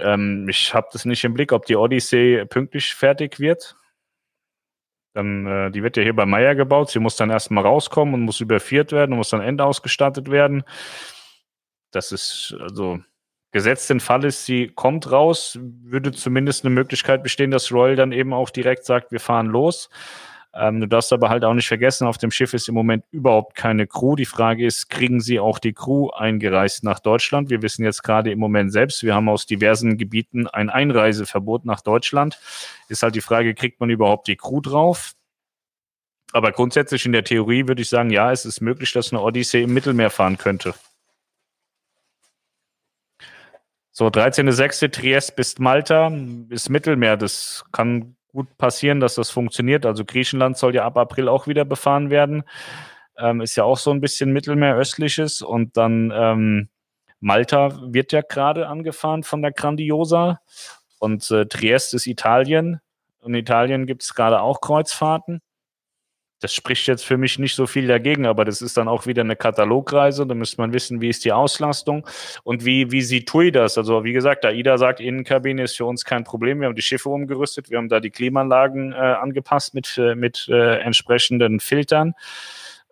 Ähm, 0.00 0.46
ich 0.50 0.74
habe 0.74 0.88
das 0.92 1.06
nicht 1.06 1.24
im 1.24 1.32
Blick, 1.32 1.52
ob 1.52 1.64
die 1.64 1.76
Odyssey 1.76 2.44
pünktlich 2.46 2.94
fertig 2.94 3.40
wird. 3.40 3.76
Dann, 5.18 5.46
äh, 5.48 5.70
die 5.72 5.82
wird 5.82 5.96
ja 5.96 6.04
hier 6.04 6.14
bei 6.14 6.26
Meier 6.26 6.54
gebaut. 6.54 6.90
Sie 6.90 7.00
muss 7.00 7.16
dann 7.16 7.28
erstmal 7.28 7.66
rauskommen 7.66 8.14
und 8.14 8.20
muss 8.20 8.40
überführt 8.40 8.92
werden 8.92 9.10
und 9.10 9.18
muss 9.18 9.30
dann 9.30 9.40
endausgestattet 9.40 10.30
werden. 10.30 10.62
Das 11.90 12.12
ist 12.12 12.56
also 12.60 13.00
gesetzt 13.50 13.90
den 13.90 13.98
Fall 13.98 14.24
ist, 14.24 14.44
sie 14.44 14.68
kommt 14.68 15.10
raus, 15.10 15.58
würde 15.60 16.12
zumindest 16.12 16.64
eine 16.64 16.72
Möglichkeit 16.72 17.24
bestehen, 17.24 17.50
dass 17.50 17.72
Royal 17.72 17.96
dann 17.96 18.12
eben 18.12 18.32
auch 18.32 18.50
direkt 18.50 18.84
sagt, 18.84 19.10
wir 19.10 19.18
fahren 19.18 19.48
los. 19.48 19.90
Ähm, 20.58 20.80
du 20.80 20.88
darfst 20.88 21.12
aber 21.12 21.28
halt 21.28 21.44
auch 21.44 21.54
nicht 21.54 21.68
vergessen, 21.68 22.08
auf 22.08 22.18
dem 22.18 22.32
Schiff 22.32 22.52
ist 22.52 22.68
im 22.68 22.74
Moment 22.74 23.04
überhaupt 23.12 23.54
keine 23.54 23.86
Crew. 23.86 24.16
Die 24.16 24.24
Frage 24.24 24.66
ist, 24.66 24.90
kriegen 24.90 25.20
sie 25.20 25.38
auch 25.38 25.60
die 25.60 25.72
Crew 25.72 26.10
eingereist 26.10 26.82
nach 26.82 26.98
Deutschland? 26.98 27.48
Wir 27.48 27.62
wissen 27.62 27.84
jetzt 27.84 28.02
gerade 28.02 28.32
im 28.32 28.40
Moment 28.40 28.72
selbst, 28.72 29.04
wir 29.04 29.14
haben 29.14 29.28
aus 29.28 29.46
diversen 29.46 29.96
Gebieten 29.98 30.48
ein 30.48 30.68
Einreiseverbot 30.68 31.64
nach 31.64 31.80
Deutschland. 31.80 32.40
Ist 32.88 33.04
halt 33.04 33.14
die 33.14 33.20
Frage, 33.20 33.54
kriegt 33.54 33.78
man 33.78 33.88
überhaupt 33.88 34.26
die 34.26 34.36
Crew 34.36 34.60
drauf? 34.60 35.12
Aber 36.32 36.50
grundsätzlich 36.50 37.06
in 37.06 37.12
der 37.12 37.24
Theorie 37.24 37.68
würde 37.68 37.82
ich 37.82 37.88
sagen, 37.88 38.10
ja, 38.10 38.32
es 38.32 38.44
ist 38.44 38.60
möglich, 38.60 38.92
dass 38.92 39.12
eine 39.12 39.22
Odyssee 39.22 39.62
im 39.62 39.72
Mittelmeer 39.72 40.10
fahren 40.10 40.38
könnte. 40.38 40.74
So, 43.92 44.08
13.06. 44.08 44.92
Triest 44.92 45.36
bis 45.36 45.58
Malta 45.58 46.12
ist 46.50 46.68
Mittelmeer. 46.68 47.16
Das 47.16 47.64
kann 47.72 48.16
gut 48.32 48.56
passieren, 48.58 49.00
dass 49.00 49.14
das 49.14 49.30
funktioniert. 49.30 49.86
Also 49.86 50.04
Griechenland 50.04 50.56
soll 50.56 50.74
ja 50.74 50.84
ab 50.84 50.96
April 50.96 51.28
auch 51.28 51.46
wieder 51.46 51.64
befahren 51.64 52.10
werden. 52.10 52.44
Ähm, 53.18 53.40
ist 53.40 53.56
ja 53.56 53.64
auch 53.64 53.78
so 53.78 53.90
ein 53.90 54.00
bisschen 54.00 54.32
Mittelmeeröstliches. 54.32 55.42
Und 55.42 55.76
dann 55.76 56.12
ähm, 56.14 56.68
Malta 57.20 57.80
wird 57.82 58.12
ja 58.12 58.20
gerade 58.20 58.68
angefahren 58.68 59.22
von 59.22 59.42
der 59.42 59.52
Grandiosa. 59.52 60.40
Und 60.98 61.30
äh, 61.30 61.46
Triest 61.46 61.94
ist 61.94 62.06
Italien. 62.06 62.80
Und 63.20 63.34
in 63.34 63.40
Italien 63.40 63.86
gibt 63.86 64.02
es 64.02 64.14
gerade 64.14 64.40
auch 64.40 64.60
Kreuzfahrten 64.60 65.40
das 66.40 66.54
spricht 66.54 66.86
jetzt 66.86 67.04
für 67.04 67.16
mich 67.16 67.38
nicht 67.38 67.54
so 67.54 67.66
viel 67.66 67.86
dagegen, 67.86 68.26
aber 68.26 68.44
das 68.44 68.62
ist 68.62 68.76
dann 68.76 68.88
auch 68.88 69.06
wieder 69.06 69.22
eine 69.22 69.36
Katalogreise. 69.36 70.26
Da 70.26 70.34
müsste 70.34 70.60
man 70.60 70.72
wissen, 70.72 71.00
wie 71.00 71.08
ist 71.08 71.24
die 71.24 71.32
Auslastung 71.32 72.06
und 72.44 72.64
wie, 72.64 72.90
wie 72.92 73.02
sieht 73.02 73.28
TUI 73.28 73.50
das? 73.50 73.76
Also, 73.76 74.04
wie 74.04 74.12
gesagt, 74.12 74.44
AIDA 74.44 74.78
sagt, 74.78 75.00
Innenkabine 75.00 75.64
ist 75.64 75.76
für 75.76 75.84
uns 75.84 76.04
kein 76.04 76.24
Problem. 76.24 76.60
Wir 76.60 76.68
haben 76.68 76.76
die 76.76 76.82
Schiffe 76.82 77.08
umgerüstet, 77.08 77.70
wir 77.70 77.78
haben 77.78 77.88
da 77.88 78.00
die 78.00 78.10
Klimaanlagen 78.10 78.92
äh, 78.92 78.96
angepasst 78.96 79.74
mit, 79.74 79.98
äh, 79.98 80.14
mit 80.14 80.48
äh, 80.48 80.78
entsprechenden 80.80 81.60
Filtern. 81.60 82.14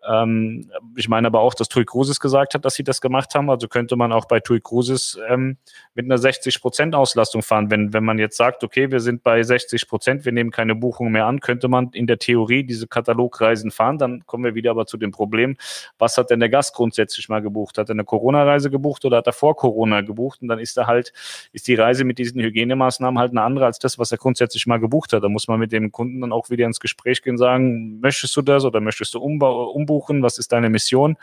Ähm, 0.07 0.69
ich 0.95 1.09
meine 1.09 1.27
aber 1.27 1.41
auch, 1.41 1.53
dass 1.53 1.67
TUI 1.67 1.85
Cruises 1.85 2.19
gesagt 2.19 2.53
hat, 2.53 2.63
dass 2.63 2.75
sie 2.75 2.83
das 2.83 3.01
gemacht 3.01 3.35
haben. 3.35 3.49
Also 3.49 3.67
könnte 3.67 3.95
man 3.95 4.11
auch 4.11 4.25
bei 4.25 4.39
TUI 4.39 4.61
Cruises 4.61 5.19
ähm, 5.29 5.57
mit 5.95 6.05
einer 6.05 6.17
60% 6.17 6.93
Auslastung 6.93 7.41
fahren. 7.41 7.69
Wenn, 7.69 7.93
wenn 7.93 8.05
man 8.05 8.17
jetzt 8.17 8.37
sagt, 8.37 8.63
okay, 8.63 8.91
wir 8.91 8.99
sind 8.99 9.23
bei 9.23 9.41
60%, 9.41 10.23
wir 10.23 10.31
nehmen 10.31 10.51
keine 10.51 10.75
Buchung 10.75 11.11
mehr 11.11 11.25
an, 11.25 11.41
könnte 11.41 11.67
man 11.67 11.89
in 11.91 12.07
der 12.07 12.19
Theorie 12.19 12.63
diese 12.63 12.87
Katalogreisen 12.87 13.71
fahren. 13.71 13.97
Dann 13.97 14.25
kommen 14.25 14.45
wir 14.45 14.55
wieder 14.55 14.71
aber 14.71 14.85
zu 14.85 14.97
dem 14.97 15.11
Problem, 15.11 15.57
was 15.97 16.17
hat 16.17 16.29
denn 16.29 16.39
der 16.39 16.49
Gast 16.49 16.73
grundsätzlich 16.73 17.27
mal 17.27 17.41
gebucht? 17.41 17.77
Hat 17.77 17.89
er 17.89 17.93
eine 17.93 18.05
Corona-Reise 18.05 18.69
gebucht 18.69 19.03
oder 19.03 19.17
hat 19.17 19.27
er 19.27 19.33
vor 19.33 19.55
Corona 19.55 20.01
gebucht? 20.01 20.41
Und 20.41 20.47
dann 20.47 20.59
ist 20.59 20.77
er 20.77 20.87
halt, 20.87 21.11
ist 21.51 21.67
die 21.67 21.75
Reise 21.75 22.05
mit 22.05 22.17
diesen 22.17 22.41
Hygienemaßnahmen 22.41 23.19
halt 23.19 23.31
eine 23.31 23.41
andere 23.41 23.65
als 23.65 23.79
das, 23.79 23.99
was 23.99 24.11
er 24.11 24.17
grundsätzlich 24.17 24.67
mal 24.67 24.77
gebucht 24.77 25.11
hat. 25.11 25.23
Da 25.23 25.29
muss 25.29 25.47
man 25.47 25.59
mit 25.59 25.71
dem 25.71 25.91
Kunden 25.91 26.21
dann 26.21 26.31
auch 26.31 26.49
wieder 26.49 26.65
ins 26.65 26.79
Gespräch 26.79 27.21
gehen, 27.21 27.37
sagen, 27.37 27.99
möchtest 27.99 28.35
du 28.37 28.41
das 28.41 28.63
oder 28.63 28.79
möchtest 28.79 29.13
du 29.13 29.19
umbuchen? 29.19 29.96
Was 30.23 30.37
ist 30.37 30.51
deine 30.51 30.69
Mission? 30.69 31.17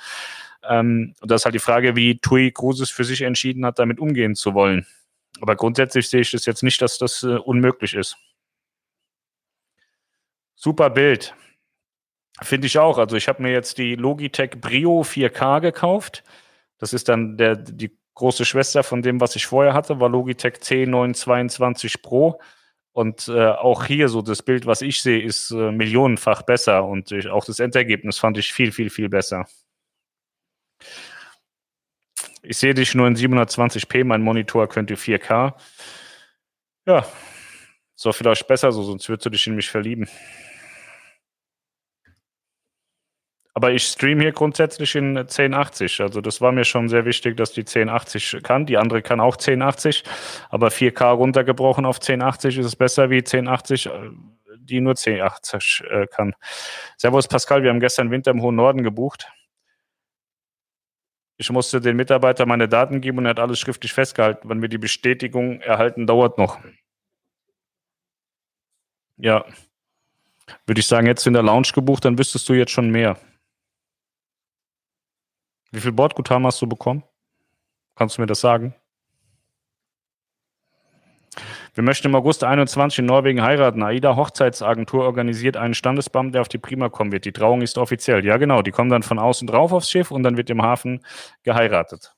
Ähm, 0.69 1.15
und 1.21 1.31
das 1.31 1.43
ist 1.43 1.45
halt 1.45 1.55
die 1.55 1.61
Frage, 1.61 1.97
wie 1.97 2.19
TUI 2.19 2.53
Cruises 2.53 2.91
für 2.91 3.05
sich 3.05 3.23
entschieden 3.23 3.65
hat, 3.67 3.79
damit 3.79 4.01
umgehen 4.01 4.35
zu 4.35 4.55
wollen. 4.55 4.87
Aber 5.41 5.57
grundsätzlich 5.57 6.09
sehe 6.09 6.21
ich 6.21 6.31
das 6.31 6.47
jetzt 6.47 6.63
nicht, 6.63 6.81
dass 6.81 6.99
das 6.99 7.23
äh, 7.23 7.37
unmöglich 7.37 7.95
ist. 7.95 8.17
Super 10.55 10.91
Bild. 10.91 11.35
Finde 12.43 12.67
ich 12.67 12.79
auch. 12.79 12.99
Also 12.99 13.17
ich 13.17 13.29
habe 13.29 13.43
mir 13.43 13.53
jetzt 13.53 13.79
die 13.79 13.95
Logitech 13.95 14.61
Brio 14.61 15.03
4K 15.03 15.61
gekauft. 15.61 16.25
Das 16.79 16.93
ist 16.93 17.09
dann 17.09 17.37
der, 17.37 17.57
die 17.57 17.97
große 18.15 18.45
Schwester 18.45 18.83
von 18.83 19.03
dem, 19.03 19.21
was 19.21 19.37
ich 19.37 19.47
vorher 19.47 19.75
hatte, 19.75 20.01
war 20.01 20.09
Logitech 20.09 20.55
C922 20.55 22.03
Pro. 22.03 22.41
Und 22.95 23.27
äh, 23.27 23.49
auch 23.49 23.87
hier 23.87 24.09
so 24.09 24.23
das 24.23 24.41
Bild, 24.41 24.67
was 24.67 24.81
ich 24.81 25.03
sehe, 25.03 25.21
ist 25.21 25.51
äh, 25.51 25.73
millionenfach 25.73 26.43
besser. 26.43 26.85
Und 26.85 27.11
ich, 27.11 27.27
auch 27.27 27.45
das 27.45 27.59
Endergebnis 27.59 28.19
fand 28.19 28.39
ich 28.39 28.53
viel, 28.53 28.71
viel, 28.71 28.89
viel 28.89 29.09
besser. 29.09 29.47
Ich 32.43 32.57
sehe 32.57 32.73
dich 32.73 32.95
nur 32.95 33.09
in 33.09 33.17
720p, 33.17 34.05
mein 34.05 34.23
Monitor 34.23 34.69
könnte 34.69 34.95
4K. 34.95 35.55
Ja, 36.87 37.05
so 37.97 38.13
vielleicht 38.13 38.47
besser 38.47 38.71
so, 38.71 38.85
sonst 38.85 39.09
würdest 39.09 39.27
du 39.27 39.31
dich 39.31 39.47
in 39.49 39.57
mich 39.57 39.71
verlieben. 39.71 40.09
Aber 43.57 43.71
ich 43.71 43.85
streame 43.85 44.23
hier 44.23 44.33
grundsätzlich 44.33 44.97
in 44.97 45.17
1080. 45.17 46.01
Also 46.01 46.21
das 46.21 46.41
war 46.41 46.51
mir 46.51 46.65
schon 46.65 46.89
sehr 46.89 47.05
wichtig, 47.05 47.37
dass 47.37 47.53
die 47.53 47.61
1080 47.61 48.39
kann. 48.43 48.67
Die 48.67 48.77
andere 48.77 49.01
kann 49.01 49.21
auch 49.21 49.37
1080, 49.37 50.03
aber 50.51 50.69
4K 50.69 51.13
runtergebrochen 51.13 51.87
auf 51.87 51.97
1080 51.97 52.59
ist 52.59 52.67
es 52.67 52.75
besser 52.75 53.11
wie 53.11 53.19
1080, 53.19 53.87
äh, 53.87 53.91
die 54.59 54.81
nur 54.81 54.95
1080 54.97 55.85
äh, 55.89 56.07
kann. 56.09 56.35
Servus 56.97 57.29
Pascal, 57.29 57.63
wir 57.63 57.71
haben 57.71 57.79
gestern 57.79 58.11
Winter 58.11 58.33
im 58.33 58.43
hohen 58.43 58.57
Norden 58.57 58.83
gebucht. 58.83 59.31
Ich 61.37 61.51
musste 61.51 61.81
den 61.81 61.97
Mitarbeiter 61.97 62.47
meine 62.47 62.69
Daten 62.69 63.01
geben 63.01 63.19
und 63.19 63.27
er 63.27 63.31
hat 63.31 63.41
alles 63.41 63.61
schriftlich 63.61 63.93
festgehalten. 63.93 64.49
Wenn 64.49 64.63
wir 64.63 64.69
die 64.69 64.79
Bestätigung 64.79 65.61
erhalten, 65.61 66.09
dauert 66.09 66.39
noch. 66.39 66.59
Ja. 69.17 69.45
Würde 70.67 70.81
ich 70.81 70.87
sagen, 70.87 71.07
jetzt 71.07 71.27
in 71.27 71.35
der 71.35 71.43
Lounge 71.43 71.69
gebucht, 71.73 72.05
dann 72.05 72.19
wüsstest 72.19 72.49
du 72.49 72.55
jetzt 72.55 72.73
schon 72.73 72.91
mehr. 72.91 73.17
Wie 75.75 75.81
viel 75.81 75.91
Bordguthaben 75.91 76.47
hast 76.47 76.63
du 76.63 76.69
bekommen? 76.69 77.03
Kannst 77.97 78.17
du 78.17 78.23
mir 78.23 78.27
das 78.27 78.41
sagen? 78.41 78.77
Wir 81.75 81.83
möchten 81.83 82.07
im 82.07 82.15
August 82.15 82.45
21 82.45 83.01
in 83.01 83.07
Norwegen 83.07 83.43
heiraten. 83.43 83.83
AIDA 83.83 84.15
Hochzeitsagentur 84.15 85.03
organisiert 85.03 85.57
einen 85.57 85.75
Standesbeamten, 85.75 86.31
der 86.31 86.43
auf 86.43 86.49
die 86.49 86.59
Prima 86.59 86.91
kommen 86.91 87.11
wird. 87.11 87.25
Die 87.25 87.33
Trauung 87.33 87.61
ist 87.61 87.77
offiziell. 87.77 88.25
Ja, 88.25 88.37
genau. 88.37 88.63
Die 88.63 88.71
kommen 88.71 88.89
dann 88.89 89.03
von 89.03 89.19
außen 89.19 89.49
drauf 89.49 89.73
aufs 89.73 89.91
Schiff 89.91 90.13
und 90.13 90.23
dann 90.23 90.37
wird 90.37 90.49
im 90.49 90.63
Hafen 90.63 91.05
geheiratet. 91.43 92.15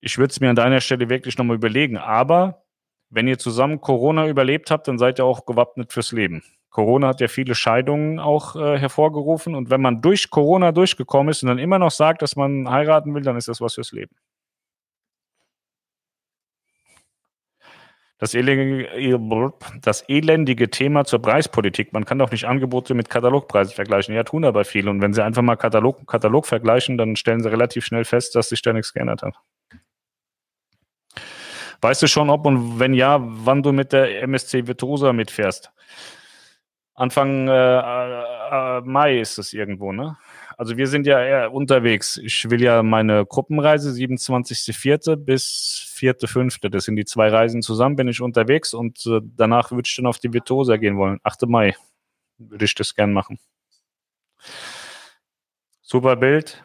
Ich 0.00 0.18
würde 0.18 0.32
es 0.32 0.40
mir 0.40 0.50
an 0.50 0.56
deiner 0.56 0.80
Stelle 0.80 1.08
wirklich 1.08 1.38
nochmal 1.38 1.54
überlegen. 1.54 1.98
Aber 1.98 2.64
wenn 3.10 3.28
ihr 3.28 3.38
zusammen 3.38 3.80
Corona 3.80 4.26
überlebt 4.26 4.72
habt, 4.72 4.88
dann 4.88 4.98
seid 4.98 5.20
ihr 5.20 5.24
auch 5.24 5.46
gewappnet 5.46 5.92
fürs 5.92 6.10
Leben. 6.10 6.42
Corona 6.74 7.06
hat 7.06 7.20
ja 7.20 7.28
viele 7.28 7.54
Scheidungen 7.54 8.18
auch 8.18 8.56
äh, 8.56 8.76
hervorgerufen. 8.76 9.54
Und 9.54 9.70
wenn 9.70 9.80
man 9.80 10.02
durch 10.02 10.28
Corona 10.28 10.72
durchgekommen 10.72 11.30
ist 11.30 11.40
und 11.44 11.48
dann 11.48 11.60
immer 11.60 11.78
noch 11.78 11.92
sagt, 11.92 12.20
dass 12.20 12.34
man 12.34 12.68
heiraten 12.68 13.14
will, 13.14 13.22
dann 13.22 13.36
ist 13.36 13.46
das 13.46 13.60
was 13.60 13.74
fürs 13.74 13.92
Leben. 13.92 14.16
Das 18.18 18.34
elendige, 18.34 18.88
das 19.82 20.02
elendige 20.08 20.68
Thema 20.68 21.04
zur 21.04 21.22
Preispolitik. 21.22 21.92
Man 21.92 22.04
kann 22.04 22.18
doch 22.18 22.32
nicht 22.32 22.44
Angebote 22.44 22.94
mit 22.94 23.08
Katalogpreisen 23.08 23.72
vergleichen. 23.72 24.12
Ja, 24.12 24.24
tun 24.24 24.44
aber 24.44 24.64
viele. 24.64 24.90
Und 24.90 25.00
wenn 25.00 25.12
Sie 25.12 25.22
einfach 25.22 25.42
mal 25.42 25.54
Katalog, 25.54 26.04
Katalog 26.08 26.44
vergleichen, 26.44 26.98
dann 26.98 27.14
stellen 27.14 27.40
Sie 27.40 27.50
relativ 27.50 27.84
schnell 27.84 28.04
fest, 28.04 28.34
dass 28.34 28.48
sich 28.48 28.62
da 28.62 28.72
nichts 28.72 28.92
geändert 28.92 29.22
hat. 29.22 29.36
Weißt 31.80 32.02
du 32.02 32.08
schon, 32.08 32.30
ob 32.30 32.46
und 32.46 32.80
wenn 32.80 32.94
ja, 32.94 33.18
wann 33.20 33.62
du 33.62 33.70
mit 33.70 33.92
der 33.92 34.22
MSC 34.22 34.66
Virtuosa 34.66 35.12
mitfährst? 35.12 35.70
Anfang 36.94 37.48
äh, 37.48 37.78
äh, 37.78 38.80
Mai 38.82 39.18
ist 39.20 39.38
es 39.38 39.52
irgendwo, 39.52 39.92
ne? 39.92 40.16
Also 40.56 40.76
wir 40.76 40.86
sind 40.86 41.06
ja 41.06 41.20
eher 41.20 41.52
unterwegs. 41.52 42.16
Ich 42.18 42.48
will 42.48 42.62
ja 42.62 42.84
meine 42.84 43.26
Gruppenreise 43.26 43.90
27.04. 43.90 45.16
bis 45.16 45.92
4.05. 45.96 46.68
Das 46.68 46.84
sind 46.84 46.94
die 46.94 47.04
zwei 47.04 47.28
Reisen 47.28 47.62
zusammen, 47.62 47.96
bin 47.96 48.06
ich 48.06 48.20
unterwegs 48.20 48.72
und 48.72 49.04
äh, 49.06 49.20
danach 49.22 49.72
würde 49.72 49.86
ich 49.86 49.96
dann 49.96 50.06
auf 50.06 50.18
die 50.18 50.32
Virtuosa 50.32 50.76
gehen 50.76 50.96
wollen. 50.96 51.18
8. 51.24 51.48
Mai 51.48 51.74
würde 52.38 52.64
ich 52.64 52.74
das 52.76 52.94
gern 52.94 53.12
machen. 53.12 53.40
Super 55.82 56.14
Bild. 56.14 56.62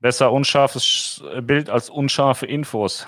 Besser 0.00 0.32
unscharfes 0.32 1.22
Bild 1.42 1.68
als 1.68 1.90
unscharfe 1.90 2.46
Infos. 2.46 3.06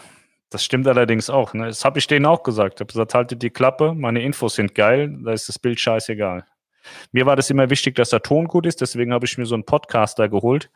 Das 0.51 0.65
stimmt 0.65 0.89
allerdings 0.89 1.31
auch. 1.31 1.55
Ne? 1.55 1.67
Das 1.67 1.85
habe 1.85 2.01
ich 2.01 2.09
denen 2.09 2.27
auch 2.27 2.43
gesagt. 2.43 2.75
Ich 2.75 2.81
habe 2.81 2.93
gesagt, 2.93 3.15
haltet 3.15 3.43
die 3.43 3.51
Klappe, 3.51 3.95
meine 3.95 4.21
Infos 4.23 4.57
sind 4.57 4.75
geil, 4.75 5.17
da 5.25 5.33
ist 5.33 5.49
das 5.49 5.59
Bild 5.59 5.79
scheißegal. 5.79 6.45
Mir 7.13 7.27
war 7.27 7.37
das 7.37 7.51
immer 7.51 7.71
wichtig, 7.71 7.95
dass 7.95 8.11
der 8.11 8.23
Ton 8.23 8.47
gut 8.49 8.67
ist, 8.67 8.81
deswegen 8.81 9.13
habe 9.13 9.27
ich 9.27 9.39
mir 9.39 9.47
so 9.47 9.55
einen 9.55 9.65
Podcaster 9.65 10.29
geholt. 10.29 10.71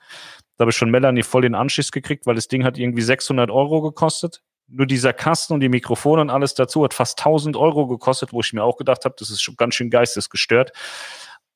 Da 0.57 0.63
habe 0.63 0.71
ich 0.71 0.77
schon 0.77 0.91
Melanie 0.91 1.25
voll 1.25 1.43
den 1.43 1.57
Anschiss 1.57 1.91
gekriegt, 1.91 2.27
weil 2.27 2.37
das 2.37 2.47
Ding 2.47 2.65
hat 2.65 2.79
irgendwie 2.79 3.03
600 3.03 3.51
Euro 3.51 3.83
gekostet. 3.83 4.43
Nur 4.69 4.87
dieser 4.87 5.13
Kasten 5.13 5.55
und 5.55 5.61
die 5.61 5.69
Mikrofone 5.69 6.23
und 6.23 6.31
alles 6.31 6.55
dazu 6.55 6.85
hat 6.85 6.95
fast 6.95 7.19
1000 7.19 7.57
Euro 7.57 7.87
gekostet, 7.89 8.33
wo 8.33 8.41
ich 8.41 8.53
mir 8.53 8.63
auch 8.63 8.77
gedacht 8.77 9.05
habe, 9.05 9.15
das 9.19 9.31
ist 9.31 9.43
schon 9.43 9.57
ganz 9.57 9.75
schön 9.75 9.91
geistesgestört. 9.91 10.73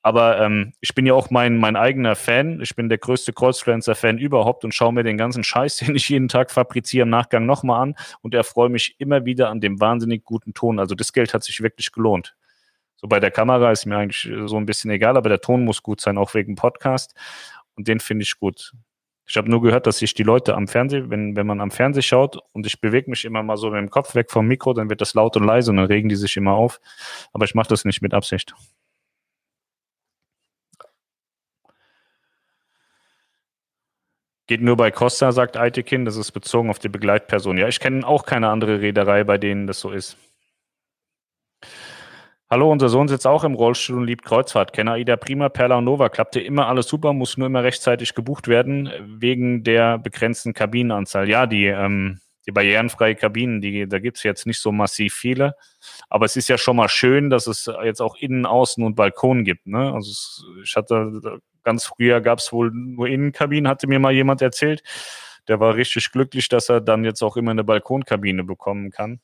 Aber 0.02 0.40
ähm, 0.40 0.72
ich 0.80 0.94
bin 0.94 1.06
ja 1.06 1.14
auch 1.14 1.30
mein, 1.30 1.58
mein 1.58 1.76
eigener 1.76 2.14
Fan. 2.14 2.60
Ich 2.60 2.76
bin 2.76 2.88
der 2.88 2.98
größte 2.98 3.32
Kreuzfluencer-Fan 3.32 4.18
überhaupt 4.18 4.64
und 4.64 4.74
schaue 4.74 4.92
mir 4.92 5.02
den 5.02 5.18
ganzen 5.18 5.42
Scheiß, 5.44 5.76
den 5.78 5.96
ich 5.96 6.08
jeden 6.08 6.28
Tag 6.28 6.50
fabriziere, 6.50 7.02
im 7.02 7.10
Nachgang 7.10 7.46
nochmal 7.46 7.82
an 7.82 7.94
und 8.22 8.34
erfreue 8.34 8.68
mich 8.68 8.96
immer 8.98 9.24
wieder 9.24 9.50
an 9.50 9.60
dem 9.60 9.80
wahnsinnig 9.80 10.24
guten 10.24 10.54
Ton. 10.54 10.78
Also 10.78 10.94
das 10.94 11.12
Geld 11.12 11.34
hat 11.34 11.42
sich 11.42 11.62
wirklich 11.62 11.92
gelohnt. 11.92 12.34
So 12.96 13.06
bei 13.06 13.20
der 13.20 13.30
Kamera 13.30 13.70
ist 13.70 13.86
mir 13.86 13.96
eigentlich 13.96 14.28
so 14.46 14.56
ein 14.56 14.66
bisschen 14.66 14.90
egal, 14.90 15.16
aber 15.16 15.28
der 15.28 15.40
Ton 15.40 15.64
muss 15.64 15.82
gut 15.82 16.00
sein, 16.00 16.18
auch 16.18 16.34
wegen 16.34 16.56
Podcast. 16.56 17.14
Und 17.76 17.86
den 17.86 18.00
finde 18.00 18.24
ich 18.24 18.38
gut. 18.38 18.72
Ich 19.28 19.36
habe 19.36 19.50
nur 19.50 19.60
gehört, 19.60 19.86
dass 19.86 19.98
sich 19.98 20.14
die 20.14 20.22
Leute 20.22 20.54
am 20.54 20.66
Fernsehen, 20.66 21.10
wenn, 21.10 21.36
wenn 21.36 21.46
man 21.46 21.60
am 21.60 21.70
Fernsehen 21.70 22.02
schaut 22.02 22.38
und 22.52 22.66
ich 22.66 22.80
bewege 22.80 23.10
mich 23.10 23.26
immer 23.26 23.42
mal 23.42 23.58
so 23.58 23.70
mit 23.70 23.78
dem 23.78 23.90
Kopf 23.90 24.14
weg 24.14 24.30
vom 24.30 24.46
Mikro, 24.48 24.72
dann 24.72 24.88
wird 24.88 25.02
das 25.02 25.12
laut 25.12 25.36
und 25.36 25.44
leise 25.44 25.70
und 25.70 25.76
dann 25.76 25.86
regen 25.86 26.08
die 26.08 26.16
sich 26.16 26.36
immer 26.36 26.54
auf. 26.54 26.80
Aber 27.32 27.44
ich 27.44 27.54
mache 27.54 27.68
das 27.68 27.84
nicht 27.84 28.00
mit 28.00 28.14
Absicht. 28.14 28.54
Geht 34.48 34.62
nur 34.62 34.78
bei 34.78 34.90
Costa, 34.90 35.30
sagt 35.30 35.58
Eitekin, 35.58 36.06
das 36.06 36.16
ist 36.16 36.32
bezogen 36.32 36.70
auf 36.70 36.78
die 36.78 36.88
Begleitperson. 36.88 37.58
Ja, 37.58 37.68
ich 37.68 37.80
kenne 37.80 38.06
auch 38.06 38.24
keine 38.24 38.48
andere 38.48 38.80
Reederei, 38.80 39.22
bei 39.22 39.36
denen 39.36 39.66
das 39.66 39.78
so 39.78 39.90
ist. 39.90 40.16
Hallo, 42.48 42.72
unser 42.72 42.88
Sohn 42.88 43.08
sitzt 43.08 43.26
auch 43.26 43.44
im 43.44 43.52
Rollstuhl 43.52 43.98
und 43.98 44.06
liebt 44.06 44.24
Kreuzfahrt. 44.24 44.72
Kenner 44.72 44.96
Ida 44.96 45.16
Prima, 45.16 45.50
Perla 45.50 45.76
und 45.76 45.84
Nova. 45.84 46.08
Klappte 46.08 46.40
immer 46.40 46.66
alles 46.66 46.88
super, 46.88 47.12
muss 47.12 47.36
nur 47.36 47.46
immer 47.46 47.62
rechtzeitig 47.62 48.14
gebucht 48.14 48.48
werden, 48.48 48.90
wegen 49.02 49.64
der 49.64 49.98
begrenzten 49.98 50.54
Kabinenanzahl. 50.54 51.28
Ja, 51.28 51.44
die, 51.46 51.66
ähm, 51.66 52.18
die 52.48 52.52
barrierenfreie 52.52 53.14
Kabinen, 53.14 53.60
die, 53.60 53.86
da 53.86 53.98
gibt's 53.98 54.22
jetzt 54.22 54.46
nicht 54.46 54.58
so 54.58 54.72
massiv 54.72 55.12
viele. 55.12 55.54
Aber 56.08 56.24
es 56.24 56.34
ist 56.34 56.48
ja 56.48 56.56
schon 56.56 56.76
mal 56.76 56.88
schön, 56.88 57.28
dass 57.28 57.46
es 57.46 57.70
jetzt 57.84 58.00
auch 58.00 58.16
Innen, 58.16 58.46
Außen 58.46 58.82
und 58.82 58.94
Balkon 58.94 59.44
gibt. 59.44 59.66
Ne? 59.66 59.92
Also 59.92 60.10
es, 60.10 60.44
ich 60.64 60.74
hatte 60.74 61.40
ganz 61.62 61.84
früher 61.84 62.22
gab 62.22 62.38
es 62.38 62.50
wohl 62.50 62.70
nur 62.72 63.06
Innenkabinen, 63.06 63.68
hatte 63.68 63.86
mir 63.86 63.98
mal 63.98 64.14
jemand 64.14 64.40
erzählt. 64.40 64.82
Der 65.46 65.60
war 65.60 65.74
richtig 65.74 66.10
glücklich, 66.10 66.48
dass 66.48 66.70
er 66.70 66.80
dann 66.80 67.04
jetzt 67.04 67.22
auch 67.22 67.36
immer 67.36 67.50
eine 67.50 67.64
Balkonkabine 67.64 68.44
bekommen 68.44 68.90
kann. 68.90 69.20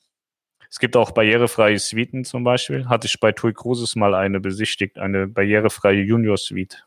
Es 0.69 0.79
gibt 0.79 0.95
auch 0.95 1.13
barrierefreie 1.13 1.79
Suiten 1.79 2.25
zum 2.25 2.45
Beispiel. 2.45 2.91
Hatte 2.91 3.07
ich 3.07 3.19
bei 3.21 3.33
TUI 3.33 3.55
Cruises 3.55 3.97
mal 3.97 4.15
eine 4.15 4.39
besichtigt, 4.39 4.99
eine 4.99 5.29
barrierefreie 5.29 6.03
Junior 6.03 6.37
Suite. 6.37 6.85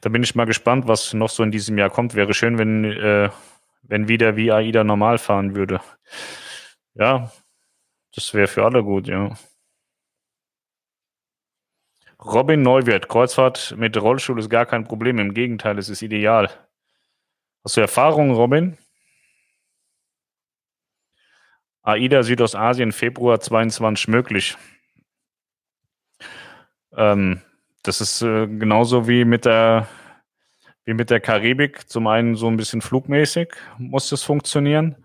Da 0.00 0.08
bin 0.08 0.22
ich 0.22 0.34
mal 0.34 0.44
gespannt, 0.44 0.86
was 0.86 1.12
noch 1.14 1.30
so 1.30 1.42
in 1.42 1.50
diesem 1.50 1.78
Jahr 1.78 1.90
kommt. 1.90 2.14
Wäre 2.14 2.34
schön, 2.34 2.58
wenn, 2.58 2.84
äh, 2.84 3.30
wenn 3.82 4.08
wieder 4.08 4.36
wie 4.36 4.52
AIDA 4.52 4.84
normal 4.84 5.18
fahren 5.18 5.54
würde. 5.54 5.80
Ja, 6.94 7.32
das 8.14 8.32
wäre 8.34 8.46
für 8.46 8.64
alle 8.64 8.82
gut, 8.82 9.08
ja. 9.08 9.36
Robin 12.24 12.62
Neuwirth, 12.62 13.08
Kreuzfahrt 13.08 13.74
mit 13.76 13.96
Rollstuhl 13.96 14.38
ist 14.38 14.50
gar 14.50 14.66
kein 14.66 14.84
Problem. 14.84 15.18
Im 15.18 15.34
Gegenteil, 15.34 15.78
es 15.78 15.88
ist 15.88 16.02
ideal. 16.02 16.50
Hast 17.62 17.76
du 17.76 17.80
Erfahrungen, 17.80 18.34
Robin? 18.34 18.78
AIDA 21.82 22.22
Südostasien, 22.22 22.90
Februar 22.90 23.38
22 23.38 24.08
möglich. 24.08 24.56
Ähm, 26.96 27.42
das 27.86 28.00
ist 28.00 28.22
äh, 28.22 28.46
genauso 28.46 29.06
wie 29.06 29.24
mit 29.24 29.44
der 29.44 29.88
wie 30.84 30.94
mit 30.94 31.10
der 31.10 31.20
Karibik. 31.20 31.88
Zum 31.88 32.06
einen 32.06 32.36
so 32.36 32.48
ein 32.48 32.56
bisschen 32.56 32.80
flugmäßig 32.80 33.52
muss 33.78 34.08
das 34.08 34.22
funktionieren. 34.22 34.96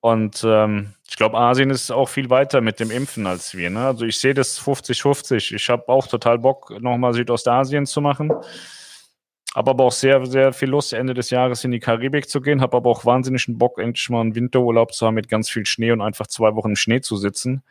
Und 0.00 0.44
ähm, 0.44 0.94
ich 1.08 1.16
glaube, 1.16 1.36
Asien 1.36 1.70
ist 1.70 1.90
auch 1.90 2.08
viel 2.08 2.30
weiter 2.30 2.60
mit 2.60 2.78
dem 2.78 2.90
Impfen 2.90 3.26
als 3.26 3.56
wir. 3.56 3.70
Ne? 3.70 3.86
Also 3.86 4.06
ich 4.06 4.18
sehe 4.18 4.34
das 4.34 4.60
50-50. 4.60 5.54
Ich 5.54 5.68
habe 5.68 5.88
auch 5.88 6.06
total 6.06 6.38
Bock, 6.38 6.70
nochmal 6.80 7.14
Südostasien 7.14 7.84
zu 7.86 8.00
machen. 8.00 8.30
Habe 9.54 9.70
aber 9.70 9.84
auch 9.84 9.92
sehr, 9.92 10.24
sehr 10.26 10.52
viel 10.52 10.68
Lust, 10.68 10.92
Ende 10.92 11.14
des 11.14 11.30
Jahres 11.30 11.64
in 11.64 11.72
die 11.72 11.80
Karibik 11.80 12.28
zu 12.28 12.40
gehen. 12.40 12.60
Habe 12.60 12.76
aber 12.76 12.90
auch 12.90 13.04
wahnsinnigen 13.04 13.58
Bock, 13.58 13.78
endlich 13.78 14.08
mal 14.08 14.20
einen 14.20 14.36
Winterurlaub 14.36 14.92
zu 14.92 15.06
haben 15.06 15.14
mit 15.14 15.28
ganz 15.28 15.50
viel 15.50 15.66
Schnee 15.66 15.90
und 15.90 16.00
einfach 16.00 16.28
zwei 16.28 16.54
Wochen 16.54 16.70
im 16.70 16.76
Schnee 16.76 17.00
zu 17.00 17.16
sitzen. 17.16 17.64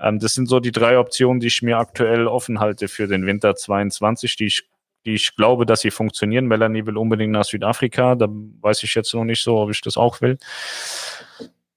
Ähm, 0.00 0.18
das 0.18 0.34
sind 0.34 0.48
so 0.48 0.60
die 0.60 0.72
drei 0.72 0.98
Optionen, 0.98 1.40
die 1.40 1.48
ich 1.48 1.62
mir 1.62 1.78
aktuell 1.78 2.26
offen 2.26 2.60
halte 2.60 2.88
für 2.88 3.06
den 3.06 3.26
Winter 3.26 3.54
22, 3.54 4.36
die 4.36 4.46
ich 4.46 4.68
die 5.06 5.14
ich 5.14 5.34
glaube, 5.34 5.66
dass 5.66 5.80
sie 5.80 5.90
funktionieren. 5.90 6.46
Melanie 6.46 6.84
will 6.84 6.96
unbedingt 6.96 7.32
nach 7.32 7.44
Südafrika. 7.44 8.14
Da 8.14 8.28
weiß 8.28 8.82
ich 8.82 8.94
jetzt 8.94 9.14
noch 9.14 9.24
nicht 9.24 9.42
so, 9.42 9.56
ob 9.58 9.70
ich 9.70 9.80
das 9.80 9.96
auch 9.96 10.20
will. 10.20 10.38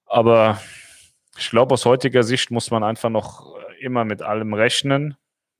Aber 0.06 0.60
ich 1.38 1.50
glaube, 1.50 1.74
aus 1.74 1.86
heutiger 1.86 2.22
Sicht 2.22 2.50
muss 2.50 2.70
man 2.70 2.84
einfach 2.84 3.10
noch 3.10 3.56
immer 3.80 4.04
mit 4.04 4.22
allem 4.22 4.54
rechnen. 4.54 5.16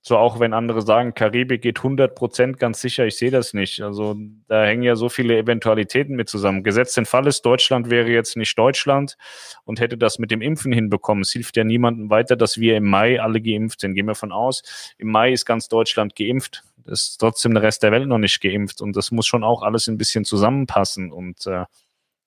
So 0.07 0.17
auch 0.17 0.39
wenn 0.39 0.53
andere 0.53 0.83
sagen, 0.83 1.15
Karibik 1.15 1.63
geht 1.63 1.79
100 1.79 2.13
Prozent, 2.13 2.59
ganz 2.59 2.79
sicher, 2.79 3.07
ich 3.07 3.17
sehe 3.17 3.31
das 3.31 3.55
nicht. 3.55 3.81
Also 3.81 4.15
da 4.47 4.63
hängen 4.63 4.83
ja 4.83 4.95
so 4.95 5.09
viele 5.09 5.35
Eventualitäten 5.35 6.15
mit 6.15 6.29
zusammen. 6.29 6.61
Gesetzt 6.61 6.95
den 6.95 7.07
Fall 7.07 7.25
ist, 7.25 7.41
Deutschland 7.41 7.89
wäre 7.89 8.09
jetzt 8.09 8.37
nicht 8.37 8.55
Deutschland 8.55 9.17
und 9.63 9.79
hätte 9.79 9.97
das 9.97 10.19
mit 10.19 10.29
dem 10.29 10.41
Impfen 10.41 10.71
hinbekommen. 10.71 11.23
Es 11.23 11.31
hilft 11.31 11.57
ja 11.57 11.63
niemandem 11.63 12.11
weiter, 12.11 12.35
dass 12.35 12.59
wir 12.59 12.77
im 12.77 12.85
Mai 12.85 13.19
alle 13.19 13.41
geimpft 13.41 13.81
sind. 13.81 13.95
Gehen 13.95 14.05
wir 14.05 14.13
von 14.13 14.31
aus, 14.31 14.93
im 14.99 15.09
Mai 15.09 15.33
ist 15.33 15.45
ganz 15.45 15.69
Deutschland 15.69 16.15
geimpft 16.15 16.63
ist 16.87 17.17
trotzdem 17.17 17.55
der 17.55 17.63
Rest 17.63 17.81
der 17.81 17.91
Welt 17.91 18.07
noch 18.07 18.19
nicht 18.19 18.41
geimpft 18.41 18.79
und 18.79 18.95
das 18.95 19.09
muss 19.09 19.25
schon 19.25 19.43
auch 19.43 19.63
alles 19.63 19.87
ein 19.87 19.97
bisschen 19.97 20.23
zusammenpassen 20.23 21.11
und 21.11 21.47
äh, 21.47 21.65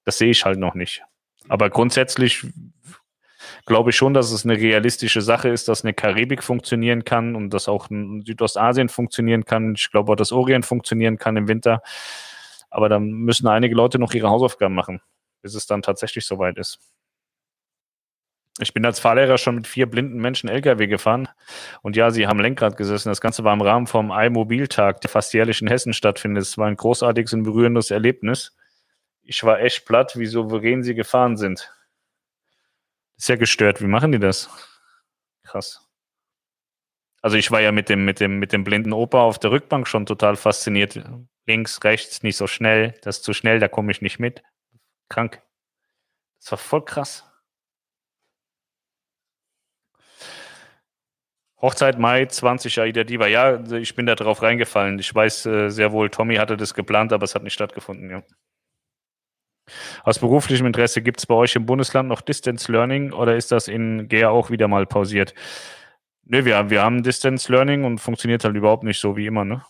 das 0.04 0.18
sehe 0.18 0.30
ich 0.30 0.44
halt 0.44 0.58
noch 0.58 0.74
nicht. 0.74 1.04
Aber 1.48 1.70
grundsätzlich 1.70 2.44
glaube 3.66 3.90
ich 3.90 3.96
schon, 3.96 4.14
dass 4.14 4.32
es 4.32 4.44
eine 4.44 4.56
realistische 4.56 5.22
Sache 5.22 5.48
ist, 5.48 5.68
dass 5.68 5.84
eine 5.84 5.94
Karibik 5.94 6.42
funktionieren 6.42 7.04
kann 7.04 7.36
und 7.36 7.50
dass 7.50 7.68
auch 7.68 7.88
Südostasien 7.88 8.88
funktionieren 8.88 9.44
kann. 9.44 9.74
Ich 9.74 9.90
glaube 9.90 10.12
auch, 10.12 10.16
dass 10.16 10.32
Orient 10.32 10.66
funktionieren 10.66 11.18
kann 11.18 11.36
im 11.36 11.48
Winter. 11.48 11.82
Aber 12.70 12.88
da 12.88 12.98
müssen 12.98 13.46
einige 13.46 13.74
Leute 13.74 13.98
noch 13.98 14.12
ihre 14.12 14.28
Hausaufgaben 14.28 14.74
machen, 14.74 15.00
bis 15.42 15.54
es 15.54 15.66
dann 15.66 15.82
tatsächlich 15.82 16.26
soweit 16.26 16.58
ist. 16.58 16.78
Ich 18.60 18.74
bin 18.74 18.84
als 18.84 18.98
Fahrlehrer 18.98 19.38
schon 19.38 19.54
mit 19.54 19.68
vier 19.68 19.88
blinden 19.88 20.18
Menschen 20.18 20.48
LKW 20.48 20.88
gefahren. 20.88 21.28
Und 21.82 21.96
ja, 21.96 22.10
sie 22.10 22.26
haben 22.26 22.40
Lenkrad 22.40 22.76
gesessen. 22.76 23.08
Das 23.08 23.20
Ganze 23.20 23.44
war 23.44 23.54
im 23.54 23.60
Rahmen 23.60 23.86
vom 23.86 24.10
iMobiltag, 24.10 25.00
der 25.00 25.10
fast 25.10 25.32
jährlich 25.32 25.62
in 25.62 25.68
Hessen 25.68 25.92
stattfindet. 25.92 26.42
Es 26.42 26.58
war 26.58 26.66
ein 26.66 26.76
großartiges 26.76 27.32
und 27.34 27.44
berührendes 27.44 27.92
Erlebnis. 27.92 28.56
Ich 29.22 29.44
war 29.44 29.60
echt 29.60 29.86
platt, 29.86 30.18
wie 30.18 30.26
souverän 30.26 30.82
sie 30.82 30.94
gefahren 30.94 31.36
sind. 31.36 31.72
Ist 33.18 33.28
ja 33.28 33.36
gestört. 33.36 33.82
Wie 33.82 33.86
machen 33.86 34.12
die 34.12 34.18
das? 34.18 34.48
Krass. 35.44 35.84
Also 37.20 37.36
ich 37.36 37.50
war 37.50 37.60
ja 37.60 37.72
mit 37.72 37.88
dem, 37.88 38.04
mit 38.04 38.20
dem, 38.20 38.38
mit 38.38 38.52
dem 38.52 38.62
blinden 38.62 38.92
Opa 38.92 39.22
auf 39.22 39.38
der 39.40 39.50
Rückbank 39.50 39.88
schon 39.88 40.06
total 40.06 40.36
fasziniert. 40.36 41.00
Links, 41.46 41.82
rechts, 41.82 42.22
nicht 42.22 42.36
so 42.36 42.46
schnell. 42.46 42.94
Das 43.02 43.18
ist 43.18 43.24
zu 43.24 43.32
schnell, 43.32 43.58
da 43.58 43.66
komme 43.66 43.90
ich 43.90 44.02
nicht 44.02 44.20
mit. 44.20 44.42
Krank. 45.08 45.42
Das 46.40 46.52
war 46.52 46.58
voll 46.58 46.84
krass. 46.84 47.24
Hochzeit 51.60 51.98
Mai 51.98 52.26
20 52.26 52.80
Aida 52.80 53.02
Diva. 53.02 53.26
Ja, 53.26 53.60
ich 53.72 53.96
bin 53.96 54.06
da 54.06 54.14
drauf 54.14 54.42
reingefallen. 54.42 55.00
Ich 55.00 55.12
weiß 55.12 55.46
äh, 55.46 55.70
sehr 55.70 55.90
wohl, 55.90 56.08
Tommy 56.08 56.36
hatte 56.36 56.56
das 56.56 56.72
geplant, 56.72 57.12
aber 57.12 57.24
es 57.24 57.34
hat 57.34 57.42
nicht 57.42 57.54
stattgefunden, 57.54 58.10
ja. 58.10 58.22
Aus 60.04 60.18
beruflichem 60.18 60.66
Interesse 60.66 61.02
gibt 61.02 61.20
es 61.20 61.26
bei 61.26 61.34
euch 61.34 61.56
im 61.56 61.66
Bundesland 61.66 62.08
noch 62.08 62.20
Distance 62.20 62.70
Learning 62.70 63.12
oder 63.12 63.36
ist 63.36 63.52
das 63.52 63.68
in 63.68 64.08
GEA 64.08 64.28
auch 64.28 64.50
wieder 64.50 64.68
mal 64.68 64.86
pausiert? 64.86 65.34
Nö, 66.24 66.44
wir, 66.44 66.70
wir 66.70 66.82
haben 66.82 67.02
Distance 67.02 67.50
Learning 67.50 67.84
und 67.84 67.98
funktioniert 68.00 68.44
halt 68.44 68.54
überhaupt 68.56 68.84
nicht 68.84 69.00
so 69.00 69.16
wie 69.16 69.26
immer, 69.26 69.44
ne? 69.44 69.62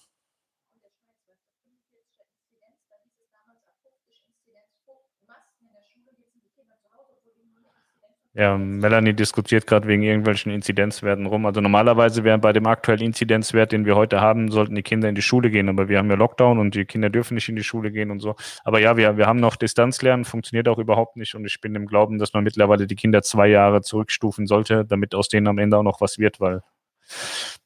Ja, 8.39 8.57
Melanie 8.57 9.15
diskutiert 9.15 9.67
gerade 9.67 9.89
wegen 9.89 10.05
irgendwelchen 10.05 10.53
Inzidenzwerten 10.53 11.27
rum. 11.27 11.45
Also 11.45 11.61
normalerweise 11.61 12.23
wäre 12.23 12.39
bei 12.39 12.53
dem 12.53 12.69
aktuellen 12.69 13.01
Inzidenzwert, 13.03 13.73
den 13.73 13.85
wir 13.85 13.97
heute 13.97 14.21
haben, 14.21 14.53
sollten 14.53 14.77
die 14.77 14.85
Kinder 14.85 15.09
in 15.09 15.17
die 15.17 15.23
Schule 15.23 15.51
gehen. 15.51 15.69
Aber 15.69 15.89
wir 15.89 15.99
haben 15.99 16.09
ja 16.09 16.15
Lockdown 16.15 16.61
und 16.61 16.77
die 16.77 16.85
Kinder 16.85 17.11
dürfen 17.11 17.35
nicht 17.35 17.49
in 17.49 17.57
die 17.57 17.65
Schule 17.65 17.91
gehen 17.91 18.13
und 18.13 18.21
so. 18.21 18.37
Aber 18.63 18.79
ja, 18.79 18.97
wir, 18.97 19.17
wir 19.17 19.27
haben 19.27 19.41
noch 19.41 19.57
Distanzlernen, 19.57 20.25
funktioniert 20.25 20.69
auch 20.69 20.79
überhaupt 20.79 21.17
nicht. 21.17 21.35
Und 21.35 21.47
ich 21.47 21.61
bin 21.61 21.75
im 21.75 21.87
Glauben, 21.87 22.19
dass 22.19 22.33
man 22.33 22.45
mittlerweile 22.45 22.87
die 22.87 22.95
Kinder 22.95 23.23
zwei 23.23 23.49
Jahre 23.49 23.83
zurückstufen 23.83 24.47
sollte, 24.47 24.85
damit 24.85 25.17
aus 25.17 25.29
denen 25.29 25.49
am 25.49 25.59
Ende 25.59 25.77
auch 25.77 25.83
noch 25.83 26.01
was 26.01 26.19
wird, 26.19 26.39
weil 26.39 26.63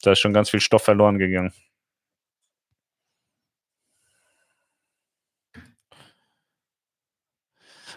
da 0.01 0.12
ist 0.12 0.20
schon 0.20 0.33
ganz 0.33 0.49
viel 0.49 0.61
Stoff 0.61 0.85
verloren 0.85 1.18
gegangen. 1.18 1.53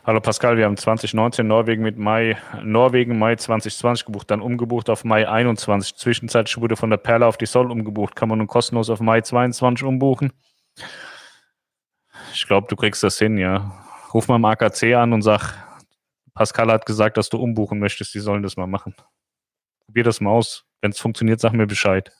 Hallo 0.08 0.22
Pascal, 0.22 0.56
wir 0.56 0.66
haben 0.66 0.78
2019 0.78 1.48
Norwegen 1.48 1.82
mit 1.82 1.98
Mai, 1.98 2.38
Norwegen 2.62 3.18
Mai 3.18 3.38
2020 3.38 4.06
gebucht, 4.06 4.30
dann 4.30 4.40
umgebucht 4.40 4.88
auf 4.92 5.04
Mai 5.04 5.28
21. 5.28 5.96
Zwischenzeitlich 5.96 6.62
wurde 6.62 6.76
von 6.76 6.92
der 6.92 6.98
Perla 6.98 7.28
auf 7.28 7.38
die 7.38 7.48
Sol 7.48 7.72
umgebucht. 7.72 8.16
Kann 8.16 8.30
man 8.30 8.38
nun 8.38 8.46
kostenlos 8.46 8.92
auf 8.92 9.00
Mai 9.00 9.22
22 9.22 9.84
umbuchen? 9.84 10.32
Ich 12.36 12.46
glaube, 12.46 12.68
du 12.70 12.76
kriegst 12.76 13.02
das 13.02 13.18
hin, 13.18 13.40
ja. 13.40 13.84
Ruf 14.14 14.28
mal 14.28 14.36
im 14.36 14.46
AKC 14.46 14.94
an 14.94 15.12
und 15.12 15.24
sag, 15.24 15.56
Pascal 16.36 16.72
hat 16.72 16.86
gesagt, 16.86 17.18
dass 17.18 17.30
du 17.30 17.40
umbuchen 17.40 17.80
möchtest. 17.80 18.14
Die 18.14 18.20
sollen 18.20 18.44
das 18.44 18.58
mal 18.58 18.68
machen. 18.68 18.96
Probier 19.88 20.04
das 20.04 20.22
mal 20.22 20.30
aus. 20.30 20.66
Wenn 20.82 20.92
es 20.92 21.00
funktioniert, 21.00 21.40
sag 21.40 21.54
mir 21.54 21.66
Bescheid. 21.66 22.12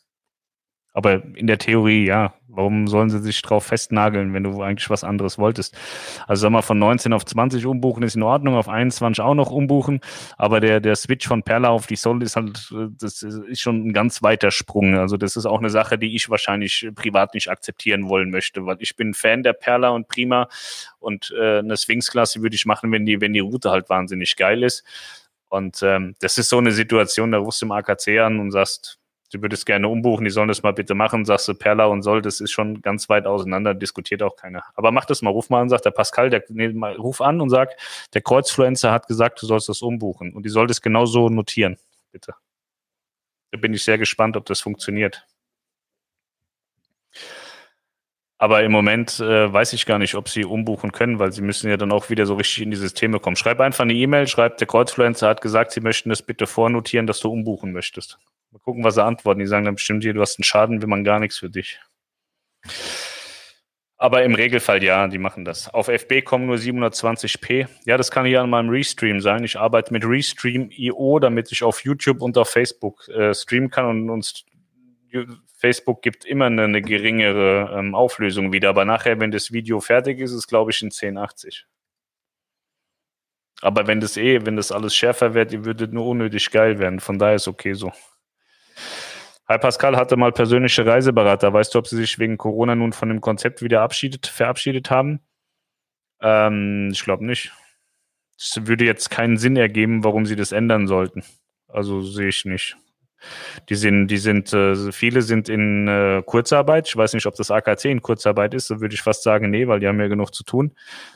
Aber 0.96 1.22
in 1.36 1.46
der 1.46 1.58
Theorie, 1.58 2.06
ja, 2.06 2.34
warum 2.48 2.88
sollen 2.88 3.10
sie 3.10 3.20
sich 3.20 3.42
drauf 3.42 3.66
festnageln, 3.66 4.34
wenn 4.34 4.44
du 4.44 4.62
eigentlich 4.62 4.90
was 4.90 5.04
anderes 5.04 5.38
wolltest? 5.38 5.78
Also 6.26 6.44
sag 6.44 6.52
mal, 6.52 6.62
von 6.62 6.80
19 6.80 7.12
auf 7.12 7.26
20 7.26 7.66
umbuchen 7.66 8.02
ist 8.02 8.16
in 8.16 8.24
Ordnung, 8.24 8.56
auf 8.56 8.70
21 8.70 9.22
auch 9.22 9.34
noch 9.34 9.52
umbuchen, 9.52 10.00
aber 10.38 10.62
der, 10.62 10.80
der 10.80 10.96
Switch 10.96 11.28
von 11.28 11.44
Perla 11.44 11.68
auf 11.68 11.86
die 11.86 11.98
Sol 11.98 12.24
ist 12.24 12.38
halt, 12.38 12.74
das 12.98 13.24
ist 13.24 13.60
schon 13.60 13.88
ein 13.88 13.94
ganz 13.94 14.24
weiter 14.24 14.52
Sprung. 14.52 14.96
Also 14.96 15.18
das 15.18 15.36
ist 15.36 15.46
auch 15.46 15.60
eine 15.60 15.70
Sache, 15.70 15.98
die 15.98 16.16
ich 16.16 16.30
wahrscheinlich 16.30 16.90
privat 16.96 17.34
nicht 17.34 17.50
akzeptieren 17.50 18.08
wollen 18.08 18.30
möchte, 18.30 18.66
weil 18.66 18.78
ich 18.80 18.96
bin 18.96 19.14
Fan 19.14 19.44
der 19.44 19.54
Perla 19.54 19.90
und 19.90 20.08
Prima 20.08 20.48
und 21.00 21.34
äh, 21.38 21.60
eine 21.60 21.76
Swings-Klasse 21.76 22.42
würde 22.42 22.56
ich 22.56 22.66
machen, 22.66 22.90
wenn 22.94 23.06
die, 23.06 23.20
wenn 23.20 23.34
die 23.34 23.40
Route 23.42 23.70
halt 23.70 23.90
wahnsinnig 23.90 24.38
geil 24.38 24.64
ist. 24.64 24.86
Und 25.50 25.84
ähm, 25.84 26.16
das 26.22 26.38
ist 26.38 26.48
so 26.48 26.58
eine 26.58 26.72
Situation, 26.72 27.34
da 27.34 27.38
rufst 27.38 27.62
du 27.62 27.66
im 27.66 27.74
AKC 27.74 28.20
an 28.20 28.40
und 28.40 28.52
sagst, 28.52 28.98
du 29.36 29.42
würdest 29.42 29.66
gerne 29.66 29.88
umbuchen, 29.88 30.24
die 30.24 30.32
sollen 30.32 30.48
das 30.48 30.64
mal 30.64 30.72
bitte 30.72 30.96
machen, 30.96 31.26
sagst 31.26 31.48
du 31.48 31.54
Perla 31.54 31.86
und 31.86 32.02
Soll, 32.02 32.22
das 32.22 32.40
ist 32.40 32.52
schon 32.52 32.82
ganz 32.82 33.10
weit 33.10 33.26
auseinander, 33.26 33.74
diskutiert 33.74 34.24
auch 34.24 34.36
keiner. 34.36 34.64
Aber 34.76 34.92
mach 34.92 35.06
das 35.06 35.22
mal, 35.22 35.30
ruf 35.30 35.50
mal 35.50 35.62
an, 35.62 35.70
sagt 35.70 35.86
der 35.86 35.92
Pascal, 35.92 36.30
der, 36.30 36.44
nee, 36.50 36.70
mal, 36.70 36.96
ruf 36.96 37.22
an 37.22 37.42
und 37.42 37.50
sag, 37.50 37.76
der 38.14 38.22
Kreuzfluencer 38.22 38.92
hat 38.92 39.08
gesagt, 39.08 39.42
du 39.42 39.46
sollst 39.46 39.70
das 39.70 39.82
umbuchen 39.82 40.34
und 40.34 40.46
die 40.46 40.50
soll 40.50 40.68
das 40.68 40.82
genauso 40.82 41.30
notieren, 41.30 41.78
bitte. 42.12 42.34
Da 43.52 43.60
bin 43.60 43.74
ich 43.74 43.84
sehr 43.84 43.98
gespannt, 43.98 44.38
ob 44.38 44.46
das 44.46 44.62
funktioniert. 44.62 45.26
Aber 48.38 48.64
im 48.64 48.72
Moment 48.72 49.20
äh, 49.22 49.52
weiß 49.52 49.74
ich 49.74 49.86
gar 49.86 49.98
nicht, 49.98 50.16
ob 50.16 50.28
sie 50.28 50.44
umbuchen 50.44 50.92
können, 50.92 51.20
weil 51.20 51.32
sie 51.32 51.42
müssen 51.42 51.70
ja 51.70 51.78
dann 51.78 51.94
auch 51.94 52.10
wieder 52.10 52.26
so 52.26 52.36
richtig 52.36 52.64
in 52.64 52.72
die 52.72 52.78
Systeme 52.78 53.20
kommen. 53.20 53.38
Schreib 53.38 53.62
einfach 53.62 53.84
eine 53.84 53.94
E-Mail, 53.94 54.28
schreib, 54.28 54.58
der 54.58 54.68
Kreuzfluencer 54.68 55.30
hat 55.30 55.42
gesagt, 55.42 55.72
sie 55.72 55.80
möchten 55.80 56.10
das 56.10 56.22
bitte 56.22 56.46
vornotieren, 56.46 57.08
dass 57.08 57.22
du 57.22 57.32
umbuchen 57.32 57.72
möchtest. 57.72 58.20
Mal 58.52 58.60
gucken, 58.60 58.84
was 58.84 58.96
sie 58.96 59.04
antworten. 59.04 59.40
Die 59.40 59.48
sagen 59.48 59.66
dann 59.66 59.76
bestimmt 59.76 60.04
hier, 60.04 60.14
du 60.14 60.22
hast 60.22 60.38
einen 60.38 60.44
Schaden, 60.44 60.82
will 60.82 60.90
man 60.90 61.06
gar 61.06 61.20
nichts 61.20 61.38
für 61.38 61.50
dich. 61.50 61.80
Aber 63.98 64.24
im 64.24 64.36
Regelfall 64.36 64.84
ja, 64.84 65.08
die 65.08 65.18
machen 65.18 65.46
das. 65.46 65.74
Auf 65.74 65.88
FB 65.88 66.22
kommen 66.26 66.48
nur 66.48 66.58
720p. 66.58 67.68
Ja, 67.86 67.96
das 67.96 68.12
kann 68.12 68.26
hier 68.26 68.42
an 68.42 68.50
meinem 68.50 68.70
Restream 68.70 69.22
sein. 69.22 69.46
Ich 69.46 69.58
arbeite 69.58 69.94
mit 69.94 70.06
Restream.io, 70.06 71.20
damit 71.20 71.52
ich 71.54 71.64
auf 71.64 71.86
YouTube 71.86 72.22
und 72.22 72.38
auf 72.38 72.50
Facebook 72.50 73.08
äh, 73.08 73.34
streamen 73.34 73.70
kann 73.70 73.86
und 73.86 74.10
uns 74.10 74.46
Facebook 75.58 76.02
gibt 76.02 76.26
immer 76.26 76.46
eine, 76.46 76.64
eine 76.64 76.82
geringere 76.82 77.78
ähm, 77.78 77.96
Auflösung 77.96 78.52
wieder. 78.54 78.70
Aber 78.70 78.86
nachher, 78.86 79.20
wenn 79.20 79.32
das 79.32 79.52
Video 79.52 79.80
fertig 79.80 80.20
ist, 80.20 80.32
ist 80.32 80.38
es, 80.38 80.48
glaube 80.48 80.72
ich, 80.72 80.82
in 80.82 80.88
1080. 80.88 81.66
Aber 83.62 83.88
wenn 83.88 84.00
das 84.00 84.18
eh, 84.18 84.46
wenn 84.46 84.58
das 84.58 84.72
alles 84.72 84.96
schärfer 84.96 85.34
wird, 85.34 85.54
ihr 85.54 85.66
würdet 85.66 85.94
nur 85.94 86.08
unnötig 86.08 86.52
geil 86.52 86.80
werden. 86.80 87.00
Von 87.00 87.18
daher 87.18 87.36
ist 87.36 87.48
okay 87.48 87.74
so. 87.74 87.92
Hi 89.48 89.58
Pascal 89.60 89.96
hatte 89.96 90.18
mal 90.18 90.32
persönliche 90.32 90.86
Reiseberater. 90.86 91.54
Weißt 91.54 91.74
du, 91.74 91.80
ob 91.80 91.88
sie 91.88 91.98
sich 91.98 92.20
wegen 92.20 92.38
Corona 92.38 92.76
nun 92.76 92.94
von 92.94 93.10
dem 93.10 93.22
Konzept 93.22 93.62
wieder 93.62 93.88
verabschiedet 93.90 94.90
haben? 94.90 95.20
Ähm, 96.22 96.90
ich 96.92 97.04
glaube 97.04 97.26
nicht. 97.26 97.54
Es 98.38 98.68
würde 98.68 98.86
jetzt 98.86 99.10
keinen 99.10 99.38
Sinn 99.38 99.56
ergeben, 99.56 100.04
warum 100.04 100.26
sie 100.26 100.36
das 100.36 100.52
ändern 100.52 100.88
sollten. 100.88 101.24
Also 101.68 102.02
sehe 102.02 102.30
ich 102.30 102.46
nicht. 102.46 102.76
Die 103.70 103.76
sind, 103.76 104.08
die 104.08 104.18
sind, 104.18 104.54
äh, 104.54 104.92
viele 104.92 105.22
sind 105.22 105.50
in 105.50 105.88
äh, 105.88 106.22
Kurzarbeit. 106.26 106.88
Ich 106.88 106.96
weiß 106.96 107.14
nicht, 107.14 107.26
ob 107.26 107.36
das 107.36 107.52
AKC 107.52 107.86
in 107.86 108.02
Kurzarbeit 108.02 108.54
ist. 108.54 108.68
So 108.68 108.82
würde 108.82 108.94
ich 108.94 109.02
fast 109.02 109.24
sagen, 109.24 109.50
nee, 109.50 109.68
weil 109.68 109.80
die 109.80 109.88
haben 109.88 110.00
ja 110.00 110.08
genug 110.08 110.34
zu 110.34 110.44
tun. 110.44 110.76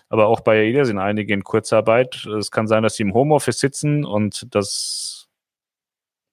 Aber 0.10 0.28
auch 0.28 0.42
bei 0.42 0.60
AIDA 0.60 0.86
sind 0.86 0.98
einige 0.98 1.34
in 1.34 1.44
Kurzarbeit. 1.44 2.26
Es 2.26 2.52
kann 2.52 2.68
sein, 2.68 2.84
dass 2.84 2.96
sie 2.96 3.04
im 3.04 3.14
Homeoffice 3.14 3.60
sitzen 3.60 4.06
und 4.06 4.48
das 4.56 5.30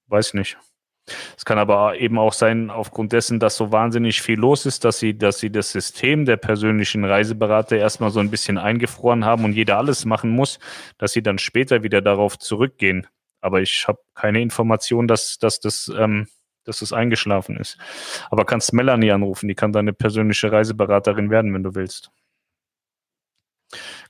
weiß 0.09 0.29
ich 0.29 0.35
nicht. 0.35 0.59
Es 1.37 1.45
kann 1.45 1.59
aber 1.59 1.99
eben 1.99 2.19
auch 2.19 2.33
sein, 2.33 2.69
aufgrund 2.71 3.13
dessen, 3.13 3.39
dass 3.39 3.57
so 3.57 3.71
wahnsinnig 3.71 4.23
viel 4.23 4.39
los 4.39 4.67
ist, 4.67 4.85
dass 4.85 4.99
sie, 4.99 5.17
dass 5.17 5.39
sie 5.39 5.51
das 5.51 5.71
System 5.71 6.25
der 6.25 6.37
persönlichen 6.37 7.05
Reiseberater 7.05 7.77
erstmal 7.77 8.11
so 8.11 8.19
ein 8.19 8.31
bisschen 8.31 8.59
eingefroren 8.59 9.25
haben 9.25 9.45
und 9.45 9.53
jeder 9.53 9.79
alles 9.79 10.05
machen 10.05 10.31
muss, 10.31 10.59
dass 10.99 11.13
sie 11.13 11.23
dann 11.23 11.39
später 11.39 11.85
wieder 11.85 12.03
darauf 12.03 12.39
zurückgehen. 12.39 13.07
Aber 13.47 13.61
ich 13.61 13.87
habe 13.87 14.01
keine 14.17 14.43
Information, 14.43 15.07
dass, 15.07 15.39
dass, 15.39 15.61
das, 15.61 15.89
ähm, 15.97 16.27
dass 16.65 16.81
das 16.81 16.93
eingeschlafen 16.93 17.57
ist. 17.57 17.79
Aber 18.29 18.45
kannst 18.45 18.73
Melanie 18.73 19.13
anrufen, 19.13 19.47
die 19.47 19.55
kann 19.55 19.71
deine 19.71 19.93
persönliche 19.93 20.51
Reiseberaterin 20.51 21.31
werden, 21.31 21.55
wenn 21.55 21.63
du 21.63 21.77
willst. 21.77 22.11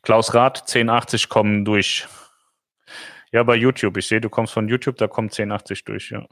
Klaus 0.01 0.33
Rath, 0.33 0.61
1080 0.63 1.29
kommen 1.29 1.67
durch. 1.67 2.09
Ja, 3.31 3.43
bei 3.43 3.57
YouTube. 3.57 3.99
Ich 3.99 4.09
sehe, 4.09 4.23
du 4.23 4.31
kommst 4.31 4.55
von 4.55 4.69
YouTube, 4.69 4.97
da 4.97 5.07
kommt 5.07 5.33
1080 5.33 5.85
durch, 5.85 6.11
ja. 6.13 6.27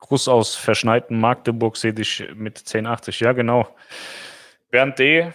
Gruß 0.00 0.26
aus 0.26 0.56
verschneiten 0.56 1.20
Magdeburg 1.20 1.76
sehe 1.76 1.94
dich 1.94 2.28
mit 2.34 2.58
1080. 2.58 3.20
Ja, 3.20 3.32
genau. 3.32 3.76
Bernd 4.70 4.98
D., 4.98 5.32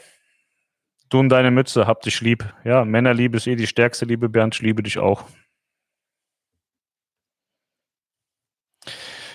du 1.13 1.19
und 1.19 1.29
deine 1.29 1.51
Mütze, 1.51 1.87
hab 1.87 2.01
dich 2.01 2.21
lieb. 2.21 2.53
Ja, 2.63 2.85
Männerliebe 2.85 3.37
ist 3.37 3.47
eh 3.47 3.55
die 3.55 3.67
stärkste 3.67 4.05
Liebe, 4.05 4.29
Bernd, 4.29 4.55
ich 4.55 4.61
liebe 4.61 4.83
dich 4.83 4.97
auch. 4.97 5.25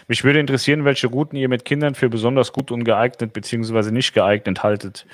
Mich 0.09 0.25
würde 0.25 0.41
interessieren, 0.41 0.87
welche 0.87 1.07
Routen 1.07 1.37
ihr 1.37 1.51
mit 1.51 1.67
Kindern 1.67 1.95
für 1.95 2.09
besonders 2.09 2.53
gut 2.53 2.71
und 2.71 2.85
geeignet 2.85 3.35
bzw. 3.35 3.91
nicht 3.91 4.15
geeignet 4.15 4.63
haltet. 4.63 5.07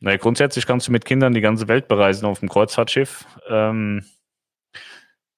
Naja, 0.00 0.16
grundsätzlich 0.16 0.66
kannst 0.66 0.88
du 0.88 0.92
mit 0.92 1.04
Kindern 1.04 1.32
die 1.32 1.40
ganze 1.40 1.68
Welt 1.68 1.86
bereisen 1.86 2.26
auf 2.26 2.40
dem 2.40 2.48
Kreuzfahrtschiff. 2.48 3.24
Ähm, 3.48 4.04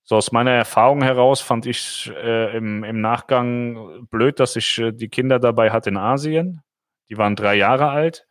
so 0.05 0.17
aus 0.17 0.33
meiner 0.33 0.53
Erfahrung 0.53 1.03
heraus 1.03 1.43
fand 1.43 1.67
ich 1.67 2.11
äh, 2.17 2.57
im, 2.57 2.83
im 2.83 3.01
Nachgang 3.03 4.07
blöd, 4.11 4.41
dass 4.41 4.57
ich 4.57 4.79
äh, 4.79 4.93
die 4.93 5.09
Kinder 5.09 5.39
dabei 5.39 5.71
hatte 5.71 5.91
in 5.91 5.99
Asien. 5.99 6.63
Die 7.11 7.19
waren 7.19 7.37
drei 7.37 7.57
Jahre 7.57 7.91
alt. 7.91 8.27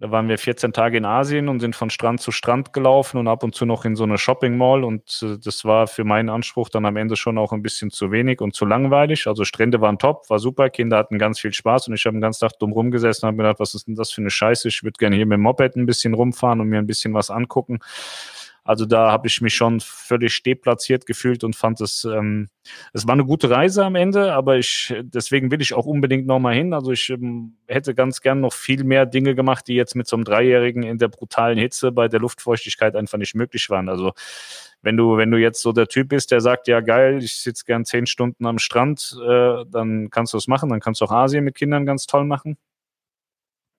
Da 0.00 0.10
waren 0.10 0.30
wir 0.30 0.38
14 0.38 0.72
Tage 0.72 0.96
in 0.96 1.04
Asien 1.04 1.50
und 1.50 1.60
sind 1.60 1.76
von 1.76 1.90
Strand 1.90 2.22
zu 2.22 2.32
Strand 2.32 2.72
gelaufen 2.72 3.18
und 3.18 3.28
ab 3.28 3.44
und 3.44 3.54
zu 3.54 3.66
noch 3.66 3.84
in 3.84 3.96
so 3.96 4.04
eine 4.04 4.16
Shopping 4.16 4.56
Mall. 4.56 4.82
Und 4.82 5.20
äh, 5.22 5.36
das 5.38 5.66
war 5.66 5.86
für 5.86 6.04
meinen 6.04 6.30
Anspruch 6.30 6.70
dann 6.70 6.86
am 6.86 6.96
Ende 6.96 7.16
schon 7.16 7.36
auch 7.36 7.52
ein 7.52 7.60
bisschen 7.62 7.90
zu 7.90 8.10
wenig 8.10 8.40
und 8.40 8.54
zu 8.54 8.64
langweilig. 8.64 9.26
Also 9.26 9.44
Strände 9.44 9.82
waren 9.82 9.98
top, 9.98 10.30
war 10.30 10.38
super, 10.38 10.70
Kinder 10.70 10.96
hatten 10.96 11.18
ganz 11.18 11.38
viel 11.38 11.52
Spaß 11.52 11.88
und 11.88 11.94
ich 11.94 12.06
habe 12.06 12.16
den 12.16 12.22
ganzen 12.22 12.40
Tag 12.40 12.58
dumm 12.58 12.72
rumgesessen 12.72 13.26
und 13.26 13.28
habe 13.28 13.36
mir 13.36 13.42
gedacht, 13.42 13.60
was 13.60 13.74
ist 13.74 13.88
denn 13.88 13.94
das 13.94 14.10
für 14.10 14.22
eine 14.22 14.30
Scheiße? 14.30 14.68
Ich 14.68 14.82
würde 14.82 14.96
gerne 14.96 15.16
hier 15.16 15.26
mit 15.26 15.36
dem 15.36 15.42
Moped 15.42 15.76
ein 15.76 15.84
bisschen 15.84 16.14
rumfahren 16.14 16.62
und 16.62 16.68
mir 16.68 16.78
ein 16.78 16.86
bisschen 16.86 17.12
was 17.12 17.30
angucken. 17.30 17.80
Also 18.70 18.86
da 18.86 19.10
habe 19.10 19.26
ich 19.26 19.40
mich 19.40 19.56
schon 19.56 19.80
völlig 19.80 20.44
deplatziert 20.44 21.04
gefühlt 21.04 21.42
und 21.42 21.56
fand 21.56 21.80
es, 21.80 22.04
ähm, 22.04 22.50
es 22.92 23.04
war 23.04 23.14
eine 23.14 23.24
gute 23.24 23.50
Reise 23.50 23.84
am 23.84 23.96
Ende, 23.96 24.32
aber 24.32 24.58
ich, 24.58 24.94
deswegen 25.00 25.50
will 25.50 25.60
ich 25.60 25.74
auch 25.74 25.86
unbedingt 25.86 26.28
nochmal 26.28 26.54
hin. 26.54 26.72
Also 26.72 26.92
ich 26.92 27.10
ähm, 27.10 27.56
hätte 27.66 27.96
ganz 27.96 28.20
gern 28.20 28.40
noch 28.40 28.52
viel 28.52 28.84
mehr 28.84 29.06
Dinge 29.06 29.34
gemacht, 29.34 29.66
die 29.66 29.74
jetzt 29.74 29.96
mit 29.96 30.06
so 30.06 30.14
einem 30.14 30.22
Dreijährigen 30.22 30.84
in 30.84 30.98
der 30.98 31.08
brutalen 31.08 31.58
Hitze 31.58 31.90
bei 31.90 32.06
der 32.06 32.20
Luftfeuchtigkeit 32.20 32.94
einfach 32.94 33.18
nicht 33.18 33.34
möglich 33.34 33.70
waren. 33.70 33.88
Also 33.88 34.12
wenn 34.82 34.96
du, 34.96 35.16
wenn 35.16 35.32
du 35.32 35.38
jetzt 35.38 35.62
so 35.62 35.72
der 35.72 35.88
Typ 35.88 36.10
bist, 36.10 36.30
der 36.30 36.40
sagt, 36.40 36.68
ja 36.68 36.78
geil, 36.78 37.24
ich 37.24 37.34
sitze 37.40 37.64
gern 37.64 37.84
zehn 37.84 38.06
Stunden 38.06 38.46
am 38.46 38.60
Strand, 38.60 39.18
äh, 39.20 39.64
dann 39.68 40.10
kannst 40.10 40.32
du 40.32 40.38
es 40.38 40.46
machen, 40.46 40.68
dann 40.70 40.78
kannst 40.78 41.00
du 41.00 41.06
auch 41.06 41.10
Asien 41.10 41.42
mit 41.42 41.56
Kindern 41.56 41.86
ganz 41.86 42.06
toll 42.06 42.24
machen. 42.24 42.56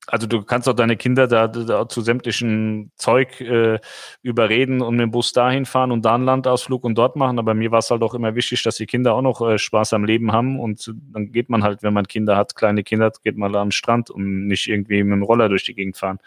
Also 0.08 0.26
du 0.26 0.42
kannst 0.42 0.68
auch 0.68 0.74
deine 0.74 0.98
Kinder 0.98 1.28
da, 1.28 1.48
da 1.48 1.88
zu 1.88 2.02
sämtlichen 2.02 2.92
Zeug 2.96 3.40
äh, 3.40 3.80
überreden 4.24 4.82
und 4.82 4.96
mit 4.96 5.04
dem 5.04 5.12
Bus 5.12 5.32
dahin 5.32 5.66
fahren 5.66 5.92
und 5.92 6.04
da 6.04 6.16
einen 6.16 6.26
Landausflug 6.26 6.84
und 6.84 6.96
dort 6.96 7.16
machen. 7.16 7.38
Aber 7.38 7.54
mir 7.54 7.72
war 7.72 7.80
es 7.80 7.92
halt 7.92 8.02
auch 8.02 8.16
immer 8.16 8.34
wichtig, 8.34 8.64
dass 8.64 8.78
die 8.78 8.88
Kinder 8.88 9.14
auch 9.14 9.22
noch 9.22 9.42
äh, 9.48 9.60
Spaß 9.60 9.94
am 9.94 10.04
Leben 10.04 10.32
haben. 10.32 10.60
Und 10.60 10.92
dann 11.14 11.32
geht 11.32 11.50
man 11.50 11.64
halt, 11.64 11.84
wenn 11.84 11.94
man 11.94 12.08
Kinder 12.08 12.36
hat, 12.36 12.56
kleine 12.56 12.84
Kinder, 12.84 13.12
geht 13.24 13.38
man 13.38 13.56
am 13.56 13.70
Strand 13.70 14.10
und 14.10 14.48
nicht 14.48 14.68
irgendwie 14.68 15.04
mit 15.04 15.14
dem 15.14 15.24
Roller 15.24 15.50
durch 15.50 15.66
die 15.66 15.76
Gegend 15.76 15.98
fahren. 15.98 16.18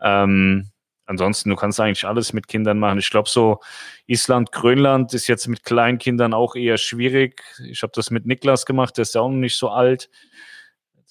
Ähm, 0.00 0.70
ansonsten, 1.04 1.50
du 1.50 1.56
kannst 1.56 1.78
eigentlich 1.80 2.06
alles 2.06 2.32
mit 2.32 2.48
Kindern 2.48 2.78
machen. 2.78 2.98
Ich 2.98 3.10
glaube, 3.10 3.28
so 3.28 3.60
Island, 4.06 4.50
Grönland 4.50 5.12
ist 5.12 5.26
jetzt 5.26 5.46
mit 5.46 5.62
kleinen 5.62 5.98
Kindern 5.98 6.32
auch 6.32 6.56
eher 6.56 6.78
schwierig. 6.78 7.42
Ich 7.68 7.82
habe 7.82 7.92
das 7.94 8.10
mit 8.10 8.24
Niklas 8.24 8.64
gemacht, 8.64 8.96
der 8.96 9.02
ist 9.02 9.14
ja 9.14 9.20
auch 9.20 9.28
noch 9.28 9.36
nicht 9.36 9.58
so 9.58 9.68
alt 9.68 10.08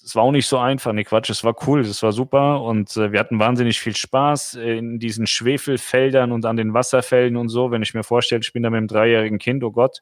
es 0.08 0.14
war 0.14 0.22
auch 0.22 0.32
nicht 0.32 0.46
so 0.46 0.56
einfach, 0.56 0.94
ne 0.94 1.04
Quatsch, 1.04 1.28
es 1.28 1.44
war 1.44 1.54
cool, 1.66 1.80
es 1.80 2.02
war 2.02 2.12
super 2.12 2.62
und 2.62 2.96
äh, 2.96 3.12
wir 3.12 3.20
hatten 3.20 3.38
wahnsinnig 3.38 3.78
viel 3.78 3.94
Spaß 3.94 4.54
in 4.54 4.98
diesen 4.98 5.26
Schwefelfeldern 5.26 6.32
und 6.32 6.46
an 6.46 6.56
den 6.56 6.72
Wasserfällen 6.72 7.36
und 7.36 7.50
so. 7.50 7.70
Wenn 7.70 7.82
ich 7.82 7.92
mir 7.92 8.02
vorstelle, 8.02 8.40
ich 8.40 8.54
bin 8.54 8.62
da 8.62 8.70
mit 8.70 8.78
einem 8.78 8.88
dreijährigen 8.88 9.38
Kind, 9.38 9.62
oh 9.64 9.70
Gott, 9.70 10.00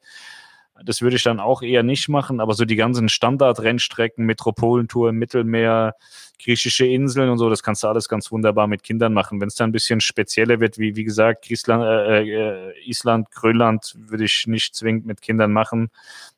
das 0.84 1.02
würde 1.02 1.16
ich 1.16 1.22
dann 1.22 1.40
auch 1.40 1.62
eher 1.62 1.82
nicht 1.82 2.08
machen, 2.08 2.40
aber 2.40 2.54
so 2.54 2.64
die 2.64 2.76
ganzen 2.76 3.08
Standard-Rennstrecken, 3.08 4.24
Metropolentour 4.24 5.12
Mittelmeer, 5.12 5.94
griechische 6.42 6.86
Inseln 6.86 7.30
und 7.30 7.38
so, 7.38 7.48
das 7.48 7.62
kannst 7.62 7.82
du 7.82 7.88
alles 7.88 8.08
ganz 8.08 8.30
wunderbar 8.30 8.66
mit 8.66 8.82
Kindern 8.82 9.14
machen. 9.14 9.40
Wenn 9.40 9.48
es 9.48 9.54
dann 9.54 9.70
ein 9.70 9.72
bisschen 9.72 10.00
spezieller 10.00 10.60
wird, 10.60 10.78
wie, 10.78 10.94
wie 10.94 11.04
gesagt, 11.04 11.50
Island, 11.50 11.82
äh, 11.84 12.22
äh, 12.22 12.72
Island, 12.84 13.30
Grönland, 13.30 13.94
würde 13.96 14.24
ich 14.24 14.46
nicht 14.46 14.74
zwingend 14.74 15.06
mit 15.06 15.22
Kindern 15.22 15.52
machen. 15.52 15.90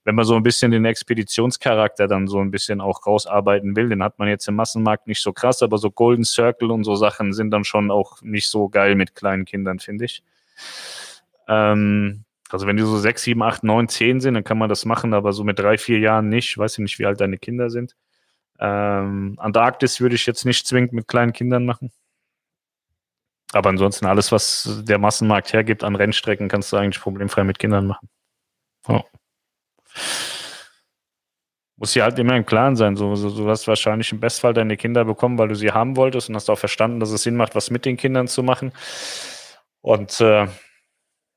Wenn 0.04 0.14
man 0.14 0.24
so 0.24 0.36
ein 0.36 0.42
bisschen 0.42 0.70
den 0.70 0.84
Expeditionscharakter 0.84 2.06
dann 2.06 2.28
so 2.28 2.38
ein 2.38 2.50
bisschen 2.50 2.80
auch 2.80 3.06
rausarbeiten 3.06 3.74
will, 3.76 3.88
den 3.88 4.02
hat 4.02 4.18
man 4.18 4.28
jetzt 4.28 4.46
im 4.46 4.54
Massenmarkt 4.54 5.06
nicht 5.06 5.22
so 5.22 5.32
krass, 5.32 5.62
aber 5.62 5.78
so 5.78 5.90
Golden 5.90 6.24
Circle 6.24 6.70
und 6.70 6.84
so 6.84 6.94
Sachen 6.94 7.32
sind 7.32 7.50
dann 7.50 7.64
schon 7.64 7.90
auch 7.90 8.22
nicht 8.22 8.48
so 8.48 8.68
geil 8.68 8.94
mit 8.94 9.14
kleinen 9.14 9.44
Kindern, 9.44 9.80
finde 9.80 10.04
ich. 10.04 10.22
Ähm, 11.48 12.24
also 12.50 12.66
wenn 12.66 12.76
die 12.76 12.82
so 12.82 12.98
sechs, 12.98 13.22
sieben, 13.22 13.42
acht, 13.42 13.62
neun, 13.62 13.88
zehn 13.88 14.20
sind, 14.20 14.34
dann 14.34 14.44
kann 14.44 14.58
man 14.58 14.68
das 14.68 14.84
machen, 14.84 15.12
aber 15.12 15.32
so 15.32 15.44
mit 15.44 15.58
drei, 15.58 15.76
vier 15.78 15.98
Jahren 15.98 16.28
nicht. 16.28 16.50
Ich 16.50 16.58
weiß 16.58 16.78
ja 16.78 16.82
nicht, 16.82 16.98
wie 16.98 17.06
alt 17.06 17.20
deine 17.20 17.38
Kinder 17.38 17.70
sind. 17.70 17.94
Ähm, 18.58 19.34
Antarktis 19.38 20.00
würde 20.00 20.14
ich 20.14 20.26
jetzt 20.26 20.44
nicht 20.44 20.66
zwingend 20.66 20.92
mit 20.92 21.06
kleinen 21.08 21.32
Kindern 21.32 21.66
machen. 21.66 21.92
Aber 23.52 23.70
ansonsten 23.70 24.06
alles, 24.06 24.32
was 24.32 24.82
der 24.82 24.98
Massenmarkt 24.98 25.52
hergibt 25.52 25.84
an 25.84 25.96
Rennstrecken, 25.96 26.48
kannst 26.48 26.72
du 26.72 26.76
eigentlich 26.76 27.00
problemfrei 27.00 27.44
mit 27.44 27.58
Kindern 27.58 27.86
machen. 27.86 28.08
Oh. 28.86 29.02
Muss 31.76 31.94
ja 31.94 32.04
halt 32.04 32.18
immer 32.18 32.36
im 32.36 32.44
Klaren 32.44 32.76
sein. 32.76 32.96
So, 32.96 33.14
so, 33.14 33.30
du 33.30 33.48
hast 33.48 33.68
wahrscheinlich 33.68 34.10
im 34.12 34.20
Bestfall 34.20 34.52
deine 34.52 34.76
Kinder 34.76 35.04
bekommen, 35.04 35.38
weil 35.38 35.48
du 35.48 35.54
sie 35.54 35.70
haben 35.70 35.96
wolltest 35.96 36.28
und 36.28 36.34
hast 36.34 36.50
auch 36.50 36.58
verstanden, 36.58 36.98
dass 37.00 37.10
es 37.10 37.22
Sinn 37.22 37.36
macht, 37.36 37.54
was 37.54 37.70
mit 37.70 37.84
den 37.84 37.96
Kindern 37.96 38.26
zu 38.26 38.42
machen. 38.42 38.72
Und 39.80 40.20
äh, 40.20 40.48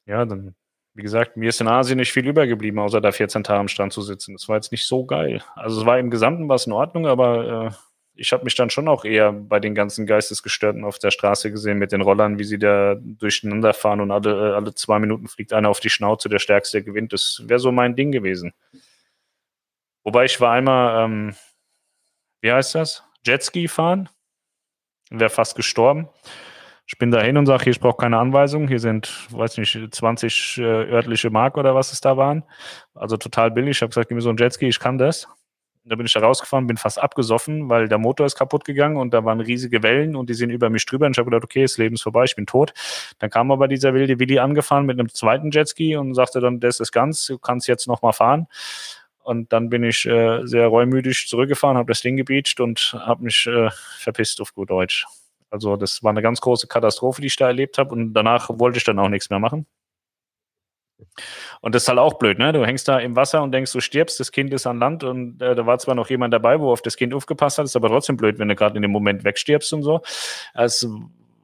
ja, 0.05 0.25
dann 0.25 0.55
wie 0.93 1.03
gesagt, 1.03 1.37
mir 1.37 1.49
ist 1.49 1.61
in 1.61 1.67
Asien 1.67 1.97
nicht 1.97 2.11
viel 2.11 2.27
übergeblieben, 2.27 2.79
außer 2.79 2.99
da 2.99 3.11
14 3.11 3.43
Tage 3.43 3.59
am 3.59 3.67
Strand 3.67 3.93
zu 3.93 4.01
sitzen. 4.01 4.33
Das 4.33 4.49
war 4.49 4.57
jetzt 4.57 4.71
nicht 4.71 4.85
so 4.85 5.05
geil. 5.05 5.41
Also 5.55 5.81
es 5.81 5.85
war 5.85 5.99
im 5.99 6.09
Gesamten 6.09 6.49
was 6.49 6.67
in 6.67 6.73
Ordnung, 6.73 7.07
aber 7.07 7.67
äh, 7.67 7.71
ich 8.13 8.33
habe 8.33 8.43
mich 8.43 8.55
dann 8.55 8.69
schon 8.69 8.87
auch 8.87 9.05
eher 9.05 9.31
bei 9.31 9.59
den 9.59 9.73
ganzen 9.73 10.05
Geistesgestörten 10.05 10.83
auf 10.83 10.99
der 10.99 11.11
Straße 11.11 11.49
gesehen 11.49 11.77
mit 11.77 11.91
den 11.91 12.01
Rollern, 12.01 12.39
wie 12.39 12.43
sie 12.43 12.59
da 12.59 12.95
durcheinander 12.99 13.73
fahren 13.73 14.01
und 14.01 14.11
alle, 14.11 14.31
äh, 14.31 14.53
alle 14.53 14.75
zwei 14.75 14.99
Minuten 14.99 15.27
fliegt 15.27 15.53
einer 15.53 15.69
auf 15.69 15.79
die 15.79 15.89
Schnauze, 15.89 16.27
der 16.27 16.39
Stärkste 16.39 16.83
gewinnt. 16.83 17.13
Das 17.13 17.41
wäre 17.45 17.59
so 17.59 17.71
mein 17.71 17.95
Ding 17.95 18.11
gewesen. 18.11 18.53
Wobei 20.03 20.25
ich 20.25 20.41
war 20.41 20.53
einmal, 20.53 21.05
ähm, 21.05 21.35
wie 22.41 22.51
heißt 22.51 22.75
das? 22.75 23.03
Jetski 23.25 23.67
fahren. 23.67 24.09
Wäre 25.09 25.29
fast 25.29 25.55
gestorben. 25.55 26.09
Ich 26.93 26.97
bin 26.97 27.09
da 27.09 27.21
hin 27.21 27.37
und 27.37 27.45
sage, 27.45 27.63
hier, 27.63 27.71
ich 27.71 27.79
brauche 27.79 27.95
keine 27.95 28.17
Anweisung. 28.17 28.67
Hier 28.67 28.79
sind, 28.79 29.25
weiß 29.31 29.57
nicht, 29.59 29.79
20 29.91 30.57
äh, 30.57 30.61
örtliche 30.61 31.29
Mark 31.29 31.57
oder 31.57 31.73
was 31.73 31.93
es 31.93 32.01
da 32.01 32.17
waren. 32.17 32.43
Also 32.93 33.15
total 33.15 33.49
billig. 33.49 33.77
Ich 33.77 33.81
habe 33.81 33.91
gesagt, 33.91 34.09
gib 34.09 34.17
mir 34.17 34.21
so 34.21 34.29
ein 34.29 34.35
Jetski, 34.35 34.67
ich 34.67 34.77
kann 34.77 34.97
das. 34.97 35.29
da 35.85 35.95
bin 35.95 36.05
ich 36.05 36.11
da 36.11 36.19
rausgefahren, 36.19 36.67
bin 36.67 36.75
fast 36.75 37.01
abgesoffen, 37.01 37.69
weil 37.69 37.87
der 37.87 37.97
Motor 37.97 38.25
ist 38.25 38.35
kaputt 38.35 38.65
gegangen 38.65 38.97
und 38.97 39.13
da 39.13 39.23
waren 39.23 39.39
riesige 39.39 39.83
Wellen 39.83 40.17
und 40.17 40.29
die 40.29 40.33
sind 40.33 40.49
über 40.49 40.69
mich 40.69 40.85
drüber. 40.85 41.05
Und 41.05 41.13
ich 41.13 41.17
habe 41.17 41.29
gedacht, 41.29 41.45
okay, 41.45 41.61
das 41.61 41.77
Leben 41.77 41.95
ist 41.95 42.01
vorbei, 42.01 42.25
ich 42.25 42.35
bin 42.35 42.45
tot. 42.45 42.73
Dann 43.19 43.29
kam 43.29 43.51
aber 43.51 43.69
dieser 43.69 43.93
wilde 43.93 44.19
Willi 44.19 44.39
angefahren 44.39 44.85
mit 44.85 44.99
einem 44.99 45.07
zweiten 45.07 45.49
Jetski 45.49 45.95
und 45.95 46.13
sagte 46.13 46.41
dann, 46.41 46.59
das 46.59 46.81
ist 46.81 46.91
ganz, 46.91 47.25
du 47.25 47.39
kannst 47.39 47.69
jetzt 47.69 47.87
nochmal 47.87 48.11
fahren. 48.11 48.47
Und 49.23 49.53
dann 49.53 49.69
bin 49.69 49.83
ich 49.85 50.05
äh, 50.05 50.45
sehr 50.45 50.67
reumütig 50.67 51.27
zurückgefahren, 51.29 51.77
habe 51.77 51.91
das 51.93 52.01
Ding 52.01 52.17
gebeacht 52.17 52.59
und 52.59 52.97
habe 52.99 53.23
mich 53.23 53.47
äh, 53.47 53.69
verpisst 53.97 54.41
auf 54.41 54.53
gut 54.53 54.71
Deutsch. 54.71 55.05
Also 55.51 55.75
das 55.75 56.01
war 56.03 56.11
eine 56.11 56.21
ganz 56.21 56.41
große 56.41 56.67
Katastrophe, 56.67 57.21
die 57.21 57.27
ich 57.27 57.35
da 57.35 57.47
erlebt 57.47 57.77
habe 57.77 57.93
und 57.93 58.13
danach 58.13 58.49
wollte 58.51 58.77
ich 58.77 58.83
dann 58.85 58.99
auch 58.99 59.09
nichts 59.09 59.29
mehr 59.29 59.39
machen. 59.39 59.67
Und 61.61 61.75
das 61.75 61.83
ist 61.83 61.89
halt 61.89 61.99
auch 61.99 62.15
blöd, 62.15 62.39
ne? 62.39 62.53
Du 62.53 62.65
hängst 62.65 62.87
da 62.87 62.99
im 62.99 63.15
Wasser 63.15 63.41
und 63.43 63.51
denkst, 63.51 63.71
du 63.71 63.79
stirbst, 63.79 64.19
das 64.19 64.31
Kind 64.31 64.53
ist 64.53 64.67
an 64.67 64.79
Land 64.79 65.03
und 65.03 65.41
äh, 65.41 65.55
da 65.55 65.65
war 65.65 65.77
zwar 65.79 65.95
noch 65.95 66.09
jemand 66.09 66.33
dabei, 66.33 66.59
wo 66.59 66.71
auf 66.71 66.81
das 66.81 66.95
Kind 66.97 67.13
aufgepasst 67.13 67.57
hat, 67.57 67.65
ist 67.65 67.75
aber 67.75 67.89
trotzdem 67.89 68.17
blöd, 68.17 68.39
wenn 68.39 68.47
du 68.47 68.55
gerade 68.55 68.75
in 68.75 68.81
dem 68.81 68.91
Moment 68.91 69.23
wegstirbst 69.23 69.73
und 69.73 69.83
so. 69.83 70.01
Es 70.53 70.87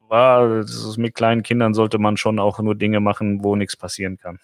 war, 0.08 0.64
mit 0.96 1.14
kleinen 1.14 1.42
Kindern 1.42 1.74
sollte 1.74 1.98
man 1.98 2.16
schon 2.16 2.38
auch 2.38 2.58
nur 2.60 2.74
Dinge 2.74 3.00
machen, 3.00 3.44
wo 3.44 3.56
nichts 3.56 3.76
passieren 3.76 4.16
kann. 4.16 4.38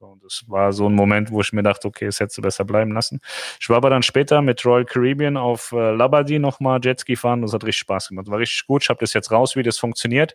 So, 0.00 0.16
das 0.22 0.44
war 0.46 0.72
so 0.72 0.88
ein 0.88 0.94
Moment, 0.94 1.30
wo 1.30 1.42
ich 1.42 1.52
mir 1.52 1.62
dachte, 1.62 1.86
okay, 1.86 2.06
es 2.06 2.20
hättest 2.20 2.38
du 2.38 2.40
besser 2.40 2.64
bleiben 2.64 2.90
lassen. 2.92 3.20
Ich 3.60 3.68
war 3.68 3.76
aber 3.76 3.90
dann 3.90 4.02
später 4.02 4.40
mit 4.40 4.64
Royal 4.64 4.86
Caribbean 4.86 5.36
auf 5.36 5.72
äh, 5.72 5.90
Labadie 5.90 6.38
nochmal 6.38 6.80
Jetski 6.82 7.16
fahren. 7.16 7.42
Das 7.42 7.52
hat 7.52 7.64
richtig 7.64 7.80
Spaß 7.80 8.08
gemacht. 8.08 8.26
War 8.30 8.38
richtig 8.38 8.66
gut. 8.66 8.82
Ich 8.82 8.88
habe 8.88 8.98
das 8.98 9.12
jetzt 9.12 9.30
raus, 9.30 9.56
wie 9.56 9.62
das 9.62 9.76
funktioniert. 9.76 10.34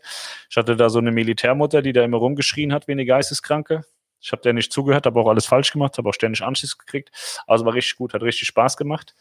Ich 0.52 0.56
hatte 0.56 0.76
da 0.76 0.88
so 0.90 1.00
eine 1.00 1.12
Militärmutter, 1.12 1.82
die 1.82 1.94
da 1.94 2.04
immer 2.04 2.18
rumgeschrien 2.18 2.72
hat 2.72 2.88
wie 2.88 2.92
eine 2.92 3.08
Geisteskranke. 3.08 3.86
Ich 4.22 4.32
habe 4.32 4.44
der 4.44 4.54
nicht 4.54 4.72
zugehört, 4.72 5.08
habe 5.08 5.20
auch 5.20 5.30
alles 5.30 5.48
falsch 5.48 5.72
gemacht, 5.72 5.98
habe 5.98 6.10
auch 6.10 6.14
ständig 6.14 6.44
Anschiss 6.44 6.78
gekriegt. 6.78 7.10
Also 7.48 7.66
war 7.66 7.74
richtig 7.74 7.96
gut, 7.96 8.14
hat 8.14 8.22
richtig 8.22 8.48
Spaß 8.48 8.78
gemacht. 8.78 9.16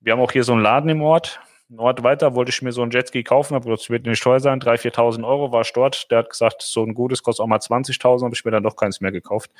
Wir 0.00 0.14
haben 0.14 0.20
auch 0.20 0.32
hier 0.32 0.44
so 0.44 0.54
einen 0.54 0.62
Laden 0.62 0.88
im 0.88 1.02
Ort. 1.02 1.38
Nord 1.68 2.04
weiter 2.04 2.34
wollte 2.34 2.50
ich 2.50 2.62
mir 2.62 2.70
so 2.70 2.82
ein 2.82 2.90
Jetski 2.90 3.24
kaufen, 3.24 3.54
habe 3.54 3.68
das 3.70 3.90
wird 3.90 4.06
nicht 4.06 4.22
teuer 4.22 4.38
sein, 4.38 4.60
3.000, 4.60 4.94
4.000 4.94 5.26
Euro 5.26 5.50
war 5.50 5.62
ich 5.62 5.72
dort. 5.72 6.10
Der 6.10 6.18
hat 6.18 6.30
gesagt, 6.30 6.62
so 6.62 6.84
ein 6.84 6.94
gutes 6.94 7.22
kostet 7.22 7.42
auch 7.42 7.48
mal 7.48 7.58
20.000, 7.58 8.24
habe 8.24 8.34
ich 8.34 8.44
mir 8.44 8.52
dann 8.52 8.62
doch 8.62 8.76
keins 8.76 9.00
mehr 9.00 9.12
gekauft. 9.12 9.50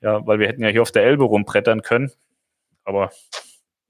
Ja, 0.00 0.26
weil 0.26 0.38
wir 0.38 0.48
hätten 0.48 0.62
ja 0.62 0.70
hier 0.70 0.82
auf 0.82 0.92
der 0.92 1.04
Elbe 1.04 1.24
rumbrettern 1.24 1.82
können. 1.82 2.12
Aber 2.84 3.10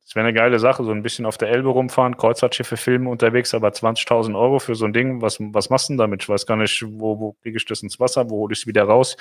es 0.06 0.14
wäre 0.14 0.26
eine 0.26 0.35
geile 0.35 0.59
Sache, 0.59 0.85
so 0.85 0.90
ein 0.90 1.02
bisschen 1.02 1.26
auf 1.26 1.39
der 1.39 1.48
Elbe 1.48 1.70
rumfahren, 1.70 2.16
Kreuzfahrtschiffe 2.16 2.76
filmen 2.76 3.06
unterwegs, 3.06 3.55
aber 3.55 3.68
20.000 3.68 4.39
Euro 4.39 4.59
für 4.59 4.74
so 4.74 4.85
ein 4.85 4.93
Ding, 4.93 5.22
was, 5.22 5.39
was 5.40 5.70
machst 5.70 5.89
du 5.89 5.93
denn 5.93 5.98
damit? 5.98 6.22
Ich 6.22 6.28
weiß 6.28 6.47
gar 6.47 6.56
nicht, 6.56 6.85
wo, 6.86 7.18
wo 7.18 7.32
kriege 7.43 7.56
ich 7.56 7.64
das 7.64 7.82
ins 7.82 7.98
Wasser, 7.98 8.31
wo 8.31 8.39
hole 8.39 8.52
ich 8.52 8.60
es 8.60 8.66
wieder 8.66 8.85
raus? 8.85 9.16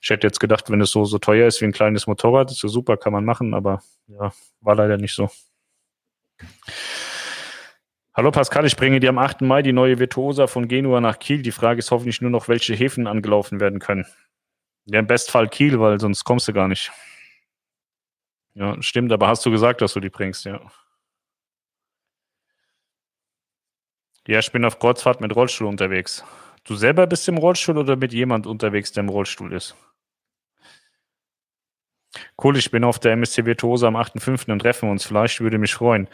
Ich 0.00 0.10
hätte 0.10 0.26
jetzt 0.26 0.40
gedacht, 0.40 0.70
wenn 0.70 0.80
es 0.80 0.90
so, 0.90 1.04
so 1.04 1.18
teuer 1.18 1.48
ist 1.48 1.60
wie 1.60 1.64
ein 1.64 1.72
kleines 1.72 2.06
Motorrad, 2.06 2.50
ist 2.50 2.60
so 2.60 2.68
super, 2.68 2.96
kann 2.96 3.12
man 3.12 3.24
machen, 3.24 3.52
aber 3.52 3.82
ja, 4.06 4.32
war 4.60 4.74
leider 4.76 4.96
nicht 4.96 5.14
so. 5.14 5.28
Hallo 8.14 8.30
Pascal, 8.30 8.66
ich 8.66 8.76
bringe 8.76 9.00
dir 9.00 9.08
am 9.08 9.16
8. 9.16 9.40
Mai 9.40 9.62
die 9.62 9.72
neue 9.72 9.98
Virtuosa 9.98 10.46
von 10.46 10.68
Genua 10.68 11.00
nach 11.00 11.18
Kiel. 11.18 11.40
Die 11.40 11.50
Frage 11.50 11.78
ist 11.78 11.90
hoffentlich 11.90 12.20
nur 12.20 12.30
noch, 12.30 12.46
welche 12.46 12.74
Häfen 12.74 13.06
angelaufen 13.06 13.58
werden 13.58 13.78
können. 13.78 14.04
Ja, 14.84 14.98
im 14.98 15.06
Bestfall 15.06 15.48
Kiel, 15.48 15.80
weil 15.80 15.98
sonst 15.98 16.22
kommst 16.24 16.46
du 16.46 16.52
gar 16.52 16.68
nicht. 16.68 16.92
Ja, 18.52 18.76
stimmt, 18.82 19.12
aber 19.12 19.28
hast 19.28 19.46
du 19.46 19.50
gesagt, 19.50 19.80
dass 19.80 19.94
du 19.94 20.00
die 20.00 20.10
bringst, 20.10 20.44
ja. 20.44 20.60
Ja, 24.26 24.40
ich 24.40 24.52
bin 24.52 24.66
auf 24.66 24.78
Kreuzfahrt 24.78 25.22
mit 25.22 25.34
Rollstuhl 25.34 25.66
unterwegs. 25.66 26.22
Du 26.64 26.76
selber 26.76 27.06
bist 27.06 27.26
im 27.28 27.38
Rollstuhl 27.38 27.78
oder 27.78 27.96
mit 27.96 28.12
jemand 28.12 28.46
unterwegs, 28.46 28.92
der 28.92 29.04
im 29.04 29.08
Rollstuhl 29.08 29.54
ist? 29.54 29.74
Cool, 32.42 32.58
ich 32.58 32.70
bin 32.70 32.84
auf 32.84 32.98
der 32.98 33.12
MSC 33.12 33.46
Virtuosa 33.46 33.88
am 33.88 33.96
8.5. 33.96 34.52
und 34.52 34.58
treffen 34.58 34.90
uns. 34.90 35.06
Vielleicht 35.06 35.40
würde 35.40 35.56
mich 35.56 35.72
freuen. 35.72 36.08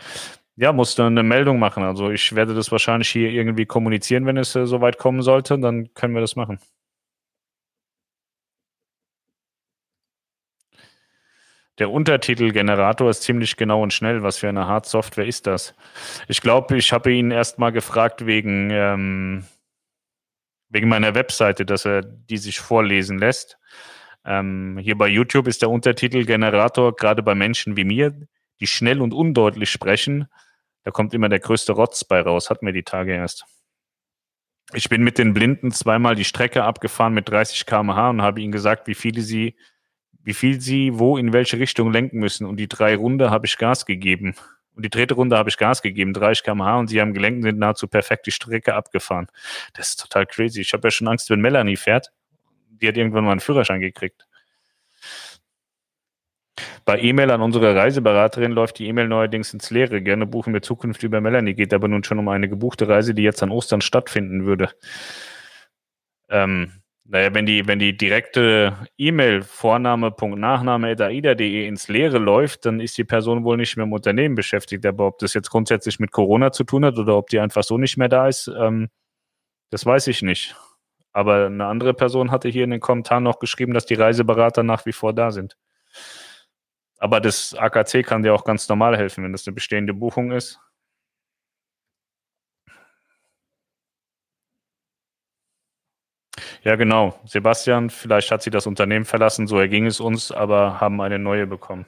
Ja, 0.61 0.73
muss 0.73 0.97
dann 0.97 1.17
eine 1.17 1.23
Meldung 1.23 1.61
machen. 1.61 1.85
Also 1.85 2.11
ich 2.11 2.35
werde 2.35 2.53
das 2.53 2.73
wahrscheinlich 2.73 3.09
hier 3.11 3.31
irgendwie 3.31 3.65
kommunizieren, 3.65 4.27
wenn 4.27 4.37
es 4.37 4.57
äh, 4.57 4.67
soweit 4.67 4.99
kommen 4.99 5.23
sollte. 5.23 5.57
Dann 5.57 5.95
können 5.95 6.15
wir 6.15 6.21
das 6.21 6.35
machen. 6.35 6.59
Der 11.79 11.93
Untertitelgenerator 11.93 13.09
ist 13.09 13.23
ziemlich 13.23 13.57
genau 13.57 13.85
und 13.85 13.93
schnell. 13.93 14.25
Was 14.25 14.39
für 14.39 14.49
eine 14.49 14.67
Hard-Software 14.67 15.27
ist 15.27 15.47
das? 15.47 15.75
Ich 16.27 16.41
glaube, 16.41 16.77
ich 16.77 16.93
habe 16.93 17.13
ihn 17.13 17.31
erst 17.31 17.61
mal 17.61 17.71
gefragt 17.71 18.27
wegen, 18.27 18.71
ähm, 18.73 19.45
wegen 20.71 20.89
meiner 20.89 21.15
Webseite, 21.15 21.67
dass 21.67 21.85
er 21.85 22.03
die 22.03 22.37
sich 22.37 22.59
vorlesen 22.59 23.19
lässt. 23.19 23.59
Ähm, 24.25 24.77
hier 24.83 24.99
bei 24.99 25.07
YouTube 25.07 25.47
ist 25.47 25.63
der 25.63 25.71
Untertitelgenerator 25.71 26.97
gerade 26.97 27.23
bei 27.23 27.37
Menschen 27.37 27.77
wie 27.77 27.85
mir, 27.85 28.27
die 28.59 28.67
schnell 28.67 29.01
und 29.01 29.15
undeutlich 29.15 29.71
sprechen, 29.71 30.27
da 30.89 30.93
kommt 30.93 31.13
immer 31.13 31.29
der 31.29 31.39
größte 31.39 31.73
Rotz 31.73 32.03
bei 32.03 32.19
raus, 32.23 32.49
hatten 32.49 32.65
wir 32.65 32.73
die 32.73 32.83
Tage 32.83 33.13
erst. 33.13 33.45
Ich 34.73 34.89
bin 34.89 35.05
mit 35.05 35.19
den 35.19 35.35
Blinden 35.35 35.71
zweimal 35.71 36.15
die 36.15 36.25
Strecke 36.25 36.65
abgefahren 36.65 37.13
mit 37.13 37.29
30 37.29 37.67
km/h 37.67 38.09
und 38.09 38.23
habe 38.23 38.41
ihnen 38.41 38.53
gesagt, 38.53 38.87
wie 38.87 38.95
viele 38.95 39.21
sie, 39.21 39.55
wie 40.23 40.33
viel 40.33 40.63
sie 40.63 40.99
wo 40.99 41.19
in 41.19 41.35
welche 41.35 41.59
Richtung 41.59 41.93
lenken 41.93 42.21
müssen. 42.21 42.47
Und 42.47 42.57
die 42.57 42.69
drei 42.69 42.97
Runde 42.97 43.31
habe 43.31 43.45
ich 43.45 43.59
Gas 43.59 43.85
gegeben. 43.85 44.35
Und 44.75 44.83
die 44.83 44.89
dritte 44.89 45.13
Runde 45.13 45.37
habe 45.37 45.51
ich 45.51 45.59
Gas 45.59 45.83
gegeben, 45.83 46.15
30 46.15 46.43
km/h, 46.43 46.79
und 46.79 46.87
sie 46.87 47.03
haben 47.03 47.13
gelenkt 47.13 47.41
und 47.41 47.43
sind 47.43 47.59
nahezu 47.59 47.87
perfekt 47.87 48.27
die 48.27 48.33
Strecke 48.33 48.75
abgefahren. 48.75 49.27
Das 49.75 49.91
ist 49.91 50.01
total 50.01 50.25
crazy. 50.25 50.63
Ich 50.63 50.73
habe 50.73 50.87
ja 50.87 50.91
schon 50.91 51.09
Angst, 51.09 51.29
wenn 51.29 51.43
Melanie 51.43 51.77
fährt. 51.77 52.13
Die 52.71 52.89
hat 52.89 52.97
irgendwann 52.97 53.25
mal 53.25 53.33
einen 53.33 53.41
Führerschein 53.41 53.81
gekriegt. 53.81 54.27
Bei 56.89 56.99
E-Mail 56.99 57.31
an 57.31 57.43
unsere 57.43 57.77
Reiseberaterin 57.77 58.53
läuft 58.53 58.79
die 58.79 58.87
E-Mail 58.87 59.09
neuerdings 59.09 59.53
ins 59.53 59.69
Leere. 59.69 60.01
Gerne 60.01 60.25
buchen 60.25 60.55
wir 60.55 60.63
Zukunft 60.63 61.03
über 61.03 61.21
Melanie. 61.21 61.53
Geht 61.53 61.75
aber 61.75 61.87
nun 61.87 62.03
schon 62.03 62.19
um 62.19 62.29
eine 62.29 62.49
gebuchte 62.49 62.89
Reise, 62.89 63.13
die 63.13 63.25
jetzt 63.25 63.43
an 63.43 63.51
Ostern 63.51 63.83
stattfinden 63.83 64.47
würde. 64.47 64.71
Ähm, 66.31 66.81
naja, 67.05 67.35
wenn 67.35 67.45
die, 67.45 67.67
wenn 67.67 67.79
die 67.79 67.95
direkte 67.95 68.75
E-Mail 68.97 69.43
Vorname.nachname.aida.de 69.43 71.69
ins 71.69 71.89
Leere 71.89 72.17
läuft, 72.17 72.65
dann 72.65 72.81
ist 72.81 72.97
die 72.97 73.05
Person 73.05 73.45
wohl 73.45 73.59
nicht 73.59 73.77
mehr 73.77 73.85
im 73.85 73.93
Unternehmen 73.93 74.35
beschäftigt. 74.35 74.87
Aber 74.87 75.09
ob 75.09 75.19
das 75.19 75.35
jetzt 75.35 75.51
grundsätzlich 75.51 76.01
mit 76.01 76.11
Corona 76.11 76.53
zu 76.53 76.65
tun 76.65 76.87
hat 76.87 76.97
oder 76.97 77.19
ob 77.19 77.29
die 77.29 77.39
einfach 77.39 77.65
so 77.65 77.77
nicht 77.77 77.99
mehr 77.99 78.09
da 78.09 78.29
ist, 78.29 78.51
ähm, 78.59 78.89
das 79.69 79.85
weiß 79.85 80.07
ich 80.07 80.23
nicht. 80.23 80.57
Aber 81.13 81.49
eine 81.49 81.67
andere 81.67 81.93
Person 81.93 82.31
hatte 82.31 82.49
hier 82.49 82.65
in 82.65 82.71
den 82.71 82.81
Kommentaren 82.81 83.25
noch 83.25 83.41
geschrieben, 83.41 83.75
dass 83.75 83.85
die 83.85 83.93
Reiseberater 83.93 84.63
nach 84.63 84.87
wie 84.87 84.93
vor 84.93 85.13
da 85.13 85.33
sind. 85.33 85.59
Aber 86.99 87.21
das 87.21 87.55
AKC 87.55 88.03
kann 88.05 88.23
dir 88.23 88.35
auch 88.35 88.45
ganz 88.45 88.69
normal 88.69 88.97
helfen, 88.97 89.25
wenn 89.25 89.33
das 89.33 89.47
eine 89.47 89.55
bestehende 89.55 89.95
Buchung 89.95 90.33
ist. 90.33 90.61
Ja, 96.63 96.77
genau. 96.77 97.19
Sebastian, 97.25 97.91
vielleicht 97.91 98.31
hat 98.31 98.43
sie 98.43 98.51
das 98.51 98.67
Unternehmen 98.67 99.05
verlassen, 99.05 99.47
so 99.47 99.59
erging 99.59 99.87
es 99.87 100.01
uns, 100.01 100.31
aber 100.33 100.81
haben 100.81 101.01
eine 101.01 101.19
neue 101.19 101.47
bekommen. 101.47 101.87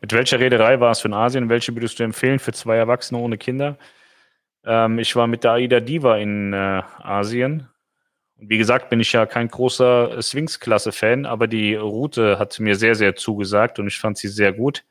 Mit 0.00 0.12
welcher 0.12 0.40
Reederei 0.40 0.80
war 0.80 0.90
es 0.90 1.00
für 1.00 1.08
in 1.08 1.14
Asien? 1.14 1.48
Welche 1.48 1.74
würdest 1.74 1.98
du 2.00 2.02
empfehlen 2.04 2.38
für 2.40 2.52
zwei 2.52 2.76
Erwachsene 2.76 3.20
ohne 3.20 3.38
Kinder? 3.38 3.78
Ähm, 4.64 4.98
ich 4.98 5.16
war 5.16 5.26
mit 5.28 5.44
der 5.44 5.52
Aida 5.52 5.80
Diva 5.80 6.18
in 6.18 6.52
äh, 6.52 6.82
Asien 7.02 7.68
wie 8.44 8.58
gesagt, 8.58 8.90
bin 8.90 9.00
ich 9.00 9.12
ja 9.12 9.24
kein 9.26 9.48
großer 9.48 10.20
Sphinx-Klasse-Fan, 10.20 11.26
aber 11.26 11.46
die 11.46 11.76
Route 11.76 12.38
hat 12.38 12.58
mir 12.58 12.74
sehr, 12.74 12.94
sehr 12.94 13.14
zugesagt 13.14 13.78
und 13.78 13.86
ich 13.86 13.98
fand 13.98 14.18
sie 14.18 14.28
sehr 14.28 14.52
gut. 14.52 14.84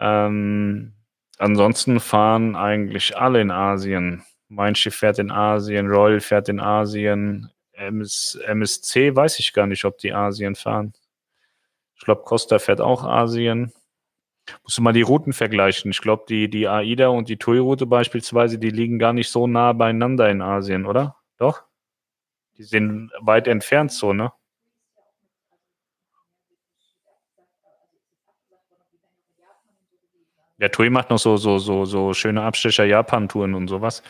Ähm, 0.00 0.94
ansonsten 1.38 2.00
fahren 2.00 2.56
eigentlich 2.56 3.16
alle 3.16 3.40
in 3.42 3.50
Asien. 3.50 4.24
Mein 4.48 4.74
Schiff 4.74 4.96
fährt 4.96 5.18
in 5.18 5.30
Asien, 5.30 5.88
Royal 5.88 6.20
fährt 6.20 6.48
in 6.48 6.58
Asien, 6.58 7.50
MS, 7.72 8.38
MSC 8.46 9.14
weiß 9.14 9.38
ich 9.40 9.52
gar 9.52 9.66
nicht, 9.66 9.84
ob 9.84 9.98
die 9.98 10.12
Asien 10.12 10.54
fahren. 10.54 10.94
Ich 11.96 12.04
glaube, 12.04 12.22
Costa 12.24 12.58
fährt 12.58 12.80
auch 12.80 13.04
Asien. 13.04 13.72
Musst 14.62 14.78
du 14.78 14.82
mal 14.82 14.92
die 14.92 15.02
Routen 15.02 15.34
vergleichen. 15.34 15.90
Ich 15.90 16.00
glaube, 16.00 16.24
die, 16.28 16.48
die 16.48 16.66
AIDA 16.66 17.08
und 17.08 17.28
die 17.28 17.36
TUI-Route 17.36 17.84
beispielsweise, 17.84 18.58
die 18.58 18.70
liegen 18.70 18.98
gar 18.98 19.12
nicht 19.12 19.30
so 19.30 19.46
nah 19.46 19.74
beieinander 19.74 20.30
in 20.30 20.40
Asien, 20.40 20.86
oder? 20.86 21.16
Doch? 21.36 21.67
Die 22.58 22.64
sind 22.64 23.12
weit 23.20 23.46
entfernt 23.46 23.92
so, 23.92 24.12
ne? 24.12 24.32
Der 30.60 30.72
TUI 30.72 30.90
macht 30.90 31.10
noch 31.10 31.18
so, 31.18 31.36
so, 31.36 31.58
so, 31.58 31.84
so 31.84 32.12
schöne 32.14 32.42
Abstecher 32.42 32.84
Japan-Touren 32.84 33.54
und 33.54 33.68
sowas. 33.68 34.02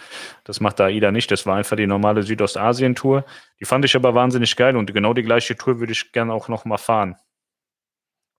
Das 0.45 0.61
macht 0.61 0.81
AIDA 0.81 1.12
nicht. 1.12 1.31
Das 1.31 1.45
war 1.45 1.57
einfach 1.57 1.77
die 1.77 1.87
normale 1.87 2.23
Südostasien-Tour. 2.23 3.27
Die 3.61 3.66
fand 3.66 3.85
ich 3.85 3.95
aber 3.95 4.15
wahnsinnig 4.15 4.57
geil 4.57 4.75
und 4.77 4.93
genau 4.95 5.12
die 5.12 5.23
gleiche 5.23 5.57
Tour 5.57 5.79
würde 5.79 5.93
ich 5.93 6.11
gerne 6.11 6.33
auch 6.33 6.49
nochmal 6.49 6.79
fahren. 6.79 7.16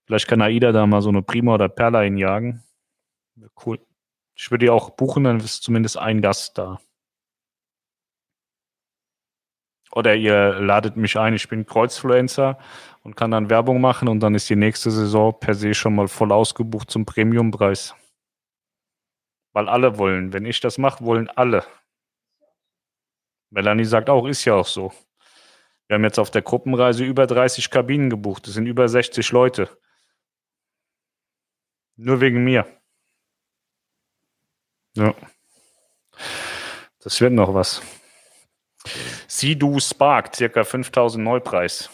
Vielleicht 0.08 0.28
kann 0.28 0.42
AIDA 0.42 0.72
da 0.72 0.88
mal 0.88 1.04
so 1.04 1.10
eine 1.10 1.22
Prima 1.22 1.54
oder 1.54 1.70
Perla 1.70 2.02
hinjagen. 2.02 2.64
Cool. 3.64 3.80
Ich 4.34 4.50
würde 4.50 4.66
die 4.66 4.72
auch 4.72 4.90
buchen, 4.92 5.26
dann 5.26 5.40
ist 5.40 5.62
zumindest 5.62 6.00
ein 6.00 6.22
Gast 6.22 6.58
da. 6.58 6.80
Oder 9.92 10.16
ihr 10.16 10.60
ladet 10.60 10.98
mich 10.98 11.18
ein, 11.18 11.34
ich 11.34 11.48
bin 11.48 11.66
Kreuzfluencer 11.66 12.60
und 13.04 13.16
kann 13.16 13.32
dann 13.32 13.50
Werbung 13.50 13.82
machen 13.82 14.08
und 14.08 14.20
dann 14.20 14.36
ist 14.36 14.50
die 14.50 14.56
nächste 14.56 14.92
Saison 14.92 15.38
per 15.40 15.56
se 15.56 15.74
schon 15.74 15.96
mal 15.96 16.08
voll 16.08 16.32
ausgebucht 16.32 16.92
zum 16.92 17.06
Premiumpreis. 17.06 17.96
Weil 19.54 19.68
alle 19.68 19.98
wollen. 19.98 20.32
Wenn 20.32 20.46
ich 20.46 20.60
das 20.60 20.78
mache, 20.78 21.04
wollen 21.04 21.30
alle. 21.30 21.66
Melanie 23.50 23.86
sagt 23.86 24.10
auch, 24.10 24.28
ist 24.28 24.46
ja 24.46 24.54
auch 24.54 24.68
so. 24.68 24.94
Wir 25.88 25.96
haben 25.96 26.04
jetzt 26.04 26.20
auf 26.20 26.30
der 26.30 26.44
Gruppenreise 26.44 27.04
über 27.04 27.26
30 27.26 27.72
Kabinen 27.72 28.12
gebucht. 28.12 28.46
Das 28.46 28.54
sind 28.54 28.68
über 28.68 28.88
60 28.88 29.32
Leute. 29.32 29.76
Nur 31.96 32.22
wegen 32.22 32.44
mir. 32.44 32.68
Ja. 34.96 35.16
Das 37.00 37.20
wird 37.22 37.34
noch 37.34 37.54
was. 37.56 37.82
Sea-Doo 39.28 39.80
Spark, 39.80 40.36
circa 40.36 40.64
5000 40.64 41.24
Neupreis. 41.24 41.90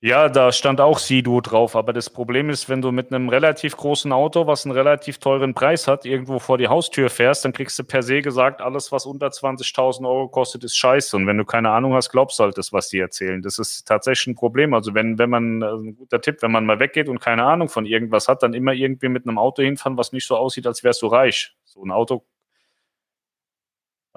Ja, 0.00 0.28
da 0.28 0.52
stand 0.52 0.80
auch 0.80 0.96
Sea-Doo 0.96 1.40
drauf, 1.40 1.74
aber 1.74 1.92
das 1.92 2.08
Problem 2.08 2.50
ist, 2.50 2.68
wenn 2.68 2.80
du 2.80 2.92
mit 2.92 3.12
einem 3.12 3.28
relativ 3.28 3.76
großen 3.76 4.12
Auto, 4.12 4.46
was 4.46 4.64
einen 4.64 4.70
relativ 4.70 5.18
teuren 5.18 5.54
Preis 5.54 5.88
hat, 5.88 6.04
irgendwo 6.06 6.38
vor 6.38 6.56
die 6.56 6.68
Haustür 6.68 7.10
fährst, 7.10 7.44
dann 7.44 7.52
kriegst 7.52 7.76
du 7.80 7.82
per 7.82 8.04
se 8.04 8.22
gesagt, 8.22 8.60
alles, 8.60 8.92
was 8.92 9.06
unter 9.06 9.26
20.000 9.26 10.08
Euro 10.08 10.28
kostet, 10.28 10.62
ist 10.62 10.76
scheiße. 10.76 11.16
Und 11.16 11.26
wenn 11.26 11.36
du 11.36 11.44
keine 11.44 11.70
Ahnung 11.70 11.94
hast, 11.94 12.10
glaubst 12.10 12.38
du 12.38 12.44
halt 12.44 12.56
das, 12.56 12.72
was 12.72 12.88
die 12.90 13.00
erzählen. 13.00 13.42
Das 13.42 13.58
ist 13.58 13.88
tatsächlich 13.88 14.28
ein 14.28 14.34
Problem. 14.36 14.72
Also 14.72 14.94
wenn, 14.94 15.18
wenn 15.18 15.30
man, 15.30 15.62
äh, 15.62 15.66
ein 15.66 15.96
guter 15.96 16.20
Tipp, 16.20 16.42
wenn 16.42 16.52
man 16.52 16.64
mal 16.64 16.78
weggeht 16.78 17.08
und 17.08 17.18
keine 17.18 17.42
Ahnung 17.42 17.68
von 17.68 17.84
irgendwas 17.84 18.28
hat, 18.28 18.44
dann 18.44 18.54
immer 18.54 18.74
irgendwie 18.74 19.08
mit 19.08 19.26
einem 19.26 19.36
Auto 19.36 19.62
hinfahren, 19.64 19.98
was 19.98 20.12
nicht 20.12 20.28
so 20.28 20.36
aussieht, 20.36 20.68
als 20.68 20.84
wärst 20.84 21.02
du 21.02 21.08
reich. 21.08 21.56
So 21.64 21.82
ein 21.82 21.90
Auto 21.90 22.24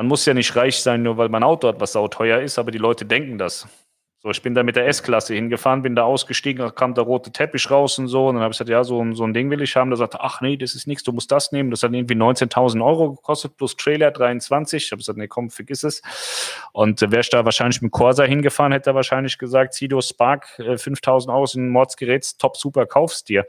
man 0.01 0.07
muss 0.07 0.25
ja 0.25 0.33
nicht 0.33 0.55
reich 0.55 0.81
sein, 0.81 1.03
nur 1.03 1.17
weil 1.17 1.29
mein 1.29 1.43
Auto 1.43 1.67
hat, 1.67 1.79
was 1.79 1.91
sauteuer 1.91 2.41
ist, 2.41 2.57
aber 2.57 2.71
die 2.71 2.79
Leute 2.79 3.05
denken 3.05 3.37
das. 3.37 3.67
So, 4.17 4.31
ich 4.31 4.41
bin 4.41 4.55
da 4.55 4.63
mit 4.63 4.75
der 4.75 4.87
S-Klasse 4.87 5.35
hingefahren, 5.35 5.83
bin 5.83 5.95
da 5.95 6.05
ausgestiegen, 6.05 6.73
kam 6.73 6.95
der 6.95 7.03
rote 7.03 7.31
Teppich 7.31 7.69
raus 7.69 7.99
und 7.99 8.07
so. 8.07 8.27
Und 8.27 8.33
dann 8.33 8.43
habe 8.43 8.51
ich 8.51 8.57
gesagt, 8.57 8.71
ja, 8.71 8.83
so, 8.83 9.13
so 9.13 9.23
ein 9.23 9.35
Ding 9.35 9.51
will 9.51 9.61
ich 9.61 9.75
haben. 9.75 9.91
Da 9.91 9.97
sagte, 9.97 10.19
ach 10.19 10.41
nee, 10.41 10.57
das 10.57 10.73
ist 10.73 10.87
nichts, 10.87 11.03
du 11.03 11.11
musst 11.11 11.31
das 11.31 11.51
nehmen. 11.51 11.69
Das 11.69 11.83
hat 11.83 11.93
irgendwie 11.93 12.15
19.000 12.15 12.83
Euro 12.83 13.13
gekostet, 13.13 13.57
plus 13.57 13.75
Trailer 13.75 14.09
23. 14.09 14.83
Ich 14.83 14.91
habe 14.91 15.01
gesagt, 15.01 15.19
nee, 15.19 15.27
komm, 15.27 15.51
vergiss 15.51 15.83
es. 15.83 16.01
Und 16.73 16.99
äh, 17.03 17.11
wäre 17.11 17.21
ich 17.21 17.29
da 17.29 17.45
wahrscheinlich 17.45 17.83
mit 17.83 17.91
Corsa 17.91 18.23
hingefahren, 18.23 18.71
hätte 18.71 18.89
er 18.89 18.95
wahrscheinlich 18.95 19.37
gesagt, 19.37 19.75
Sido 19.75 20.01
Spark, 20.01 20.47
äh, 20.57 20.77
5.000 20.77 21.31
Euro 21.31 21.45
ein 21.55 21.69
Mordsgerät, 21.69 22.39
top, 22.39 22.57
super, 22.57 22.87
kaufst 22.87 23.29
dir. 23.29 23.45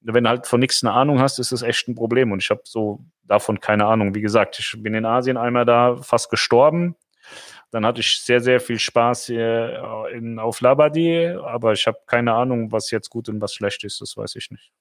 Wenn 0.00 0.24
du 0.24 0.30
halt 0.30 0.46
von 0.46 0.60
nichts 0.60 0.82
eine 0.84 0.92
Ahnung 0.92 1.20
hast, 1.20 1.38
ist 1.38 1.52
das 1.52 1.62
echt 1.62 1.88
ein 1.88 1.94
Problem. 1.94 2.32
Und 2.32 2.42
ich 2.42 2.50
habe 2.50 2.62
so 2.64 3.00
davon 3.24 3.60
keine 3.60 3.86
Ahnung. 3.86 4.14
Wie 4.14 4.20
gesagt, 4.20 4.58
ich 4.58 4.74
bin 4.78 4.94
in 4.94 5.04
Asien 5.04 5.36
einmal 5.36 5.64
da 5.64 5.96
fast 5.96 6.30
gestorben 6.30 6.96
dann 7.70 7.84
hatte 7.86 8.00
ich 8.00 8.20
sehr, 8.22 8.40
sehr 8.40 8.60
viel 8.60 8.78
Spaß 8.78 9.26
hier 9.26 10.06
äh, 10.10 10.16
in, 10.16 10.38
auf 10.38 10.60
Labadi, 10.60 11.26
aber 11.28 11.72
ich 11.72 11.86
habe 11.86 11.98
keine 12.06 12.34
Ahnung, 12.34 12.72
was 12.72 12.90
jetzt 12.90 13.10
gut 13.10 13.28
und 13.28 13.40
was 13.40 13.54
schlecht 13.54 13.84
ist, 13.84 14.00
das 14.00 14.16
weiß 14.16 14.36
ich 14.36 14.50
nicht. 14.50 14.72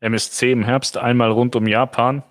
MSC 0.00 0.52
im 0.52 0.62
Herbst 0.64 0.96
einmal 0.96 1.30
rund 1.30 1.56
um 1.56 1.66
Japan. 1.66 2.22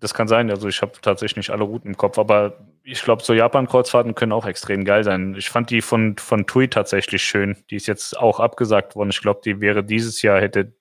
Das 0.00 0.14
kann 0.14 0.28
sein, 0.28 0.50
also 0.50 0.66
ich 0.66 0.80
habe 0.80 0.92
tatsächlich 1.02 1.36
nicht 1.36 1.50
alle 1.50 1.64
Routen 1.64 1.90
im 1.90 1.96
Kopf, 1.96 2.18
aber 2.18 2.66
ich 2.82 3.02
glaube, 3.02 3.22
so 3.22 3.34
Japan-Kreuzfahrten 3.34 4.14
können 4.14 4.32
auch 4.32 4.46
extrem 4.46 4.84
geil 4.84 5.04
sein. 5.04 5.34
Ich 5.36 5.50
fand 5.50 5.68
die 5.68 5.82
von, 5.82 6.16
von 6.16 6.46
TUI 6.46 6.68
tatsächlich 6.68 7.22
schön. 7.22 7.56
Die 7.70 7.76
ist 7.76 7.86
jetzt 7.86 8.18
auch 8.18 8.40
abgesagt 8.40 8.96
worden. 8.96 9.10
Ich 9.10 9.20
glaube, 9.20 9.42
die 9.44 9.60
wäre 9.60 9.84
dieses 9.84 10.22
Jahr, 10.22 10.40
hätte 10.40 10.72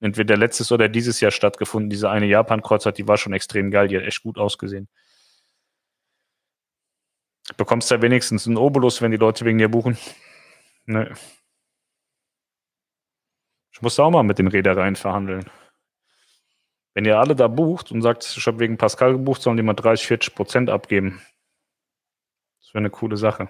entweder 0.00 0.36
letztes 0.36 0.70
oder 0.70 0.88
dieses 0.88 1.20
Jahr 1.20 1.30
stattgefunden. 1.30 1.88
Diese 1.88 2.10
eine 2.10 2.26
Japan-Kreuzfahrt, 2.26 2.98
die 2.98 3.08
war 3.08 3.16
schon 3.16 3.32
extrem 3.32 3.70
geil, 3.70 3.88
die 3.88 3.96
hat 3.96 4.04
echt 4.04 4.22
gut 4.22 4.36
ausgesehen. 4.36 4.88
Bekommst 7.56 7.90
du 7.90 7.94
ja 7.94 8.02
wenigstens 8.02 8.46
einen 8.46 8.56
Obolus, 8.58 9.00
wenn 9.00 9.10
die 9.10 9.16
Leute 9.16 9.44
wegen 9.44 9.58
dir 9.58 9.68
buchen? 9.68 9.96
Ne. 10.84 11.12
Ich 13.72 13.80
muss 13.80 13.98
auch 13.98 14.10
mal 14.10 14.22
mit 14.22 14.38
den 14.38 14.48
Reedereien 14.48 14.96
verhandeln. 14.96 15.50
Wenn 16.94 17.04
ihr 17.04 17.18
alle 17.18 17.34
da 17.34 17.48
bucht 17.48 17.90
und 17.90 18.02
sagt, 18.02 18.34
ich 18.36 18.46
habe 18.46 18.60
wegen 18.60 18.76
Pascal 18.76 19.12
gebucht, 19.12 19.42
sollen 19.42 19.56
die 19.56 19.62
mal 19.62 19.74
30, 19.74 20.06
40 20.06 20.34
Prozent 20.34 20.70
abgeben. 20.70 21.22
Das 22.60 22.74
wäre 22.74 22.82
eine 22.82 22.90
coole 22.90 23.16
Sache. 23.16 23.48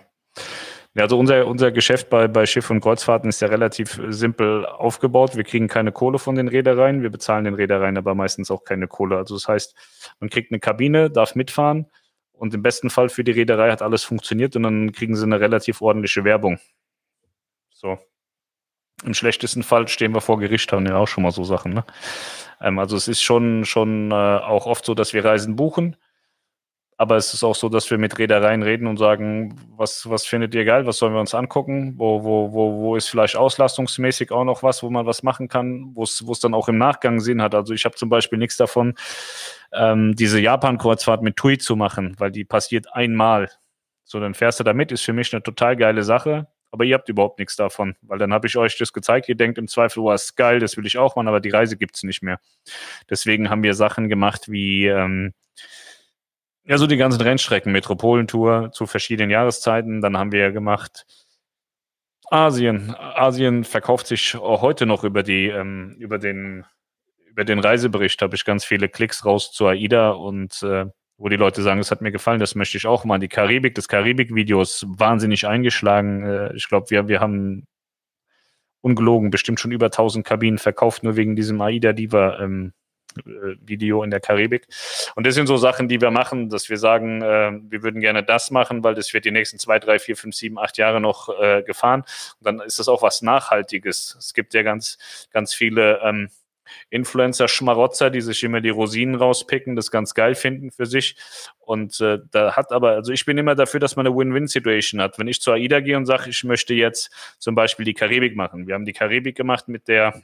Ja, 0.95 1.05
also 1.05 1.19
unser, 1.19 1.47
unser 1.47 1.73
Geschäft 1.73 2.11
bei, 2.11 2.29
bei 2.29 2.45
Schiff 2.45 2.69
und 2.69 2.83
Kreuzfahrten 2.83 3.29
ist 3.29 3.41
ja 3.41 3.49
relativ 3.49 3.99
simpel 4.09 4.67
aufgebaut. 4.67 5.37
Wir 5.37 5.45
kriegen 5.45 5.67
keine 5.67 5.91
Kohle 5.91 6.19
von 6.19 6.35
den 6.35 6.49
Reedereien, 6.49 7.03
wir 7.03 7.11
bezahlen 7.11 7.45
den 7.45 7.55
Reedereien 7.55 7.97
aber 7.97 8.15
meistens 8.15 8.51
auch 8.51 8.65
keine 8.65 8.89
Kohle. 8.89 9.17
Also 9.17 9.35
das 9.35 9.49
heißt, 9.49 9.75
man 10.21 10.29
kriegt 10.29 10.53
eine 10.53 10.61
Kabine, 10.61 11.11
darf 11.11 11.35
mitfahren 11.35 11.87
und 12.33 12.53
im 12.53 12.63
besten 12.63 12.91
Fall 12.91 13.09
für 13.09 13.25
die 13.25 13.31
Reederei 13.33 13.71
hat 13.71 13.81
alles 13.81 14.05
funktioniert 14.05 14.55
und 14.55 14.65
dann 14.65 14.93
kriegen 14.93 15.17
sie 15.17 15.25
eine 15.25 15.41
relativ 15.41 15.81
ordentliche 15.81 16.25
Werbung. 16.25 16.59
So. 17.71 17.99
Im 19.05 19.15
schlechtesten 19.15 19.63
Fall 19.63 19.89
stehen 19.89 20.15
wir 20.15 20.21
vor 20.21 20.39
Gericht, 20.39 20.73
haben 20.73 20.87
ja 20.87 20.97
auch 20.97 21.09
schon 21.09 21.23
mal 21.25 21.33
so 21.33 21.45
Sachen. 21.45 21.73
Ne? 21.73 21.85
Ähm, 22.61 22.79
also 22.79 22.97
es 22.97 23.09
ist 23.09 23.23
schon, 23.23 23.65
schon 23.65 24.11
äh, 24.11 24.15
auch 24.15 24.67
oft 24.67 24.85
so, 24.85 24.95
dass 24.95 25.13
wir 25.13 25.25
Reisen 25.25 25.57
buchen 25.57 25.97
aber 27.03 27.17
es 27.17 27.35
ist 27.35 27.43
auch 27.43 27.57
so, 27.57 27.69
dass 27.69 27.91
wir 27.91 27.99
mit 27.99 28.17
Reedereien 28.21 28.63
reden 28.63 28.87
und 28.87 28.97
sagen, 28.97 29.57
was, 29.77 30.09
was 30.09 30.25
findet 30.25 30.55
ihr 30.55 30.65
geil, 30.65 30.87
was 30.87 30.99
sollen 30.99 31.15
wir 31.15 31.19
uns 31.19 31.35
angucken, 31.35 31.95
wo, 31.97 32.23
wo, 32.23 32.53
wo, 32.53 32.81
wo 32.81 32.95
ist 32.95 33.09
vielleicht 33.09 33.35
auslastungsmäßig 33.35 34.31
auch 34.31 34.45
noch 34.45 34.63
was, 34.63 34.85
wo 34.85 34.89
man 34.89 35.05
was 35.05 35.25
machen 35.25 35.49
kann, 35.49 35.91
wo 35.95 36.05
es 36.05 36.41
dann 36.41 36.55
auch 36.55 36.69
im 36.69 36.79
Nachgang 36.79 37.19
Sinn 37.19 37.43
hat. 37.43 37.57
Also 37.57 37.75
ich 37.75 37.85
habe 37.87 37.97
zum 37.97 38.09
Beispiel 38.09 38.39
nichts 38.39 38.57
davon, 38.57 38.95
ähm, 39.73 40.15
diese 40.15 40.39
Japan-Kreuzfahrt 40.39 41.23
mit 41.23 41.37
TUI 41.37 41.59
zu 41.59 41.75
machen, 41.75 42.15
weil 42.19 42.31
die 42.31 42.45
passiert 42.45 42.95
einmal. 42.95 43.51
So, 44.05 44.21
dann 44.21 44.35
fährst 44.35 44.61
du 44.61 44.65
damit, 44.65 44.93
ist 44.93 45.03
für 45.03 45.13
mich 45.13 45.33
eine 45.33 45.43
total 45.43 45.75
geile 45.75 46.05
Sache, 46.05 46.47
aber 46.73 46.85
ihr 46.85 46.95
habt 46.95 47.09
überhaupt 47.09 47.39
nichts 47.39 47.55
davon, 47.55 47.95
weil 48.03 48.19
dann 48.19 48.33
habe 48.33 48.47
ich 48.49 48.57
euch 48.57 48.77
das 48.79 48.93
gezeigt, 48.93 49.29
ihr 49.29 49.37
denkt 49.37 49.59
im 49.59 49.69
Zweifel, 49.69 50.03
was 50.03 50.25
ist 50.25 50.37
geil, 50.37 50.59
das 50.59 50.77
will 50.77 50.87
ich 50.87 50.99
auch 50.99 51.15
machen, 51.15 51.29
aber 51.29 51.41
die 51.41 51.51
Reise 51.51 51.77
gibt 51.77 51.97
es 51.97 52.03
nicht 52.03 52.23
mehr. 52.23 52.41
Deswegen 53.09 53.51
haben 53.51 53.63
wir 53.63 53.75
Sachen 53.75 54.09
gemacht 54.09 54.51
wie 54.51 54.87
ähm, 54.87 55.35
ja, 56.65 56.79
so 56.79 56.87
die 56.87 56.97
ganzen 56.97 57.21
Rennstrecken, 57.21 57.73
Metropolentour 57.73 58.71
zu 58.73 58.87
verschiedenen 58.87 59.31
Jahreszeiten. 59.31 60.01
Dann 60.01 60.17
haben 60.17 60.33
wir 60.33 60.53
gemacht 60.53 61.05
Asien. 62.31 62.95
Asien 62.97 63.65
verkauft 63.65 64.07
sich 64.07 64.35
heute 64.35 64.87
noch 64.87 65.05
über 65.05 65.23
die, 65.23 65.49
ähm, 65.49 65.97
über 65.99 66.19
den, 66.19 66.65
über 67.27 67.45
den 67.45 67.59
Reisebericht 67.59 68.23
habe 68.23 68.37
ich 68.37 68.45
ganz 68.45 68.65
viele 68.65 68.89
Klicks 68.89 69.25
raus 69.27 69.53
zu 69.53 69.67
AIDA 69.67 70.11
und 70.11 70.63
äh, 70.63 70.87
wo 71.19 71.29
die 71.29 71.37
Leute 71.37 71.63
sagen, 71.63 71.81
es 71.81 71.91
hat 71.91 72.01
mir 72.01 72.13
gefallen, 72.13 72.41
das 72.41 72.55
möchte 72.55 72.77
ich 72.79 72.87
auch 72.87 73.05
mal. 73.05 73.19
Die 73.19 73.29
Karibik, 73.29 73.75
das 73.75 73.89
Karibik-Video 73.89 74.61
ist 74.61 74.85
wahnsinnig 74.89 75.47
eingeschlagen. 75.47 76.25
Äh, 76.25 76.57
ich 76.57 76.69
glaube, 76.69 76.91
wir, 76.91 77.09
wir 77.09 77.21
haben 77.21 77.67
ungelogen 78.81 79.31
bestimmt 79.31 79.61
schon 79.61 79.73
über 79.73 79.87
1000 79.87 80.27
Kabinen 80.27 80.59
verkauft, 80.59 81.03
nur 81.03 81.17
wegen 81.17 81.37
diesem 81.37 81.61
AIDA 81.61 81.93
Diva 81.93 82.41
ähm, 82.41 82.73
äh, 83.27 83.75
in 83.75 84.11
der 84.11 84.21
Karibik. 84.21 84.67
Und 85.15 85.27
das 85.27 85.35
sind 85.35 85.47
so 85.47 85.57
Sachen, 85.57 85.89
die 85.89 86.01
wir 86.01 86.11
machen, 86.11 86.49
dass 86.49 86.69
wir 86.69 86.79
sagen, 86.79 87.23
äh, 87.23 87.53
wir 87.69 87.83
würden 87.83 88.01
gerne 88.01 88.23
das 88.23 88.51
machen, 88.51 88.83
weil 88.83 88.95
das 88.95 89.13
wird 89.13 89.25
die 89.25 89.31
nächsten 89.31 89.59
zwei, 89.59 89.79
drei, 89.79 89.99
vier, 89.99 90.17
fünf, 90.17 90.35
sieben, 90.35 90.59
acht 90.59 90.79
Jahre 90.79 91.01
noch 91.01 91.29
äh, 91.41 91.63
gefahren. 91.63 92.03
Und 92.41 92.47
dann 92.47 92.61
ist 92.61 92.79
das 92.79 92.89
auch 92.89 93.03
was 93.03 93.23
Nachhaltiges. 93.23 94.17
Es 94.19 94.35
gibt 94.35 94.55
ja 94.55 94.63
ganz, 94.63 94.99
ganz 95.31 95.55
viele 95.55 96.01
ähm, 96.03 96.31
Influencer-Schmarotzer, 96.91 98.11
die 98.11 98.21
sich 98.21 98.43
immer 98.43 98.61
die 98.61 98.71
Rosinen 98.71 99.15
rauspicken, 99.15 99.77
das 99.77 99.91
ganz 99.91 100.15
geil 100.15 100.35
finden 100.35 100.71
für 100.71 100.87
sich. 100.87 101.17
Und 101.59 102.01
äh, 102.01 102.19
da 102.31 102.57
hat 102.57 102.73
aber, 102.73 102.91
also 102.93 103.13
ich 103.13 103.25
bin 103.25 103.39
immer 103.39 103.55
dafür, 103.55 103.81
dass 103.81 103.97
man 103.97 104.07
eine 104.07 104.17
Win-Win-Situation 104.17 105.01
hat. 105.01 105.19
Wenn 105.19 105.29
ich 105.29 105.41
zu 105.41 105.53
AIDA 105.53 105.81
gehe 105.81 105.97
und 105.97 106.07
sage, 106.07 106.31
ich 106.31 106.45
möchte 106.45 106.75
jetzt 106.75 107.11
zum 107.39 107.55
Beispiel 107.55 107.85
die 107.85 107.95
Karibik 107.95 108.37
machen. 108.37 108.67
Wir 108.67 108.75
haben 108.75 108.85
die 108.85 108.93
Karibik 108.93 109.37
gemacht 109.37 109.69
mit 109.69 109.89
der 109.89 110.23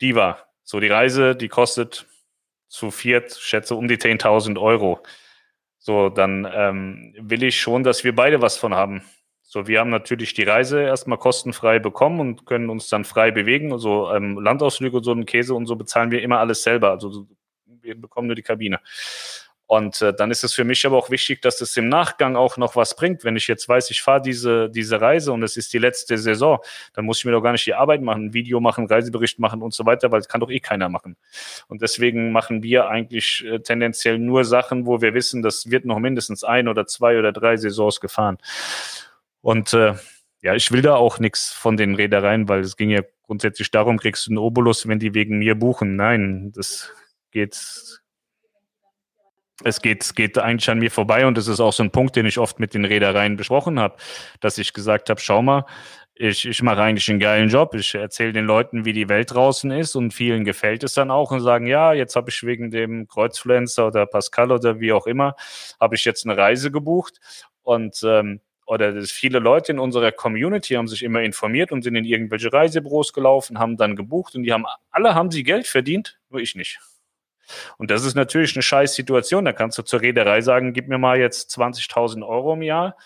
Diva. 0.00 0.38
So, 0.62 0.80
die 0.80 0.88
Reise, 0.88 1.36
die 1.36 1.48
kostet 1.48 2.06
zu 2.68 2.90
viert, 2.90 3.34
schätze, 3.34 3.74
um 3.74 3.86
die 3.86 3.98
10.000 3.98 4.60
Euro. 4.60 5.02
So, 5.78 6.08
dann 6.08 6.50
ähm, 6.50 7.14
will 7.18 7.42
ich 7.42 7.60
schon, 7.60 7.84
dass 7.84 8.04
wir 8.04 8.14
beide 8.14 8.40
was 8.40 8.56
von 8.56 8.74
haben. 8.74 9.04
So, 9.54 9.68
wir 9.68 9.78
haben 9.78 9.90
natürlich 9.90 10.34
die 10.34 10.42
Reise 10.42 10.82
erstmal 10.82 11.16
kostenfrei 11.16 11.78
bekommen 11.78 12.18
und 12.18 12.44
können 12.44 12.70
uns 12.70 12.88
dann 12.88 13.04
frei 13.04 13.30
bewegen. 13.30 13.72
Also 13.72 14.10
ähm, 14.10 14.36
Landausflüge 14.40 14.96
und 14.96 15.04
so 15.04 15.12
einen 15.12 15.26
Käse 15.26 15.54
und 15.54 15.66
so 15.66 15.76
bezahlen 15.76 16.10
wir 16.10 16.22
immer 16.22 16.40
alles 16.40 16.64
selber. 16.64 16.90
Also 16.90 17.28
wir 17.80 17.94
bekommen 17.94 18.26
nur 18.26 18.34
die 18.34 18.42
Kabine. 18.42 18.80
Und 19.68 20.02
äh, 20.02 20.12
dann 20.12 20.32
ist 20.32 20.42
es 20.42 20.54
für 20.54 20.64
mich 20.64 20.84
aber 20.84 20.96
auch 20.96 21.08
wichtig, 21.08 21.40
dass 21.40 21.60
es 21.60 21.76
im 21.76 21.88
Nachgang 21.88 22.34
auch 22.34 22.56
noch 22.56 22.74
was 22.74 22.96
bringt. 22.96 23.22
Wenn 23.22 23.36
ich 23.36 23.46
jetzt 23.46 23.68
weiß, 23.68 23.92
ich 23.92 24.02
fahre 24.02 24.20
diese, 24.20 24.70
diese 24.70 25.00
Reise 25.00 25.30
und 25.30 25.44
es 25.44 25.56
ist 25.56 25.72
die 25.72 25.78
letzte 25.78 26.18
Saison, 26.18 26.58
dann 26.92 27.04
muss 27.04 27.18
ich 27.20 27.24
mir 27.24 27.30
doch 27.30 27.40
gar 27.40 27.52
nicht 27.52 27.64
die 27.64 27.74
Arbeit 27.74 28.02
machen, 28.02 28.34
Video 28.34 28.58
machen, 28.58 28.86
Reisebericht 28.88 29.38
machen 29.38 29.62
und 29.62 29.72
so 29.72 29.86
weiter, 29.86 30.10
weil 30.10 30.18
das 30.18 30.28
kann 30.28 30.40
doch 30.40 30.50
eh 30.50 30.58
keiner 30.58 30.88
machen. 30.88 31.16
Und 31.68 31.80
deswegen 31.80 32.32
machen 32.32 32.64
wir 32.64 32.88
eigentlich 32.88 33.44
äh, 33.46 33.60
tendenziell 33.60 34.18
nur 34.18 34.44
Sachen, 34.44 34.84
wo 34.84 35.00
wir 35.00 35.14
wissen, 35.14 35.42
das 35.42 35.70
wird 35.70 35.84
noch 35.84 36.00
mindestens 36.00 36.42
ein 36.42 36.66
oder 36.66 36.88
zwei 36.88 37.20
oder 37.20 37.30
drei 37.30 37.56
Saisons 37.56 38.00
gefahren. 38.00 38.38
Und 39.44 39.74
äh, 39.74 39.92
ja, 40.40 40.54
ich 40.54 40.72
will 40.72 40.80
da 40.80 40.96
auch 40.96 41.18
nichts 41.18 41.52
von 41.52 41.76
den 41.76 41.96
Reedereien, 41.96 42.48
weil 42.48 42.60
es 42.60 42.78
ging 42.78 42.88
ja 42.88 43.02
grundsätzlich 43.24 43.70
darum, 43.70 43.98
kriegst 43.98 44.26
du 44.26 44.30
einen 44.30 44.38
Obolus, 44.38 44.88
wenn 44.88 44.98
die 44.98 45.12
wegen 45.12 45.38
mir 45.38 45.54
buchen. 45.54 45.96
Nein, 45.96 46.50
das 46.54 46.90
geht 47.30 47.54
es 49.62 49.82
geht, 49.82 50.16
geht 50.16 50.38
eigentlich 50.38 50.70
an 50.70 50.78
mir 50.78 50.90
vorbei 50.90 51.26
und 51.26 51.36
das 51.36 51.46
ist 51.46 51.60
auch 51.60 51.74
so 51.74 51.82
ein 51.82 51.90
Punkt, 51.90 52.16
den 52.16 52.24
ich 52.24 52.38
oft 52.38 52.58
mit 52.58 52.72
den 52.72 52.86
Reedereien 52.86 53.36
besprochen 53.36 53.78
habe, 53.78 53.96
dass 54.40 54.56
ich 54.56 54.72
gesagt 54.72 55.10
habe, 55.10 55.20
schau 55.20 55.42
mal, 55.42 55.66
ich, 56.14 56.46
ich 56.46 56.62
mache 56.62 56.80
eigentlich 56.80 57.10
einen 57.10 57.20
geilen 57.20 57.50
Job. 57.50 57.74
Ich 57.74 57.94
erzähle 57.94 58.32
den 58.32 58.46
Leuten, 58.46 58.86
wie 58.86 58.94
die 58.94 59.10
Welt 59.10 59.34
draußen 59.34 59.70
ist 59.72 59.94
und 59.94 60.14
vielen 60.14 60.44
gefällt 60.44 60.84
es 60.84 60.94
dann 60.94 61.10
auch 61.10 61.32
und 61.32 61.40
sagen, 61.40 61.66
ja, 61.66 61.92
jetzt 61.92 62.16
habe 62.16 62.30
ich 62.30 62.42
wegen 62.44 62.70
dem 62.70 63.08
Kreuzfluencer 63.08 63.88
oder 63.88 64.06
Pascal 64.06 64.52
oder 64.52 64.80
wie 64.80 64.92
auch 64.94 65.06
immer, 65.06 65.36
habe 65.78 65.96
ich 65.96 66.04
jetzt 66.06 66.24
eine 66.24 66.36
Reise 66.38 66.70
gebucht 66.70 67.20
und 67.62 68.00
ähm, 68.04 68.40
oder 68.66 69.02
viele 69.02 69.38
Leute 69.38 69.72
in 69.72 69.78
unserer 69.78 70.12
Community 70.12 70.74
haben 70.74 70.88
sich 70.88 71.02
immer 71.02 71.22
informiert 71.22 71.70
und 71.72 71.82
sind 71.82 71.96
in 71.96 72.04
irgendwelche 72.04 72.52
Reisebüros 72.52 73.12
gelaufen, 73.12 73.58
haben 73.58 73.76
dann 73.76 73.96
gebucht 73.96 74.34
und 74.34 74.42
die 74.42 74.52
haben, 74.52 74.64
alle 74.90 75.14
haben 75.14 75.30
sie 75.30 75.42
Geld 75.42 75.66
verdient, 75.66 76.18
nur 76.30 76.40
ich 76.40 76.54
nicht. 76.54 76.80
Und 77.76 77.90
das 77.90 78.04
ist 78.04 78.14
natürlich 78.14 78.56
eine 78.56 78.62
scheiß 78.62 78.94
Situation. 78.94 79.44
Da 79.44 79.52
kannst 79.52 79.76
du 79.78 79.82
zur 79.82 80.00
Reederei 80.00 80.40
sagen, 80.40 80.72
gib 80.72 80.88
mir 80.88 80.98
mal 80.98 81.18
jetzt 81.18 81.50
20.000 81.56 82.26
Euro 82.26 82.54
im 82.54 82.62
Jahr. 82.62 82.96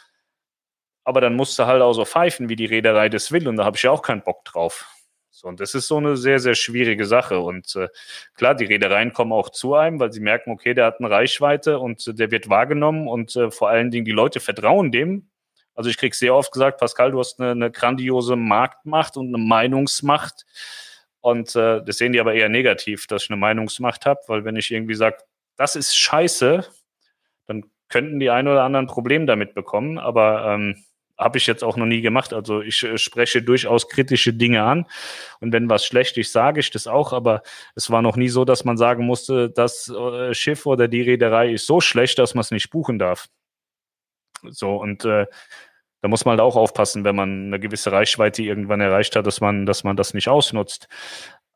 Aber 1.05 1.21
dann 1.21 1.35
musst 1.35 1.59
du 1.59 1.67
halt 1.67 1.83
auch 1.83 1.95
so 1.95 2.05
pfeifen, 2.05 2.49
wie 2.49 2.57
die 2.57 2.67
Reederei 2.67 3.09
das 3.09 3.33
will. 3.33 3.49
Und 3.49 3.57
da 3.57 3.65
habe 3.65 3.77
ich 3.77 3.83
ja 3.83 3.91
auch 3.91 4.03
keinen 4.03 4.23
Bock 4.23 4.45
drauf. 4.45 4.87
So, 5.31 5.47
und 5.49 5.61
das 5.61 5.75
ist 5.75 5.87
so 5.87 5.97
eine 5.97 6.17
sehr, 6.17 6.41
sehr 6.41 6.55
schwierige 6.55 7.07
Sache. 7.07 7.41
Und 7.41 7.75
äh, 7.77 7.89
klar, 8.35 8.55
die 8.55 8.65
Reedereien 8.65 9.13
kommen 9.13 9.33
auch 9.33 9.51
zu 9.51 9.75
einem, 9.75 10.01
weil 10.01 10.13
sie 10.13 10.21
merken, 10.21 10.51
okay, 10.51 10.75
der 10.75 10.87
hat 10.87 11.01
eine 11.01 11.11
Reichweite 11.11 11.79
und 11.79 12.07
äh, 12.09 12.15
der 12.15 12.31
wird 12.31 12.49
wahrgenommen 12.49 13.07
und 13.09 13.37
äh, 13.37 13.51
vor 13.51 13.69
allen 13.69 13.91
Dingen 13.91 14.05
die 14.05 14.13
Leute 14.13 14.41
vertrauen 14.41 14.91
dem, 14.91 15.31
also 15.79 15.91
ich 15.91 15.97
kriege 15.97 16.17
sehr 16.17 16.35
oft 16.35 16.51
gesagt, 16.51 16.81
Pascal, 16.81 17.13
du 17.13 17.21
hast 17.21 17.39
eine, 17.41 17.53
eine 17.53 17.71
grandiose 17.71 18.35
Marktmacht 18.35 19.17
und 19.17 19.29
eine 19.29 19.39
Meinungsmacht. 19.39 20.45
Und 21.21 21.55
äh, 21.55 21.85
das 21.85 21.99
sehen 21.99 22.13
die 22.13 22.19
aber 22.19 22.35
eher 22.35 22.49
negativ, 22.49 23.07
dass 23.07 23.23
ich 23.23 23.31
eine 23.31 23.37
Meinungsmacht 23.37 24.05
habe, 24.05 24.19
weil 24.27 24.45
wenn 24.45 24.57
ich 24.57 24.73
irgendwie 24.73 24.97
sage, 24.97 25.19
das 25.57 25.77
ist 25.77 25.97
scheiße, 25.97 26.67
dann 27.47 27.65
könnten 27.89 28.19
die 28.19 28.29
ein 28.29 28.49
oder 28.49 28.65
anderen 28.65 28.89
Problem 28.89 29.29
damit 29.29 29.55
bekommen. 29.55 29.99
Aber 29.99 30.53
ähm, 30.53 30.83
habe 31.17 31.39
ich 31.39 31.47
jetzt 31.47 31.63
auch 31.63 31.77
noch 31.77 31.87
nie 31.87 32.01
gemacht. 32.01 32.33
Also 32.33 32.61
ich 32.61 32.83
äh, 32.83 32.99
spreche 32.99 33.41
durchaus 33.41 33.89
kritische 33.89 34.33
Dinge 34.33 34.65
an. 34.65 34.85
Und 35.39 35.53
wenn 35.53 35.71
was 35.71 35.87
schlecht 35.87 36.19
ist, 36.19 36.33
sage 36.33 36.59
ich 36.59 36.73
das 36.73 36.89
auch. 36.89 37.13
Aber 37.13 37.43
es 37.77 37.89
war 37.89 38.03
noch 38.03 38.17
nie 38.17 38.31
so, 38.31 38.45
dass 38.45 38.65
man 38.65 38.77
sagen 38.77 39.07
musste, 39.07 39.49
das 39.49 39.89
äh, 39.89 40.35
Schiff 40.35 40.67
oder 40.67 40.89
die 40.89 41.03
Reederei 41.03 41.53
ist 41.53 41.67
so 41.67 41.81
schlecht, 41.81 42.19
dass 42.19 42.35
man 42.35 42.41
es 42.41 42.51
nicht 42.51 42.71
buchen 42.71 42.99
darf. 42.99 43.29
So, 44.51 44.77
und 44.77 45.05
äh, 45.05 45.27
da 46.01 46.09
muss 46.09 46.25
man 46.25 46.33
halt 46.33 46.41
auch 46.41 46.57
aufpassen, 46.57 47.05
wenn 47.05 47.17
man 47.17 47.47
eine 47.47 47.61
gewisse 47.61 47.93
Reichweite 47.93 48.43
irgendwann 48.43 48.81
erreicht 48.81 49.17
hat, 49.17 49.27
dass 49.27 49.41
man, 49.41 49.67
dass 49.67 49.85
man 49.85 49.97
das 49.97 50.15
nicht 50.15 50.29
ausnutzt. 50.29 50.89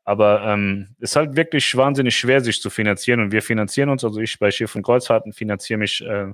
Aber 0.05 0.43
ähm, 0.45 0.95
ist 0.99 1.15
halt 1.15 1.37
wirklich 1.37 1.77
wahnsinnig 1.77 2.17
schwer, 2.17 2.41
sich 2.41 2.61
zu 2.61 2.69
finanzieren. 2.69 3.21
Und 3.21 3.31
wir 3.31 3.41
finanzieren 3.41 3.89
uns, 3.89 4.03
also 4.03 4.19
ich 4.19 4.37
bei 4.37 4.51
Schiff 4.51 4.75
und 4.75 4.83
Kreuzfahrten 4.83 5.31
finanziere 5.31 5.79
mich 5.79 6.01
äh, 6.01 6.33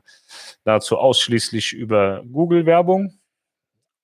dazu 0.64 0.98
ausschließlich 0.98 1.74
über 1.74 2.24
Google-Werbung. 2.32 3.20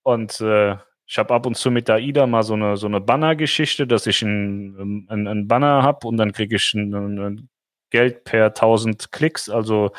Und 0.04 0.40
äh, 0.40 0.76
ich 1.08 1.18
habe 1.18 1.34
ab 1.34 1.48
und 1.48 1.58
zu 1.58 1.72
mit 1.72 1.88
der 1.88 1.96
AIDA 1.96 2.28
mal 2.28 2.44
so 2.44 2.54
eine, 2.54 2.78
so 2.78 2.86
eine 2.86 3.02
Banner-Geschichte, 3.02 3.88
dass 3.88 4.06
ich 4.06 4.22
ein, 4.22 5.08
ein, 5.10 5.28
ein 5.28 5.48
Banner 5.48 5.82
habe 5.82 6.08
und 6.08 6.18
dann 6.18 6.32
kriege 6.32 6.58
ich 6.58 6.74
ein, 6.76 6.94
ein 6.94 7.50
Geld 7.90 8.24
per 8.24 8.48
1000 8.48 9.12
Klicks. 9.12 9.50
Also 9.50 9.92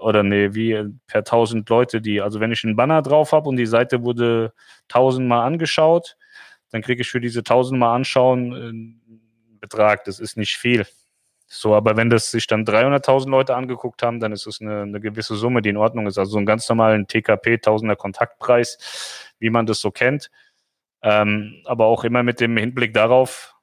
oder 0.00 0.22
nee, 0.22 0.54
wie 0.54 0.76
per 1.06 1.20
1000 1.20 1.68
Leute, 1.68 2.00
die, 2.00 2.20
also 2.20 2.40
wenn 2.40 2.52
ich 2.52 2.64
einen 2.64 2.76
Banner 2.76 3.02
drauf 3.02 3.32
habe 3.32 3.48
und 3.48 3.56
die 3.56 3.66
Seite 3.66 4.02
wurde 4.02 4.52
tausendmal 4.88 5.46
angeschaut, 5.46 6.16
dann 6.70 6.82
kriege 6.82 7.02
ich 7.02 7.10
für 7.10 7.20
diese 7.20 7.42
tausendmal 7.42 7.96
anschauen 7.96 8.54
einen 8.54 9.58
Betrag. 9.60 10.04
Das 10.04 10.20
ist 10.20 10.36
nicht 10.36 10.56
viel. 10.56 10.86
So, 11.46 11.74
aber 11.74 11.96
wenn 11.96 12.10
das 12.10 12.30
sich 12.30 12.46
dann 12.46 12.64
300.000 12.64 13.28
Leute 13.28 13.56
angeguckt 13.56 14.04
haben, 14.04 14.20
dann 14.20 14.30
ist 14.30 14.46
es 14.46 14.60
eine, 14.60 14.82
eine, 14.82 15.00
gewisse 15.00 15.34
Summe, 15.34 15.62
die 15.62 15.70
in 15.70 15.76
Ordnung 15.76 16.06
ist. 16.06 16.16
Also 16.16 16.32
so 16.32 16.36
einen 16.36 16.46
ganz 16.46 16.68
normalen 16.68 17.08
TKP, 17.08 17.58
Tausender 17.58 17.96
Kontaktpreis, 17.96 19.32
wie 19.40 19.50
man 19.50 19.66
das 19.66 19.80
so 19.80 19.90
kennt. 19.90 20.30
Ähm, 21.02 21.60
aber 21.64 21.86
auch 21.86 22.04
immer 22.04 22.22
mit 22.22 22.40
dem 22.40 22.56
Hinblick 22.56 22.94
darauf, 22.94 23.56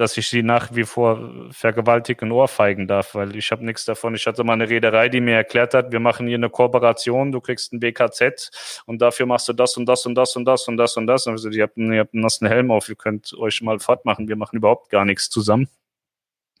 dass 0.00 0.16
ich 0.16 0.30
sie 0.30 0.42
nach 0.42 0.74
wie 0.74 0.84
vor 0.84 1.30
vergewaltigen 1.50 2.32
ohrfeigen 2.32 2.88
darf, 2.88 3.14
weil 3.14 3.36
ich 3.36 3.52
habe 3.52 3.66
nichts 3.66 3.84
davon. 3.84 4.14
Ich 4.14 4.26
hatte 4.26 4.44
mal 4.44 4.54
eine 4.54 4.66
Reederei, 4.66 5.10
die 5.10 5.20
mir 5.20 5.34
erklärt 5.34 5.74
hat, 5.74 5.92
wir 5.92 6.00
machen 6.00 6.26
hier 6.26 6.38
eine 6.38 6.48
Kooperation, 6.48 7.32
du 7.32 7.42
kriegst 7.42 7.74
ein 7.74 7.80
BKZ 7.80 8.82
und 8.86 9.02
dafür 9.02 9.26
machst 9.26 9.46
du 9.50 9.52
das 9.52 9.76
und 9.76 9.84
das 9.84 10.06
und 10.06 10.14
das 10.14 10.34
und 10.36 10.46
das 10.46 10.66
und 10.66 10.78
das 10.78 10.96
und 10.96 11.06
das. 11.06 11.26
Und 11.26 11.34
also, 11.34 11.50
ihr 11.50 11.64
habt, 11.64 11.76
ihr 11.76 12.00
habt 12.00 12.14
einen 12.14 12.22
nassen 12.22 12.48
Helm 12.48 12.70
auf, 12.70 12.88
ihr 12.88 12.94
könnt 12.94 13.34
euch 13.34 13.60
mal 13.60 13.78
fortmachen. 13.78 14.26
Wir 14.26 14.36
machen 14.36 14.56
überhaupt 14.56 14.88
gar 14.88 15.04
nichts 15.04 15.28
zusammen, 15.28 15.68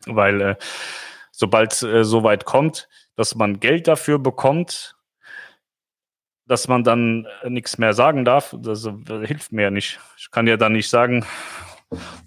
weil 0.04 0.40
äh, 0.42 0.56
sobald 1.30 1.82
äh, 1.82 2.04
so 2.04 2.22
weit 2.22 2.44
kommt, 2.44 2.90
dass 3.16 3.34
man 3.36 3.58
Geld 3.58 3.88
dafür 3.88 4.18
bekommt, 4.18 4.96
dass 6.46 6.68
man 6.68 6.84
dann 6.84 7.26
äh, 7.42 7.48
nichts 7.48 7.78
mehr 7.78 7.94
sagen 7.94 8.26
darf, 8.26 8.54
das, 8.58 8.82
das 8.82 9.22
äh, 9.22 9.26
hilft 9.26 9.50
mir 9.50 9.62
ja 9.62 9.70
nicht. 9.70 9.98
Ich 10.18 10.30
kann 10.30 10.46
ja 10.46 10.58
dann 10.58 10.72
nicht 10.72 10.90
sagen, 10.90 11.24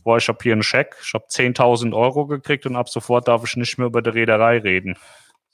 boah, 0.04 0.18
ich 0.18 0.28
habe 0.28 0.40
hier 0.42 0.54
einen 0.54 0.64
Scheck, 0.64 0.96
ich 1.02 1.14
habe 1.14 1.26
10.000 1.30 1.96
Euro 1.96 2.28
gekriegt 2.28 2.66
und 2.66 2.76
ab 2.76 2.90
sofort 2.90 3.28
darf 3.28 3.44
ich 3.46 3.56
nicht 3.56 3.78
mehr 3.78 3.88
über 3.88 4.02
die 4.02 4.10
Reederei 4.10 4.58
reden. 4.58 4.98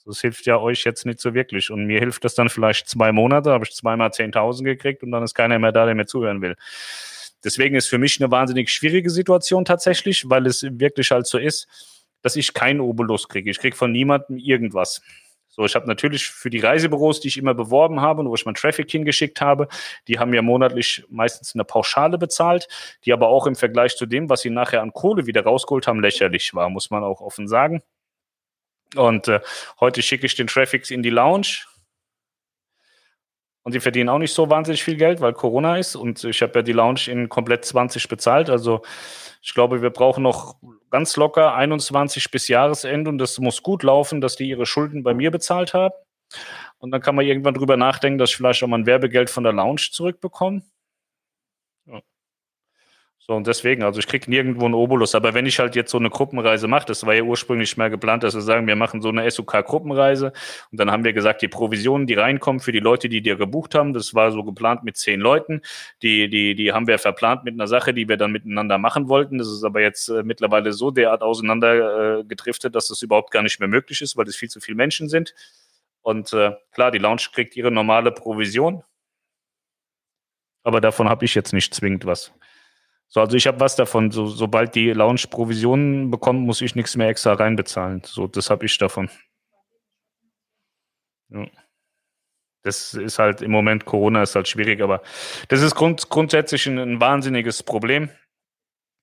Das 0.05 0.21
hilft 0.21 0.45
ja 0.45 0.57
euch 0.57 0.83
jetzt 0.85 1.05
nicht 1.05 1.19
so 1.19 1.33
wirklich. 1.33 1.69
Und 1.69 1.85
mir 1.85 1.99
hilft 1.99 2.23
das 2.23 2.33
dann 2.33 2.49
vielleicht 2.49 2.87
zwei 2.87 3.11
Monate, 3.11 3.51
habe 3.51 3.65
ich 3.65 3.75
zweimal 3.75 4.09
10.000 4.09 4.63
gekriegt 4.63 5.03
und 5.03 5.11
dann 5.11 5.23
ist 5.23 5.35
keiner 5.35 5.59
mehr 5.59 5.71
da, 5.71 5.85
der 5.85 5.93
mir 5.93 6.07
zuhören 6.07 6.41
will. 6.41 6.55
Deswegen 7.43 7.75
ist 7.75 7.87
für 7.87 7.99
mich 7.99 8.19
eine 8.19 8.31
wahnsinnig 8.31 8.69
schwierige 8.71 9.09
Situation 9.09 9.65
tatsächlich, 9.65 10.29
weil 10.29 10.45
es 10.47 10.63
wirklich 10.63 11.11
halt 11.11 11.27
so 11.27 11.37
ist, 11.37 11.67
dass 12.21 12.35
ich 12.35 12.53
keinen 12.53 12.81
Obolus 12.81 13.29
kriege. 13.29 13.49
Ich 13.49 13.59
kriege 13.59 13.75
von 13.75 13.91
niemandem 13.91 14.37
irgendwas. 14.37 15.01
So, 15.59 15.65
ich 15.65 15.75
habe 15.75 15.87
natürlich 15.87 16.29
für 16.29 16.49
die 16.49 16.59
Reisebüros, 16.59 17.19
die 17.19 17.27
ich 17.27 17.37
immer 17.37 17.53
beworben 17.53 17.99
habe 17.99 18.21
und 18.21 18.29
wo 18.29 18.35
ich 18.35 18.45
mein 18.45 18.55
Traffic 18.55 18.89
hingeschickt 18.89 19.41
habe, 19.41 19.67
die 20.07 20.17
haben 20.17 20.29
mir 20.29 20.41
monatlich 20.41 21.03
meistens 21.09 21.53
eine 21.53 21.65
Pauschale 21.65 22.17
bezahlt, 22.17 22.69
die 23.03 23.11
aber 23.11 23.27
auch 23.27 23.45
im 23.45 23.57
Vergleich 23.57 23.97
zu 23.97 24.05
dem, 24.05 24.29
was 24.29 24.39
sie 24.39 24.51
nachher 24.51 24.81
an 24.81 24.93
Kohle 24.93 25.25
wieder 25.25 25.43
rausgeholt 25.43 25.85
haben, 25.85 25.99
lächerlich 25.99 26.53
war, 26.53 26.69
muss 26.69 26.91
man 26.91 27.03
auch 27.03 27.19
offen 27.19 27.49
sagen. 27.49 27.81
Und 28.95 29.27
äh, 29.27 29.41
heute 29.81 30.01
schicke 30.01 30.27
ich 30.27 30.35
den 30.35 30.47
Traffic 30.47 30.89
in 30.91 31.03
die 31.03 31.09
Lounge, 31.09 31.65
und 33.63 33.73
die 33.73 33.81
verdienen 33.81 34.07
auch 34.07 34.17
nicht 34.17 34.33
so 34.33 34.49
wahnsinnig 34.49 34.81
viel 34.81 34.95
Geld, 34.95 35.19
weil 35.19 35.33
Corona 35.33 35.77
ist. 35.77 35.97
Und 35.97 36.23
ich 36.23 36.41
habe 36.41 36.53
ja 36.55 36.61
die 36.61 36.71
Lounge 36.71 37.01
in 37.07 37.27
komplett 37.27 37.65
20 37.65 38.07
bezahlt. 38.07 38.49
Also 38.49 38.81
ich 39.41 39.53
glaube, 39.53 39.81
wir 39.81 39.89
brauchen 39.89 40.23
noch 40.23 40.55
ganz 40.89 41.15
locker 41.15 41.55
21 41.55 42.31
bis 42.31 42.47
Jahresende. 42.47 43.09
Und 43.09 43.17
das 43.17 43.39
muss 43.39 43.63
gut 43.63 43.83
laufen, 43.83 44.21
dass 44.21 44.35
die 44.35 44.49
ihre 44.49 44.65
Schulden 44.65 45.03
bei 45.03 45.13
mir 45.13 45.31
bezahlt 45.31 45.73
haben. 45.73 45.93
Und 46.77 46.91
dann 46.91 47.01
kann 47.01 47.15
man 47.15 47.25
irgendwann 47.25 47.53
drüber 47.53 47.77
nachdenken, 47.77 48.19
dass 48.19 48.31
ich 48.31 48.37
vielleicht 48.37 48.63
auch 48.63 48.67
mal 48.67 48.79
ein 48.79 48.85
Werbegeld 48.85 49.29
von 49.29 49.43
der 49.43 49.53
Lounge 49.53 49.87
zurückbekomme. 49.91 50.61
So, 53.29 53.35
und 53.35 53.45
deswegen, 53.45 53.83
also 53.83 53.99
ich 53.99 54.07
kriege 54.07 54.27
nirgendwo 54.27 54.65
einen 54.65 54.73
Obolus. 54.73 55.13
Aber 55.13 55.35
wenn 55.35 55.45
ich 55.45 55.59
halt 55.59 55.75
jetzt 55.75 55.91
so 55.91 55.99
eine 55.99 56.09
Gruppenreise 56.09 56.67
mache, 56.67 56.87
das 56.87 57.05
war 57.05 57.13
ja 57.13 57.21
ursprünglich 57.21 57.77
mal 57.77 57.91
geplant, 57.91 58.23
dass 58.23 58.33
wir 58.33 58.41
sagen, 58.41 58.65
wir 58.65 58.75
machen 58.75 59.03
so 59.03 59.09
eine 59.09 59.29
SUK-Gruppenreise. 59.29 60.33
Und 60.71 60.79
dann 60.79 60.89
haben 60.89 61.03
wir 61.03 61.13
gesagt, 61.13 61.43
die 61.43 61.47
Provisionen, 61.47 62.07
die 62.07 62.15
reinkommen 62.15 62.59
für 62.59 62.71
die 62.71 62.79
Leute, 62.79 63.07
die 63.07 63.21
dir 63.21 63.35
gebucht 63.35 63.75
haben, 63.75 63.93
das 63.93 64.15
war 64.15 64.31
so 64.31 64.43
geplant 64.43 64.83
mit 64.83 64.97
zehn 64.97 65.19
Leuten. 65.19 65.61
Die, 66.01 66.27
die, 66.27 66.55
die 66.55 66.73
haben 66.73 66.87
wir 66.87 66.97
verplant 66.97 67.43
mit 67.43 67.53
einer 67.53 67.67
Sache, 67.67 67.93
die 67.93 68.09
wir 68.09 68.17
dann 68.17 68.31
miteinander 68.31 68.79
machen 68.79 69.09
wollten. 69.09 69.37
Das 69.37 69.47
ist 69.47 69.63
aber 69.63 69.81
jetzt 69.81 70.09
äh, 70.09 70.23
mittlerweile 70.23 70.73
so 70.73 70.89
derart 70.89 71.21
auseinander 71.21 72.21
äh, 72.21 72.23
dass 72.71 72.87
das 72.87 73.01
überhaupt 73.03 73.29
gar 73.29 73.43
nicht 73.43 73.59
mehr 73.59 73.69
möglich 73.69 74.01
ist, 74.01 74.17
weil 74.17 74.27
es 74.27 74.37
viel 74.37 74.49
zu 74.49 74.59
viele 74.59 74.77
Menschen 74.77 75.07
sind. 75.07 75.35
Und 76.01 76.33
äh, 76.33 76.53
klar, 76.71 76.89
die 76.89 76.97
Lounge 76.97 77.27
kriegt 77.31 77.55
ihre 77.55 77.69
normale 77.69 78.11
Provision. 78.11 78.81
Aber 80.63 80.81
davon 80.81 81.07
habe 81.07 81.25
ich 81.25 81.35
jetzt 81.35 81.53
nicht 81.53 81.75
zwingend 81.75 82.07
was. 82.07 82.33
So, 83.09 83.21
also 83.21 83.35
ich 83.35 83.47
habe 83.47 83.59
was 83.59 83.75
davon. 83.75 84.11
So, 84.11 84.27
sobald 84.27 84.75
die 84.75 84.91
Lounge 84.91 85.23
Provisionen 85.29 86.11
bekommt, 86.11 86.41
muss 86.41 86.61
ich 86.61 86.75
nichts 86.75 86.95
mehr 86.95 87.09
extra 87.09 87.33
reinbezahlen. 87.33 88.03
So, 88.05 88.27
das 88.27 88.49
habe 88.49 88.65
ich 88.65 88.77
davon. 88.77 89.09
Ja. 91.29 91.47
Das 92.63 92.93
ist 92.93 93.19
halt 93.19 93.41
im 93.41 93.51
Moment 93.51 93.85
Corona 93.85 94.21
ist 94.21 94.35
halt 94.35 94.47
schwierig, 94.47 94.81
aber 94.81 95.01
das 95.47 95.61
ist 95.61 95.75
grund, 95.75 96.09
grundsätzlich 96.09 96.67
ein, 96.67 96.77
ein, 96.77 97.01
wahnsinniges 97.01 97.63
Problem. 97.63 98.09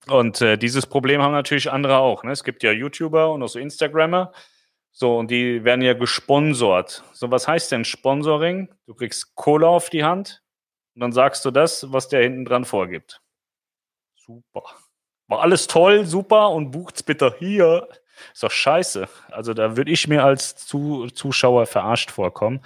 Und 0.08 0.40
äh, 0.40 0.56
dieses 0.56 0.86
Problem 0.86 1.22
haben 1.22 1.32
natürlich 1.32 1.70
andere 1.70 1.98
auch. 1.98 2.22
Ne? 2.22 2.32
Es 2.32 2.44
gibt 2.44 2.62
ja 2.62 2.70
YouTuber 2.70 3.32
und 3.32 3.42
auch 3.42 3.48
so 3.48 3.58
Instagrammer. 3.58 4.32
So, 4.92 5.18
und 5.18 5.30
die 5.30 5.64
werden 5.64 5.82
ja 5.82 5.94
gesponsort. 5.94 7.02
So, 7.12 7.30
was 7.30 7.48
heißt 7.48 7.72
denn 7.72 7.84
Sponsoring? 7.84 8.68
Du 8.86 8.94
kriegst 8.94 9.34
Kohle 9.34 9.66
auf 9.66 9.90
die 9.90 10.04
Hand 10.04 10.42
und 10.94 11.00
dann 11.00 11.12
sagst 11.12 11.44
du 11.44 11.50
das, 11.50 11.92
was 11.92 12.08
der 12.08 12.22
hinten 12.22 12.44
dran 12.44 12.64
vorgibt. 12.64 13.20
Super. 14.26 14.62
War 15.28 15.40
alles 15.40 15.66
toll, 15.66 16.04
super 16.04 16.50
und 16.50 16.70
bucht's 16.70 17.02
bitte 17.02 17.34
hier. 17.38 17.88
Ist 18.32 18.42
doch 18.42 18.50
scheiße. 18.50 19.08
Also 19.30 19.54
da 19.54 19.76
würde 19.76 19.90
ich 19.90 20.08
mir 20.08 20.24
als 20.24 20.56
Zu 20.56 21.08
Zuschauer 21.08 21.66
verarscht 21.66 22.10
vorkommen. 22.10 22.60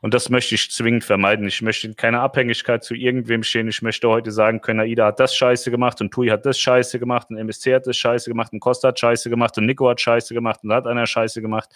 Und 0.00 0.14
das 0.14 0.30
möchte 0.30 0.54
ich 0.54 0.70
zwingend 0.70 1.04
vermeiden. 1.04 1.46
Ich 1.46 1.62
möchte 1.62 1.86
in 1.86 1.96
keine 1.96 2.20
Abhängigkeit 2.20 2.82
zu 2.82 2.94
irgendwem 2.94 3.42
stehen. 3.42 3.68
Ich 3.68 3.82
möchte 3.82 4.08
heute 4.08 4.32
sagen 4.32 4.60
können, 4.60 4.80
Aida 4.80 5.06
hat 5.06 5.20
das 5.20 5.34
scheiße 5.36 5.70
gemacht 5.70 6.00
und 6.00 6.10
Tui 6.10 6.28
hat 6.28 6.44
das 6.44 6.58
scheiße 6.58 6.98
gemacht 6.98 7.28
und 7.30 7.36
MSC 7.36 7.74
hat 7.74 7.86
das 7.86 7.96
scheiße 7.96 8.28
gemacht 8.28 8.52
und 8.52 8.60
Costa 8.60 8.88
hat 8.88 8.98
scheiße 8.98 9.30
gemacht 9.30 9.56
und 9.58 9.66
Nico 9.66 9.88
hat 9.88 10.00
scheiße 10.00 10.34
gemacht 10.34 10.60
und 10.62 10.70
da 10.70 10.76
hat 10.76 10.86
einer 10.86 11.06
scheiße 11.06 11.40
gemacht. 11.40 11.70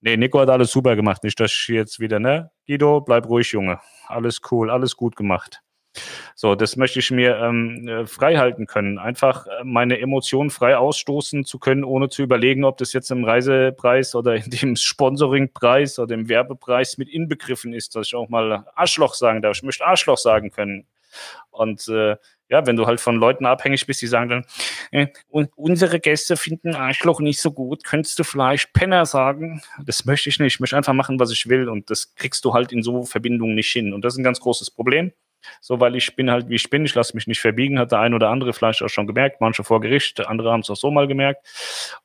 Nee, 0.00 0.16
Nico 0.16 0.40
hat 0.40 0.50
alles 0.50 0.70
super 0.70 0.96
gemacht. 0.96 1.22
Nicht, 1.24 1.38
dass 1.38 1.52
ich 1.52 1.68
jetzt 1.68 2.00
wieder, 2.00 2.18
ne? 2.18 2.50
Guido, 2.66 3.00
bleib 3.00 3.26
ruhig, 3.28 3.52
Junge. 3.52 3.80
Alles 4.08 4.40
cool, 4.50 4.70
alles 4.70 4.96
gut 4.96 5.16
gemacht. 5.16 5.63
So, 6.34 6.54
das 6.54 6.76
möchte 6.76 6.98
ich 6.98 7.10
mir 7.10 7.36
ähm, 7.36 7.88
äh, 7.88 8.06
frei 8.06 8.36
halten 8.36 8.66
können. 8.66 8.98
Einfach 8.98 9.46
äh, 9.46 9.64
meine 9.64 9.98
Emotionen 10.00 10.50
frei 10.50 10.76
ausstoßen 10.76 11.44
zu 11.44 11.58
können, 11.58 11.84
ohne 11.84 12.08
zu 12.08 12.22
überlegen, 12.22 12.64
ob 12.64 12.78
das 12.78 12.92
jetzt 12.92 13.10
im 13.10 13.24
Reisepreis 13.24 14.14
oder 14.14 14.34
in 14.34 14.50
dem 14.50 14.76
Sponsoringpreis 14.76 15.98
oder 15.98 16.14
im 16.14 16.28
Werbepreis 16.28 16.98
mit 16.98 17.08
inbegriffen 17.08 17.72
ist, 17.72 17.94
dass 17.94 18.08
ich 18.08 18.14
auch 18.14 18.28
mal 18.28 18.66
Arschloch 18.74 19.14
sagen 19.14 19.42
darf. 19.42 19.56
Ich 19.56 19.62
möchte 19.62 19.86
Arschloch 19.86 20.18
sagen 20.18 20.50
können. 20.50 20.86
Und 21.50 21.88
äh, 21.88 22.16
ja, 22.48 22.66
wenn 22.66 22.76
du 22.76 22.86
halt 22.86 23.00
von 23.00 23.16
Leuten 23.16 23.46
abhängig 23.46 23.86
bist, 23.86 24.02
die 24.02 24.06
sagen 24.06 24.28
dann, 24.28 24.44
äh, 24.90 25.06
unsere 25.28 26.00
Gäste 26.00 26.36
finden 26.36 26.74
Arschloch 26.74 27.20
nicht 27.20 27.40
so 27.40 27.52
gut, 27.52 27.84
könntest 27.84 28.18
du 28.18 28.24
vielleicht 28.24 28.72
Penner 28.72 29.06
sagen? 29.06 29.62
Das 29.84 30.04
möchte 30.04 30.28
ich 30.28 30.38
nicht. 30.38 30.54
Ich 30.54 30.60
möchte 30.60 30.76
einfach 30.76 30.92
machen, 30.92 31.18
was 31.18 31.30
ich 31.30 31.48
will. 31.48 31.68
Und 31.68 31.90
das 31.90 32.14
kriegst 32.14 32.44
du 32.44 32.52
halt 32.52 32.72
in 32.72 32.82
so 32.82 33.04
Verbindungen 33.04 33.54
nicht 33.54 33.72
hin. 33.72 33.92
Und 33.92 34.04
das 34.04 34.14
ist 34.14 34.18
ein 34.18 34.24
ganz 34.24 34.40
großes 34.40 34.70
Problem. 34.70 35.12
So, 35.60 35.80
weil 35.80 35.96
ich 35.96 36.16
bin 36.16 36.30
halt, 36.30 36.48
wie 36.48 36.54
ich 36.54 36.70
bin, 36.70 36.84
ich 36.84 36.94
lasse 36.94 37.14
mich 37.14 37.26
nicht 37.26 37.40
verbiegen, 37.40 37.78
hat 37.78 37.92
der 37.92 38.00
ein 38.00 38.14
oder 38.14 38.30
andere 38.30 38.52
vielleicht 38.52 38.82
auch 38.82 38.88
schon 38.88 39.06
gemerkt, 39.06 39.40
manche 39.40 39.64
vor 39.64 39.80
Gericht, 39.80 40.20
andere 40.26 40.52
haben 40.52 40.60
es 40.60 40.70
auch 40.70 40.76
so 40.76 40.90
mal 40.90 41.06
gemerkt. 41.06 41.46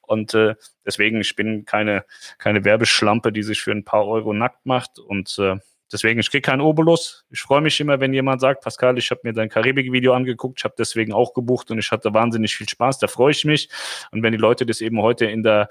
Und 0.02 0.34
äh, 0.34 0.56
deswegen, 0.86 1.22
ich 1.22 1.36
bin 1.36 1.66
keine, 1.66 2.06
keine 2.38 2.66
Werbeschlampe, 2.66 3.32
die 3.32 3.44
sich 3.44 3.61
für 3.61 3.72
ein 3.72 3.84
paar 3.84 4.06
Euro 4.07 4.34
nackt 4.34 4.66
macht. 4.66 4.99
Und 4.99 5.38
äh, 5.40 5.57
deswegen, 5.91 6.20
ich 6.20 6.32
kriege 6.32 6.41
keinen 6.41 6.61
Obolus. 6.61 7.26
Ich 7.30 7.41
freue 7.41 7.61
mich 7.61 7.80
immer, 7.80 7.99
wenn 7.99 8.14
jemand 8.14 8.41
sagt, 8.41 8.64
Pascal, 8.64 8.98
ich 8.98 9.11
habe 9.11 9.22
mir 9.24 9.34
dein 9.34 9.49
Karibik-Video 9.49 10.14
angeguckt, 10.14 10.60
ich 10.60 10.64
habe 10.64 10.76
deswegen 10.78 11.14
auch 11.14 11.34
gebucht 11.34 11.72
und 11.72 11.80
ich 11.80 11.91
hatte 11.91 12.14
wahnsinnig 12.14 12.56
viel 12.56 12.68
Spaß, 12.68 12.99
da 12.99 13.07
freue 13.07 13.32
ich 13.32 13.45
mich. 13.45 13.70
Und 14.11 14.24
wenn 14.24 14.32
die 14.32 14.38
Leute 14.38 14.66
das 14.66 14.82
eben 14.82 15.02
heute 15.02 15.26
in 15.26 15.44
der 15.44 15.70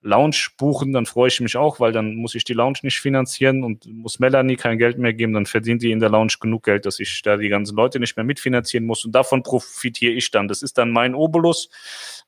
Lounge 0.00 0.48
buchen, 0.56 0.92
dann 0.92 1.06
freue 1.06 1.28
ich 1.28 1.40
mich 1.40 1.56
auch, 1.56 1.80
weil 1.80 1.90
dann 1.90 2.14
muss 2.14 2.36
ich 2.36 2.44
die 2.44 2.52
Lounge 2.52 2.78
nicht 2.82 3.00
finanzieren 3.00 3.64
und 3.64 3.84
muss 3.86 4.20
Melanie 4.20 4.54
kein 4.54 4.78
Geld 4.78 4.96
mehr 4.96 5.12
geben, 5.12 5.32
dann 5.32 5.46
verdient 5.46 5.82
die 5.82 5.90
in 5.90 5.98
der 5.98 6.08
Lounge 6.08 6.34
genug 6.40 6.64
Geld, 6.64 6.86
dass 6.86 7.00
ich 7.00 7.20
da 7.22 7.36
die 7.36 7.48
ganzen 7.48 7.76
Leute 7.76 7.98
nicht 7.98 8.16
mehr 8.16 8.24
mitfinanzieren 8.24 8.86
muss 8.86 9.04
und 9.04 9.12
davon 9.12 9.42
profitiere 9.42 10.12
ich 10.12 10.30
dann. 10.30 10.46
Das 10.46 10.62
ist 10.62 10.78
dann 10.78 10.92
mein 10.92 11.16
Obolus, 11.16 11.68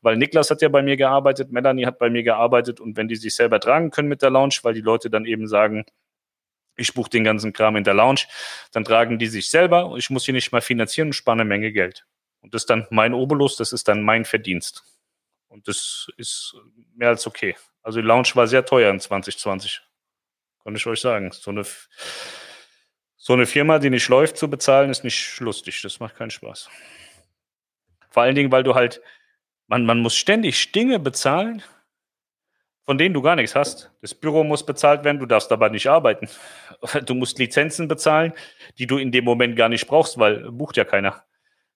weil 0.02 0.16
Niklas 0.16 0.51
hat 0.51 0.62
ja 0.62 0.68
bei 0.68 0.82
mir 0.82 0.97
gearbeitet, 0.97 1.52
Melanie 1.52 1.86
hat 1.86 1.98
bei 1.98 2.10
mir 2.10 2.24
gearbeitet 2.24 2.80
und 2.80 2.97
wenn 2.97 3.06
die 3.06 3.16
sich 3.16 3.36
selber 3.36 3.60
tragen 3.60 3.90
können 3.90 4.09
mit 4.09 4.22
der 4.22 4.30
Lounge, 4.30 4.56
weil 4.62 4.74
die 4.74 4.80
Leute 4.80 5.09
dann 5.09 5.24
eben 5.24 5.47
sagen, 5.47 5.84
ich 6.76 6.92
buche 6.94 7.10
den 7.10 7.22
ganzen 7.22 7.52
Kram 7.52 7.76
in 7.76 7.84
der 7.84 7.94
Lounge, 7.94 8.22
dann 8.72 8.84
tragen 8.84 9.18
die 9.18 9.26
sich 9.26 9.48
selber 9.48 9.86
und 9.86 9.98
ich 9.98 10.10
muss 10.10 10.24
sie 10.24 10.32
nicht 10.32 10.51
mal 10.51 10.60
finanzieren 10.60 11.09
und 11.09 11.12
spare 11.12 11.36
eine 11.36 11.44
Menge 11.44 11.70
Geld. 11.70 12.05
Und 12.40 12.55
das 12.55 12.62
ist 12.62 12.70
dann 12.70 12.86
mein 12.90 13.14
Obolus, 13.14 13.56
das 13.56 13.72
ist 13.72 13.86
dann 13.86 14.02
mein 14.02 14.24
Verdienst. 14.24 14.82
Und 15.51 15.66
das 15.66 16.09
ist 16.16 16.55
mehr 16.94 17.09
als 17.09 17.27
okay. 17.27 17.56
Also 17.82 18.01
die 18.01 18.06
Lounge 18.06 18.31
war 18.35 18.47
sehr 18.47 18.64
teuer 18.64 18.90
in 18.90 19.01
2020. 19.01 19.82
Kann 20.62 20.77
ich 20.77 20.86
euch 20.86 21.01
sagen. 21.01 21.32
So 21.32 21.51
eine, 21.51 21.64
so 23.16 23.32
eine 23.32 23.47
Firma, 23.47 23.81
die 23.81 23.90
nicht 23.90 24.09
läuft, 24.09 24.36
zu 24.36 24.48
bezahlen, 24.48 24.90
ist 24.90 25.02
nicht 25.02 25.40
lustig. 25.40 25.82
Das 25.82 25.98
macht 25.98 26.16
keinen 26.16 26.31
Spaß. 26.31 26.70
Vor 28.10 28.22
allen 28.22 28.36
Dingen, 28.36 28.52
weil 28.52 28.62
du 28.62 28.74
halt, 28.77 29.02
man, 29.66 29.85
man 29.85 29.98
muss 30.01 30.16
ständig 30.16 30.70
Dinge 30.70 31.01
bezahlen, 31.01 31.64
von 32.85 32.97
denen 32.97 33.14
du 33.14 33.20
gar 33.20 33.35
nichts 33.35 33.56
hast. 33.56 33.90
Das 34.02 34.14
Büro 34.14 34.44
muss 34.44 34.64
bezahlt 34.64 35.02
werden, 35.02 35.18
du 35.18 35.27
darfst 35.27 35.51
dabei 35.51 35.68
nicht 35.68 35.89
arbeiten. 35.89 36.28
Du 37.05 37.14
musst 37.14 37.39
Lizenzen 37.39 37.89
bezahlen, 37.89 38.32
die 38.78 38.86
du 38.86 38.98
in 38.98 39.12
dem 39.12 39.24
Moment 39.24 39.56
gar 39.56 39.68
nicht 39.68 39.86
brauchst, 39.86 40.18
weil 40.18 40.51
bucht 40.51 40.77
ja 40.77 40.85
keiner. 40.85 41.24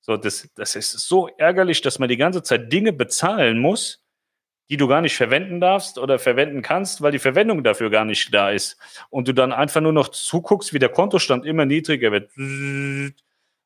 So, 0.06 0.18
das, 0.18 0.46
das 0.54 0.76
ist 0.76 0.90
so 0.90 1.28
ärgerlich, 1.38 1.80
dass 1.80 1.98
man 1.98 2.10
die 2.10 2.18
ganze 2.18 2.42
Zeit 2.42 2.70
Dinge 2.70 2.92
bezahlen 2.92 3.58
muss, 3.58 4.04
die 4.68 4.76
du 4.76 4.86
gar 4.86 5.00
nicht 5.00 5.16
verwenden 5.16 5.62
darfst 5.62 5.98
oder 5.98 6.18
verwenden 6.18 6.60
kannst, 6.60 7.00
weil 7.00 7.12
die 7.12 7.18
Verwendung 7.18 7.64
dafür 7.64 7.88
gar 7.88 8.04
nicht 8.04 8.32
da 8.34 8.50
ist. 8.50 8.76
Und 9.08 9.28
du 9.28 9.32
dann 9.32 9.50
einfach 9.50 9.80
nur 9.80 9.94
noch 9.94 10.08
zuguckst, 10.08 10.74
wie 10.74 10.78
der 10.78 10.90
Kontostand 10.90 11.46
immer 11.46 11.64
niedriger 11.64 12.12
wird. 12.12 12.30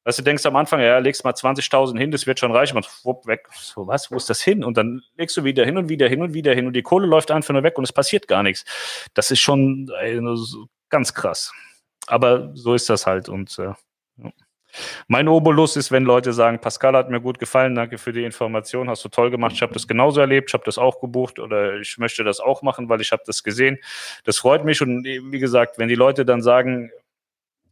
Weißt 0.05 0.21
du, 0.21 0.23
denkst 0.23 0.47
am 0.47 0.55
Anfang, 0.55 0.81
ja, 0.81 0.99
legst 0.99 1.25
mal 1.25 1.33
20.000 1.35 1.99
hin, 1.99 2.13
das 2.13 2.29
wird 2.29 2.39
schon 2.39 2.53
reichen. 2.53 2.77
Und 2.77 2.89
wupp, 3.03 3.27
weg. 3.27 3.49
So, 3.53 3.89
was, 3.89 4.13
wo 4.13 4.17
ist 4.17 4.31
das 4.31 4.41
hin? 4.41 4.63
Und 4.63 4.77
dann 4.77 5.03
legst 5.17 5.37
du 5.37 5.43
wieder 5.43 5.65
hin 5.65 5.77
und 5.77 5.89
wieder 5.89 6.09
hin 6.09 6.23
und 6.23 6.35
wieder 6.35 6.55
hin 6.55 6.69
und 6.69 6.75
die 6.75 6.83
Kohle 6.83 7.09
läuft 7.09 7.33
einfach 7.33 7.53
nur 7.53 7.65
weg 7.65 7.79
und 7.79 7.85
es 7.85 7.93
passiert 7.93 8.29
gar 8.29 8.45
nichts. 8.45 8.65
Das 9.15 9.33
ist 9.33 9.41
schon 9.41 9.91
ey, 10.01 10.21
ganz 10.89 11.15
krass. 11.15 11.53
Aber 12.07 12.53
so 12.55 12.75
ist 12.75 12.89
das 12.89 13.07
halt 13.07 13.29
und 13.29 13.59
äh, 13.59 13.73
ja. 14.19 14.31
Mein 15.07 15.29
Obolus 15.29 15.77
ist, 15.77 15.91
wenn 15.93 16.05
Leute 16.05 16.33
sagen, 16.33 16.61
Pascal 16.61 16.95
hat 16.95 17.11
mir 17.11 17.21
gut 17.21 17.39
gefallen, 17.39 17.75
danke 17.75 17.99
für 17.99 18.13
die 18.13 18.25
Information, 18.25 18.89
hast 18.89 19.05
du 19.05 19.09
toll 19.09 19.31
gemacht, 19.31 19.53
ich 19.55 19.63
habe 19.63 19.73
das 19.73 19.87
genauso 19.87 20.21
erlebt, 20.21 20.51
ich 20.51 20.55
habe 20.55 20.65
das 20.65 20.79
auch 20.79 21.01
gebucht 21.01 21.39
oder 21.39 21.79
ich 21.79 21.99
möchte 21.99 22.25
das 22.25 22.41
auch 22.41 22.63
machen, 22.63 22.89
weil 22.89 23.01
ich 23.01 23.13
habe 23.13 23.23
das 23.27 23.43
gesehen. 23.43 23.79
Das 24.25 24.39
freut 24.39 24.65
mich 24.65 24.83
und 24.83 25.05
wie 25.05 25.39
gesagt, 25.39 25.79
wenn 25.79 25.89
die 25.89 25.95
Leute 25.95 26.25
dann 26.25 26.43
sagen, 26.43 26.91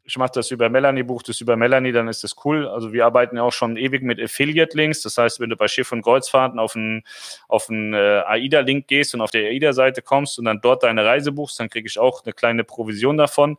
ich 0.07 0.17
mache 0.17 0.31
das 0.35 0.53
über 0.53 0.69
Melanie, 0.69 1.03
buche 1.03 1.25
das 1.27 1.41
über 1.41 1.57
Melanie, 1.57 1.91
dann 1.91 2.07
ist 2.07 2.23
das 2.23 2.37
cool. 2.45 2.69
Also 2.69 2.93
wir 2.93 3.05
arbeiten 3.05 3.37
ja 3.37 3.43
auch 3.43 3.53
schon 3.53 3.77
ewig 3.77 4.03
mit 4.03 4.21
Affiliate-Links. 4.21 5.03
Das 5.03 5.19
heißt, 5.19 5.41
wenn 5.41 5.51
du 5.51 5.57
bei 5.57 5.67
Schiff 5.67 5.91
und 5.91 6.03
Kreuzfahrten 6.03 6.61
auf 6.61 6.77
einen, 6.77 7.03
auf 7.49 7.69
einen 7.69 7.93
äh, 7.93 8.23
AIDA-Link 8.25 8.87
gehst 8.87 9.15
und 9.15 9.21
auf 9.21 9.33
der 9.33 9.49
AIDA-Seite 9.49 10.03
kommst 10.03 10.39
und 10.39 10.45
dann 10.45 10.61
dort 10.61 10.85
deine 10.85 11.05
Reise 11.05 11.33
buchst, 11.33 11.59
dann 11.59 11.69
kriege 11.69 11.89
ich 11.89 11.99
auch 11.99 12.25
eine 12.25 12.33
kleine 12.33 12.63
Provision 12.63 13.17
davon. 13.17 13.59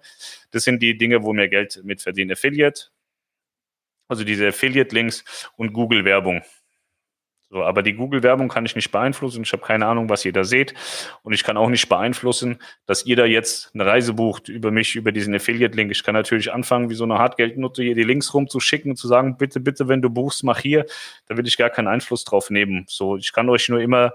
Das 0.52 0.64
sind 0.64 0.82
die 0.82 0.98
Dinge, 0.98 1.24
wo 1.24 1.34
mir 1.34 1.50
Geld 1.50 1.82
mit 1.84 2.02
verdienen. 2.02 2.32
Affiliate, 2.32 2.86
also 4.08 4.24
diese 4.24 4.48
Affiliate-Links 4.48 5.52
und 5.58 5.74
Google-Werbung. 5.74 6.42
So, 7.50 7.64
aber 7.64 7.82
die 7.82 7.94
Google-Werbung 7.94 8.50
kann 8.50 8.66
ich 8.66 8.76
nicht 8.76 8.92
beeinflussen. 8.92 9.44
Ich 9.44 9.54
habe 9.54 9.64
keine 9.64 9.86
Ahnung, 9.86 10.10
was 10.10 10.26
ihr 10.26 10.34
da 10.34 10.44
seht. 10.44 10.74
Und 11.24 11.32
ich 11.32 11.46
kann 11.46 11.56
auch 11.56 11.70
nicht 11.70 11.88
beeinflussen, 11.88 12.60
dass 12.86 13.06
ihr 13.06 13.16
da 13.16 13.26
jetzt 13.26 13.72
eine 13.74 13.86
Reise 13.86 14.14
bucht 14.14 14.50
über 14.50 14.70
mich, 14.70 14.96
über 14.96 15.14
diesen 15.14 15.34
Affiliate-Link. 15.34 15.90
Ich 15.92 16.04
kann 16.04 16.14
natürlich 16.14 16.52
anfangen, 16.52 16.90
wie 16.90 16.96
so 16.96 17.06
eine 17.06 17.20
Hartgeldnutte 17.20 17.84
hier 17.84 17.96
die 17.96 18.04
Links 18.04 18.34
rumzuschicken 18.34 18.92
und 18.92 18.98
zu 18.98 19.08
sagen, 19.08 19.38
bitte, 19.38 19.62
bitte, 19.62 19.88
wenn 19.88 20.02
du 20.02 20.10
buchst, 20.10 20.44
mach 20.44 20.60
hier. 20.60 20.86
Da 21.28 21.38
will 21.38 21.48
ich 21.48 21.56
gar 21.56 21.70
keinen 21.70 21.88
Einfluss 21.88 22.26
drauf 22.26 22.50
nehmen. 22.50 22.84
So, 22.90 23.16
ich 23.16 23.32
kann 23.32 23.48
euch 23.48 23.70
nur 23.70 23.80
immer 23.80 24.12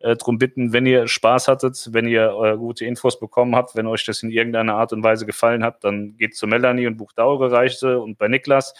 äh, 0.00 0.16
darum 0.16 0.38
bitten, 0.38 0.72
wenn 0.72 0.84
ihr 0.84 1.06
Spaß 1.06 1.46
hattet, 1.46 1.88
wenn 1.92 2.08
ihr 2.08 2.36
äh, 2.42 2.56
gute 2.56 2.84
Infos 2.84 3.20
bekommen 3.20 3.54
habt, 3.54 3.76
wenn 3.76 3.86
euch 3.86 4.04
das 4.04 4.24
in 4.24 4.32
irgendeiner 4.32 4.74
Art 4.74 4.92
und 4.92 5.04
Weise 5.04 5.24
gefallen 5.24 5.62
hat, 5.62 5.84
dann 5.84 6.16
geht 6.16 6.34
zu 6.34 6.48
Melanie 6.48 6.88
und 6.88 6.96
bucht 6.96 7.16
da 7.16 7.26
eure 7.26 7.52
Reise 7.52 8.00
und 8.00 8.18
bei 8.18 8.26
Niklas 8.26 8.74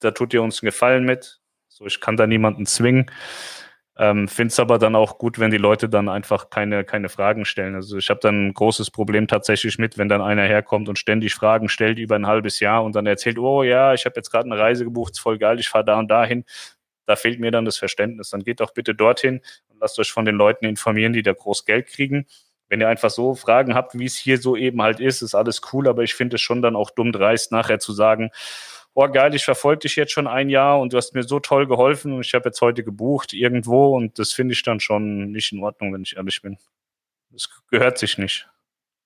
da 0.00 0.10
tut 0.10 0.34
ihr 0.34 0.42
uns 0.42 0.62
einen 0.62 0.68
Gefallen 0.68 1.04
mit. 1.04 1.40
So, 1.68 1.86
ich 1.86 2.00
kann 2.00 2.16
da 2.16 2.26
niemanden 2.26 2.66
zwingen. 2.66 3.10
Ähm, 3.98 4.28
Finde 4.28 4.52
es 4.52 4.60
aber 4.60 4.78
dann 4.78 4.94
auch 4.94 5.18
gut, 5.18 5.40
wenn 5.40 5.50
die 5.50 5.58
Leute 5.58 5.88
dann 5.88 6.08
einfach 6.08 6.50
keine, 6.50 6.84
keine 6.84 7.08
Fragen 7.08 7.44
stellen. 7.44 7.74
Also 7.74 7.98
ich 7.98 8.10
habe 8.10 8.20
dann 8.20 8.48
ein 8.48 8.54
großes 8.54 8.92
Problem 8.92 9.26
tatsächlich 9.26 9.76
mit, 9.78 9.98
wenn 9.98 10.08
dann 10.08 10.22
einer 10.22 10.44
herkommt 10.44 10.88
und 10.88 11.00
ständig 11.00 11.34
Fragen 11.34 11.68
stellt 11.68 11.98
über 11.98 12.14
ein 12.14 12.28
halbes 12.28 12.60
Jahr 12.60 12.84
und 12.84 12.94
dann 12.94 13.06
erzählt, 13.06 13.38
oh 13.38 13.64
ja, 13.64 13.94
ich 13.94 14.04
habe 14.04 14.14
jetzt 14.16 14.30
gerade 14.30 14.48
eine 14.48 14.58
Reise 14.58 14.84
gebucht, 14.84 15.14
ist 15.14 15.18
voll 15.18 15.38
geil, 15.38 15.58
ich 15.58 15.68
fahre 15.68 15.84
da 15.84 15.98
und 15.98 16.08
dahin. 16.08 16.44
Da 17.06 17.16
fehlt 17.16 17.40
mir 17.40 17.50
dann 17.50 17.64
das 17.64 17.76
Verständnis. 17.76 18.30
Dann 18.30 18.44
geht 18.44 18.60
doch 18.60 18.72
bitte 18.72 18.94
dorthin 18.94 19.40
und 19.68 19.80
lasst 19.80 19.98
euch 19.98 20.12
von 20.12 20.24
den 20.24 20.36
Leuten 20.36 20.64
informieren, 20.66 21.12
die 21.12 21.22
da 21.22 21.32
groß 21.32 21.64
Geld 21.64 21.88
kriegen. 21.88 22.26
Wenn 22.68 22.80
ihr 22.80 22.88
einfach 22.88 23.10
so 23.10 23.34
Fragen 23.34 23.74
habt, 23.74 23.98
wie 23.98 24.04
es 24.04 24.16
hier 24.16 24.38
so 24.38 24.54
eben 24.54 24.80
halt 24.80 25.00
ist, 25.00 25.22
ist 25.22 25.34
alles 25.34 25.60
cool, 25.72 25.88
aber 25.88 26.04
ich 26.04 26.14
finde 26.14 26.36
es 26.36 26.42
schon 26.42 26.62
dann 26.62 26.76
auch 26.76 26.90
dumm 26.90 27.10
dreist, 27.10 27.50
nachher 27.50 27.80
zu 27.80 27.92
sagen, 27.92 28.30
oh 28.98 29.08
geil, 29.08 29.32
ich 29.32 29.44
verfolge 29.44 29.80
dich 29.80 29.94
jetzt 29.94 30.10
schon 30.10 30.26
ein 30.26 30.48
Jahr 30.48 30.80
und 30.80 30.92
du 30.92 30.96
hast 30.96 31.14
mir 31.14 31.22
so 31.22 31.38
toll 31.38 31.68
geholfen 31.68 32.12
und 32.14 32.26
ich 32.26 32.34
habe 32.34 32.48
jetzt 32.48 32.60
heute 32.60 32.82
gebucht 32.82 33.32
irgendwo 33.32 33.96
und 33.96 34.18
das 34.18 34.32
finde 34.32 34.54
ich 34.54 34.64
dann 34.64 34.80
schon 34.80 35.30
nicht 35.30 35.52
in 35.52 35.62
Ordnung, 35.62 35.94
wenn 35.94 36.02
ich 36.02 36.16
ehrlich 36.16 36.42
bin. 36.42 36.58
Das 37.30 37.48
gehört 37.70 37.98
sich 37.98 38.18
nicht. 38.18 38.48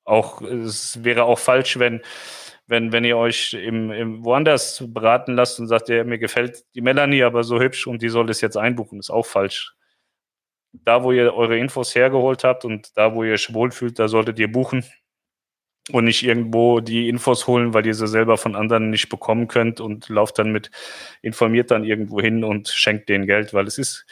Auch 0.05 0.41
es 0.41 1.05
wäre 1.05 1.25
auch 1.25 1.39
falsch, 1.39 1.79
wenn 1.79 2.01
wenn, 2.67 2.93
wenn 2.93 3.05
ihr 3.05 3.19
euch 3.19 3.53
im, 3.53 3.91
im 3.91 4.25
woanders 4.25 4.83
beraten 4.87 5.35
lasst 5.35 5.61
und 5.61 5.67
sagt, 5.67 5.91
ja, 5.91 6.05
mir 6.05 6.19
gefällt 6.19 6.65
die 6.75 6.81
Melanie 6.81 7.23
aber 7.25 7.45
so 7.45 7.61
hübsch 7.61 7.87
und 7.87 8.01
die 8.01 8.09
soll 8.09 8.25
das 8.27 8.41
jetzt 8.41 8.57
einbuchen, 8.57 8.99
ist 8.99 9.11
auch 9.11 9.27
falsch. 9.27 9.75
Da, 10.73 11.03
wo 11.03 11.13
ihr 11.13 11.35
eure 11.35 11.59
Infos 11.59 11.95
hergeholt 11.95 12.45
habt 12.45 12.65
und 12.65 12.97
da, 12.97 13.15
wo 13.15 13.25
ihr 13.25 13.35
euch 13.35 13.53
wohlfühlt, 13.53 13.99
da 13.99 14.09
solltet 14.09 14.39
ihr 14.39 14.51
buchen 14.51 14.85
und 15.91 16.05
nicht 16.05 16.23
irgendwo 16.23 16.81
die 16.81 17.09
Infos 17.09 17.47
holen, 17.47 17.75
weil 17.75 17.87
ihr 17.87 17.95
sie 17.95 18.07
selber 18.07 18.37
von 18.37 18.55
anderen 18.55 18.91
nicht 18.91 19.09
bekommen 19.09 19.49
könnt 19.49 19.81
und 19.81 20.09
lauft 20.09 20.39
dann 20.39 20.53
mit, 20.53 20.71
informiert 21.23 21.71
dann 21.71 21.85
irgendwo 21.85 22.21
hin 22.21 22.45
und 22.45 22.69
schenkt 22.69 23.09
denen 23.09 23.27
Geld, 23.27 23.53
weil 23.53 23.67
es 23.67 23.79
ist 23.79 24.07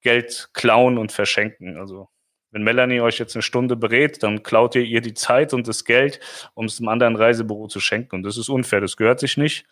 Geld 0.00 0.50
klauen 0.52 0.96
und 0.96 1.10
verschenken. 1.10 1.76
Also 1.76 2.08
wenn 2.50 2.62
Melanie 2.62 3.00
euch 3.00 3.18
jetzt 3.18 3.34
eine 3.34 3.42
Stunde 3.42 3.76
berät, 3.76 4.22
dann 4.22 4.42
klaut 4.42 4.74
ihr 4.74 4.82
ihr 4.82 5.00
die 5.00 5.14
Zeit 5.14 5.52
und 5.52 5.68
das 5.68 5.84
Geld, 5.84 6.20
um 6.54 6.66
es 6.66 6.78
einem 6.78 6.88
anderen 6.88 7.16
Reisebüro 7.16 7.66
zu 7.66 7.80
schenken. 7.80 8.16
Und 8.16 8.22
das 8.22 8.38
ist 8.38 8.48
unfair, 8.48 8.80
das 8.80 8.96
gehört 8.96 9.20
sich 9.20 9.36
nicht. 9.36 9.66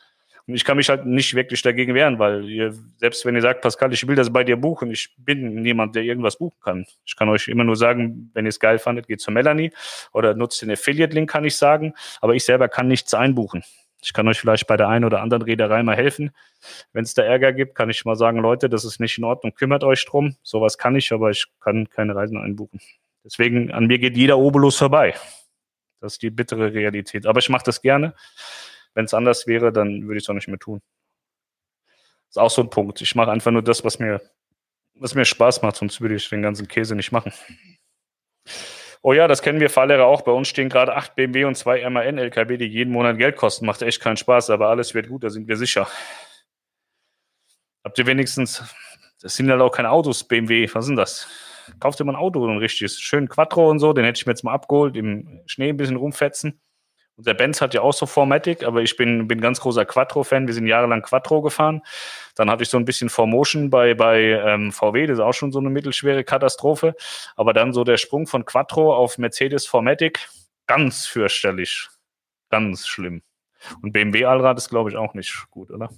Ich 0.49 0.65
kann 0.65 0.77
mich 0.77 0.89
halt 0.89 1.05
nicht 1.07 1.35
wirklich 1.35 1.63
dagegen 1.63 1.95
wehren, 1.95 2.21
weil 2.21 2.49
ihr, 2.49 2.73
selbst 2.99 3.27
wenn 3.27 3.35
ihr 3.35 3.43
sagt, 3.43 3.63
Pascal, 3.63 3.93
ich 3.93 4.07
will 4.07 4.15
das 4.15 4.33
bei 4.33 4.45
dir 4.45 4.57
buchen, 4.57 4.93
ich 4.93 5.13
bin 5.19 5.57
niemand, 5.61 5.97
der 5.97 6.05
irgendwas 6.05 6.39
buchen 6.39 6.61
kann. 6.63 6.87
Ich 7.05 7.17
kann 7.17 7.29
euch 7.29 7.49
immer 7.49 7.65
nur 7.65 7.75
sagen, 7.75 8.31
wenn 8.33 8.47
ihr 8.47 8.51
es 8.51 8.61
geil 8.61 8.79
fandet, 8.79 9.09
geht 9.09 9.21
zu 9.21 9.33
Melanie 9.33 9.73
oder 10.13 10.35
nutzt 10.35 10.63
den 10.63 10.71
Affiliate-Link, 10.71 11.29
kann 11.29 11.45
ich 11.45 11.57
sagen. 11.57 11.95
Aber 12.21 12.35
ich 12.35 12.45
selber 12.45 12.69
kann 12.69 12.87
nichts 12.87 13.13
einbuchen. 13.13 13.65
Ich 14.01 14.13
kann 14.13 14.29
euch 14.29 14.39
vielleicht 14.39 14.69
bei 14.69 14.77
der 14.77 14.87
einen 14.87 15.05
oder 15.05 15.21
anderen 15.21 15.43
Reederei 15.43 15.83
mal 15.83 15.97
helfen. 15.97 16.31
Wenn 16.93 17.03
es 17.03 17.15
da 17.15 17.23
Ärger 17.23 17.53
gibt, 17.53 17.75
kann 17.75 17.91
ich 17.91 18.05
mal 18.05 18.15
sagen, 18.15 18.39
Leute, 18.39 18.69
das 18.69 18.85
ist 18.85 19.01
nicht 19.01 19.19
in 19.19 19.25
Ordnung, 19.25 19.53
kümmert 19.53 19.83
euch 19.83 20.05
drum. 20.05 20.37
Sowas 20.45 20.79
kann 20.79 20.95
ich, 20.95 21.13
aber 21.13 21.31
ich 21.31 21.47
kann 21.61 21.89
keine 21.91 22.15
Reisen 22.15 22.37
einbuchen. 22.39 22.81
Deswegen, 23.25 23.73
an 23.73 23.87
mir 23.89 23.99
geht 23.99 24.17
jeder 24.17 24.39
Obolus 24.39 24.77
vorbei. 24.77 25.15
Das 26.01 26.13
ist 26.13 26.23
die 26.23 26.31
bittere 26.31 26.73
Realität. 26.73 27.27
Aber 27.27 27.41
ich 27.41 27.49
mache 27.49 27.65
das 27.65 27.83
gerne 27.83 28.15
Wenn 28.97 29.05
es 29.05 29.13
anders 29.13 29.47
wäre, 29.47 29.73
dann 29.73 30.07
würde 30.07 30.17
ich 30.17 30.25
es 30.25 30.31
auch 30.31 30.35
nicht 30.35 30.49
mehr 30.49 30.59
tun. 30.59 30.81
Ist 32.31 32.39
auch 32.39 32.51
so 32.51 32.63
ein 32.63 32.71
Punkt. 32.71 33.03
Ich 33.03 33.15
mache 33.15 33.31
einfach 33.31 33.51
nur 33.51 33.63
das, 33.63 33.85
was 33.85 33.99
mir, 33.99 34.23
was 34.95 35.15
mir 35.15 35.27
Spaß 35.27 35.61
macht, 35.61 35.77
sonst 35.77 36.01
würde 36.01 36.15
ich 36.15 36.27
den 36.31 36.41
ganzen 36.41 36.67
Käse 36.67 36.97
nicht 36.97 37.13
machen. 37.13 37.31
Oh 39.03 39.13
ja, 39.13 39.29
das 39.29 39.43
kennen 39.43 39.61
wir 39.61 39.69
Fahrlehrer 39.69 40.07
auch. 40.07 40.23
Bei 40.23 40.33
uns 40.33 40.49
stehen 40.49 40.71
gerade 40.71 40.97
acht 40.97 41.15
BMW 41.15 41.45
und 41.45 41.57
zwei 41.57 41.89
MAN-LKW, 41.89 42.57
die 42.57 42.65
jeden 42.65 42.91
Monat 42.91 43.19
Geld 43.19 43.37
kosten. 43.37 43.67
Macht 43.67 43.83
echt 43.83 44.01
keinen 44.01 44.17
Spaß, 44.17 44.49
aber 44.49 44.69
alles 44.69 44.95
wird 44.95 45.09
gut, 45.09 45.25
da 45.25 45.29
sind 45.29 45.47
wir 45.47 45.59
sicher. 45.59 45.87
Habt 47.85 47.99
ihr 47.99 48.07
wenigstens, 48.07 48.65
das 49.21 49.37
sind 49.37 49.51
halt 49.51 49.61
auch 49.61 49.71
keine 49.71 49.91
Autos, 49.91 50.25
BMW, 50.25 50.69
was 50.73 50.87
sind 50.87 50.97
das? 50.97 51.29
Kauft 51.81 52.01
ihr 52.01 52.05
mal 52.05 52.13
ein 52.13 52.19
Auto, 52.19 52.47
ein 52.47 52.59
richtiges, 52.59 52.99
schön 52.99 53.29
Quattro 53.29 53.69
und 53.69 53.79
so, 53.79 53.93
den 53.93 54.07
hätte 54.07 54.19
ich 54.19 54.27
mir 54.27 54.33
jetzt 54.33 54.43
mal 54.43 54.55
abgeholt, 54.55 54.97
im 54.97 55.43
Schnee 55.45 55.69
ein 55.69 55.77
bisschen 55.77 55.97
rumfetzen. 55.97 56.63
Und 57.17 57.27
der 57.27 57.35
Benz 57.35 57.63
hat 57.63 57.73
ja 57.73 57.81
auch 57.81 57.95
so 57.95 58.05
Formatic, 58.05 58.63
aber 58.63 58.83
ich 58.83 58.97
bin, 58.97 59.27
bin 59.27 59.41
ganz 59.41 59.61
großer 59.61 59.87
Quattro-Fan. 59.87 60.47
Wir 60.47 60.55
sind 60.55 60.67
jahrelang 60.67 61.01
Quattro 61.01 61.41
gefahren. 61.41 61.83
Dann 62.35 62.51
hatte 62.51 62.63
ich 62.63 62.69
so 62.69 62.77
ein 62.77 62.85
bisschen 62.85 63.09
Formotion 63.09 63.71
bei, 63.71 63.95
bei 63.95 64.21
ähm, 64.21 64.71
VW, 64.71 65.07
das 65.07 65.19
ist 65.19 65.25
auch 65.25 65.33
schon 65.33 65.51
so 65.51 65.59
eine 65.59 65.71
mittelschwere 65.71 66.25
Katastrophe. 66.25 66.95
Aber 67.35 67.55
dann 67.55 67.73
so 67.73 67.85
der 67.85 67.97
Sprung 67.97 68.27
von 68.27 68.45
Quattro 68.45 68.95
auf 68.95 69.17
Mercedes 69.17 69.67
Formatic, 69.67 70.29
ganz 70.67 71.07
fürchterlich. 71.07 71.89
Ganz 72.51 72.87
schlimm. 72.87 73.23
Und 73.83 73.93
BMW 73.93 74.27
Allrad 74.27 74.59
ist, 74.59 74.69
glaube 74.69 74.91
ich, 74.91 74.97
auch 74.97 75.15
nicht 75.15 75.47
gut, 75.51 75.71
oder? 75.71 75.89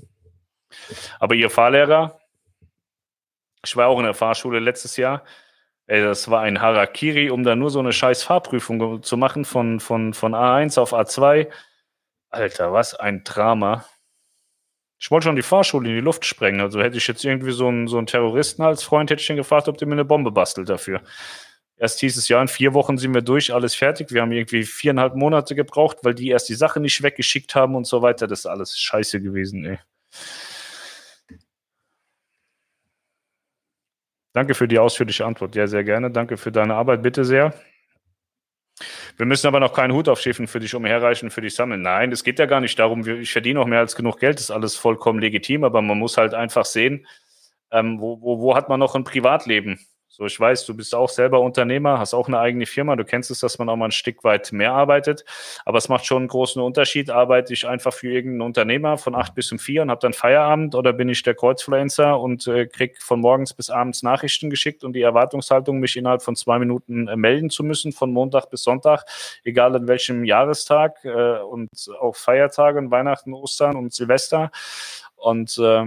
Aber 1.19 1.35
Ihr 1.35 1.51
Fahrlehrer, 1.51 2.21
ich 3.65 3.77
war 3.77 3.89
auch 3.89 3.99
in 3.99 4.05
der 4.05 4.15
Fahrschule 4.15 4.61
letztes 4.61 4.97
Jahr, 4.97 5.25
Ey, 5.89 6.03
das 6.03 6.31
war 6.31 6.43
ein 6.43 6.61
Harakiri, 6.61 7.31
um 7.31 7.45
da 7.45 7.57
nur 7.57 7.71
so 7.71 7.79
eine 7.79 7.95
scheiß 7.95 8.23
Fahrprüfung 8.23 9.03
zu 9.03 9.17
machen 9.17 9.47
von, 9.47 9.81
von, 9.81 10.13
von 10.13 10.35
A1 10.35 10.79
auf 10.79 10.93
A2. 10.93 11.49
Alter, 12.29 12.75
was 12.75 12.95
ein 12.95 13.25
Drama. 13.25 13.87
Ich 15.01 15.11
wollte 15.11 15.25
schon 15.25 15.37
die 15.37 15.43
Fahrschule 15.43 15.89
in 15.89 15.95
die 15.95 16.03
Luft 16.03 16.27
sprengen. 16.27 16.61
Also 16.61 16.83
hätte 16.83 16.99
ich 16.99 17.07
jetzt 17.07 17.25
irgendwie 17.25 17.53
so 17.53 17.69
einen, 17.69 17.89
so 17.89 17.97
einen 17.97 18.07
Terroristen 18.07 18.63
als 18.63 18.83
Freund, 18.83 19.11
hätte 19.11 19.23
ich 19.23 19.31
ihn 19.31 19.37
gefragt, 19.37 19.67
ob 19.67 19.79
der 19.79 19.89
mir 19.89 19.95
eine 19.95 20.05
Bombe 20.05 20.31
bastelt 20.31 20.69
dafür. 20.69 21.01
Erst 21.79 22.01
hieß 22.01 22.19
es 22.19 22.29
ja, 22.29 22.43
in 22.43 22.49
vier 22.49 22.75
Wochen 22.75 22.99
sind 22.99 23.15
wir 23.15 23.23
durch, 23.23 23.55
alles 23.55 23.75
fertig. 23.75 24.13
Wir 24.13 24.21
haben 24.21 24.33
irgendwie 24.33 24.65
viereinhalb 24.65 25.15
Monate 25.15 25.55
gebraucht, 25.55 25.99
weil 26.03 26.15
die 26.15 26.29
erst 26.29 26.51
die 26.51 26.55
Sache 26.55 26.81
nicht 26.81 27.03
weggeschickt 27.03 27.55
haben 27.55 27.75
und 27.75 27.87
so 27.87 28.03
weiter. 28.03 28.27
Das 28.27 28.41
ist 28.41 28.47
alles 28.47 28.79
scheiße 28.79 29.23
gewesen, 29.23 29.65
ey. 29.65 29.79
Danke 34.39 34.55
für 34.55 34.69
die 34.69 34.79
ausführliche 34.79 35.27
Antwort. 35.27 35.57
Ja, 35.57 35.67
sehr 35.67 35.83
gerne. 35.83 36.13
Danke 36.13 36.37
für 36.37 36.53
deine 36.53 36.77
Arbeit, 36.77 37.03
bitte 37.03 37.25
sehr. 37.25 37.53
Wir 39.17 39.27
müssen 39.27 39.49
aber 39.49 39.59
noch 39.59 39.73
keinen 39.73 39.93
Hut 39.93 40.09
aufschiffen 40.09 40.47
für 40.47 40.61
dich 40.61 40.77
umherreichen, 40.77 41.33
für 41.33 41.41
dich 41.41 41.57
sammeln. 41.57 41.83
Nein, 41.83 42.13
es 42.13 42.23
geht 42.23 42.39
ja 42.39 42.47
gar 42.47 42.61
nicht 42.61 42.79
darum, 42.79 43.05
ich 43.05 43.33
verdiene 43.33 43.59
auch 43.59 43.67
mehr 43.67 43.81
als 43.81 43.97
genug 43.97 44.21
Geld, 44.21 44.37
das 44.37 44.45
ist 44.45 44.51
alles 44.53 44.77
vollkommen 44.77 45.19
legitim, 45.19 45.65
aber 45.65 45.83
man 45.83 45.99
muss 45.99 46.17
halt 46.19 46.35
einfach 46.35 46.67
sehen, 46.67 47.05
ähm, 47.73 48.01
wo, 48.01 48.23
wo, 48.23 48.39
wo 48.39 48.55
hat 48.55 48.69
man 48.69 48.79
noch 48.79 48.95
ein 48.95 49.03
Privatleben? 49.03 49.81
So, 50.19 50.27
ich 50.27 50.41
weiß, 50.41 50.67
du 50.67 50.75
bist 50.75 50.97
auch 50.97 51.09
selber 51.09 51.41
Unternehmer, 51.41 52.01
hast 52.01 52.13
auch 52.13 52.27
eine 52.27 52.41
eigene 52.41 52.67
Firma. 52.67 52.97
Du 52.97 53.05
kennst 53.05 53.31
es, 53.31 53.39
dass 53.39 53.61
man 53.61 53.69
auch 53.69 53.77
mal 53.77 53.85
ein 53.85 53.93
Stück 53.93 54.25
weit 54.25 54.51
mehr 54.51 54.73
arbeitet. 54.73 55.25
Aber 55.65 55.79
es 55.79 55.89
macht 55.89 56.07
schon 56.07 56.23
einen 56.23 56.29
großen 56.29 56.61
Unterschied. 56.61 57.09
Arbeite 57.09 57.53
ich 57.53 57.69
einfach 57.69 57.93
für 57.93 58.11
irgendeinen 58.11 58.43
Unternehmer 58.43 58.99
von 58.99 59.15
acht 59.15 59.37
bis 59.37 59.53
um 59.53 59.61
vier 59.61 59.83
und 59.83 59.91
habe 59.93 60.01
dann 60.01 60.13
Feierabend 60.13 60.75
oder 60.75 60.93
bin 60.93 61.09
ich 61.09 61.23
der 61.23 61.37
Kreuzfluencer 61.37 62.19
und 62.19 62.49
äh, 62.49 62.67
krieg 62.67 63.01
von 63.01 63.21
morgens 63.21 63.55
bis 63.55 63.71
abends 63.71 64.03
Nachrichten 64.03 64.51
geschickt 64.51 64.83
und 64.83 64.95
die 64.95 65.03
Erwartungshaltung, 65.03 65.79
mich 65.79 65.97
innerhalb 65.97 66.23
von 66.23 66.35
zwei 66.35 66.59
Minuten 66.59 67.07
äh, 67.07 67.15
melden 67.15 67.49
zu 67.49 67.63
müssen, 67.63 67.93
von 67.93 68.13
Montag 68.13 68.51
bis 68.51 68.65
Sonntag, 68.65 69.05
egal 69.45 69.77
an 69.77 69.87
welchem 69.87 70.25
Jahrestag 70.25 71.05
äh, 71.05 71.39
und 71.39 71.71
auch 72.01 72.17
Feiertage 72.17 72.81
und 72.81 72.91
Weihnachten, 72.91 73.33
Ostern 73.35 73.77
und 73.77 73.95
Silvester. 73.95 74.51
Und 75.15 75.57
äh, 75.59 75.85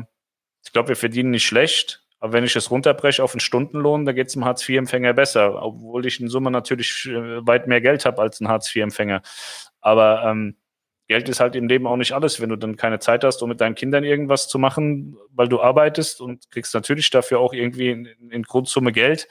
ich 0.63 0.71
glaube, 0.71 0.87
wir 0.87 0.95
verdienen 0.95 1.31
nicht 1.31 1.45
schlecht 1.45 2.00
aber 2.21 2.33
wenn 2.33 2.43
ich 2.43 2.55
es 2.55 2.69
runterbreche 2.69 3.23
auf 3.23 3.33
einen 3.33 3.39
Stundenlohn, 3.39 4.05
da 4.05 4.11
geht 4.11 4.27
es 4.27 4.33
dem 4.33 4.45
Hartz-IV-Empfänger 4.45 5.13
besser, 5.13 5.61
obwohl 5.61 6.05
ich 6.05 6.19
in 6.19 6.29
Summe 6.29 6.51
natürlich 6.51 7.07
äh, 7.07 7.45
weit 7.45 7.65
mehr 7.65 7.81
Geld 7.81 8.05
habe 8.05 8.21
als 8.21 8.39
ein 8.39 8.47
Hartz-IV-Empfänger. 8.47 9.23
Aber 9.81 10.23
ähm, 10.25 10.55
Geld 11.07 11.27
ist 11.29 11.39
halt 11.39 11.55
im 11.55 11.67
Leben 11.67 11.87
auch 11.87 11.97
nicht 11.97 12.11
alles, 12.11 12.39
wenn 12.39 12.49
du 12.49 12.57
dann 12.57 12.77
keine 12.77 12.99
Zeit 12.99 13.23
hast, 13.23 13.41
um 13.41 13.49
mit 13.49 13.59
deinen 13.59 13.73
Kindern 13.73 14.03
irgendwas 14.03 14.47
zu 14.47 14.59
machen, 14.59 15.17
weil 15.31 15.49
du 15.49 15.61
arbeitest 15.61 16.21
und 16.21 16.49
kriegst 16.51 16.75
natürlich 16.75 17.09
dafür 17.09 17.39
auch 17.39 17.53
irgendwie 17.53 17.89
in, 17.89 18.05
in 18.29 18.43
Grundsumme 18.43 18.91
Geld. 18.91 19.27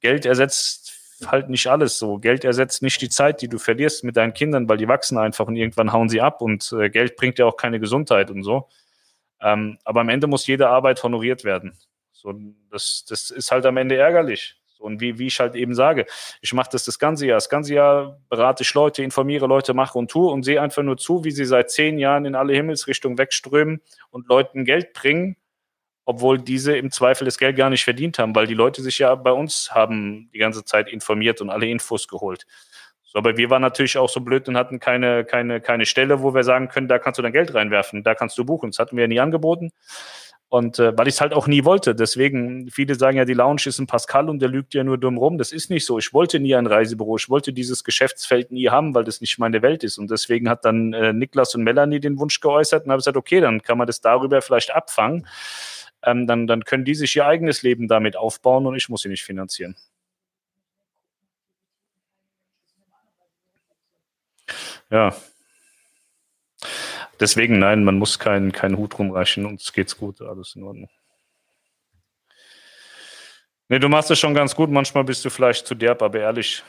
Geld 0.00 0.24
ersetzt 0.24 1.26
halt 1.26 1.50
nicht 1.50 1.66
alles 1.66 1.98
so. 1.98 2.18
Geld 2.18 2.44
ersetzt 2.44 2.82
nicht 2.82 3.02
die 3.02 3.08
Zeit, 3.08 3.42
die 3.42 3.48
du 3.48 3.58
verlierst 3.58 4.04
mit 4.04 4.16
deinen 4.16 4.32
Kindern, 4.32 4.68
weil 4.68 4.76
die 4.76 4.86
wachsen 4.86 5.18
einfach 5.18 5.48
und 5.48 5.56
irgendwann 5.56 5.92
hauen 5.92 6.08
sie 6.08 6.20
ab 6.20 6.40
und 6.40 6.72
äh, 6.78 6.88
Geld 6.88 7.16
bringt 7.16 7.40
ja 7.40 7.46
auch 7.46 7.56
keine 7.56 7.80
Gesundheit 7.80 8.30
und 8.30 8.44
so. 8.44 8.68
Ähm, 9.40 9.78
aber 9.84 10.02
am 10.02 10.08
Ende 10.08 10.28
muss 10.28 10.46
jede 10.46 10.68
Arbeit 10.68 11.02
honoriert 11.02 11.42
werden. 11.42 11.76
So, 12.22 12.32
das, 12.70 13.04
das 13.08 13.30
ist 13.30 13.50
halt 13.50 13.66
am 13.66 13.76
Ende 13.76 13.96
ärgerlich. 13.96 14.54
So, 14.78 14.84
und 14.84 15.00
wie, 15.00 15.18
wie 15.18 15.26
ich 15.26 15.40
halt 15.40 15.56
eben 15.56 15.74
sage, 15.74 16.06
ich 16.40 16.52
mache 16.52 16.70
das 16.70 16.84
das 16.84 17.00
ganze 17.00 17.26
Jahr. 17.26 17.36
Das 17.36 17.48
ganze 17.48 17.74
Jahr 17.74 18.20
berate 18.28 18.62
ich 18.62 18.72
Leute, 18.74 19.02
informiere 19.02 19.48
Leute, 19.48 19.74
mache 19.74 19.98
und 19.98 20.08
tue 20.08 20.30
und 20.30 20.44
sehe 20.44 20.62
einfach 20.62 20.84
nur 20.84 20.96
zu, 20.96 21.24
wie 21.24 21.32
sie 21.32 21.44
seit 21.44 21.72
zehn 21.72 21.98
Jahren 21.98 22.24
in 22.24 22.36
alle 22.36 22.54
Himmelsrichtungen 22.54 23.18
wegströmen 23.18 23.80
und 24.10 24.28
Leuten 24.28 24.64
Geld 24.64 24.92
bringen, 24.92 25.36
obwohl 26.04 26.38
diese 26.38 26.76
im 26.76 26.92
Zweifel 26.92 27.24
das 27.24 27.38
Geld 27.38 27.56
gar 27.56 27.70
nicht 27.70 27.82
verdient 27.82 28.20
haben, 28.20 28.36
weil 28.36 28.46
die 28.46 28.54
Leute 28.54 28.82
sich 28.82 28.98
ja 28.98 29.12
bei 29.16 29.32
uns 29.32 29.72
haben 29.74 30.30
die 30.32 30.38
ganze 30.38 30.64
Zeit 30.64 30.88
informiert 30.88 31.40
und 31.40 31.50
alle 31.50 31.66
Infos 31.66 32.06
geholt. 32.06 32.46
So, 33.02 33.18
aber 33.18 33.36
wir 33.36 33.50
waren 33.50 33.62
natürlich 33.62 33.98
auch 33.98 34.08
so 34.08 34.20
blöd 34.20 34.48
und 34.48 34.56
hatten 34.56 34.78
keine, 34.78 35.24
keine, 35.24 35.60
keine 35.60 35.86
Stelle, 35.86 36.22
wo 36.22 36.34
wir 36.34 36.44
sagen 36.44 36.68
können, 36.68 36.86
da 36.86 37.00
kannst 37.00 37.18
du 37.18 37.22
dein 37.22 37.32
Geld 37.32 37.52
reinwerfen, 37.52 38.04
da 38.04 38.14
kannst 38.14 38.38
du 38.38 38.44
buchen. 38.44 38.70
Das 38.70 38.78
hatten 38.78 38.96
wir 38.96 39.02
ja 39.02 39.08
nie 39.08 39.20
angeboten. 39.20 39.72
Und 40.52 40.78
äh, 40.78 40.92
weil 40.98 41.08
ich 41.08 41.14
es 41.14 41.20
halt 41.22 41.32
auch 41.32 41.46
nie 41.46 41.64
wollte. 41.64 41.94
Deswegen, 41.94 42.68
viele 42.70 42.94
sagen 42.94 43.16
ja, 43.16 43.24
die 43.24 43.32
Lounge 43.32 43.62
ist 43.64 43.78
ein 43.78 43.86
Pascal 43.86 44.28
und 44.28 44.42
der 44.42 44.50
lügt 44.50 44.74
ja 44.74 44.84
nur 44.84 44.98
dumm 44.98 45.16
rum. 45.16 45.38
Das 45.38 45.50
ist 45.50 45.70
nicht 45.70 45.86
so. 45.86 45.98
Ich 45.98 46.12
wollte 46.12 46.40
nie 46.40 46.54
ein 46.54 46.66
Reisebüro. 46.66 47.16
Ich 47.16 47.30
wollte 47.30 47.54
dieses 47.54 47.84
Geschäftsfeld 47.84 48.52
nie 48.52 48.68
haben, 48.68 48.94
weil 48.94 49.02
das 49.02 49.22
nicht 49.22 49.38
meine 49.38 49.62
Welt 49.62 49.82
ist. 49.82 49.96
Und 49.96 50.10
deswegen 50.10 50.50
hat 50.50 50.66
dann 50.66 50.92
äh, 50.92 51.14
Niklas 51.14 51.54
und 51.54 51.62
Melanie 51.62 52.00
den 52.00 52.18
Wunsch 52.18 52.38
geäußert 52.40 52.84
und 52.84 52.90
habe 52.90 52.98
gesagt, 52.98 53.16
okay, 53.16 53.40
dann 53.40 53.62
kann 53.62 53.78
man 53.78 53.86
das 53.86 54.02
darüber 54.02 54.42
vielleicht 54.42 54.74
abfangen. 54.74 55.26
Ähm, 56.04 56.26
dann, 56.26 56.46
dann 56.46 56.64
können 56.64 56.84
die 56.84 56.96
sich 56.96 57.16
ihr 57.16 57.24
eigenes 57.24 57.62
Leben 57.62 57.88
damit 57.88 58.14
aufbauen 58.18 58.66
und 58.66 58.76
ich 58.76 58.90
muss 58.90 59.00
sie 59.00 59.08
nicht 59.08 59.24
finanzieren. 59.24 59.74
Ja, 64.90 65.14
Deswegen, 67.22 67.60
nein, 67.60 67.84
man 67.84 67.98
muss 67.98 68.18
keinen 68.18 68.50
keinen 68.50 68.76
Hut 68.76 68.98
rumreichen, 68.98 69.46
uns 69.46 69.72
geht's 69.72 69.96
gut, 69.96 70.20
alles 70.20 70.56
in 70.56 70.64
Ordnung. 70.64 70.90
Nee, 73.68 73.78
du 73.78 73.88
machst 73.88 74.10
es 74.10 74.18
schon 74.18 74.34
ganz 74.34 74.56
gut, 74.56 74.70
manchmal 74.70 75.04
bist 75.04 75.24
du 75.24 75.30
vielleicht 75.30 75.64
zu 75.64 75.76
derb, 75.76 76.02
aber 76.02 76.18
ehrlich, 76.18 76.64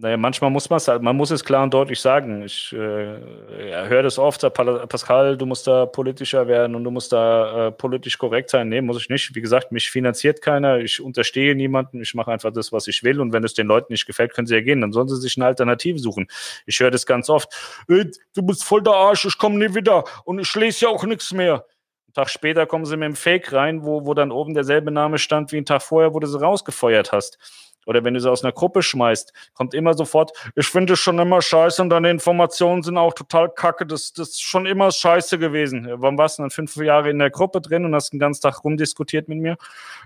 naja, 0.00 0.16
manchmal 0.16 0.50
muss 0.50 0.70
man 0.70 0.78
es 0.78 0.88
halt, 0.88 1.02
man 1.02 1.14
muss 1.14 1.30
es 1.30 1.44
klar 1.44 1.62
und 1.62 1.74
deutlich 1.74 2.00
sagen. 2.00 2.42
Ich 2.42 2.72
äh, 2.72 2.76
höre 2.76 4.02
das 4.02 4.18
oft, 4.18 4.40
Pascal, 4.54 5.36
du 5.36 5.44
musst 5.44 5.66
da 5.66 5.84
politischer 5.84 6.48
werden 6.48 6.74
und 6.74 6.84
du 6.84 6.90
musst 6.90 7.12
da 7.12 7.68
äh, 7.68 7.72
politisch 7.72 8.16
korrekt 8.16 8.48
sein. 8.48 8.70
Nee, 8.70 8.80
muss 8.80 8.96
ich 9.00 9.10
nicht. 9.10 9.34
Wie 9.34 9.42
gesagt, 9.42 9.72
mich 9.72 9.90
finanziert 9.90 10.40
keiner, 10.40 10.78
ich 10.78 11.02
unterstehe 11.02 11.54
niemanden, 11.54 12.00
ich 12.00 12.14
mache 12.14 12.32
einfach 12.32 12.50
das, 12.50 12.72
was 12.72 12.88
ich 12.88 13.02
will 13.02 13.20
und 13.20 13.34
wenn 13.34 13.44
es 13.44 13.52
den 13.52 13.66
Leuten 13.66 13.92
nicht 13.92 14.06
gefällt, 14.06 14.32
können 14.32 14.46
sie 14.46 14.54
ja 14.54 14.62
gehen. 14.62 14.80
Dann 14.80 14.92
sollen 14.92 15.08
sie 15.08 15.16
sich 15.16 15.36
eine 15.36 15.46
Alternative 15.46 15.98
suchen. 15.98 16.28
Ich 16.64 16.80
höre 16.80 16.90
das 16.90 17.04
ganz 17.04 17.28
oft. 17.28 17.52
du 17.86 18.42
bist 18.42 18.64
voll 18.64 18.82
der 18.82 18.94
Arsch, 18.94 19.26
ich 19.26 19.36
komme 19.36 19.58
nie 19.58 19.74
wieder 19.74 20.04
und 20.24 20.38
ich 20.38 20.54
lese 20.54 20.86
ja 20.86 20.90
auch 20.90 21.04
nichts 21.04 21.32
mehr. 21.32 21.66
Einen 22.10 22.24
Tag 22.24 22.30
später 22.30 22.66
kommen 22.66 22.86
sie 22.86 22.96
mit 22.96 23.06
dem 23.06 23.14
Fake 23.14 23.52
rein, 23.52 23.84
wo, 23.84 24.04
wo 24.04 24.14
dann 24.14 24.32
oben 24.32 24.52
derselbe 24.52 24.90
Name 24.90 25.18
stand 25.18 25.52
wie 25.52 25.58
einen 25.58 25.66
Tag 25.66 25.80
vorher, 25.80 26.12
wo 26.12 26.18
du 26.18 26.26
sie 26.26 26.40
rausgefeuert 26.40 27.12
hast 27.12 27.38
oder 27.86 28.04
wenn 28.04 28.14
du 28.14 28.20
sie 28.20 28.30
aus 28.30 28.44
einer 28.44 28.52
Gruppe 28.52 28.82
schmeißt, 28.82 29.32
kommt 29.54 29.74
immer 29.74 29.94
sofort, 29.94 30.32
ich 30.54 30.66
finde 30.66 30.94
es 30.94 30.98
schon 30.98 31.18
immer 31.18 31.40
scheiße 31.40 31.80
und 31.80 31.90
deine 31.90 32.10
Informationen 32.10 32.82
sind 32.82 32.98
auch 32.98 33.14
total 33.14 33.48
kacke, 33.48 33.86
das, 33.86 34.12
das 34.12 34.30
ist 34.30 34.42
schon 34.42 34.66
immer 34.66 34.90
scheiße 34.90 35.38
gewesen. 35.38 35.88
Warum 35.96 36.18
warst 36.18 36.38
du 36.38 36.42
dann 36.42 36.50
fünf 36.50 36.76
Jahre 36.76 37.10
in 37.10 37.18
der 37.18 37.30
Gruppe 37.30 37.60
drin 37.60 37.84
und 37.84 37.94
hast 37.94 38.12
den 38.12 38.20
ganzen 38.20 38.42
Tag 38.42 38.64
rumdiskutiert 38.64 39.28
mit 39.28 39.38
mir? 39.38 39.56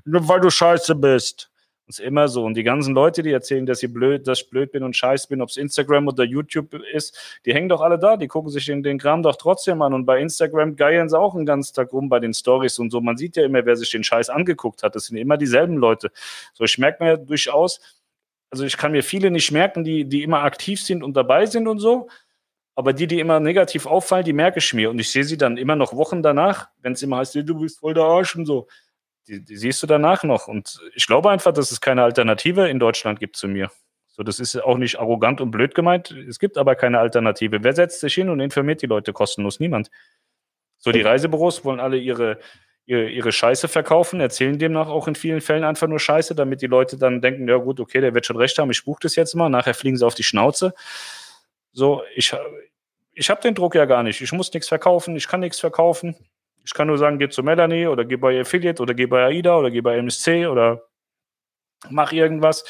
Weil 0.05 0.40
du 0.40 0.51
scheiße 0.51 0.94
bist. 0.94 1.51
Ist 1.86 2.01
immer 2.01 2.28
so. 2.28 2.44
Und 2.44 2.55
die 2.55 2.62
ganzen 2.62 2.94
Leute, 2.94 3.23
die 3.23 3.31
erzählen, 3.31 3.66
dass, 3.66 3.82
ich 3.82 3.93
blöd, 3.93 4.27
dass 4.27 4.40
ich 4.40 4.48
blöd 4.48 4.73
bin 4.73 4.82
und 4.82 4.97
scheiß 4.97 5.27
bin, 5.27 5.43
ob 5.43 5.51
es 5.51 5.59
Instagram 5.59 6.09
oder 6.09 6.24
YouTube 6.24 6.73
ist, 6.73 7.39
die 7.44 7.52
hängen 7.52 7.69
doch 7.69 7.82
alle 7.82 7.98
da. 7.98 8.16
Die 8.16 8.27
gucken 8.27 8.51
sich 8.51 8.65
den, 8.65 8.82
den 8.82 8.98
Kram 8.98 9.23
doch 9.23 9.36
trotzdem 9.36 9.82
an. 9.82 9.93
Und 9.93 10.06
bei 10.06 10.19
Instagram 10.19 10.77
geiern 10.77 11.11
sie 11.11 11.19
auch 11.19 11.35
einen 11.35 11.44
ganzen 11.44 11.74
Tag 11.74 11.93
rum 11.93 12.09
bei 12.09 12.20
den 12.20 12.32
Stories 12.32 12.78
und 12.78 12.90
so. 12.90 13.02
Man 13.02 13.19
sieht 13.19 13.36
ja 13.36 13.44
immer, 13.44 13.66
wer 13.66 13.77
sich 13.77 13.90
den 13.90 14.02
Scheiß 14.02 14.31
angeguckt 14.31 14.82
hat. 14.82 14.94
Das 14.94 15.05
sind 15.06 15.19
immer 15.19 15.36
dieselben 15.36 15.77
Leute. 15.77 16.11
So, 16.55 16.65
ich 16.65 16.78
merke 16.78 17.05
mir 17.05 17.19
durchaus, 17.19 17.81
also 18.51 18.65
ich 18.65 18.78
kann 18.78 18.93
mir 18.93 19.02
viele 19.02 19.31
nicht 19.31 19.52
merken, 19.52 19.85
die, 19.85 20.06
die 20.06 20.23
immer 20.23 20.43
aktiv 20.43 20.81
sind 20.81 21.02
und 21.02 21.15
dabei 21.15 21.44
sind 21.44 21.69
und 21.69 21.81
so. 21.81 22.09
Aber 22.77 22.94
die, 22.94 23.06
die 23.06 23.20
immer 23.20 23.40
negativ 23.40 23.85
auffallen, 23.85 24.24
die 24.24 24.32
merke 24.32 24.59
ich 24.59 24.73
mir. 24.73 24.89
Und 24.89 24.98
ich 24.98 25.11
sehe 25.11 25.24
sie 25.24 25.36
dann 25.36 25.59
immer 25.59 25.77
noch 25.77 25.94
Wochen 25.94 26.23
danach, 26.23 26.69
wenn 26.81 26.94
es 26.94 27.02
immer 27.02 27.19
heißt, 27.19 27.35
du 27.35 27.61
bist 27.61 27.81
voll 27.81 27.93
der 27.93 28.05
Arsch 28.05 28.36
und 28.36 28.47
so 28.47 28.69
die, 29.29 29.45
die 29.45 29.57
siehst 29.57 29.83
du 29.83 29.87
danach 29.87 30.23
noch. 30.25 30.49
Und 30.49 30.81
ich 30.95 31.07
glaube 31.07 31.31
einfach, 31.31 31.53
dass 31.53 31.71
es 31.71 31.81
keine 31.81 32.03
Alternative 32.03 32.69
in 32.69 32.79
Deutschland 32.79 33.21
gibt 33.21 33.37
zu 33.37 33.49
mir. 33.49 33.71
So, 34.09 34.23
das 34.23 34.39
ist 34.39 34.57
auch 34.57 34.77
nicht 34.77 35.01
arrogant 35.01 35.41
und 35.41 35.51
blöd 35.51 35.75
gemeint. 35.75 36.13
Es 36.13 36.39
gibt 36.39 36.57
aber 36.57 36.77
keine 36.77 37.01
Alternative. 37.01 37.65
Wer 37.65 37.75
setzt 37.75 38.01
sich 38.01 38.15
hin 38.15 38.29
und 38.29 38.41
informiert 38.41 38.81
die 38.81 38.87
Leute 38.87 39.13
kostenlos? 39.13 39.59
Niemand. 39.59 39.91
So, 40.79 40.93
die 40.93 41.01
Reisebüros 41.01 41.65
wollen 41.65 41.81
alle 41.81 41.97
ihre, 41.97 42.39
ihre, 42.87 43.09
ihre 43.09 43.33
Scheiße 43.33 43.69
verkaufen, 43.69 44.21
erzählen 44.21 44.59
demnach 44.59 44.89
auch 44.89 45.09
in 45.09 45.15
vielen 45.15 45.41
Fällen 45.41 45.65
einfach 45.65 45.89
nur 45.89 45.99
Scheiße, 45.99 46.35
damit 46.35 46.63
die 46.63 46.67
Leute 46.67 46.99
dann 46.99 47.23
denken, 47.23 47.49
ja 47.49 47.57
gut, 47.57 47.81
okay, 47.81 48.01
der 48.01 48.15
wird 48.15 48.27
schon 48.27 48.37
recht 48.37 48.59
haben, 48.59 48.71
ich 48.71 48.85
buche 48.85 49.01
das 49.03 49.17
jetzt 49.17 49.35
mal, 49.35 49.49
nachher 49.49 49.75
fliegen 49.75 49.97
sie 49.97 50.07
auf 50.07 50.15
die 50.15 50.23
Schnauze. 50.23 50.75
So, 51.73 52.03
ich, 52.15 52.37
ich 53.15 53.31
habe 53.31 53.41
den 53.41 53.55
Druck 53.55 53.75
ja 53.75 53.85
gar 53.87 54.03
nicht. 54.03 54.21
Ich 54.21 54.33
muss 54.33 54.53
nichts 54.53 54.69
verkaufen, 54.69 55.17
ich 55.17 55.27
kann 55.27 55.41
nichts 55.41 55.59
verkaufen. 55.59 56.15
Ich 56.65 56.73
kann 56.73 56.86
nur 56.86 56.99
sagen, 56.99 57.19
geh 57.19 57.28
zu 57.28 57.43
Melanie 57.43 57.86
oder 57.86 58.05
geh 58.05 58.16
bei 58.16 58.41
Affiliate 58.41 58.82
oder 58.82 58.95
geh 58.95 59.07
bei 59.07 59.24
AIDA 59.24 59.57
oder 59.57 59.70
geh 59.70 59.82
bei 59.82 59.99
MSC 59.99 60.47
oder 60.47 60.82
mach 61.91 62.12
irgendwas. 62.12 62.65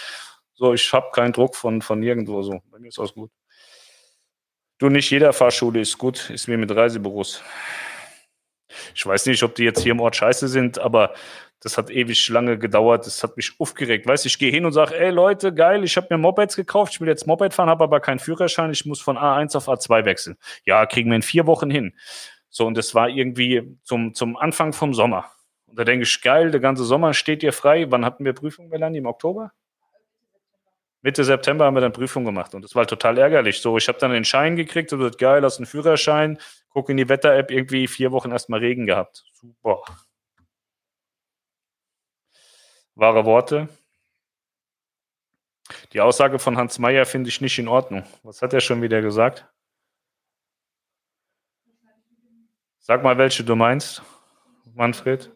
So, 0.54 0.74
ich 0.74 0.92
habe 0.92 1.10
keinen 1.12 1.32
Druck 1.32 1.56
von, 1.56 1.80
von 1.80 2.00
nirgendwo 2.00 2.42
so. 2.42 2.60
Bei 2.70 2.78
mir 2.78 2.88
ist 2.88 2.98
alles 2.98 3.14
gut. 3.14 3.30
Du, 4.78 4.88
nicht 4.88 5.10
jeder 5.10 5.32
Fahrschule 5.32 5.80
ist 5.80 5.96
gut, 5.96 6.30
ist 6.30 6.48
mir 6.48 6.58
mit 6.58 6.74
Reisebüros. 6.74 7.42
Ich 8.94 9.06
weiß 9.06 9.26
nicht, 9.26 9.42
ob 9.44 9.54
die 9.54 9.64
jetzt 9.64 9.82
hier 9.82 9.92
im 9.92 10.00
Ort 10.00 10.16
scheiße 10.16 10.48
sind, 10.48 10.78
aber 10.80 11.14
das 11.60 11.78
hat 11.78 11.90
ewig 11.90 12.28
lange 12.28 12.58
gedauert. 12.58 13.06
Das 13.06 13.22
hat 13.22 13.36
mich 13.36 13.54
aufgeregt. 13.58 14.06
Weißt 14.06 14.24
du, 14.24 14.28
ich 14.28 14.38
gehe 14.38 14.50
hin 14.50 14.66
und 14.66 14.72
sage, 14.72 14.98
ey 14.98 15.10
Leute, 15.10 15.54
geil, 15.54 15.84
ich 15.84 15.96
habe 15.96 16.08
mir 16.10 16.18
Mopeds 16.18 16.56
gekauft. 16.56 16.92
Ich 16.92 17.00
will 17.00 17.08
jetzt 17.08 17.26
Moped 17.26 17.54
fahren, 17.54 17.70
habe 17.70 17.84
aber 17.84 18.00
keinen 18.00 18.18
Führerschein. 18.18 18.70
Ich 18.70 18.84
muss 18.84 19.00
von 19.00 19.16
A1 19.16 19.56
auf 19.56 19.68
A2 19.68 20.04
wechseln. 20.04 20.36
Ja, 20.66 20.84
kriegen 20.86 21.10
wir 21.10 21.16
in 21.16 21.22
vier 21.22 21.46
Wochen 21.46 21.70
hin. 21.70 21.94
So, 22.56 22.68
und 22.68 22.76
das 22.76 22.94
war 22.94 23.08
irgendwie 23.08 23.76
zum, 23.82 24.14
zum 24.14 24.36
Anfang 24.36 24.72
vom 24.72 24.94
Sommer. 24.94 25.28
Und 25.66 25.76
da 25.76 25.82
denke 25.82 26.04
ich, 26.04 26.22
geil, 26.22 26.52
der 26.52 26.60
ganze 26.60 26.84
Sommer 26.84 27.12
steht 27.12 27.42
dir 27.42 27.52
frei. 27.52 27.90
Wann 27.90 28.04
hatten 28.04 28.24
wir 28.24 28.32
Prüfung, 28.32 28.68
Melanie? 28.68 28.98
Im 28.98 29.06
Oktober? 29.06 29.50
Mitte 31.02 31.24
September 31.24 31.64
haben 31.64 31.74
wir 31.74 31.80
dann 31.80 31.92
Prüfung 31.92 32.24
gemacht 32.24 32.54
und 32.54 32.62
das 32.62 32.76
war 32.76 32.86
total 32.86 33.18
ärgerlich. 33.18 33.60
So, 33.60 33.76
ich 33.76 33.88
habe 33.88 33.98
dann 33.98 34.12
den 34.12 34.24
Schein 34.24 34.54
gekriegt 34.54 34.92
und 34.92 35.00
gesagt, 35.00 35.18
geil, 35.18 35.42
hast 35.42 35.56
einen 35.56 35.66
Führerschein, 35.66 36.38
guck 36.68 36.88
in 36.90 36.96
die 36.96 37.08
Wetter-App, 37.08 37.50
irgendwie 37.50 37.88
vier 37.88 38.12
Wochen 38.12 38.30
erstmal 38.30 38.60
Regen 38.60 38.86
gehabt. 38.86 39.24
Super. 39.32 39.82
Wahre 42.94 43.24
Worte. 43.24 43.68
Die 45.92 46.00
Aussage 46.00 46.38
von 46.38 46.56
Hans 46.56 46.78
Meyer 46.78 47.04
finde 47.04 47.30
ich 47.30 47.40
nicht 47.40 47.58
in 47.58 47.66
Ordnung. 47.66 48.04
Was 48.22 48.42
hat 48.42 48.52
er 48.52 48.60
schon 48.60 48.80
wieder 48.80 49.02
gesagt? 49.02 49.44
Sag 52.86 53.02
mal, 53.02 53.16
welche 53.16 53.42
du 53.42 53.56
meinst, 53.56 54.02
Manfred. 54.74 55.30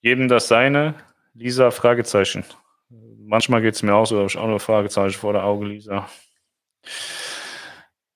Jedem 0.00 0.28
das 0.28 0.48
Seine. 0.48 0.94
Lisa, 1.34 1.70
Fragezeichen. 1.70 2.42
Manchmal 3.18 3.60
geht 3.60 3.74
es 3.74 3.82
mir 3.82 3.94
auch 3.94 4.06
so, 4.06 4.16
habe 4.16 4.26
ich 4.26 4.38
auch 4.38 4.46
nur 4.46 4.58
Fragezeichen 4.58 5.18
vor 5.18 5.34
der 5.34 5.44
Auge, 5.44 5.66
Lisa. 5.66 6.08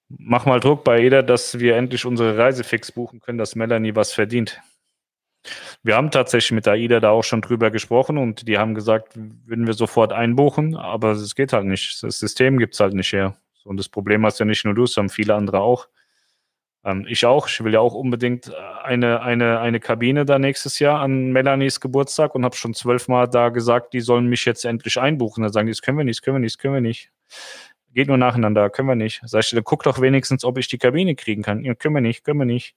Mach 0.09 0.47
mal 0.47 0.61
Druck 0.61 0.83
bei 0.83 0.99
jeder, 0.99 1.23
dass 1.23 1.59
wir 1.59 1.77
endlich 1.77 2.07
unsere 2.07 2.39
Reisefix 2.39 2.91
buchen 2.91 3.21
können, 3.21 3.37
dass 3.37 3.55
Melanie 3.55 3.95
was 3.95 4.15
verdient. 4.15 4.59
Wir 5.83 5.95
haben 5.95 6.11
tatsächlich 6.11 6.53
mit 6.53 6.67
AIDA 6.67 7.01
da 7.01 7.11
auch 7.11 7.25
schon 7.25 7.43
drüber 7.43 7.71
gesprochen 7.71 8.17
und 8.17 8.49
die 8.49 8.57
haben 8.57 8.75
gesagt, 8.75 9.13
würden 9.15 9.67
wir 9.67 9.75
sofort 9.75 10.15
einbuchen, 10.15 10.75
aber 10.75 11.11
es 11.11 11.35
geht 11.35 11.53
halt 11.53 11.67
nicht. 11.67 12.03
Das 12.03 12.19
System 12.19 12.59
gibt 12.59 12.73
es 12.73 12.81
halt 12.81 12.95
nicht 12.95 13.13
her. 13.13 13.37
Und 13.65 13.77
das 13.77 13.91
Problem 13.91 14.25
hast 14.25 14.39
ja 14.39 14.47
nicht 14.47 14.65
nur 14.65 14.73
du, 14.73 14.85
es 14.85 14.97
haben 14.97 15.11
viele 15.11 15.35
andere 15.35 15.61
auch. 15.61 15.87
Ähm, 16.85 17.07
ich 17.09 17.27
auch. 17.27 17.49
Ich 17.49 17.63
will 17.63 17.75
ja 17.75 17.81
auch 17.81 17.95
unbedingt 17.95 18.49
äh, 18.49 18.53
eine, 18.83 19.23
eine, 19.23 19.61
eine 19.61 19.81
Kabine 19.81 20.25
da 20.25 20.39
nächstes 20.39 20.79
Jahr 20.79 21.01
an 21.01 21.33
Melanies 21.33 21.81
Geburtstag 21.81 22.35
und 22.35 22.45
habe 22.45 22.57
schon 22.57 22.75
zwölfmal 22.75 23.29
da 23.29 23.51
gesagt, 23.51 23.93
die 23.93 24.01
sollen 24.01 24.27
mich 24.27 24.45
jetzt 24.45 24.65
endlich 24.65 24.99
einbuchen. 24.99 25.43
Da 25.43 25.51
sagen 25.51 25.67
die, 25.67 25.73
das 25.73 25.83
können 25.83 25.99
wir 25.99 26.05
nicht, 26.05 26.19
das 26.19 26.23
können 26.23 26.37
wir 26.37 26.41
nicht, 26.41 26.55
das 26.55 26.59
können 26.59 26.75
wir 26.75 26.81
nicht. 26.81 27.11
Geht 27.93 28.09
nur 28.09 28.19
nacheinander, 28.19 28.71
können 28.71 28.89
wir 28.89 28.95
nicht. 28.95 29.21
Sag 29.25 29.41
ich, 29.45 29.51
dann 29.51 29.65
guck 29.65 29.83
doch 29.83 30.01
wenigstens, 30.01 30.45
ob 30.45 30.59
ich 30.59 30.69
die 30.69 30.79
Kabine 30.79 31.17
kriegen 31.17 31.43
kann. 31.43 31.65
Ja, 31.65 31.75
können 31.75 31.95
wir 31.95 32.01
nicht, 32.01 32.25
können 32.25 32.39
wir 32.39 32.47
nicht. 32.47 32.77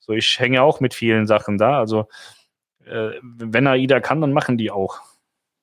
So, 0.00 0.12
ich 0.12 0.38
hänge 0.40 0.62
auch 0.62 0.80
mit 0.80 0.94
vielen 0.94 1.26
Sachen 1.26 1.58
da. 1.58 1.78
Also, 1.78 2.08
äh, 2.86 3.10
wenn 3.22 3.66
AIDA 3.66 4.00
kann, 4.00 4.20
dann 4.20 4.32
machen 4.32 4.58
die 4.58 4.70
auch. 4.70 5.00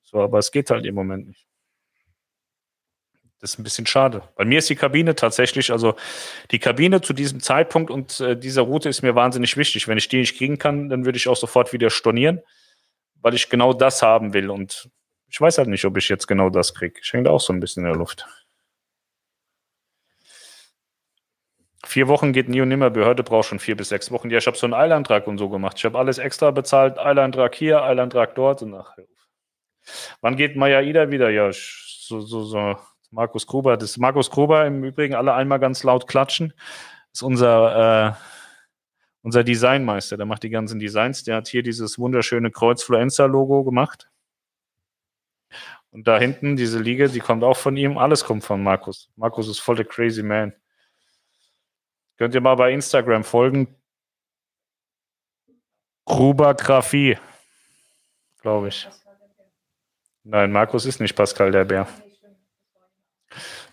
So, 0.04 0.20
aber 0.20 0.40
es 0.40 0.52
geht 0.52 0.70
halt 0.70 0.86
im 0.86 0.96
Moment 0.96 1.28
nicht. 1.28 1.48
Das 3.42 3.54
ist 3.54 3.60
ein 3.60 3.64
bisschen 3.64 3.88
schade. 3.88 4.22
Bei 4.36 4.46
mir 4.46 4.60
ist 4.60 4.70
die 4.70 4.76
Kabine 4.76 5.16
tatsächlich, 5.16 5.72
also 5.72 5.96
die 6.52 6.60
Kabine 6.60 7.02
zu 7.02 7.12
diesem 7.12 7.40
Zeitpunkt 7.40 7.90
und 7.90 8.20
äh, 8.20 8.38
dieser 8.38 8.62
Route 8.62 8.88
ist 8.88 9.02
mir 9.02 9.16
wahnsinnig 9.16 9.58
wichtig. 9.58 9.88
Wenn 9.88 9.98
ich 9.98 10.08
die 10.08 10.18
nicht 10.18 10.38
kriegen 10.38 10.60
kann, 10.60 10.90
dann 10.90 11.06
würde 11.06 11.18
ich 11.18 11.28
auch 11.28 11.36
sofort 11.36 11.74
wieder 11.74 11.90
stornieren, 11.90 12.42
weil 13.16 13.34
ich 13.34 13.50
genau 13.50 13.74
das 13.74 14.04
haben 14.04 14.34
will. 14.34 14.52
Und 14.52 14.92
ich 15.28 15.42
weiß 15.42 15.58
halt 15.58 15.70
nicht, 15.70 15.86
ob 15.86 15.98
ich 15.98 16.08
jetzt 16.08 16.28
genau 16.28 16.52
das 16.52 16.76
kriege. 16.76 17.00
Ich 17.02 17.12
hänge 17.14 17.24
da 17.24 17.32
auch 17.32 17.42
so 17.42 17.52
ein 17.52 17.60
bisschen 17.60 17.84
in 17.84 17.92
der 17.92 17.98
Luft. 17.98 18.28
Vier 21.84 22.08
Wochen 22.08 22.34
geht 22.34 22.48
nie 22.48 22.62
und 22.62 22.70
nimmer. 22.70 22.92
Behörde 22.92 23.24
braucht 23.24 23.50
schon 23.50 23.58
vier 23.60 23.76
bis 23.76 23.90
sechs 23.90 24.12
Wochen. 24.12 24.30
Ja, 24.30 24.38
ich 24.38 24.46
habe 24.46 24.56
so 24.56 24.68
einen 24.68 24.76
Eilantrag 24.76 25.26
und 25.26 25.40
so 25.40 25.50
gemacht. 25.50 25.78
Ich 25.80 25.86
habe 25.86 25.98
alles 25.98 26.20
extra 26.20 26.52
bezahlt. 26.52 27.00
Eilantrag 27.00 27.56
hier, 27.56 27.82
Eilantrag 27.82 28.36
dort 28.36 28.62
und 28.62 28.76
ach, 28.76 28.96
Wann 30.22 30.36
geht 30.36 30.56
Maya 30.56 30.82
Ida 30.82 31.10
wieder? 31.10 31.32
Ja, 31.32 31.50
so, 31.52 32.22
so, 32.22 32.44
so 32.44 32.78
Markus 33.12 33.46
Gruber. 33.46 33.78
Das 33.78 33.92
ist 33.92 33.98
Markus 33.98 34.30
Gruber 34.30 34.66
im 34.66 34.84
Übrigen 34.84 35.16
alle 35.16 35.34
einmal 35.34 35.60
ganz 35.60 35.84
laut 35.84 36.08
klatschen. 36.08 36.54
Das 36.58 37.20
ist 37.20 37.24
unser, 37.24 38.08
äh, 38.08 38.14
unser 39.22 39.44
Designmeister. 39.44 40.18
Der 40.18 40.26
macht 40.26 40.44
die 40.44 40.50
ganzen 40.50 40.80
Designs. 40.80 41.24
Der 41.24 41.36
hat 41.36 41.48
hier 41.48 41.62
dieses 41.62 42.00
wunderschöne 42.00 42.52
Kreuzfluencer-Logo 42.52 43.64
gemacht. 43.64 44.10
Und 45.92 46.08
da 46.08 46.18
hinten, 46.18 46.56
diese 46.56 46.80
Liege, 46.80 47.10
die 47.10 47.20
kommt 47.20 47.44
auch 47.44 47.58
von 47.58 47.76
ihm. 47.76 47.98
Alles 47.98 48.24
kommt 48.24 48.46
von 48.46 48.64
Markus. 48.64 49.10
Markus 49.18 49.50
ist 49.50 49.60
voll 49.60 49.76
der 49.76 49.86
crazy 49.86 50.24
man. 50.24 50.54
Könnt 52.18 52.34
ihr 52.34 52.42
mal 52.42 52.56
bei 52.56 52.72
Instagram 52.72 53.26
folgen. 53.26 53.76
Grubergraphie, 56.06 57.18
glaube 58.42 58.70
ich. 58.70 58.88
Nein, 60.24 60.52
Markus 60.52 60.86
ist 60.86 61.00
nicht 61.00 61.16
Pascal 61.16 61.52
der 61.52 61.66
Bär. 61.66 61.88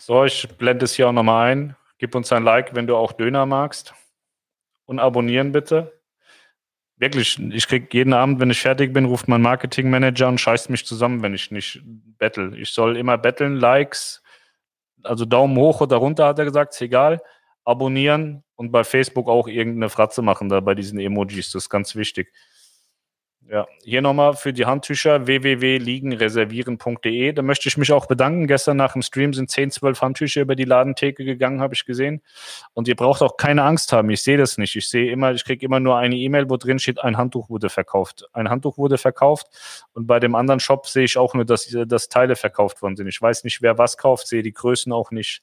So, 0.08 0.24
ich 0.24 0.48
blende 0.56 0.86
es 0.86 0.94
hier 0.94 1.06
auch 1.06 1.12
nochmal 1.12 1.50
ein. 1.50 1.76
Gib 1.98 2.14
uns 2.14 2.32
ein 2.32 2.42
Like, 2.42 2.74
wenn 2.74 2.86
du 2.86 2.96
auch 2.96 3.12
Döner 3.12 3.44
magst. 3.44 3.92
Und 4.86 5.00
abonnieren 5.00 5.52
bitte. 5.52 6.00
Wirklich, 6.96 7.38
ich 7.38 7.68
kriege 7.68 7.88
jeden 7.92 8.14
Abend, 8.14 8.40
wenn 8.40 8.48
ich 8.48 8.62
fertig 8.62 8.94
bin, 8.94 9.04
ruft 9.04 9.28
mein 9.28 9.42
Marketingmanager 9.42 10.28
und 10.28 10.40
scheißt 10.40 10.70
mich 10.70 10.86
zusammen, 10.86 11.20
wenn 11.20 11.34
ich 11.34 11.50
nicht 11.50 11.82
bettel. 11.84 12.58
Ich 12.58 12.70
soll 12.70 12.96
immer 12.96 13.18
betteln, 13.18 13.56
Likes, 13.56 14.22
also 15.02 15.26
Daumen 15.26 15.58
hoch 15.58 15.82
oder 15.82 15.98
runter, 15.98 16.24
hat 16.24 16.38
er 16.38 16.46
gesagt, 16.46 16.72
ist 16.72 16.80
egal. 16.80 17.20
Abonnieren 17.64 18.44
und 18.54 18.72
bei 18.72 18.84
Facebook 18.84 19.28
auch 19.28 19.46
irgendeine 19.46 19.90
Fratze 19.90 20.22
machen 20.22 20.48
da 20.48 20.60
bei 20.60 20.74
diesen 20.74 20.98
Emojis. 20.98 21.52
Das 21.52 21.64
ist 21.64 21.68
ganz 21.68 21.94
wichtig. 21.96 22.32
Ja, 23.50 23.66
hier 23.82 24.02
nochmal 24.02 24.34
für 24.34 24.52
die 24.52 24.66
Handtücher 24.66 25.26
www.liegenreservieren.de. 25.26 27.32
Da 27.32 27.40
möchte 27.40 27.66
ich 27.66 27.78
mich 27.78 27.90
auch 27.92 28.04
bedanken. 28.04 28.46
Gestern 28.46 28.76
nach 28.76 28.92
dem 28.92 29.00
Stream 29.00 29.32
sind 29.32 29.50
10, 29.50 29.70
12 29.70 30.02
Handtücher 30.02 30.42
über 30.42 30.54
die 30.54 30.64
Ladentheke 30.64 31.24
gegangen, 31.24 31.62
habe 31.62 31.72
ich 31.72 31.86
gesehen. 31.86 32.20
Und 32.74 32.88
ihr 32.88 32.96
braucht 32.96 33.22
auch 33.22 33.38
keine 33.38 33.62
Angst 33.62 33.94
haben. 33.94 34.10
Ich 34.10 34.20
sehe 34.20 34.36
das 34.36 34.58
nicht. 34.58 34.76
Ich 34.76 34.90
sehe 34.90 35.10
immer, 35.10 35.32
ich 35.32 35.46
kriege 35.46 35.64
immer 35.64 35.80
nur 35.80 35.96
eine 35.96 36.16
E-Mail, 36.16 36.50
wo 36.50 36.58
drin 36.58 36.78
steht, 36.78 37.00
ein 37.00 37.16
Handtuch 37.16 37.48
wurde 37.48 37.70
verkauft. 37.70 38.28
Ein 38.34 38.50
Handtuch 38.50 38.76
wurde 38.76 38.98
verkauft. 38.98 39.46
Und 39.94 40.06
bei 40.06 40.20
dem 40.20 40.34
anderen 40.34 40.60
Shop 40.60 40.86
sehe 40.86 41.04
ich 41.04 41.16
auch 41.16 41.32
nur, 41.32 41.46
dass, 41.46 41.74
dass 41.86 42.10
Teile 42.10 42.36
verkauft 42.36 42.82
worden 42.82 42.96
sind. 42.96 43.08
Ich 43.08 43.22
weiß 43.22 43.44
nicht, 43.44 43.62
wer 43.62 43.78
was 43.78 43.96
kauft, 43.96 44.28
sehe 44.28 44.42
die 44.42 44.52
Größen 44.52 44.92
auch 44.92 45.10
nicht. 45.10 45.42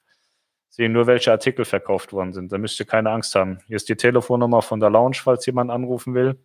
Sehe 0.69 0.89
nur, 0.89 1.07
welche 1.07 1.31
Artikel 1.31 1.65
verkauft 1.65 2.13
worden 2.13 2.33
sind. 2.33 2.51
Da 2.51 2.59
müsst 2.59 2.79
ihr 2.79 2.85
keine 2.85 3.09
Angst 3.09 3.33
haben. 3.33 3.57
Hier 3.65 3.77
ist 3.77 3.89
die 3.89 3.95
Telefonnummer 3.95 4.61
von 4.61 4.79
der 4.79 4.91
Lounge, 4.91 5.17
falls 5.23 5.43
jemand 5.47 5.71
anrufen 5.71 6.13
will. 6.13 6.37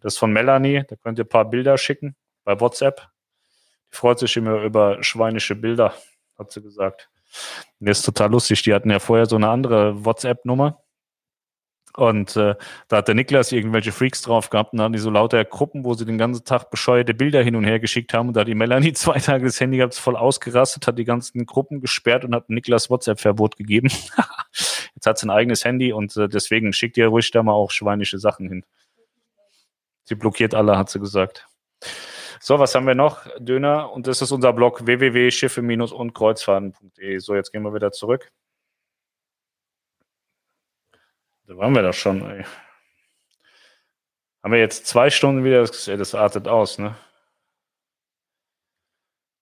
Das 0.00 0.14
ist 0.14 0.18
von 0.18 0.32
Melanie. 0.32 0.84
Da 0.88 0.96
könnt 0.96 1.18
ihr 1.18 1.24
ein 1.24 1.28
paar 1.28 1.48
Bilder 1.48 1.78
schicken 1.78 2.16
bei 2.44 2.58
WhatsApp. 2.60 3.08
Die 3.92 3.96
freut 3.96 4.18
sich 4.18 4.36
immer 4.36 4.62
über 4.62 5.02
schweinische 5.02 5.54
Bilder, 5.54 5.94
hat 6.38 6.50
sie 6.52 6.62
gesagt. 6.62 7.10
Das 7.80 7.98
ist 7.98 8.04
total 8.04 8.30
lustig. 8.30 8.62
Die 8.62 8.74
hatten 8.74 8.90
ja 8.90 8.98
vorher 8.98 9.26
so 9.26 9.36
eine 9.36 9.48
andere 9.48 10.04
WhatsApp-Nummer. 10.04 10.82
Und 11.98 12.36
äh, 12.36 12.54
da 12.86 12.98
hat 12.98 13.08
der 13.08 13.16
Niklas 13.16 13.50
irgendwelche 13.50 13.90
Freaks 13.90 14.22
drauf 14.22 14.50
gehabt 14.50 14.72
und 14.72 14.78
dann 14.78 14.84
hatten 14.84 14.92
die 14.92 15.00
so 15.00 15.10
lauter 15.10 15.44
Gruppen, 15.44 15.84
wo 15.84 15.94
sie 15.94 16.04
den 16.04 16.16
ganzen 16.16 16.44
Tag 16.44 16.70
bescheuerte 16.70 17.12
Bilder 17.12 17.42
hin 17.42 17.56
und 17.56 17.64
her 17.64 17.80
geschickt 17.80 18.14
haben. 18.14 18.28
Und 18.28 18.34
da 18.34 18.42
hat 18.42 18.48
die 18.48 18.54
Melanie 18.54 18.92
zwei 18.94 19.18
Tage 19.18 19.46
das 19.46 19.58
Handy 19.58 19.78
gehabt, 19.78 19.94
voll 19.96 20.16
ausgerastet, 20.16 20.86
hat 20.86 20.96
die 20.96 21.04
ganzen 21.04 21.44
Gruppen 21.44 21.80
gesperrt 21.80 22.24
und 22.24 22.36
hat 22.36 22.50
Niklas 22.50 22.88
WhatsApp-Verbot 22.88 23.56
gegeben. 23.56 23.88
Jetzt 24.94 25.06
hat 25.06 25.18
sie 25.18 25.26
ein 25.26 25.30
eigenes 25.30 25.64
Handy 25.64 25.92
und 25.92 26.16
äh, 26.16 26.28
deswegen 26.28 26.72
schickt 26.72 26.96
ihr 26.98 27.08
ruhig 27.08 27.32
da 27.32 27.42
mal 27.42 27.52
auch 27.52 27.72
schweinische 27.72 28.18
Sachen 28.18 28.48
hin. 28.48 28.64
Sie 30.08 30.14
blockiert 30.14 30.54
alle, 30.54 30.78
hat 30.78 30.88
sie 30.88 31.00
gesagt. 31.00 31.46
So, 32.40 32.58
was 32.58 32.74
haben 32.74 32.86
wir 32.86 32.94
noch? 32.94 33.26
Döner. 33.38 33.92
Und 33.92 34.06
das 34.06 34.22
ist 34.22 34.32
unser 34.32 34.54
Blog 34.54 34.86
www.schiffe-und-kreuzfahrten.de. 34.86 37.18
So, 37.18 37.34
jetzt 37.34 37.52
gehen 37.52 37.62
wir 37.62 37.74
wieder 37.74 37.92
zurück. 37.92 38.32
Da 41.46 41.58
waren 41.58 41.74
wir 41.74 41.82
doch 41.82 41.92
schon, 41.92 42.22
ey. 42.30 42.46
Haben 44.42 44.52
wir 44.52 44.60
jetzt 44.60 44.86
zwei 44.86 45.10
Stunden 45.10 45.44
wieder, 45.44 45.60
das, 45.60 45.84
das 45.84 46.14
artet 46.14 46.48
aus, 46.48 46.78
ne? 46.78 46.96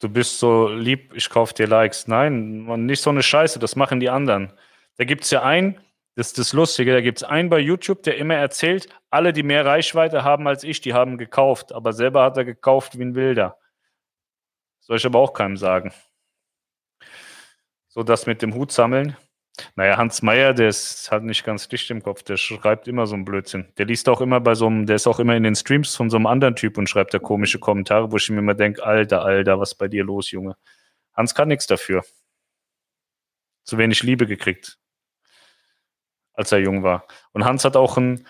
du 0.00 0.08
bist 0.08 0.40
so 0.40 0.68
lieb, 0.68 1.12
ich 1.14 1.30
kauf 1.30 1.52
dir 1.52 1.66
Likes. 1.66 2.08
Nein, 2.08 2.60
man, 2.60 2.86
nicht 2.86 3.02
so 3.02 3.10
eine 3.10 3.22
Scheiße, 3.22 3.58
das 3.58 3.76
machen 3.76 4.00
die 4.00 4.10
anderen. 4.10 4.52
Da 4.96 5.04
gibt 5.04 5.24
es 5.24 5.30
ja 5.30 5.42
einen, 5.42 5.78
das 6.16 6.28
ist 6.28 6.38
das 6.38 6.52
Lustige, 6.54 6.92
da 6.92 7.02
gibt 7.02 7.18
es 7.18 7.24
einen 7.24 7.50
bei 7.50 7.58
YouTube, 7.58 8.02
der 8.02 8.16
immer 8.16 8.34
erzählt, 8.34 8.88
alle, 9.10 9.34
die 9.34 9.42
mehr 9.42 9.66
Reichweite 9.66 10.24
haben 10.24 10.48
als 10.48 10.64
ich, 10.64 10.80
die 10.80 10.94
haben 10.94 11.18
gekauft, 11.18 11.72
aber 11.72 11.92
selber 11.92 12.22
hat 12.22 12.38
er 12.38 12.46
gekauft 12.46 12.98
wie 12.98 13.04
ein 13.04 13.14
Wilder. 13.14 13.58
Soll 14.80 14.96
ich 14.96 15.04
aber 15.04 15.18
auch 15.18 15.34
keinem 15.34 15.58
sagen. 15.58 15.92
So 17.88 18.02
das 18.02 18.26
mit 18.26 18.40
dem 18.40 18.54
Hut 18.54 18.72
sammeln. 18.72 19.16
Naja, 19.74 19.98
Hans 19.98 20.22
Meyer, 20.22 20.54
der 20.54 20.68
ist 20.68 21.10
halt 21.10 21.24
nicht 21.24 21.44
ganz 21.44 21.68
dicht 21.68 21.90
im 21.90 22.02
Kopf, 22.02 22.22
der 22.22 22.38
schreibt 22.38 22.88
immer 22.88 23.06
so 23.06 23.14
einen 23.14 23.24
Blödsinn. 23.26 23.72
Der 23.76 23.84
liest 23.86 24.08
auch 24.08 24.20
immer 24.22 24.40
bei 24.40 24.54
so 24.54 24.66
einem, 24.66 24.86
der 24.86 24.96
ist 24.96 25.06
auch 25.06 25.18
immer 25.18 25.36
in 25.36 25.42
den 25.42 25.54
Streams 25.54 25.94
von 25.96 26.08
so 26.08 26.16
einem 26.16 26.26
anderen 26.26 26.56
Typ 26.56 26.78
und 26.78 26.88
schreibt 26.88 27.12
da 27.12 27.18
komische 27.18 27.58
Kommentare, 27.58 28.10
wo 28.10 28.16
ich 28.16 28.30
mir 28.30 28.38
immer 28.38 28.54
denke, 28.54 28.82
Alter, 28.84 29.22
Alter, 29.22 29.58
was 29.60 29.72
ist 29.72 29.78
bei 29.78 29.88
dir 29.88 30.04
los, 30.04 30.30
Junge? 30.30 30.56
Hans 31.14 31.34
kann 31.34 31.48
nichts 31.48 31.66
dafür. 31.66 32.04
Zu 33.64 33.76
wenig 33.78 34.02
Liebe 34.02 34.26
gekriegt, 34.26 34.78
als 36.36 36.52
er 36.52 36.58
jung 36.58 36.82
war. 36.82 37.06
Und 37.32 37.44
Hans 37.44 37.64
hat 37.64 37.76
auch 37.76 37.96
ein, 37.96 38.26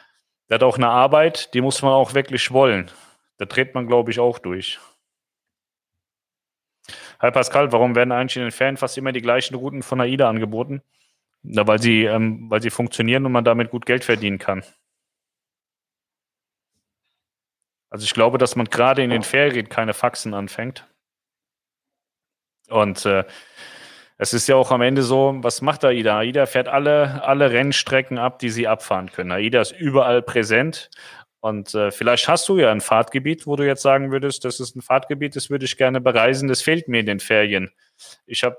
der 0.48 0.56
hat 0.56 0.62
auch 0.62 0.78
eine 0.78 0.88
Arbeit, 0.88 1.52
die 1.52 1.60
muss 1.60 1.82
man 1.82 1.92
auch 1.92 2.14
wirklich 2.14 2.50
wollen. 2.52 2.90
Da 3.36 3.44
dreht 3.44 3.74
man, 3.74 3.86
glaube 3.86 4.10
ich, 4.10 4.18
auch 4.18 4.38
durch. 4.38 4.78
Hi 7.20 7.30
Pascal, 7.30 7.72
warum 7.72 7.94
werden 7.94 8.12
eigentlich 8.12 8.36
in 8.36 8.42
den 8.42 8.52
Ferien 8.52 8.76
fast 8.76 8.96
immer 8.96 9.12
die 9.12 9.22
gleichen 9.22 9.56
Routen 9.56 9.82
von 9.82 10.00
AIDA 10.00 10.28
angeboten? 10.28 10.82
Na, 11.42 11.66
weil 11.66 11.80
sie, 11.80 12.04
ähm, 12.04 12.48
weil 12.50 12.62
sie 12.62 12.70
funktionieren 12.70 13.26
und 13.26 13.32
man 13.32 13.44
damit 13.44 13.70
gut 13.70 13.86
Geld 13.86 14.04
verdienen 14.04 14.38
kann. 14.38 14.62
Also 17.90 18.04
ich 18.04 18.14
glaube, 18.14 18.38
dass 18.38 18.56
man 18.56 18.66
gerade 18.66 19.02
in 19.02 19.10
den 19.10 19.22
Ferien 19.22 19.68
keine 19.68 19.94
Faxen 19.94 20.34
anfängt. 20.34 20.86
Und 22.68 23.06
äh, 23.06 23.24
es 24.18 24.32
ist 24.32 24.46
ja 24.46 24.56
auch 24.56 24.70
am 24.70 24.82
Ende 24.82 25.02
so, 25.02 25.36
was 25.42 25.60
macht 25.62 25.84
AIDA? 25.84 26.18
AIDA 26.18 26.46
fährt 26.46 26.68
alle, 26.68 27.22
alle 27.24 27.50
Rennstrecken 27.50 28.18
ab, 28.18 28.38
die 28.38 28.50
sie 28.50 28.66
abfahren 28.66 29.10
können. 29.10 29.32
AIDA 29.32 29.60
ist 29.60 29.72
überall 29.72 30.22
präsent. 30.22 30.90
Und 31.40 31.74
äh, 31.74 31.90
vielleicht 31.90 32.26
hast 32.26 32.48
du 32.48 32.58
ja 32.58 32.72
ein 32.72 32.80
Fahrtgebiet, 32.80 33.46
wo 33.46 33.56
du 33.56 33.66
jetzt 33.66 33.82
sagen 33.82 34.10
würdest, 34.10 34.44
das 34.44 34.58
ist 34.58 34.74
ein 34.74 34.82
Fahrtgebiet, 34.82 35.36
das 35.36 35.50
würde 35.50 35.64
ich 35.64 35.76
gerne 35.76 36.00
bereisen, 36.00 36.48
das 36.48 36.62
fehlt 36.62 36.88
mir 36.88 37.00
in 37.00 37.06
den 37.06 37.20
Ferien. 37.20 37.70
Ich 38.26 38.42
habe 38.42 38.56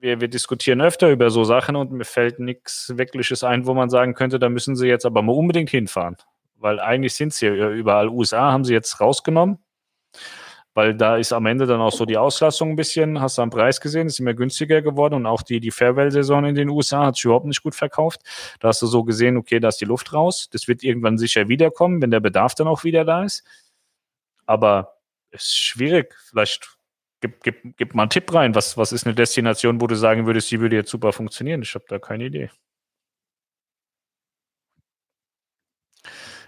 wir, 0.00 0.20
wir 0.20 0.28
diskutieren 0.28 0.80
öfter 0.80 1.10
über 1.10 1.30
so 1.30 1.44
Sachen 1.44 1.76
und 1.76 1.90
mir 1.92 2.04
fällt 2.04 2.38
nichts 2.38 2.92
Wirkliches 2.96 3.44
ein, 3.44 3.66
wo 3.66 3.74
man 3.74 3.90
sagen 3.90 4.14
könnte, 4.14 4.38
da 4.38 4.48
müssen 4.48 4.76
sie 4.76 4.86
jetzt 4.86 5.06
aber 5.06 5.22
mal 5.22 5.32
unbedingt 5.32 5.70
hinfahren. 5.70 6.16
Weil 6.56 6.80
eigentlich 6.80 7.14
sind 7.14 7.32
sie 7.32 7.46
ja 7.46 7.70
überall. 7.70 8.08
USA 8.08 8.52
haben 8.52 8.64
sie 8.64 8.74
jetzt 8.74 9.00
rausgenommen, 9.00 9.58
weil 10.78 10.94
da 10.94 11.16
ist 11.16 11.32
am 11.32 11.44
Ende 11.46 11.66
dann 11.66 11.80
auch 11.80 11.90
so 11.90 12.04
die 12.04 12.16
Auslastung 12.16 12.70
ein 12.70 12.76
bisschen, 12.76 13.20
hast 13.20 13.36
du 13.36 13.42
am 13.42 13.50
Preis 13.50 13.80
gesehen, 13.80 14.06
ist 14.06 14.20
immer 14.20 14.32
günstiger 14.32 14.80
geworden 14.80 15.14
und 15.14 15.26
auch 15.26 15.42
die, 15.42 15.58
die 15.58 15.72
Farewell-Saison 15.72 16.44
in 16.44 16.54
den 16.54 16.68
USA 16.68 17.06
hat 17.06 17.16
sich 17.16 17.24
überhaupt 17.24 17.46
nicht 17.46 17.64
gut 17.64 17.74
verkauft. 17.74 18.20
Da 18.60 18.68
hast 18.68 18.80
du 18.80 18.86
so 18.86 19.02
gesehen, 19.02 19.36
okay, 19.36 19.58
da 19.58 19.70
ist 19.70 19.80
die 19.80 19.86
Luft 19.86 20.12
raus. 20.12 20.48
Das 20.52 20.68
wird 20.68 20.84
irgendwann 20.84 21.18
sicher 21.18 21.48
wiederkommen, 21.48 22.00
wenn 22.00 22.12
der 22.12 22.20
Bedarf 22.20 22.54
dann 22.54 22.68
auch 22.68 22.84
wieder 22.84 23.04
da 23.04 23.24
ist. 23.24 23.42
Aber 24.46 24.98
es 25.32 25.46
ist 25.46 25.58
schwierig. 25.58 26.14
Vielleicht 26.30 26.78
gib, 27.22 27.42
gib, 27.42 27.76
gib 27.76 27.96
mal 27.96 28.04
einen 28.04 28.10
Tipp 28.10 28.32
rein. 28.32 28.54
Was, 28.54 28.76
was 28.76 28.92
ist 28.92 29.04
eine 29.04 29.16
Destination, 29.16 29.80
wo 29.80 29.88
du 29.88 29.96
sagen 29.96 30.26
würdest, 30.26 30.48
die 30.52 30.60
würde 30.60 30.76
jetzt 30.76 30.90
super 30.92 31.12
funktionieren? 31.12 31.60
Ich 31.60 31.74
habe 31.74 31.86
da 31.88 31.98
keine 31.98 32.26
Idee. 32.26 32.50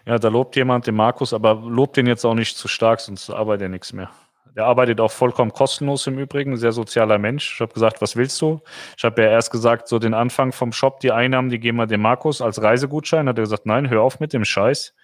Ja, 0.07 0.19
da 0.19 0.29
lobt 0.29 0.57
jemand 0.57 0.87
den 0.87 0.95
Markus, 0.95 1.33
aber 1.33 1.55
lobt 1.55 1.97
den 1.97 2.07
jetzt 2.07 2.25
auch 2.25 2.35
nicht 2.35 2.57
zu 2.57 2.69
stark, 2.69 3.01
sonst 3.01 3.31
arbeitet 3.31 3.63
er 3.63 3.69
nichts 3.69 3.93
mehr. 3.93 4.11
Der 4.57 4.67
arbeitet 4.67 5.01
auch 5.01 5.13
vollkommen 5.13 5.53
kostenlos 5.53 6.07
im 6.07 6.19
Übrigen, 6.19 6.57
sehr 6.57 6.73
sozialer 6.73 7.19
Mensch. 7.19 7.55
Ich 7.55 7.61
habe 7.61 7.73
gesagt, 7.73 8.03
was 8.03 8.17
willst 8.17 8.41
du? 8.41 8.61
Ich 8.97 9.05
habe 9.05 9.23
ja 9.23 9.31
erst 9.31 9.53
gesagt, 9.53 9.87
so 9.87 9.99
den 9.99 10.15
Anfang 10.15 10.53
vom 10.53 10.73
Shop, 10.73 11.01
die 11.01 11.13
Einnahmen, 11.13 11.51
die 11.51 11.61
geben 11.61 11.79
wir 11.79 11.87
dem 11.87 12.03
Markus 12.03 12.41
als 12.41 12.61
Reisegutschein. 12.61 13.29
Hat 13.29 13.39
er 13.39 13.43
gesagt, 13.43 13.67
nein, 13.67 13.89
hör 13.91 14.03
auf 14.03 14.19
mit 14.19 14.33
dem 14.33 14.45
Scheiß. 14.45 14.95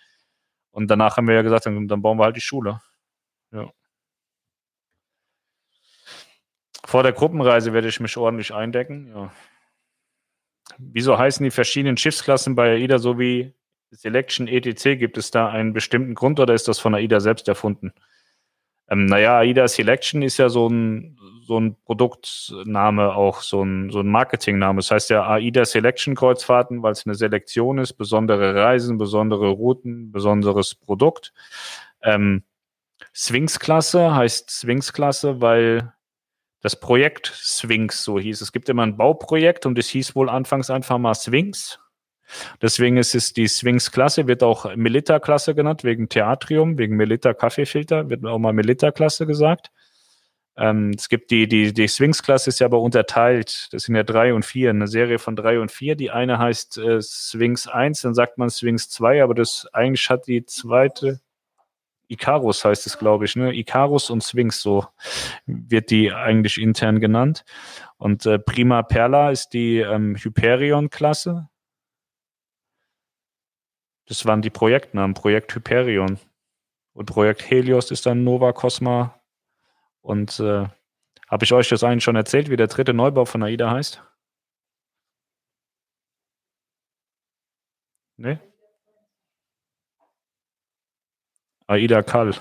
Und 0.72 0.90
danach 0.90 1.16
haben 1.16 1.28
wir 1.28 1.34
ja 1.36 1.42
gesagt, 1.42 1.66
dann, 1.66 1.86
dann 1.86 2.02
bauen 2.02 2.18
wir 2.18 2.24
halt 2.24 2.36
die 2.36 2.40
Schule. 2.40 2.80
Ja. 3.52 3.70
Vor 6.84 7.02
der 7.02 7.12
Gruppenreise 7.12 7.72
werde 7.72 7.88
ich 7.88 8.00
mich 8.00 8.16
ordentlich 8.16 8.52
eindecken. 8.52 9.12
Ja. 9.14 9.32
Wieso 10.78 11.18
heißen 11.18 11.44
die 11.44 11.50
verschiedenen 11.50 11.96
Schiffsklassen 11.96 12.54
bei 12.54 12.72
AIDA 12.72 12.98
so 12.98 13.18
wie 13.18 13.54
Selection 13.90 14.48
ETC? 14.48 14.98
Gibt 14.98 15.18
es 15.18 15.30
da 15.30 15.48
einen 15.48 15.72
bestimmten 15.72 16.14
Grund 16.14 16.40
oder 16.40 16.54
ist 16.54 16.68
das 16.68 16.78
von 16.78 16.94
AIDA 16.94 17.20
selbst 17.20 17.48
erfunden? 17.48 17.92
Ähm, 18.88 19.06
naja, 19.06 19.38
AIDA 19.38 19.66
Selection 19.68 20.22
ist 20.22 20.38
ja 20.38 20.48
so 20.48 20.68
ein, 20.68 21.18
so 21.42 21.58
ein 21.58 21.76
Produktname, 21.84 23.14
auch 23.14 23.40
so 23.40 23.62
ein, 23.62 23.90
so 23.90 24.00
ein 24.00 24.06
Marketingname. 24.08 24.78
Das 24.78 24.90
heißt 24.90 25.10
ja 25.10 25.26
AIDA 25.28 25.64
Selection 25.64 26.14
Kreuzfahrten, 26.14 26.82
weil 26.82 26.92
es 26.92 27.06
eine 27.06 27.14
Selektion 27.14 27.78
ist, 27.78 27.94
besondere 27.94 28.54
Reisen, 28.54 28.98
besondere 28.98 29.48
Routen, 29.48 30.12
besonderes 30.12 30.74
Produkt. 30.74 31.32
Ähm, 32.02 32.44
Sphinx-Klasse 33.12 34.14
heißt 34.14 34.50
Sphinx-Klasse, 34.50 35.40
weil 35.40 35.92
das 36.60 36.78
Projekt 36.78 37.32
Sphinx 37.34 38.02
so 38.02 38.18
hieß. 38.18 38.40
Es 38.40 38.52
gibt 38.52 38.68
immer 38.68 38.82
ein 38.82 38.96
Bauprojekt 38.96 39.66
und 39.66 39.78
es 39.78 39.88
hieß 39.88 40.14
wohl 40.14 40.28
anfangs 40.28 40.70
einfach 40.70 40.98
mal 40.98 41.14
Sphinx. 41.14 41.78
Deswegen 42.60 42.96
ist 42.96 43.14
es 43.14 43.32
die 43.32 43.48
Sphinx-Klasse, 43.48 44.26
wird 44.26 44.42
auch 44.42 44.74
Melita-Klasse 44.74 45.54
genannt, 45.54 45.84
wegen 45.84 46.08
Theatrium, 46.08 46.78
wegen 46.78 46.96
Melita-Kaffeefilter, 46.96 48.10
wird 48.10 48.24
auch 48.24 48.38
mal 48.38 48.52
Melita-Klasse 48.52 49.26
gesagt. 49.26 49.70
Ähm, 50.56 50.92
es 50.96 51.08
gibt 51.08 51.30
die, 51.30 51.46
die, 51.48 51.72
die 51.72 51.88
Sphinx-Klasse 51.88 52.48
ist 52.48 52.60
ja 52.60 52.66
aber 52.66 52.80
unterteilt. 52.80 53.68
Das 53.72 53.84
sind 53.84 53.94
ja 53.94 54.02
drei 54.02 54.32
und 54.32 54.44
vier, 54.44 54.70
eine 54.70 54.88
Serie 54.88 55.18
von 55.18 55.36
drei 55.36 55.60
und 55.60 55.70
vier. 55.70 55.96
Die 55.96 56.10
eine 56.10 56.38
heißt 56.38 56.78
äh, 56.78 57.00
Sphinx 57.02 57.68
1, 57.68 58.00
dann 58.02 58.14
sagt 58.14 58.38
man 58.38 58.50
Sphinx 58.50 58.88
2, 58.90 59.22
aber 59.22 59.34
das 59.34 59.66
eigentlich 59.72 60.08
hat 60.08 60.26
die 60.26 60.46
zweite, 60.46 61.20
Icarus 62.08 62.64
heißt 62.64 62.86
es, 62.86 62.98
glaube 62.98 63.24
ich, 63.24 63.36
ne? 63.36 63.52
Icarus 63.52 64.10
und 64.10 64.22
Sphinx, 64.22 64.62
so 64.62 64.86
wird 65.46 65.90
die 65.90 66.12
eigentlich 66.12 66.58
intern 66.58 67.00
genannt. 67.00 67.44
Und 67.98 68.26
äh, 68.26 68.38
Prima 68.38 68.82
Perla 68.82 69.30
ist 69.30 69.50
die 69.50 69.78
ähm, 69.78 70.16
Hyperion-Klasse. 70.16 71.48
Das 74.06 74.24
waren 74.24 74.42
die 74.42 74.50
Projektnamen, 74.50 75.14
Projekt 75.14 75.54
Hyperion. 75.54 76.18
Und 76.92 77.06
Projekt 77.06 77.50
Helios 77.50 77.90
ist 77.90 78.06
dann 78.06 78.24
Nova 78.24 78.52
Cosma. 78.52 79.20
Und 80.00 80.40
äh, 80.40 80.66
habe 81.28 81.44
ich 81.44 81.52
euch 81.52 81.68
das 81.68 81.82
eigentlich 81.84 82.04
schon 82.04 82.16
erzählt, 82.16 82.50
wie 82.50 82.56
der 82.56 82.68
dritte 82.68 82.94
Neubau 82.94 83.24
von 83.24 83.42
AIDA 83.42 83.70
heißt? 83.70 84.02
Nee? 88.16 88.38
Aida 91.66 92.02
Kall 92.02 92.34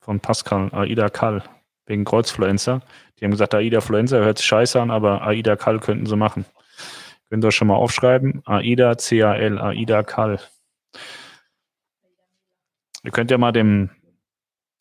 von 0.00 0.18
Pascal, 0.20 0.68
Aida 0.72 1.08
Kall, 1.08 1.42
wegen 1.86 2.04
Kreuzfluencer. 2.04 2.82
Die 3.18 3.24
haben 3.24 3.30
gesagt, 3.30 3.54
Aida 3.54 3.80
Fluenza 3.80 4.16
hört 4.16 4.38
sich 4.38 4.46
scheiße 4.46 4.80
an, 4.80 4.90
aber 4.90 5.22
Aida 5.22 5.56
Kall 5.56 5.78
könnten 5.78 6.06
sie 6.06 6.16
machen. 6.16 6.44
Könnt 7.28 7.44
ihr 7.44 7.52
schon 7.52 7.68
mal 7.68 7.76
aufschreiben. 7.76 8.42
Aida 8.44 8.98
C-A-L, 8.98 9.58
Aida 9.58 10.02
Kall. 10.02 10.40
Ihr 13.02 13.10
könnt 13.10 13.30
ja 13.30 13.38
mal 13.38 13.52
dem, 13.52 13.90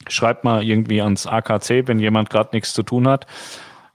schreibt 0.07 0.43
mal 0.43 0.63
irgendwie 0.63 1.01
ans 1.01 1.25
AKC, 1.25 1.87
wenn 1.87 1.99
jemand 1.99 2.29
gerade 2.29 2.49
nichts 2.53 2.73
zu 2.73 2.83
tun 2.83 3.07
hat. 3.07 3.27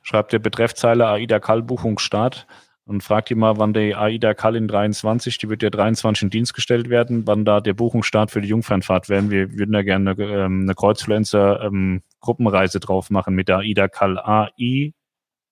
Schreibt 0.03 0.33
der 0.33 0.39
Betreffzeile 0.39 1.09
Aida 1.09 1.41
Kall 1.41 1.63
Buchung 1.63 1.99
Start 1.99 2.47
und 2.87 3.03
fragt 3.03 3.31
die 3.31 3.35
mal, 3.35 3.57
wann 3.57 3.73
die 3.73 3.95
AIDA 3.95 4.35
Kallin 4.35 4.69
23, 4.69 5.39
die 5.39 5.49
wird 5.49 5.63
ja 5.63 5.71
23 5.71 6.25
in 6.25 6.31
Dienst 6.31 6.55
gestellt 6.55 6.91
werden, 6.91 7.27
wann 7.27 7.45
da 7.45 7.61
der 7.61 7.73
Buchungsstart 7.73 8.31
für 8.31 8.43
die 8.43 8.49
Jungfernfahrt 8.49 9.09
werden. 9.09 9.31
Wir 9.31 9.53
würden 9.53 9.73
da 9.73 9.83
gerne 9.83 10.11
eine, 10.11 10.23
ähm, 10.23 10.63
eine 10.63 10.75
Kreuzfluencer 10.75 11.63
ähm, 11.63 12.03
Gruppenreise 12.21 12.81
drauf 12.81 13.11
machen 13.11 13.35
mit 13.35 13.49
der 13.49 13.59
AIDA 13.59 13.89
Kall 13.89 14.19
A 14.19 14.51
I 14.59 14.95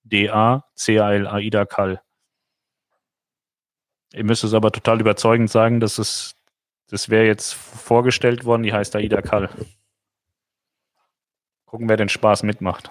D 0.05 0.29
A 0.29 0.65
C 0.75 0.99
A 0.99 1.13
L 1.13 1.27
AIDA 1.27 1.65
Kall. 1.65 2.03
Ihr 4.15 4.25
müsst 4.25 4.45
es 4.45 4.53
aber 4.53 4.71
total 4.71 5.01
überzeugend 5.01 5.51
sagen, 5.51 5.81
dass 5.81 5.99
es 5.99 6.35
das 6.93 7.09
wäre 7.09 7.25
jetzt 7.25 7.55
vorgestellt 7.55 8.45
worden, 8.45 8.65
die 8.65 8.75
heißt 8.75 8.95
AIDA 8.95 9.23
Kall. 9.23 9.49
Gucken, 11.65 11.89
wer 11.89 11.97
den 11.97 12.11
Spaß 12.11 12.43
mitmacht. 12.43 12.91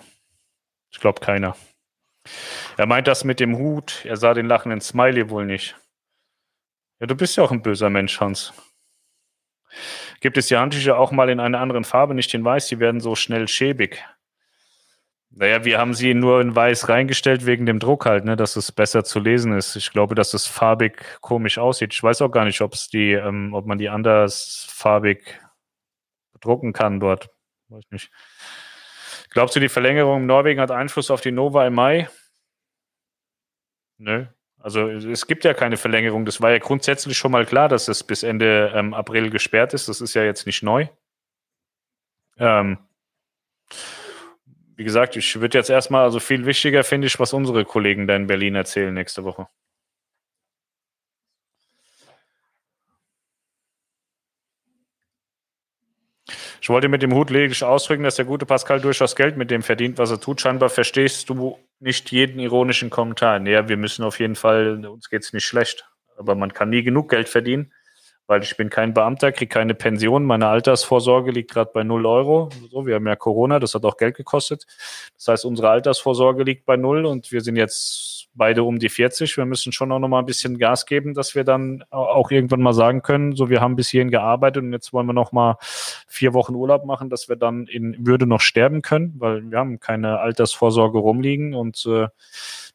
Ich 0.89 0.99
glaube 0.99 1.21
keiner. 1.21 1.55
Er 2.77 2.87
meint 2.87 3.07
das 3.07 3.23
mit 3.23 3.39
dem 3.39 3.59
Hut. 3.59 4.03
Er 4.05 4.17
sah 4.17 4.33
den 4.33 4.47
lachenden 4.47 4.81
Smiley 4.81 5.29
wohl 5.29 5.45
nicht. 5.45 5.77
Ja, 6.99 7.05
du 7.05 7.13
bist 7.13 7.37
ja 7.37 7.43
auch 7.43 7.51
ein 7.51 7.61
böser 7.61 7.91
Mensch, 7.91 8.19
Hans. 8.19 8.53
Gibt 10.19 10.35
es 10.35 10.47
die 10.47 10.57
Handtücher 10.57 10.97
auch 10.97 11.11
mal 11.11 11.29
in 11.29 11.39
einer 11.39 11.59
anderen 11.59 11.83
Farbe, 11.83 12.15
nicht 12.15 12.33
in 12.33 12.43
weiß? 12.43 12.69
Die 12.69 12.79
werden 12.79 13.01
so 13.01 13.13
schnell 13.15 13.47
schäbig. 13.47 14.03
Naja, 15.33 15.63
wir 15.63 15.79
haben 15.79 15.93
sie 15.93 16.13
nur 16.13 16.41
in 16.41 16.55
weiß 16.55 16.89
reingestellt 16.89 17.45
wegen 17.45 17.65
dem 17.65 17.79
Druck 17.79 18.05
halt, 18.05 18.25
ne, 18.25 18.35
dass 18.35 18.57
es 18.57 18.71
besser 18.71 19.05
zu 19.05 19.19
lesen 19.19 19.53
ist. 19.53 19.77
Ich 19.77 19.91
glaube, 19.91 20.13
dass 20.13 20.33
es 20.33 20.45
farbig 20.45 21.21
komisch 21.21 21.57
aussieht. 21.57 21.93
Ich 21.93 22.03
weiß 22.03 22.21
auch 22.21 22.31
gar 22.31 22.43
nicht, 22.43 22.59
ob 22.59 22.73
es 22.73 22.89
die, 22.89 23.13
ähm, 23.13 23.53
ob 23.53 23.65
man 23.65 23.77
die 23.77 23.87
anders 23.89 24.67
farbig 24.69 25.39
drucken 26.41 26.73
kann 26.73 26.99
dort. 26.99 27.29
Weiß 27.69 27.85
nicht. 27.91 28.11
Glaubst 29.29 29.55
du, 29.55 29.61
die 29.61 29.69
Verlängerung 29.69 30.21
in 30.21 30.27
Norwegen 30.27 30.59
hat 30.59 30.71
Einfluss 30.71 31.09
auf 31.09 31.21
die 31.21 31.31
Nova 31.31 31.65
im 31.65 31.75
Mai? 31.75 32.09
Nö. 33.97 34.25
Also 34.59 34.89
es 34.89 35.25
gibt 35.27 35.45
ja 35.45 35.53
keine 35.53 35.77
Verlängerung. 35.77 36.25
Das 36.25 36.41
war 36.41 36.51
ja 36.51 36.59
grundsätzlich 36.59 37.17
schon 37.17 37.31
mal 37.31 37.45
klar, 37.45 37.69
dass 37.69 37.87
es 37.87 38.03
bis 38.03 38.23
Ende 38.23 38.73
ähm, 38.75 38.93
April 38.93 39.29
gesperrt 39.29 39.73
ist. 39.73 39.87
Das 39.87 40.01
ist 40.01 40.13
ja 40.13 40.23
jetzt 40.23 40.45
nicht 40.45 40.61
neu. 40.61 40.87
Ähm, 42.37 42.77
wie 44.81 44.83
gesagt, 44.83 45.15
ich 45.15 45.39
würde 45.39 45.59
jetzt 45.59 45.69
erstmal, 45.69 46.01
also 46.01 46.19
viel 46.19 46.47
wichtiger 46.47 46.83
finde 46.83 47.05
ich, 47.05 47.19
was 47.19 47.33
unsere 47.33 47.65
Kollegen 47.65 48.07
da 48.07 48.15
in 48.15 48.25
Berlin 48.25 48.55
erzählen 48.55 48.91
nächste 48.91 49.23
Woche. 49.23 49.47
Ich 56.59 56.67
wollte 56.67 56.89
mit 56.89 57.03
dem 57.03 57.13
Hut 57.13 57.29
lediglich 57.29 57.63
ausdrücken, 57.63 58.01
dass 58.01 58.15
der 58.15 58.25
gute 58.25 58.47
Pascal 58.47 58.81
durchaus 58.81 59.15
Geld 59.15 59.37
mit 59.37 59.51
dem 59.51 59.61
verdient, 59.61 59.99
was 59.99 60.09
er 60.09 60.19
tut. 60.19 60.41
Scheinbar 60.41 60.69
verstehst 60.69 61.29
du 61.29 61.59
nicht 61.79 62.11
jeden 62.11 62.39
ironischen 62.39 62.89
Kommentar. 62.89 63.37
Naja, 63.37 63.69
wir 63.69 63.77
müssen 63.77 64.03
auf 64.03 64.19
jeden 64.19 64.35
Fall, 64.35 64.83
uns 64.83 65.11
geht 65.11 65.21
es 65.21 65.31
nicht 65.31 65.45
schlecht. 65.45 65.87
Aber 66.17 66.33
man 66.33 66.53
kann 66.53 66.71
nie 66.71 66.81
genug 66.81 67.11
Geld 67.11 67.29
verdienen, 67.29 67.71
weil 68.31 68.43
ich 68.43 68.55
bin 68.55 68.69
kein 68.69 68.93
Beamter, 68.93 69.33
kriege 69.33 69.49
keine 69.49 69.73
Pension. 69.73 70.23
Meine 70.23 70.47
Altersvorsorge 70.47 71.31
liegt 71.31 71.51
gerade 71.51 71.69
bei 71.73 71.83
0 71.83 72.05
Euro. 72.05 72.47
So, 72.71 72.85
wir 72.85 72.95
haben 72.95 73.05
ja 73.05 73.17
Corona, 73.17 73.59
das 73.59 73.75
hat 73.75 73.83
auch 73.83 73.97
Geld 73.97 74.15
gekostet. 74.15 74.65
Das 75.17 75.27
heißt, 75.27 75.43
unsere 75.43 75.67
Altersvorsorge 75.67 76.43
liegt 76.43 76.65
bei 76.65 76.77
0 76.77 77.05
und 77.05 77.29
wir 77.33 77.41
sind 77.41 77.57
jetzt 77.57 78.29
beide 78.33 78.63
um 78.63 78.79
die 78.79 78.87
40. 78.87 79.35
Wir 79.35 79.43
müssen 79.43 79.73
schon 79.73 79.91
auch 79.91 79.99
noch 79.99 80.07
mal 80.07 80.19
ein 80.19 80.25
bisschen 80.25 80.57
Gas 80.57 80.85
geben, 80.85 81.13
dass 81.13 81.35
wir 81.35 81.43
dann 81.43 81.83
auch 81.89 82.31
irgendwann 82.31 82.61
mal 82.61 82.71
sagen 82.71 83.01
können, 83.01 83.35
so 83.35 83.49
wir 83.49 83.59
haben 83.59 83.75
bis 83.75 83.89
hierhin 83.89 84.11
gearbeitet 84.11 84.63
und 84.63 84.71
jetzt 84.71 84.93
wollen 84.93 85.07
wir 85.07 85.13
noch 85.13 85.33
mal 85.33 85.57
vier 86.07 86.33
Wochen 86.33 86.55
Urlaub 86.55 86.85
machen, 86.85 87.09
dass 87.09 87.27
wir 87.27 87.35
dann 87.35 87.67
in 87.67 88.07
Würde 88.07 88.27
noch 88.27 88.39
sterben 88.39 88.81
können, 88.81 89.13
weil 89.17 89.51
wir 89.51 89.57
haben 89.57 89.81
keine 89.81 90.19
Altersvorsorge 90.19 90.99
rumliegen 90.99 91.53
und 91.53 91.85
äh, 91.85 92.07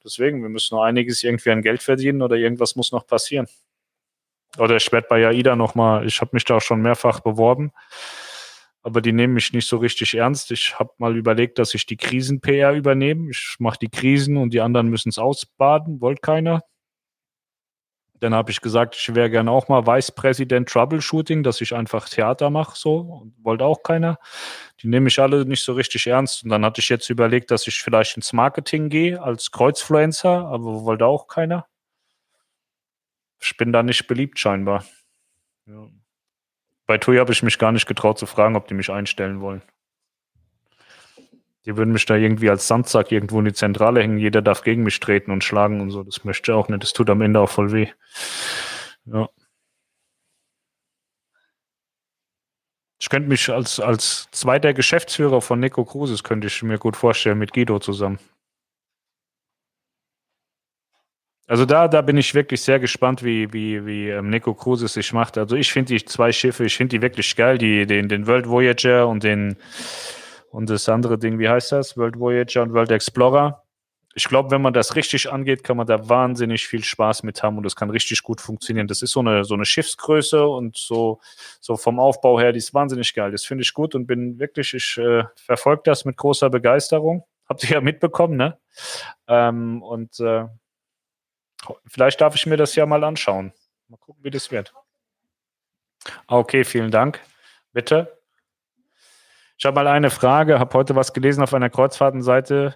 deswegen, 0.05 0.43
wir 0.43 0.51
müssen 0.51 0.75
noch 0.75 0.83
einiges 0.83 1.23
irgendwie 1.23 1.49
an 1.49 1.63
Geld 1.63 1.83
verdienen 1.83 2.21
oder 2.21 2.37
irgendwas 2.37 2.77
muss 2.77 2.93
noch 2.93 3.07
passieren. 3.07 3.47
Oder 4.59 4.77
ich 4.77 4.91
werde 4.93 5.07
bei 5.09 5.27
AIDA 5.27 5.57
noch 5.57 5.75
mal, 5.75 6.07
ich 6.07 6.21
habe 6.21 6.31
mich 6.33 6.45
da 6.45 6.57
auch 6.57 6.63
schon 6.63 6.81
mehrfach 6.81 7.21
beworben 7.21 7.73
aber 8.87 9.01
die 9.01 9.11
nehmen 9.11 9.35
mich 9.35 9.53
nicht 9.53 9.67
so 9.67 9.79
richtig 9.79 10.15
ernst. 10.15 10.53
Ich 10.53 10.79
habe 10.79 10.93
mal 10.99 11.17
überlegt, 11.17 11.59
dass 11.59 11.75
ich 11.75 11.87
die 11.87 11.97
Krisen-PR 11.97 12.73
übernehme. 12.73 13.31
Ich 13.31 13.57
mache 13.59 13.81
die 13.81 13.89
Krisen 13.89 14.37
und 14.37 14.55
die 14.55 14.61
anderen 14.61 14.87
müssen 14.87 15.09
es 15.09 15.19
ausbaden. 15.19 16.01
Wollt 16.01 16.23
keiner. 16.23 16.63
Dann 18.21 18.33
habe 18.33 18.53
ich 18.53 18.61
gesagt, 18.61 18.95
ich 18.95 19.13
wäre 19.13 19.29
gerne 19.29 19.51
auch 19.51 19.67
mal 19.67 19.89
Vice 19.89 20.13
President 20.13 20.69
Troubleshooting, 20.69 21.43
dass 21.43 21.61
ich 21.61 21.75
einfach 21.75 22.09
Theater 22.09 22.49
mache, 22.49 22.79
so. 22.79 23.27
Wollte 23.43 23.65
auch 23.65 23.83
keiner. 23.83 24.21
Die 24.81 24.87
nehmen 24.87 25.03
mich 25.03 25.19
alle 25.19 25.45
nicht 25.45 25.65
so 25.65 25.73
richtig 25.73 26.07
ernst. 26.07 26.45
Und 26.45 26.51
dann 26.51 26.65
hatte 26.65 26.81
ich 26.81 26.89
jetzt 26.89 27.11
überlegt, 27.11 27.51
dass 27.51 27.67
ich 27.67 27.83
vielleicht 27.83 28.17
ins 28.17 28.33
Marketing 28.33 28.89
gehe 28.89 29.21
als 29.21 29.51
Kreuzfluencer, 29.51 30.47
aber 30.47 30.85
wollte 30.85 31.07
auch 31.07 31.27
keiner. 31.27 31.67
Ich 33.41 33.57
bin 33.57 33.73
da 33.73 33.83
nicht 33.83 34.07
beliebt 34.07 34.39
scheinbar. 34.39 34.85
Ja. 35.67 35.89
Bei 36.87 36.99
TUI 36.99 37.17
habe 37.17 37.33
ich 37.33 37.43
mich 37.43 37.59
gar 37.59 37.73
nicht 37.73 37.87
getraut 37.87 38.19
zu 38.19 38.27
fragen, 38.27 38.57
ob 38.57 38.69
die 38.69 38.75
mich 38.75 38.91
einstellen 38.91 39.41
wollen. 39.41 39.63
Die 41.65 41.77
würden 41.77 41.93
mich 41.93 42.07
da 42.07 42.15
irgendwie 42.15 42.49
als 42.49 42.69
Sandsack 42.69 43.11
irgendwo 43.11 43.41
in 43.41 43.45
die 43.47 43.53
Zentrale 43.53 44.01
hängen. 44.01 44.19
Jeder 44.19 44.41
darf 44.41 44.63
gegen 44.63 44.85
mich 44.85 45.01
treten 45.01 45.33
und 45.33 45.43
schlagen 45.43 45.81
und 45.81 45.91
so. 45.91 46.05
Das 46.05 46.25
möchte 46.25 46.53
ich 46.53 46.57
auch 46.57 46.69
nicht. 46.69 46.83
Das 46.83 46.93
tut 46.93 47.11
am 47.11 47.21
Ende 47.23 47.41
auch 47.41 47.51
voll 47.51 47.73
weh. 47.73 47.89
Ja. 49.05 49.29
Ich 53.01 53.09
könnte 53.09 53.29
mich 53.29 53.51
als, 53.51 53.81
als 53.81 54.29
zweiter 54.31 54.75
Geschäftsführer 54.75 55.41
von 55.41 55.61
Nico 55.61 55.85
Cruises, 55.85 56.25
könnte 56.25 56.47
ich 56.47 56.63
mir 56.63 56.79
gut 56.79 56.97
vorstellen, 56.97 57.39
mit 57.39 57.53
Guido 57.53 57.79
zusammen. 57.81 58.19
Also 61.49 61.65
da, 61.65 61.87
da 61.87 62.03
bin 62.03 62.17
ich 62.17 62.35
wirklich 62.35 62.61
sehr 62.63 62.81
gespannt, 62.81 63.23
wie, 63.23 63.53
wie, 63.53 63.87
wie 63.87 64.09
ähm, 64.09 64.31
Nico 64.31 64.53
Cruz 64.53 64.83
es 64.83 64.95
sich 64.95 65.13
macht. 65.13 65.39
Also 65.39 65.55
ich 65.55 65.73
finde 65.73 65.95
die 65.95 66.05
zwei 66.05 66.33
Schiffe, 66.33 66.65
ich 66.65 66.77
finde 66.77 66.97
die 66.97 67.03
wirklich 67.03 67.37
geil, 67.37 67.57
die, 67.57 67.87
den, 67.87 68.09
den 68.09 68.27
World 68.27 68.49
Voyager 68.49 69.07
und 69.07 69.23
den 69.23 69.57
und 70.51 70.71
das 70.71 70.89
andere 70.89 71.19
Ding, 71.19 71.39
wie 71.39 71.49
heißt 71.49 71.73
das? 71.73 71.97
World 71.97 72.19
Voyager 72.19 72.63
und 72.63 72.73
World 72.73 72.91
Explorer. 72.91 73.63
Ich 74.15 74.25
glaube, 74.25 74.51
wenn 74.51 74.63
man 74.63 74.73
das 74.73 74.97
richtig 74.97 75.31
angeht, 75.31 75.63
kann 75.63 75.77
man 75.77 75.87
da 75.87 76.09
wahnsinnig 76.09 76.67
viel 76.67 76.83
Spaß 76.83 77.23
mit 77.23 77.43
haben 77.43 77.59
und 77.59 77.63
das 77.65 77.77
kann 77.77 77.91
richtig 77.91 78.23
gut 78.23 78.41
funktionieren. 78.41 78.89
Das 78.89 79.03
ist 79.03 79.11
so 79.11 79.21
eine, 79.21 79.45
so 79.45 79.53
eine 79.53 79.67
Schiffsgröße 79.67 80.47
und 80.47 80.77
so, 80.79 81.21
so 81.61 81.77
vom 81.77 82.01
Aufbau 82.01 82.41
her, 82.41 82.53
die 82.53 82.59
ist 82.59 82.73
wahnsinnig 82.73 83.13
geil. 83.13 83.31
Das 83.31 83.45
finde 83.45 83.63
ich 83.63 83.75
gut 83.75 83.95
und 83.95 84.07
bin 84.07 84.39
wirklich, 84.39 84.73
ich 84.73 84.97
äh, 84.97 85.25
verfolge 85.35 85.83
das 85.85 86.07
mit 86.07 86.17
großer 86.17 86.49
Begeisterung. 86.49 87.25
Habt 87.47 87.63
ihr 87.65 87.71
ja 87.71 87.81
mitbekommen, 87.83 88.39
ne? 88.39 88.59
Ähm, 89.29 89.83
und 89.83 90.19
äh, 90.21 90.47
Vielleicht 91.87 92.21
darf 92.21 92.35
ich 92.35 92.47
mir 92.47 92.57
das 92.57 92.75
ja 92.75 92.87
mal 92.87 93.03
anschauen. 93.05 93.53
Mal 93.89 93.97
gucken, 93.99 94.25
wie 94.25 94.31
das 94.31 94.51
wird. 94.51 94.75
Okay, 96.27 96.65
vielen 96.65 96.91
Dank. 96.91 97.21
Bitte. 97.73 98.21
Ich 99.59 99.65
habe 99.65 99.75
mal 99.75 99.87
eine 99.87 100.11
Frage, 100.11 100.59
habe 100.59 100.77
heute 100.77 100.97
was 100.97 101.13
gelesen 101.13 101.43
auf 101.43 101.55
einer 101.55 101.71
Kreuzfahrtenseite. 101.71 102.75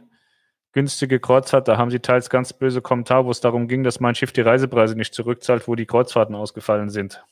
Günstige 0.73 1.19
Kreuzfahrt, 1.19 1.67
da 1.67 1.77
haben 1.77 1.91
sie 1.91 1.99
teils 1.99 2.31
ganz 2.31 2.53
böse 2.53 2.81
Kommentare, 2.81 3.25
wo 3.25 3.31
es 3.31 3.41
darum 3.41 3.67
ging, 3.67 3.83
dass 3.83 3.99
mein 3.99 4.15
Schiff 4.15 4.33
die 4.33 4.41
Reisepreise 4.41 4.95
nicht 4.95 5.15
zurückzahlt, 5.15 5.67
wo 5.67 5.75
die 5.75 5.87
Kreuzfahrten 5.87 6.35
ausgefallen 6.35 6.91
sind. 6.91 7.25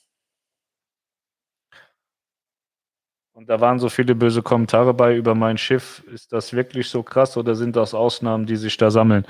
Und 3.32 3.48
da 3.48 3.60
waren 3.60 3.78
so 3.78 3.88
viele 3.88 4.16
böse 4.16 4.42
Kommentare 4.42 4.92
bei 4.92 5.14
über 5.14 5.36
mein 5.36 5.56
Schiff. 5.58 6.02
Ist 6.12 6.32
das 6.32 6.52
wirklich 6.52 6.90
so 6.90 7.04
krass 7.04 7.36
oder 7.36 7.54
sind 7.54 7.76
das 7.76 7.94
Ausnahmen, 7.94 8.46
die 8.46 8.56
sich 8.56 8.76
da 8.76 8.90
sammeln? 8.90 9.24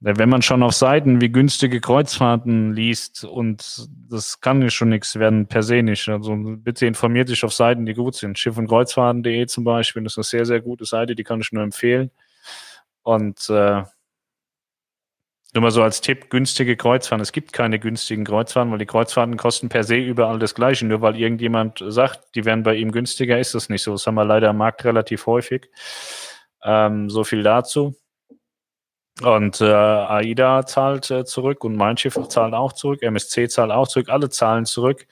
Wenn 0.00 0.28
man 0.28 0.42
schon 0.42 0.62
auf 0.62 0.74
Seiten 0.74 1.20
wie 1.20 1.28
günstige 1.28 1.80
Kreuzfahrten 1.80 2.72
liest 2.72 3.24
und 3.24 3.88
das 4.08 4.40
kann 4.40 4.62
ja 4.62 4.70
schon 4.70 4.90
nichts 4.90 5.18
werden, 5.18 5.48
per 5.48 5.64
se 5.64 5.82
nicht. 5.82 6.08
Also 6.08 6.36
bitte 6.36 6.86
informiert 6.86 7.28
sich 7.28 7.44
auf 7.44 7.52
Seiten, 7.52 7.84
die 7.84 7.94
gut 7.94 8.14
sind. 8.14 8.38
Schiff- 8.38 8.58
und 8.58 8.68
Kreuzfahrten.de 8.68 9.46
zum 9.46 9.64
Beispiel 9.64 10.06
ist 10.06 10.16
eine 10.16 10.22
sehr, 10.22 10.46
sehr 10.46 10.60
gute 10.60 10.84
Seite, 10.84 11.16
die 11.16 11.24
kann 11.24 11.40
ich 11.40 11.50
nur 11.50 11.64
empfehlen. 11.64 12.12
Und 13.02 13.50
äh, 13.50 13.82
nur 15.54 15.62
mal 15.62 15.70
so 15.72 15.82
als 15.82 16.00
Tipp, 16.00 16.30
günstige 16.30 16.76
Kreuzfahrten. 16.76 17.22
Es 17.22 17.32
gibt 17.32 17.52
keine 17.52 17.80
günstigen 17.80 18.24
Kreuzfahrten, 18.24 18.70
weil 18.70 18.78
die 18.78 18.86
Kreuzfahrten 18.86 19.36
kosten 19.36 19.68
per 19.68 19.82
se 19.82 19.96
überall 19.96 20.38
das 20.38 20.54
Gleiche. 20.54 20.86
Nur 20.86 21.00
weil 21.00 21.16
irgendjemand 21.16 21.82
sagt, 21.88 22.36
die 22.36 22.44
wären 22.44 22.62
bei 22.62 22.76
ihm 22.76 22.92
günstiger, 22.92 23.36
ist 23.40 23.56
das 23.56 23.68
nicht 23.68 23.82
so. 23.82 23.92
Das 23.92 24.06
haben 24.06 24.14
wir 24.14 24.24
leider 24.24 24.50
am 24.50 24.58
Markt 24.58 24.84
relativ 24.84 25.26
häufig. 25.26 25.68
Ähm, 26.62 27.10
so 27.10 27.24
viel 27.24 27.42
dazu. 27.42 27.97
Und 29.22 29.60
äh, 29.60 29.64
AIDA 29.64 30.64
zahlt 30.64 31.10
äh, 31.10 31.24
zurück 31.24 31.64
und 31.64 31.76
Mein 31.76 31.96
Schiff 31.96 32.14
zahlt 32.28 32.54
auch 32.54 32.72
zurück, 32.72 33.02
MSC 33.02 33.48
zahlt 33.48 33.72
auch 33.72 33.88
zurück, 33.88 34.08
alle 34.10 34.28
zahlen 34.30 34.64
zurück. 34.64 35.06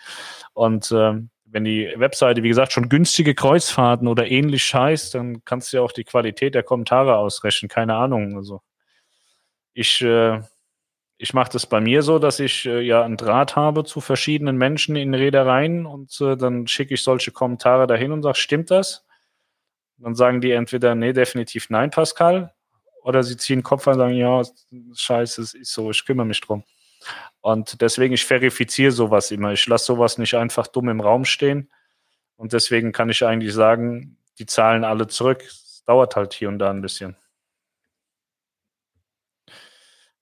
Und 0.55 0.93
äh, 0.93 1.15
wenn 1.45 1.65
die 1.65 1.93
Webseite, 1.97 2.43
wie 2.43 2.49
gesagt, 2.49 2.73
schon 2.73 2.89
günstige 2.89 3.35
Kreuzfahrten 3.35 4.09
oder 4.09 4.31
ähnlich 4.31 4.75
heißt, 4.75 5.15
dann 5.15 5.45
kannst 5.45 5.73
du 5.73 5.79
ja 5.79 5.83
auch 5.83 5.93
die 5.93 6.05
Qualität 6.05 6.55
der 6.55 6.63
Kommentare 6.63 7.17
ausrechnen. 7.17 7.69
Keine 7.69 7.95
Ahnung. 7.97 8.37
Also 8.37 8.63
ich, 9.75 10.01
äh, 10.03 10.41
ich 11.19 11.35
mache 11.35 11.53
das 11.53 11.67
bei 11.67 11.81
mir 11.81 12.03
so, 12.03 12.19
dass 12.19 12.41
ich 12.41 12.67
äh, 12.67 12.81
ja 12.81 13.03
einen 13.03 13.17
Draht 13.17 13.57
habe 13.57 13.85
zu 13.85 14.01
verschiedenen 14.01 14.57
Menschen 14.57 14.97
in 14.97 15.15
Reedereien 15.15 15.87
und 15.87 16.21
äh, 16.21 16.37
dann 16.37 16.67
schicke 16.67 16.95
ich 16.95 17.03
solche 17.03 17.33
Kommentare 17.33 17.87
dahin 17.87 18.13
und 18.13 18.23
sage, 18.23 18.37
stimmt 18.37 18.71
das? 18.71 19.05
Dann 19.99 20.15
sagen 20.15 20.41
die 20.41 20.53
entweder, 20.53 20.95
nee, 20.95 21.13
definitiv 21.13 21.71
nein, 21.71 21.91
Pascal. 21.91 22.53
Oder 23.07 23.23
sie 23.23 23.37
ziehen 23.37 23.61
den 23.61 23.63
Kopf 23.63 23.87
an 23.87 23.93
und 23.95 23.99
sagen, 24.01 24.17
ja, 24.17 24.43
scheiße, 24.93 25.41
es 25.41 25.55
ist 25.55 25.73
so, 25.73 25.93
ich 25.93 26.05
kümmere 26.05 26.27
mich 26.27 26.41
drum. 26.41 26.65
Und 27.41 27.81
deswegen, 27.81 28.15
ich 28.15 28.25
verifiziere 28.25 28.91
sowas 28.91 29.31
immer. 29.31 29.53
Ich 29.53 29.65
lasse 29.69 29.85
sowas 29.85 30.19
nicht 30.19 30.35
einfach 30.35 30.67
dumm 30.67 30.89
im 30.89 31.01
Raum 31.01 31.25
stehen. 31.25 31.71
Und 32.35 32.53
deswegen 32.53 32.91
kann 32.91 33.09
ich 33.09 33.25
eigentlich 33.25 33.55
sagen, 33.55 34.19
die 34.41 34.47
zahlen 34.47 34.83
alle 34.83 35.07
zurück. 35.07 35.45
Es 35.45 35.85
dauert 35.87 36.17
halt 36.17 36.35
hier 36.35 36.49
und 36.49 36.59
da 36.59 36.69
ein 36.69 36.83
bisschen. 36.83 37.15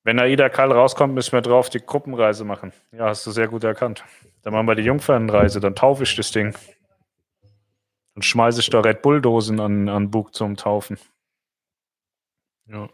Wenn 0.02 0.20
AIDA 0.20 0.50
Karl 0.50 0.70
rauskommt, 0.70 1.14
müssen 1.14 1.32
wir 1.32 1.40
drauf 1.40 1.70
die 1.70 1.80
Gruppenreise 1.80 2.44
machen. 2.44 2.74
Ja, 2.92 3.06
hast 3.06 3.26
du 3.26 3.30
sehr 3.30 3.48
gut 3.48 3.64
erkannt. 3.64 4.04
Dann 4.42 4.52
machen 4.52 4.68
wir 4.68 4.74
die 4.74 4.82
Jungfernreise, 4.82 5.58
dann 5.58 5.74
taufe 5.74 6.02
ich 6.02 6.14
das 6.16 6.32
Ding. 6.32 6.54
Dann 8.14 8.22
schmeiße 8.22 8.60
ich 8.60 8.68
da 8.68 8.80
Red 8.80 9.00
Bull-Dosen 9.00 9.58
an, 9.58 9.88
an 9.88 10.10
Bug 10.10 10.34
zum 10.34 10.58
Taufen. 10.58 10.98
Ja. 12.66 12.88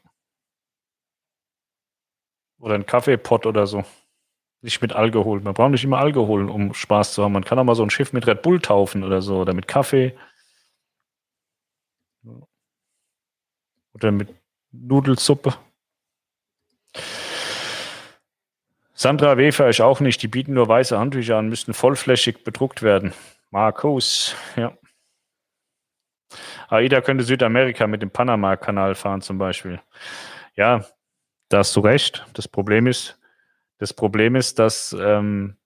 Oder 2.59 2.75
ein 2.75 2.87
Kaffeepot 2.87 3.47
oder 3.47 3.67
so. 3.67 3.85
Nicht 4.63 4.83
mit 4.83 4.93
Alkohol. 4.93 5.41
Man 5.41 5.55
braucht 5.55 5.71
nicht 5.71 5.85
immer 5.85 5.99
Alkohol, 5.99 6.51
um 6.51 6.75
Spaß 6.75 7.15
zu 7.15 7.25
haben. 7.25 7.33
Man 7.33 7.45
kann 7.45 7.59
auch 7.59 7.65
mal 7.65 7.75
so 7.75 7.83
ein 7.83 7.91
Schiff 7.91 8.13
mit 8.13 8.27
Red 8.27 8.43
Bull 8.43 8.61
taufen 8.61 9.05
oder 9.05 9.23
so. 9.23 9.41
Oder 9.41 9.55
mit 9.55 9.67
Kaffee. 9.67 10.15
Oder 13.95 14.13
mit 14.13 14.35
Nudelsuppe. 14.73 15.55
Sandra 18.93 19.39
Wefer 19.39 19.71
ich 19.71 19.81
auch 19.81 20.01
nicht. 20.01 20.23
Die 20.23 20.29
bieten 20.29 20.53
nur 20.53 20.69
weiße 20.69 20.99
Handtücher 20.99 21.39
an, 21.39 21.49
müssten 21.49 21.73
vollflächig 21.73 22.45
bedruckt 22.45 22.83
werden. 22.83 23.15
Markus, 23.51 24.37
ja. 24.57 24.77
AIDA 26.69 27.01
könnte 27.01 27.25
Südamerika 27.25 27.87
mit 27.87 28.03
dem 28.03 28.11
Panama-Kanal 28.11 28.95
fahren 28.95 29.21
zum 29.21 29.39
Beispiel. 29.39 29.81
Ja, 30.55 30.85
da 31.49 31.59
hast 31.59 31.75
du 31.77 31.81
recht. 31.81 32.27
Das 32.35 32.49
Problem 32.49 32.87
ist, 32.87 33.19
das 33.79 33.93
Problem 33.93 34.37
ist, 34.37 34.59
dass 34.59 34.97
ähm, 34.99 35.57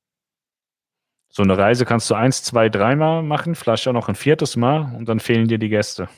so 1.29 1.43
eine 1.43 1.59
Reise 1.59 1.85
kannst 1.85 2.09
du 2.11 2.15
eins, 2.15 2.43
zwei, 2.45 2.69
dreimal 2.69 3.23
machen, 3.23 3.55
vielleicht 3.55 3.89
auch 3.89 3.93
noch 3.93 4.09
ein 4.09 4.15
viertes 4.15 4.57
Mal 4.57 4.95
und 4.97 5.09
dann 5.09 5.21
fehlen 5.21 5.49
dir 5.49 5.59
die 5.59 5.69
Gäste. 5.69 6.09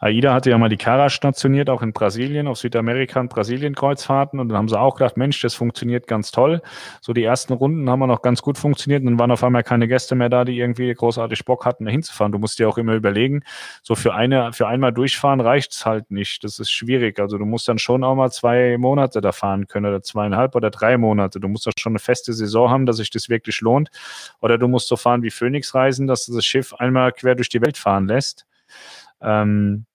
AIDA 0.00 0.34
hatte 0.34 0.50
ja 0.50 0.58
mal 0.58 0.68
die 0.68 0.76
Cara 0.76 1.08
stationiert, 1.08 1.70
auch 1.70 1.82
in 1.82 1.92
Brasilien, 1.92 2.48
auf 2.48 2.58
Südamerika 2.58 3.20
und 3.20 3.30
Brasilien-Kreuzfahrten. 3.30 4.40
Und 4.40 4.48
dann 4.48 4.58
haben 4.58 4.68
sie 4.68 4.78
auch 4.78 4.96
gedacht, 4.96 5.16
Mensch, 5.16 5.40
das 5.40 5.54
funktioniert 5.54 6.06
ganz 6.06 6.32
toll. 6.32 6.60
So 7.00 7.12
die 7.12 7.22
ersten 7.22 7.52
Runden 7.52 7.88
haben 7.88 8.00
wir 8.00 8.06
noch 8.06 8.22
ganz 8.22 8.42
gut 8.42 8.58
funktioniert. 8.58 9.02
Und 9.02 9.06
dann 9.06 9.18
waren 9.18 9.30
auf 9.30 9.44
einmal 9.44 9.62
keine 9.62 9.86
Gäste 9.86 10.14
mehr 10.16 10.28
da, 10.28 10.44
die 10.44 10.58
irgendwie 10.58 10.92
großartig 10.92 11.44
Bock 11.44 11.64
hatten, 11.64 11.84
da 11.84 11.90
hinzufahren. 11.90 12.32
Du 12.32 12.38
musst 12.38 12.58
dir 12.58 12.68
auch 12.68 12.78
immer 12.78 12.94
überlegen, 12.94 13.42
so 13.82 13.94
für 13.94 14.14
eine, 14.14 14.52
für 14.52 14.66
einmal 14.66 14.92
durchfahren 14.92 15.40
reicht's 15.40 15.86
halt 15.86 16.10
nicht. 16.10 16.42
Das 16.42 16.58
ist 16.58 16.70
schwierig. 16.70 17.20
Also 17.20 17.38
du 17.38 17.44
musst 17.44 17.68
dann 17.68 17.78
schon 17.78 18.02
auch 18.02 18.16
mal 18.16 18.30
zwei 18.30 18.76
Monate 18.76 19.20
da 19.20 19.32
fahren 19.32 19.68
können 19.68 19.86
oder 19.86 20.02
zweieinhalb 20.02 20.56
oder 20.56 20.70
drei 20.70 20.98
Monate. 20.98 21.38
Du 21.38 21.48
musst 21.48 21.66
da 21.66 21.70
schon 21.78 21.92
eine 21.92 22.00
feste 22.00 22.32
Saison 22.32 22.70
haben, 22.70 22.86
dass 22.86 22.96
sich 22.96 23.10
das 23.10 23.28
wirklich 23.28 23.60
lohnt. 23.60 23.90
Oder 24.40 24.58
du 24.58 24.66
musst 24.66 24.88
so 24.88 24.96
fahren 24.96 25.22
wie 25.22 25.30
Phoenix 25.30 25.74
reisen, 25.74 26.06
dass 26.08 26.26
das 26.26 26.44
Schiff 26.44 26.74
einmal 26.74 27.12
quer 27.12 27.36
durch 27.36 27.48
die 27.48 27.60
Welt 27.60 27.78
fahren 27.78 28.08
lässt. 28.08 28.46
Ähm, 29.24 29.86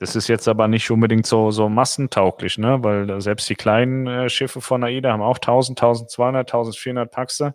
das 0.00 0.16
ist 0.16 0.28
jetzt 0.28 0.48
aber 0.48 0.66
nicht 0.66 0.90
unbedingt 0.90 1.26
so, 1.26 1.50
so 1.50 1.68
massentauglich, 1.68 2.56
ne? 2.56 2.82
weil 2.82 3.20
selbst 3.20 3.50
die 3.50 3.54
kleinen 3.54 4.06
äh, 4.06 4.30
Schiffe 4.30 4.62
von 4.62 4.82
AIDA 4.82 5.12
haben 5.12 5.20
auch 5.20 5.36
1000, 5.36 5.78
1200, 5.78 6.48
1400 6.48 7.10
Paxe. 7.10 7.54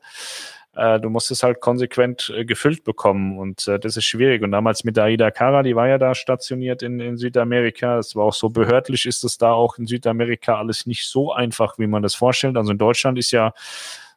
Äh, 0.75 0.99
du 0.99 1.09
musst 1.09 1.31
es 1.31 1.41
halt 1.41 1.59
konsequent 1.59 2.31
äh, 2.35 2.45
gefüllt 2.45 2.83
bekommen 2.83 3.39
und 3.39 3.67
äh, 3.67 3.79
das 3.79 3.97
ist 3.97 4.05
schwierig. 4.05 4.43
Und 4.43 4.51
damals 4.51 4.83
mit 4.83 4.99
AIDA 4.99 5.31
Cara, 5.31 5.63
die 5.63 5.75
war 5.75 5.87
ja 5.87 5.97
da 5.97 6.13
stationiert 6.13 6.83
in, 6.83 6.99
in 6.99 7.17
Südamerika. 7.17 7.97
Es 7.97 8.15
war 8.15 8.25
auch 8.25 8.33
so 8.33 8.49
behördlich, 8.49 9.07
ist 9.07 9.23
es 9.23 9.39
da 9.39 9.51
auch 9.53 9.79
in 9.79 9.87
Südamerika 9.87 10.59
alles 10.59 10.85
nicht 10.85 11.07
so 11.07 11.33
einfach, 11.33 11.79
wie 11.79 11.87
man 11.87 12.03
das 12.03 12.13
vorstellt. 12.13 12.57
Also 12.57 12.73
in 12.73 12.77
Deutschland 12.77 13.17
ist 13.17 13.31
ja, 13.31 13.53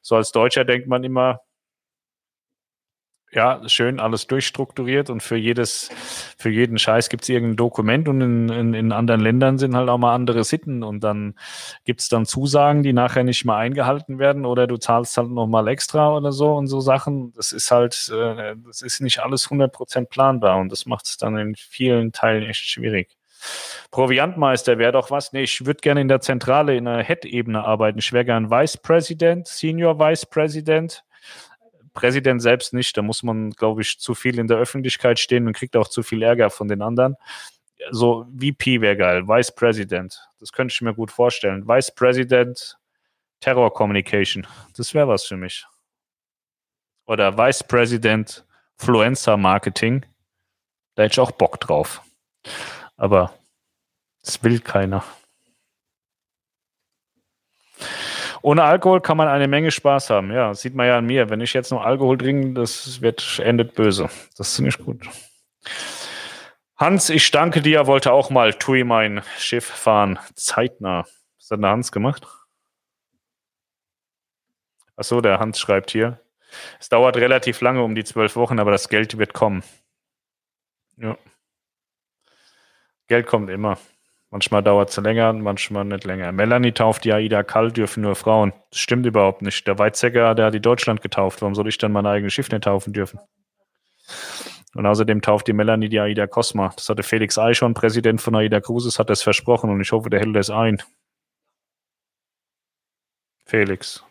so 0.03 0.17
als 0.17 0.33
Deutscher 0.33 0.67
denkt 0.67 0.87
man 0.87 1.03
immer, 1.03 1.41
ja, 3.33 3.61
schön 3.69 4.01
alles 4.01 4.27
durchstrukturiert 4.27 5.11
und 5.11 5.23
für 5.23 5.37
jedes, 5.37 5.91
für 6.39 6.49
jeden 6.49 6.79
Scheiß 6.79 7.09
gibt 7.11 7.25
es 7.25 7.29
irgendein 7.29 7.57
Dokument 7.57 8.09
und 8.09 8.21
in, 8.21 8.49
in, 8.49 8.75
in 8.75 8.93
anderen 8.93 9.21
Ländern 9.21 9.59
sind 9.59 9.77
halt 9.77 9.89
auch 9.89 9.99
mal 9.99 10.15
andere 10.15 10.45
Sitten 10.45 10.83
und 10.83 11.05
dann 11.05 11.35
gibt 11.85 12.01
es 12.01 12.09
dann 12.09 12.25
Zusagen, 12.25 12.83
die 12.83 12.93
nachher 12.93 13.25
nicht 13.25 13.45
mal 13.45 13.59
eingehalten 13.59 14.19
werden 14.19 14.47
oder 14.47 14.67
du 14.67 14.79
zahlst 14.79 15.17
halt 15.19 15.31
nochmal 15.31 15.69
extra 15.69 16.17
oder 16.17 16.33
so 16.33 16.55
und 16.55 16.69
so 16.69 16.81
Sachen. 16.81 17.33
Das 17.35 17.53
ist 17.53 17.71
halt, 17.71 18.11
äh, 18.13 18.55
das 18.67 18.81
ist 18.81 19.01
nicht 19.01 19.21
alles 19.21 19.49
100% 19.49 20.07
planbar 20.07 20.59
und 20.59 20.73
das 20.73 20.87
macht 20.87 21.07
es 21.07 21.19
dann 21.19 21.37
in 21.37 21.55
vielen 21.55 22.13
Teilen 22.13 22.45
echt 22.45 22.65
schwierig. 22.65 23.19
Proviantmeister 23.91 24.79
wäre 24.79 24.93
doch 24.93 25.11
was. 25.11 25.33
Nee, 25.33 25.43
ich 25.43 25.65
würde 25.65 25.81
gerne 25.81 26.01
in 26.01 26.09
der 26.09 26.21
Zentrale 26.21 26.77
in 26.77 26.87
der 26.87 27.05
Head-Ebene 27.05 27.63
arbeiten. 27.65 27.99
Ich 27.99 28.13
wäre 28.13 28.25
gern 28.25 28.51
Vice 28.51 28.79
President, 28.79 29.47
Senior 29.47 29.99
Vice 29.99 30.27
President 30.27 31.05
Präsident 31.99 32.41
selbst 32.41 32.73
nicht. 32.73 32.97
Da 32.97 33.03
muss 33.03 33.25
man, 33.25 33.51
glaube 33.51 33.83
ich, 33.83 33.99
zu 33.99 34.15
viel 34.15 34.39
in 34.39 34.47
der 34.47 34.57
Öffentlichkeit 34.57 35.19
stehen 35.19 35.49
und 35.49 35.53
kriegt 35.53 35.77
auch 35.77 35.89
zu 35.89 36.05
viel 36.05 36.23
Ärger 36.23 36.49
von 36.49 36.69
den 36.69 36.81
anderen. 36.81 37.17
So 37.91 38.27
VP 38.37 38.81
wäre 38.81 38.97
geil, 38.97 39.27
Vice 39.27 39.53
President. 39.53 40.29
Das 40.39 40.53
könnte 40.53 40.73
ich 40.73 40.81
mir 40.81 40.95
gut 40.95 41.11
vorstellen. 41.11 41.67
Vice 41.67 41.93
President 41.93 42.79
Terror 43.41 43.73
Communication. 43.73 44.47
Das 44.77 44.95
wäre 44.95 45.09
was 45.09 45.25
für 45.25 45.37
mich. 45.37 45.67
Oder 47.07 47.37
Vice 47.37 47.65
President 47.65 48.45
Fluencer 48.77 49.37
Marketing. 49.37 50.07
Da 50.95 51.03
hätte 51.03 51.15
ich 51.15 51.21
auch 51.21 51.33
Bock 51.33 51.59
drauf. 51.59 52.03
Aber 52.97 53.35
das 54.23 54.43
will 54.45 54.61
keiner. 54.61 55.05
Ohne 58.43 58.63
Alkohol 58.63 59.01
kann 59.01 59.17
man 59.17 59.29
eine 59.29 59.49
Menge 59.49 59.71
Spaß 59.71 60.11
haben. 60.11 60.33
Ja, 60.33 60.55
sieht 60.55 60.75
man 60.75 60.87
ja 60.87 60.99
an 60.99 61.07
mir. 61.07 61.31
Wenn 61.31 61.41
ich 61.41 61.53
jetzt 61.53 61.71
noch 61.71 61.85
Alkohol 61.85 62.19
trinke, 62.19 62.55
das 62.55 63.01
wird, 63.01 63.41
endet 63.43 63.75
böse. 63.75 64.09
Das 64.37 64.53
ist 64.53 64.59
nicht 64.61 64.79
gut. 64.85 65.09
Hans, 66.77 67.11
ich 67.11 67.31
danke 67.31 67.61
dir. 67.61 67.87
Wollte 67.87 68.13
auch 68.13 68.31
mal 68.31 68.55
Tui 68.55 68.85
mein 68.85 69.23
Schiff 69.39 69.67
fahren. 69.67 70.19
Zeitnah. 70.35 71.05
Was 71.39 71.51
hat 71.51 71.63
der 71.63 71.71
Hans 71.71 71.91
gemacht? 71.91 72.27
Achso, 74.97 75.21
der 75.21 75.39
Hans 75.39 75.59
schreibt 75.59 75.91
hier. 75.91 76.21
Es 76.81 76.89
dauert 76.89 77.17
relativ 77.17 77.61
lange, 77.61 77.83
um 77.83 77.95
die 77.95 78.05
zwölf 78.05 78.37
Wochen, 78.37 78.59
aber 78.59 78.71
das 78.71 78.89
Geld 78.89 79.19
wird 79.19 79.35
kommen. 79.35 79.63
Ja. 80.97 81.17
Geld 83.07 83.27
kommt 83.27 83.51
immer. 83.51 83.79
Manchmal 84.31 84.63
dauert 84.63 84.91
es 84.91 84.97
länger, 84.99 85.33
manchmal 85.33 85.87
nicht 85.87 86.05
länger. 86.05 86.33
Melanie 86.33 86.73
tauft 86.73 87.05
die 87.05 87.13
Aida 87.15 87.43
Kall, 87.43 87.73
dürfen 87.73 88.03
nur 88.03 88.15
Frauen. 88.15 88.53
Das 88.71 88.81
stimmt 88.81 89.07
überhaupt 89.07 89.41
nicht. 89.41 89.67
Der 89.67 89.79
Weizsäcker, 89.79 90.35
der 90.35 90.47
hat 90.47 90.55
die 90.55 90.61
Deutschland 90.61 91.01
getauft. 91.01 91.41
Warum 91.41 91.55
soll 91.55 91.69
ich 91.69 91.79
dann 91.79 91.93
mein 91.93 92.07
eigenes 92.07 92.35
Schiff 92.35 92.51
nicht 92.51 92.65
taufen 92.65 92.93
dürfen? 92.93 93.21
Und 94.75 94.85
außerdem 94.85 95.23
tauft 95.23 95.47
die 95.47 95.55
Melanie 95.55 95.89
die 95.89 95.99
Aida 95.99 96.27
Cosma. 96.27 96.73
Das 96.77 96.89
hatte 96.91 97.03
Felix 97.03 97.39
Eichhorn, 97.39 97.73
Präsident 97.73 98.21
von 98.21 98.35
Aida 98.37 98.61
Cruises, 98.61 98.99
hat 98.99 99.09
das 99.09 99.23
versprochen 99.23 99.71
und 99.71 99.81
ich 99.81 99.93
hoffe, 99.93 100.11
der 100.11 100.21
hält 100.21 100.37
das 100.37 100.51
ein. 100.51 100.83
Felix. 103.47 104.05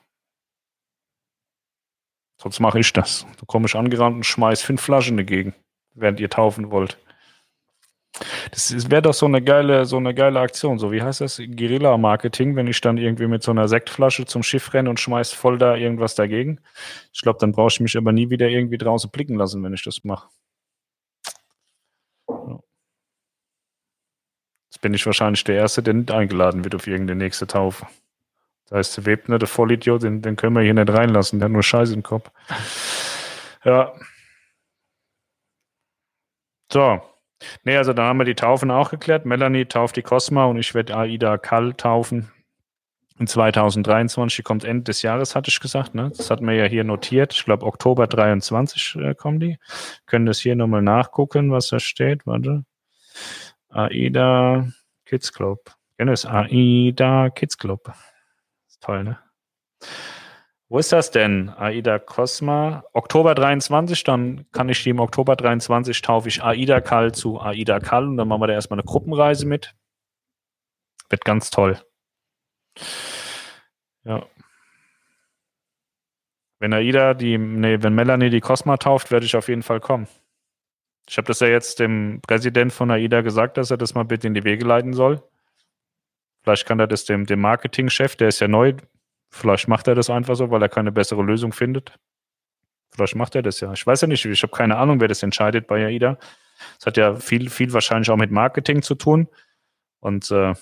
Sonst 2.42 2.60
mache 2.60 2.80
ich 2.80 2.92
das. 2.92 3.28
Du 3.40 3.46
komme 3.46 3.68
ich 3.68 3.76
angerannt 3.76 4.16
und 4.16 4.26
schmeiß 4.26 4.64
fünf 4.64 4.82
Flaschen 4.82 5.18
dagegen, 5.18 5.54
während 5.94 6.20
ihr 6.20 6.30
taufen 6.30 6.72
wollt. 6.72 6.98
Das 8.52 8.90
wäre 8.90 9.02
doch 9.02 9.14
so 9.14 9.26
eine 9.26 9.42
geile, 9.42 9.86
so 9.86 9.98
eine 9.98 10.14
geile 10.14 10.40
Aktion. 10.40 10.80
So, 10.80 10.92
wie 10.92 11.02
heißt 11.02 11.22
das? 11.22 11.38
Guerilla-Marketing, 11.38 12.56
wenn 12.56 12.68
ich 12.68 12.82
dann 12.82 12.98
irgendwie 12.98 13.28
mit 13.28 13.44
so 13.44 13.52
einer 13.52 13.68
Sektflasche 13.68 14.26
zum 14.26 14.44
Schiff 14.44 14.74
renne 14.74 14.90
und 14.90 15.00
schmeiß 15.00 15.32
voll 15.34 15.58
da 15.58 15.76
irgendwas 15.76 16.16
dagegen. 16.16 16.60
Ich 17.14 17.22
glaube, 17.22 17.40
dann 17.40 17.52
brauche 17.52 17.70
ich 17.70 17.80
mich 17.80 17.98
aber 17.98 18.12
nie 18.12 18.30
wieder 18.30 18.48
irgendwie 18.48 18.78
draußen 18.78 19.10
blicken 19.10 19.36
lassen, 19.36 19.64
wenn 19.64 19.74
ich 19.74 19.84
das 19.84 20.04
mache. 20.04 20.30
Jetzt 24.70 24.82
bin 24.82 24.94
ich 24.94 25.06
wahrscheinlich 25.06 25.44
der 25.44 25.56
Erste, 25.56 25.82
der 25.82 25.94
nicht 25.94 26.12
eingeladen 26.12 26.64
wird 26.64 26.76
auf 26.76 26.88
irgendeine 26.88 27.24
nächste 27.24 27.48
Taufe. 27.48 27.88
Das 28.70 28.78
heißt, 28.78 28.98
der 28.98 29.06
Webner, 29.06 29.40
der 29.40 29.48
Vollidiot, 29.48 30.04
den, 30.04 30.22
den 30.22 30.36
können 30.36 30.56
wir 30.56 30.62
hier 30.62 30.74
nicht 30.74 30.90
reinlassen, 30.90 31.40
der 31.40 31.46
hat 31.46 31.54
nur 31.54 31.64
Scheiße 31.64 31.94
im 31.94 32.04
Kopf. 32.04 32.30
Ja. 33.64 33.94
So. 36.72 37.02
Nee, 37.64 37.78
also 37.78 37.94
da 37.94 38.04
haben 38.04 38.18
wir 38.18 38.26
die 38.26 38.36
Taufen 38.36 38.72
auch 38.72 38.90
geklärt. 38.90 39.26
Melanie 39.26 39.66
tauft 39.66 39.96
die 39.96 40.02
Cosma 40.02 40.46
und 40.46 40.58
ich 40.58 40.74
werde 40.74 40.96
Aida 40.96 41.38
Kall 41.38 41.74
taufen. 41.74 42.32
In 43.20 43.26
2023, 43.26 44.38
die 44.38 44.44
kommt 44.44 44.64
Ende 44.64 44.84
des 44.84 45.02
Jahres, 45.02 45.36
hatte 45.36 45.50
ich 45.50 45.60
gesagt. 45.60 45.96
Ne? 45.96 46.12
Das 46.16 46.30
hatten 46.30 46.46
wir 46.46 46.54
ja 46.54 46.66
hier 46.66 46.84
notiert. 46.84 47.34
Ich 47.34 47.46
glaube, 47.46 47.66
Oktober 47.66 48.06
23 48.06 48.96
äh, 49.00 49.16
kommen 49.16 49.40
die. 49.40 49.58
Können 50.06 50.28
das 50.28 50.40
hier 50.40 50.56
nochmal 50.56 50.84
nachgucken, 50.84 51.52
was 51.52 51.70
da 51.70 51.80
steht. 51.80 52.28
Warte. 52.28 52.64
AIDA 53.70 54.68
Kids 55.06 55.34
Club. 55.34 55.72
Genau, 55.98 56.12
das 56.12 56.26
AIDA 56.26 57.32
Kids 57.32 57.58
Club. 57.58 57.92
Ist 58.68 58.82
toll, 58.82 59.04
ne? 59.04 59.18
Wo 60.70 60.80
ist 60.80 60.92
das 60.92 61.12
denn? 61.12 61.50
AIDA 61.50 61.98
Cosma. 61.98 62.84
Oktober 62.92 63.36
23, 63.36 64.04
dann 64.04 64.46
kann 64.52 64.68
ich 64.68 64.84
die 64.84 64.90
im 64.90 65.00
Oktober 65.00 65.38
23 65.38 66.02
taufe 66.02 66.28
ich 66.28 66.44
AIDA 66.44 66.82
Kall 66.82 67.14
zu 67.14 67.40
AIDA 67.40 67.80
Kall 67.80 68.06
und 68.06 68.18
dann 68.18 68.28
machen 68.28 68.42
wir 68.42 68.48
da 68.48 68.54
erstmal 68.54 68.80
eine 68.80 68.86
Gruppenreise 68.86 69.46
mit. 69.46 69.76
Wird 71.10 71.24
ganz 71.24 71.52
toll. 71.52 71.80
Ja. 74.04 74.26
Wenn 76.60 76.74
AIDA 76.74 77.14
die, 77.14 77.38
nee, 77.38 77.82
wenn 77.82 77.96
Melanie 77.96 78.30
die 78.30 78.42
Cosma 78.42 78.76
tauft, 78.76 79.10
werde 79.10 79.26
ich 79.26 79.38
auf 79.38 79.48
jeden 79.48 79.64
Fall 79.64 79.80
kommen. 79.80 80.08
Ich 81.10 81.18
habe 81.18 81.28
das 81.28 81.40
ja 81.40 81.48
jetzt 81.48 81.80
dem 81.80 82.20
Präsident 82.28 82.74
von 82.74 82.92
AIDA 82.92 83.22
gesagt, 83.22 83.56
dass 83.56 83.72
er 83.72 83.78
das 83.78 83.94
mal 83.94 84.04
bitte 84.04 84.28
in 84.28 84.34
die 84.34 84.44
Wege 84.44 84.66
leiten 84.66 84.92
soll. 84.92 85.24
Vielleicht 86.44 86.66
kann 86.66 86.80
er 86.80 86.88
das 86.88 87.06
dem, 87.06 87.26
dem 87.26 87.40
Marketingchef, 87.40 88.18
der 88.18 88.28
ist 88.28 88.42
ja 88.42 88.50
neu, 88.50 88.74
Vielleicht 89.30 89.68
macht 89.68 89.88
er 89.88 89.96
das 89.96 90.10
einfach 90.10 90.36
so, 90.36 90.50
weil 90.52 90.62
er 90.62 90.70
keine 90.70 90.92
bessere 90.92 91.22
Lösung 91.24 91.52
findet. 91.52 91.98
Vielleicht 92.92 93.16
macht 93.16 93.36
er 93.36 93.42
das 93.42 93.60
ja. 93.60 93.74
Ich 93.74 93.86
weiß 93.86 94.02
ja 94.02 94.08
nicht, 94.08 94.26
ich 94.26 94.44
habe 94.44 94.56
keine 94.56 94.78
Ahnung, 94.78 95.00
wer 95.00 95.08
das 95.08 95.24
entscheidet 95.24 95.68
bei 95.68 95.86
AIDA. 95.86 96.18
Das 96.78 96.86
hat 96.86 96.98
ja 96.98 97.16
viel, 97.16 97.50
viel 97.50 97.74
wahrscheinlich 97.74 98.10
auch 98.10 98.18
mit 98.18 98.32
Marketing 98.32 98.82
zu 98.82 98.96
tun. 98.96 99.28
Und 100.00 100.32
äh, 100.32 100.54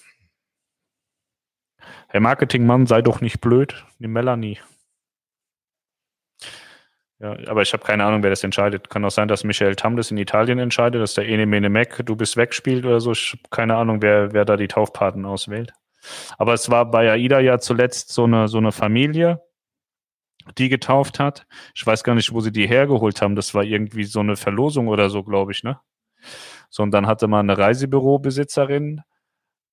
Herr 2.08 2.20
Marketingmann, 2.20 2.88
sei 2.88 3.02
doch 3.02 3.22
nicht 3.22 3.42
blöd, 3.42 3.86
die 4.00 4.08
Melanie. 4.08 4.60
Ja, 7.20 7.38
aber 7.48 7.62
ich 7.62 7.72
habe 7.72 7.84
keine 7.84 8.04
Ahnung, 8.04 8.24
wer 8.24 8.30
das 8.30 8.44
entscheidet. 8.44 8.90
Kann 8.90 9.06
auch 9.06 9.12
sein, 9.12 9.28
dass 9.28 9.44
Michael 9.44 9.76
Tam 9.76 9.98
in 9.98 10.18
Italien 10.18 10.60
entscheidet, 10.60 11.02
dass 11.02 11.14
der 11.14 11.28
Ene 11.28 11.46
Mene 11.46 11.70
Mac, 11.70 12.06
du 12.06 12.16
bist 12.16 12.36
weg 12.36 12.54
spielt 12.54 12.86
oder 12.86 13.00
so. 13.00 13.14
Ich 13.14 13.32
habe 13.32 13.50
keine 13.52 13.78
Ahnung, 13.78 14.02
wer, 14.02 14.34
wer 14.34 14.44
da 14.44 14.58
die 14.58 14.68
Taufpaten 14.68 15.26
auswählt. 15.26 15.74
Aber 16.38 16.54
es 16.54 16.70
war 16.70 16.90
bei 16.90 17.12
AIDA 17.12 17.40
ja 17.40 17.60
zuletzt 17.60 18.10
so 18.14 18.26
eine, 18.26 18.48
so 18.48 18.58
eine 18.58 18.72
Familie. 18.72 19.42
die 20.58 20.70
getauft 20.70 21.20
hat. 21.20 21.46
Ich 21.74 21.86
weiß 21.86 22.04
gar 22.04 22.16
nicht, 22.16 22.34
wo 22.34 22.40
sie 22.42 22.52
die 22.52 22.68
hergeholt 22.68 23.22
haben. 23.22 23.36
Das 23.36 23.54
war 23.54 23.64
irgendwie 23.64 24.04
so 24.04 24.20
eine 24.20 24.36
Verlosung 24.36 24.88
oder 24.88 25.10
so, 25.10 25.24
glaube 25.24 25.52
ich, 25.52 25.64
ne? 25.64 25.80
So, 26.70 26.84
und 26.84 26.92
dann 26.92 27.08
hatte 27.08 27.28
man 27.28 27.50
eine 27.50 27.58
Reisebürobesitzerin, 27.58 29.02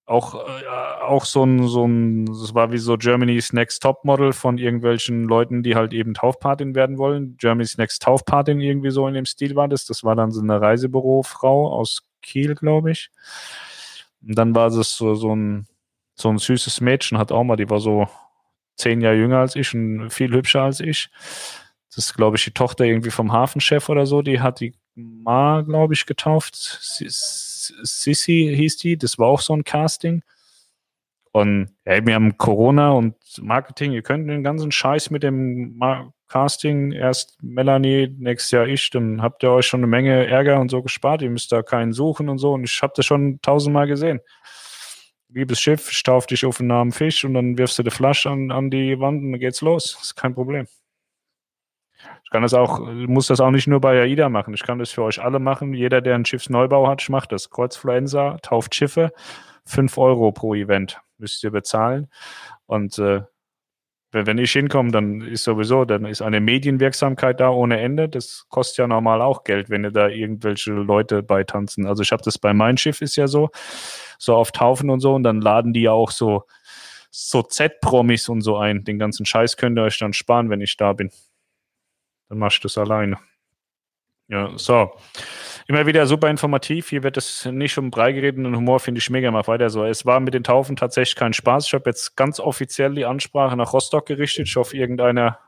auch, 0.06 0.34
äh, 0.34 1.02
auch 1.02 1.24
so 1.24 1.44
ein, 1.44 1.68
so 1.68 1.86
ein, 1.86 2.26
das 2.26 2.54
war 2.54 2.72
wie 2.72 2.78
so 2.78 2.96
Germany's 2.98 3.52
Next 3.52 3.82
Top 3.82 4.04
Model 4.04 4.32
von 4.32 4.58
irgendwelchen 4.58 5.24
Leuten, 5.24 5.62
die 5.62 5.74
halt 5.76 5.92
eben 5.92 6.14
Taufpatin 6.14 6.74
werden 6.74 6.98
wollen. 6.98 7.36
Germany's 7.38 7.78
Next 7.78 8.02
Taufpatin 8.02 8.60
irgendwie 8.60 8.90
so 8.90 9.06
in 9.08 9.14
dem 9.14 9.26
Stil 9.26 9.54
war 9.56 9.68
das. 9.68 9.86
Das 9.86 10.04
war 10.04 10.16
dann 10.16 10.30
so 10.32 10.40
eine 10.40 10.60
Reisebürofrau 10.60 11.72
aus 11.72 12.02
Kiel, 12.22 12.54
glaube 12.54 12.92
ich. 12.92 13.10
Und 14.26 14.36
dann 14.38 14.54
war 14.54 14.68
es 14.68 14.96
so, 14.96 15.14
so 15.14 15.34
ein, 15.34 15.66
so 16.14 16.28
ein 16.28 16.38
süßes 16.38 16.80
Mädchen, 16.80 17.18
hat 17.18 17.32
auch 17.32 17.44
mal, 17.44 17.56
die 17.56 17.70
war 17.70 17.80
so 17.80 18.08
zehn 18.76 19.00
Jahre 19.00 19.16
jünger 19.16 19.38
als 19.38 19.56
ich 19.56 19.74
und 19.74 20.10
viel 20.10 20.32
hübscher 20.32 20.62
als 20.62 20.80
ich. 20.80 21.10
Das 21.88 22.06
ist, 22.06 22.14
glaube 22.14 22.36
ich, 22.36 22.44
die 22.44 22.52
Tochter 22.52 22.84
irgendwie 22.84 23.10
vom 23.10 23.32
Hafenchef 23.32 23.88
oder 23.88 24.06
so. 24.06 24.22
Die 24.22 24.40
hat 24.40 24.60
die 24.60 24.74
Ma, 24.94 25.62
glaube 25.62 25.94
ich, 25.94 26.06
getauft. 26.06 26.54
Sissy 26.54 28.54
hieß 28.56 28.76
die. 28.78 28.96
Das 28.96 29.18
war 29.18 29.28
auch 29.28 29.40
so 29.40 29.54
ein 29.54 29.64
Casting. 29.64 30.22
Und 31.32 31.70
ja, 31.86 32.04
wir 32.04 32.14
haben 32.14 32.36
Corona 32.36 32.92
und 32.92 33.14
Marketing. 33.40 33.92
Ihr 33.92 34.02
könnt 34.02 34.28
den 34.28 34.42
ganzen 34.42 34.70
Scheiß 34.70 35.10
mit 35.10 35.22
dem 35.22 35.80
Casting, 36.28 36.92
erst 36.92 37.42
Melanie, 37.42 38.14
nächstes 38.18 38.50
Jahr 38.50 38.66
ich, 38.66 38.90
dann 38.90 39.22
habt 39.22 39.42
ihr 39.42 39.50
euch 39.50 39.66
schon 39.66 39.80
eine 39.80 39.86
Menge 39.86 40.26
Ärger 40.26 40.60
und 40.60 40.70
so 40.70 40.82
gespart. 40.82 41.22
Ihr 41.22 41.30
müsst 41.30 41.52
da 41.52 41.62
keinen 41.62 41.92
suchen 41.92 42.28
und 42.28 42.38
so. 42.38 42.52
Und 42.52 42.64
ich 42.64 42.82
habe 42.82 42.92
das 42.96 43.06
schon 43.06 43.40
tausendmal 43.42 43.86
gesehen 43.86 44.20
liebes 45.32 45.60
Schiff, 45.60 45.90
stauf 45.90 46.26
dich 46.26 46.44
auf 46.44 46.60
einen 46.60 46.68
Namen 46.68 46.92
Fisch 46.92 47.24
und 47.24 47.34
dann 47.34 47.58
wirfst 47.58 47.78
du 47.78 47.82
die 47.82 47.90
Flasche 47.90 48.30
an, 48.30 48.50
an 48.50 48.70
die 48.70 48.98
Wand 49.00 49.22
und 49.22 49.32
dann 49.32 49.40
geht's 49.40 49.60
los. 49.60 49.92
Das 49.94 50.02
ist 50.02 50.14
kein 50.16 50.34
Problem. 50.34 50.66
Ich 52.24 52.30
kann 52.30 52.42
das 52.42 52.54
auch, 52.54 52.80
muss 52.80 53.26
das 53.26 53.40
auch 53.40 53.50
nicht 53.50 53.66
nur 53.66 53.80
bei 53.80 54.00
AIDA 54.00 54.28
machen. 54.28 54.54
Ich 54.54 54.62
kann 54.62 54.78
das 54.78 54.90
für 54.90 55.02
euch 55.02 55.22
alle 55.22 55.38
machen. 55.38 55.74
Jeder, 55.74 56.00
der 56.00 56.14
einen 56.14 56.24
Schiffsneubau 56.24 56.88
hat, 56.88 57.02
ich 57.02 57.08
mache 57.08 57.28
das. 57.28 57.50
Kreuzfluenza, 57.50 58.38
tauft 58.42 58.74
Schiffe, 58.74 59.12
5 59.66 59.98
Euro 59.98 60.32
pro 60.32 60.54
Event 60.54 61.00
müsst 61.18 61.42
ihr 61.44 61.50
bezahlen. 61.50 62.10
Und 62.66 62.98
äh, 62.98 63.22
wenn 64.12 64.38
ich 64.38 64.52
hinkomme, 64.52 64.90
dann 64.90 65.22
ist 65.22 65.44
sowieso, 65.44 65.84
dann 65.84 66.04
ist 66.04 66.22
eine 66.22 66.40
Medienwirksamkeit 66.40 67.40
da 67.40 67.50
ohne 67.50 67.80
Ende. 67.80 68.08
Das 68.08 68.46
kostet 68.50 68.78
ja 68.78 68.86
normal 68.86 69.22
auch 69.22 69.44
Geld, 69.44 69.70
wenn 69.70 69.84
ihr 69.84 69.90
da 69.90 70.08
irgendwelche 70.08 70.72
Leute 70.72 71.22
beitanzen. 71.22 71.86
Also 71.86 72.02
ich 72.02 72.12
habe 72.12 72.22
das 72.22 72.38
bei 72.38 72.52
meinem 72.52 72.76
Schiff 72.76 73.00
ist 73.00 73.16
ja 73.16 73.26
so, 73.26 73.50
so 74.18 74.34
auf 74.34 74.52
Taufen 74.52 74.90
und 74.90 75.00
so 75.00 75.14
und 75.14 75.22
dann 75.22 75.40
laden 75.40 75.72
die 75.72 75.82
ja 75.82 75.92
auch 75.92 76.10
so 76.10 76.44
so 77.14 77.42
Z-Promis 77.42 78.28
und 78.30 78.40
so 78.40 78.56
ein. 78.56 78.84
Den 78.84 78.98
ganzen 78.98 79.26
Scheiß 79.26 79.58
könnt 79.58 79.78
ihr 79.78 79.82
euch 79.82 79.98
dann 79.98 80.14
sparen, 80.14 80.48
wenn 80.48 80.62
ich 80.62 80.76
da 80.78 80.94
bin. 80.94 81.10
Dann 82.28 82.38
mach 82.38 82.52
ich 82.52 82.60
das 82.60 82.78
alleine. 82.78 83.18
Ja, 84.28 84.50
so. 84.56 84.92
Immer 85.72 85.86
wieder 85.86 86.06
super 86.06 86.28
informativ. 86.28 86.90
Hier 86.90 87.02
wird 87.02 87.16
es 87.16 87.46
nicht 87.46 87.78
um 87.78 87.90
Brei 87.90 88.12
geredet 88.12 88.44
und 88.44 88.54
Humor 88.54 88.78
finde 88.78 88.98
ich 88.98 89.08
mega. 89.08 89.30
Mach 89.30 89.48
weiter 89.48 89.70
so. 89.70 89.86
Es 89.86 90.04
war 90.04 90.20
mit 90.20 90.34
den 90.34 90.44
Taufen 90.44 90.76
tatsächlich 90.76 91.16
kein 91.16 91.32
Spaß. 91.32 91.66
Ich 91.66 91.72
habe 91.72 91.88
jetzt 91.88 92.14
ganz 92.14 92.40
offiziell 92.40 92.94
die 92.94 93.06
Ansprache 93.06 93.56
nach 93.56 93.72
Rostock 93.72 94.04
gerichtet. 94.04 94.48
Ich 94.48 94.56
hoffe, 94.56 94.76
irgendeiner, 94.76 95.38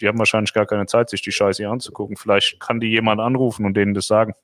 die 0.00 0.06
haben 0.06 0.20
wahrscheinlich 0.20 0.52
gar 0.52 0.66
keine 0.66 0.86
Zeit, 0.86 1.10
sich 1.10 1.20
die 1.20 1.32
Scheiße 1.32 1.64
hier 1.64 1.70
anzugucken. 1.72 2.16
Vielleicht 2.16 2.60
kann 2.60 2.78
die 2.78 2.90
jemand 2.90 3.20
anrufen 3.20 3.66
und 3.66 3.76
denen 3.76 3.92
das 3.92 4.06
sagen. 4.06 4.34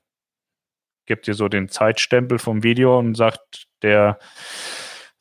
Gibt 1.05 1.25
dir 1.25 1.35
so 1.35 1.47
den 1.47 1.69
Zeitstempel 1.69 2.37
vom 2.37 2.63
Video 2.63 2.99
und 2.99 3.15
sagt, 3.15 3.67
der 3.81 4.19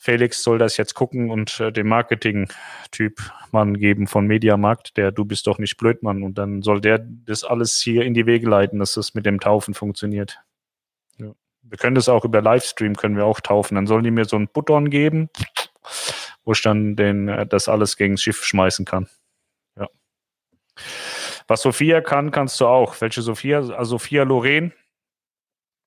Felix 0.02 0.42
soll 0.42 0.58
das 0.58 0.78
jetzt 0.78 0.94
gucken 0.94 1.30
und 1.30 1.60
äh, 1.60 1.70
dem 1.70 1.86
Marketing-Typ 1.86 3.20
Mann 3.52 3.78
geben 3.78 4.08
von 4.08 4.26
Mediamarkt, 4.26 4.96
der 4.96 5.12
du 5.12 5.24
bist 5.24 5.46
doch 5.46 5.58
nicht 5.58 5.76
blöd, 5.76 6.02
Mann. 6.02 6.24
Und 6.24 6.38
dann 6.38 6.60
soll 6.62 6.80
der 6.80 6.98
das 6.98 7.44
alles 7.44 7.80
hier 7.80 8.04
in 8.04 8.12
die 8.12 8.26
Wege 8.26 8.48
leiten, 8.48 8.80
dass 8.80 8.94
das 8.94 9.14
mit 9.14 9.26
dem 9.26 9.38
Taufen 9.38 9.74
funktioniert. 9.74 10.40
Ja. 11.18 11.30
Wir 11.62 11.78
können 11.78 11.94
das 11.94 12.08
auch 12.08 12.24
über 12.24 12.42
Livestream, 12.42 12.96
können 12.96 13.16
wir 13.16 13.26
auch 13.26 13.38
taufen. 13.38 13.76
Dann 13.76 13.86
sollen 13.86 14.02
die 14.02 14.10
mir 14.10 14.24
so 14.24 14.34
einen 14.34 14.48
Button 14.48 14.90
geben, 14.90 15.30
wo 16.44 16.50
ich 16.50 16.62
dann 16.62 16.96
den, 16.96 17.28
äh, 17.28 17.46
das 17.46 17.68
alles 17.68 17.96
gegen 17.96 18.14
das 18.14 18.22
Schiff 18.22 18.42
schmeißen 18.44 18.84
kann. 18.84 19.08
Ja. 19.78 19.86
Was 21.46 21.62
Sophia 21.62 22.00
kann, 22.00 22.32
kannst 22.32 22.60
du 22.60 22.66
auch. 22.66 23.00
Welche 23.00 23.22
Sophia? 23.22 23.58
Also 23.58 23.98
Sophia 23.98 24.24
Loren, 24.24 24.72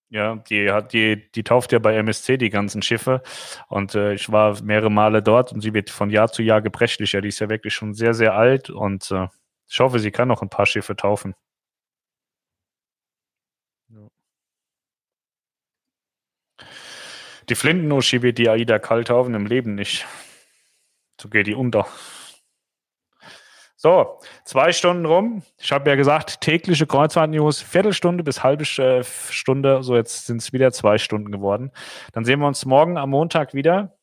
ja, 0.10 0.36
die 0.36 0.72
hat 0.72 0.94
die, 0.94 1.30
die 1.32 1.44
tauft 1.44 1.72
ja 1.72 1.80
bei 1.80 1.96
MSC 1.96 2.38
die 2.38 2.50
ganzen 2.50 2.82
Schiffe 2.82 3.22
und 3.70 3.96
äh, 3.96 4.14
ich 4.14 4.32
war 4.32 4.62
mehrere 4.64 4.92
Male 4.92 5.24
dort 5.24 5.52
und 5.52 5.62
sie 5.62 5.74
wird 5.74 5.90
von 5.90 6.10
Jahr 6.10 6.32
zu 6.32 6.44
Jahr 6.44 6.62
gebrechlicher. 6.62 7.22
Die 7.22 7.30
ist 7.30 7.40
ja 7.40 7.50
wirklich 7.50 7.74
schon 7.74 7.94
sehr, 7.94 8.14
sehr 8.14 8.34
alt 8.36 8.70
und 8.70 9.12
äh, 9.12 9.28
ich 9.68 9.80
hoffe, 9.80 10.00
sie 10.00 10.12
kann 10.12 10.28
noch 10.28 10.42
ein 10.42 10.50
paar 10.50 10.66
Schiffe 10.68 10.96
taufen. 10.96 11.34
Die 17.50 17.56
Flintenuschi 17.56 18.22
wird 18.22 18.38
die 18.38 18.50
Aida 18.50 18.80
kalt 18.80 19.08
taufen 19.08 19.34
im 19.36 19.46
Leben 19.46 19.76
nicht. 19.76 20.06
So 21.22 21.30
geht 21.30 21.48
die 21.48 21.56
unter. 21.56 21.88
So, 23.78 24.20
zwei 24.46 24.72
Stunden 24.72 25.06
rum. 25.06 25.44
Ich 25.58 25.72
habe 25.72 25.90
ja 25.90 25.96
gesagt, 25.98 26.40
tägliche 26.40 26.88
Kreuzfahrt-News, 26.88 27.62
Viertelstunde 27.62 28.24
bis 28.24 28.42
halbe 28.42 28.64
äh, 28.64 29.04
Stunde. 29.04 29.84
So, 29.84 29.96
jetzt 29.96 30.28
sind 30.28 30.42
es 30.42 30.54
wieder 30.54 30.72
zwei 30.72 30.98
Stunden 30.98 31.32
geworden. 31.32 31.72
Dann 32.14 32.24
sehen 32.24 32.40
wir 32.40 32.48
uns 32.48 32.66
morgen 32.66 32.98
am 32.98 33.10
Montag 33.10 33.54
wieder. 33.54 33.98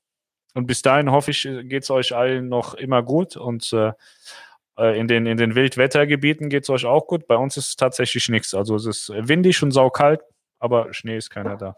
Und 0.54 0.66
bis 0.66 0.82
dahin 0.82 1.10
hoffe 1.10 1.30
ich, 1.30 1.42
geht 1.42 1.84
es 1.84 1.90
euch 1.90 2.14
allen 2.14 2.48
noch 2.48 2.74
immer 2.74 3.02
gut. 3.02 3.36
Und 3.36 3.72
äh, 3.72 3.92
äh, 4.76 4.98
in 4.98 5.08
den, 5.08 5.24
in 5.24 5.38
den 5.38 5.54
Wildwettergebieten 5.54 6.50
geht 6.50 6.64
es 6.64 6.70
euch 6.70 6.84
auch 6.84 7.06
gut. 7.06 7.26
Bei 7.26 7.36
uns 7.36 7.56
ist 7.56 7.68
es 7.68 7.76
tatsächlich 7.76 8.28
nichts. 8.28 8.52
Also 8.52 8.76
es 8.76 8.84
ist 8.84 9.10
windig 9.14 9.62
und 9.62 9.70
saukalt, 9.70 10.20
aber 10.58 10.92
Schnee 10.92 11.16
ist 11.16 11.30
keiner 11.30 11.56
da. 11.56 11.76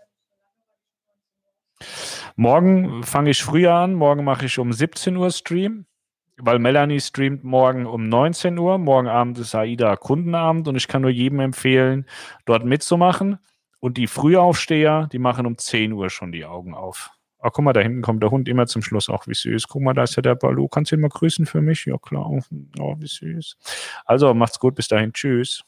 Morgen 2.34 3.04
fange 3.04 3.30
ich 3.30 3.42
früher 3.42 3.74
an. 3.74 3.94
Morgen 3.94 4.24
mache 4.24 4.46
ich 4.46 4.58
um 4.58 4.72
17 4.72 5.16
Uhr 5.16 5.30
Stream 5.30 5.86
weil 6.36 6.58
Melanie 6.58 7.00
streamt 7.00 7.44
morgen 7.44 7.86
um 7.86 8.08
19 8.08 8.58
Uhr. 8.58 8.78
Morgen 8.78 9.08
Abend 9.08 9.38
ist 9.38 9.54
AIDA 9.54 9.96
Kundenabend 9.96 10.68
und 10.68 10.76
ich 10.76 10.88
kann 10.88 11.02
nur 11.02 11.10
jedem 11.10 11.40
empfehlen, 11.40 12.06
dort 12.44 12.64
mitzumachen. 12.64 13.38
Und 13.80 13.98
die 13.98 14.06
Frühaufsteher, 14.06 15.08
die 15.12 15.18
machen 15.18 15.46
um 15.46 15.58
10 15.58 15.92
Uhr 15.92 16.10
schon 16.10 16.32
die 16.32 16.44
Augen 16.44 16.74
auf. 16.74 17.10
Ach, 17.38 17.50
guck 17.52 17.64
mal, 17.64 17.74
da 17.74 17.80
hinten 17.80 18.00
kommt 18.00 18.22
der 18.22 18.30
Hund 18.30 18.48
immer 18.48 18.66
zum 18.66 18.80
Schluss. 18.80 19.10
Auch 19.10 19.26
wie 19.26 19.34
süß. 19.34 19.68
Guck 19.68 19.82
mal, 19.82 19.92
da 19.92 20.04
ist 20.04 20.16
ja 20.16 20.22
der 20.22 20.34
Balu. 20.34 20.66
Kannst 20.68 20.90
du 20.90 20.96
ihn 20.96 21.02
mal 21.02 21.08
grüßen 21.08 21.44
für 21.44 21.60
mich? 21.60 21.84
Ja, 21.84 21.98
klar. 21.98 22.30
Oh, 22.80 22.94
wie 22.98 23.06
süß. 23.06 23.58
Also, 24.06 24.32
macht's 24.32 24.58
gut. 24.58 24.74
Bis 24.74 24.88
dahin. 24.88 25.12
Tschüss. 25.12 25.62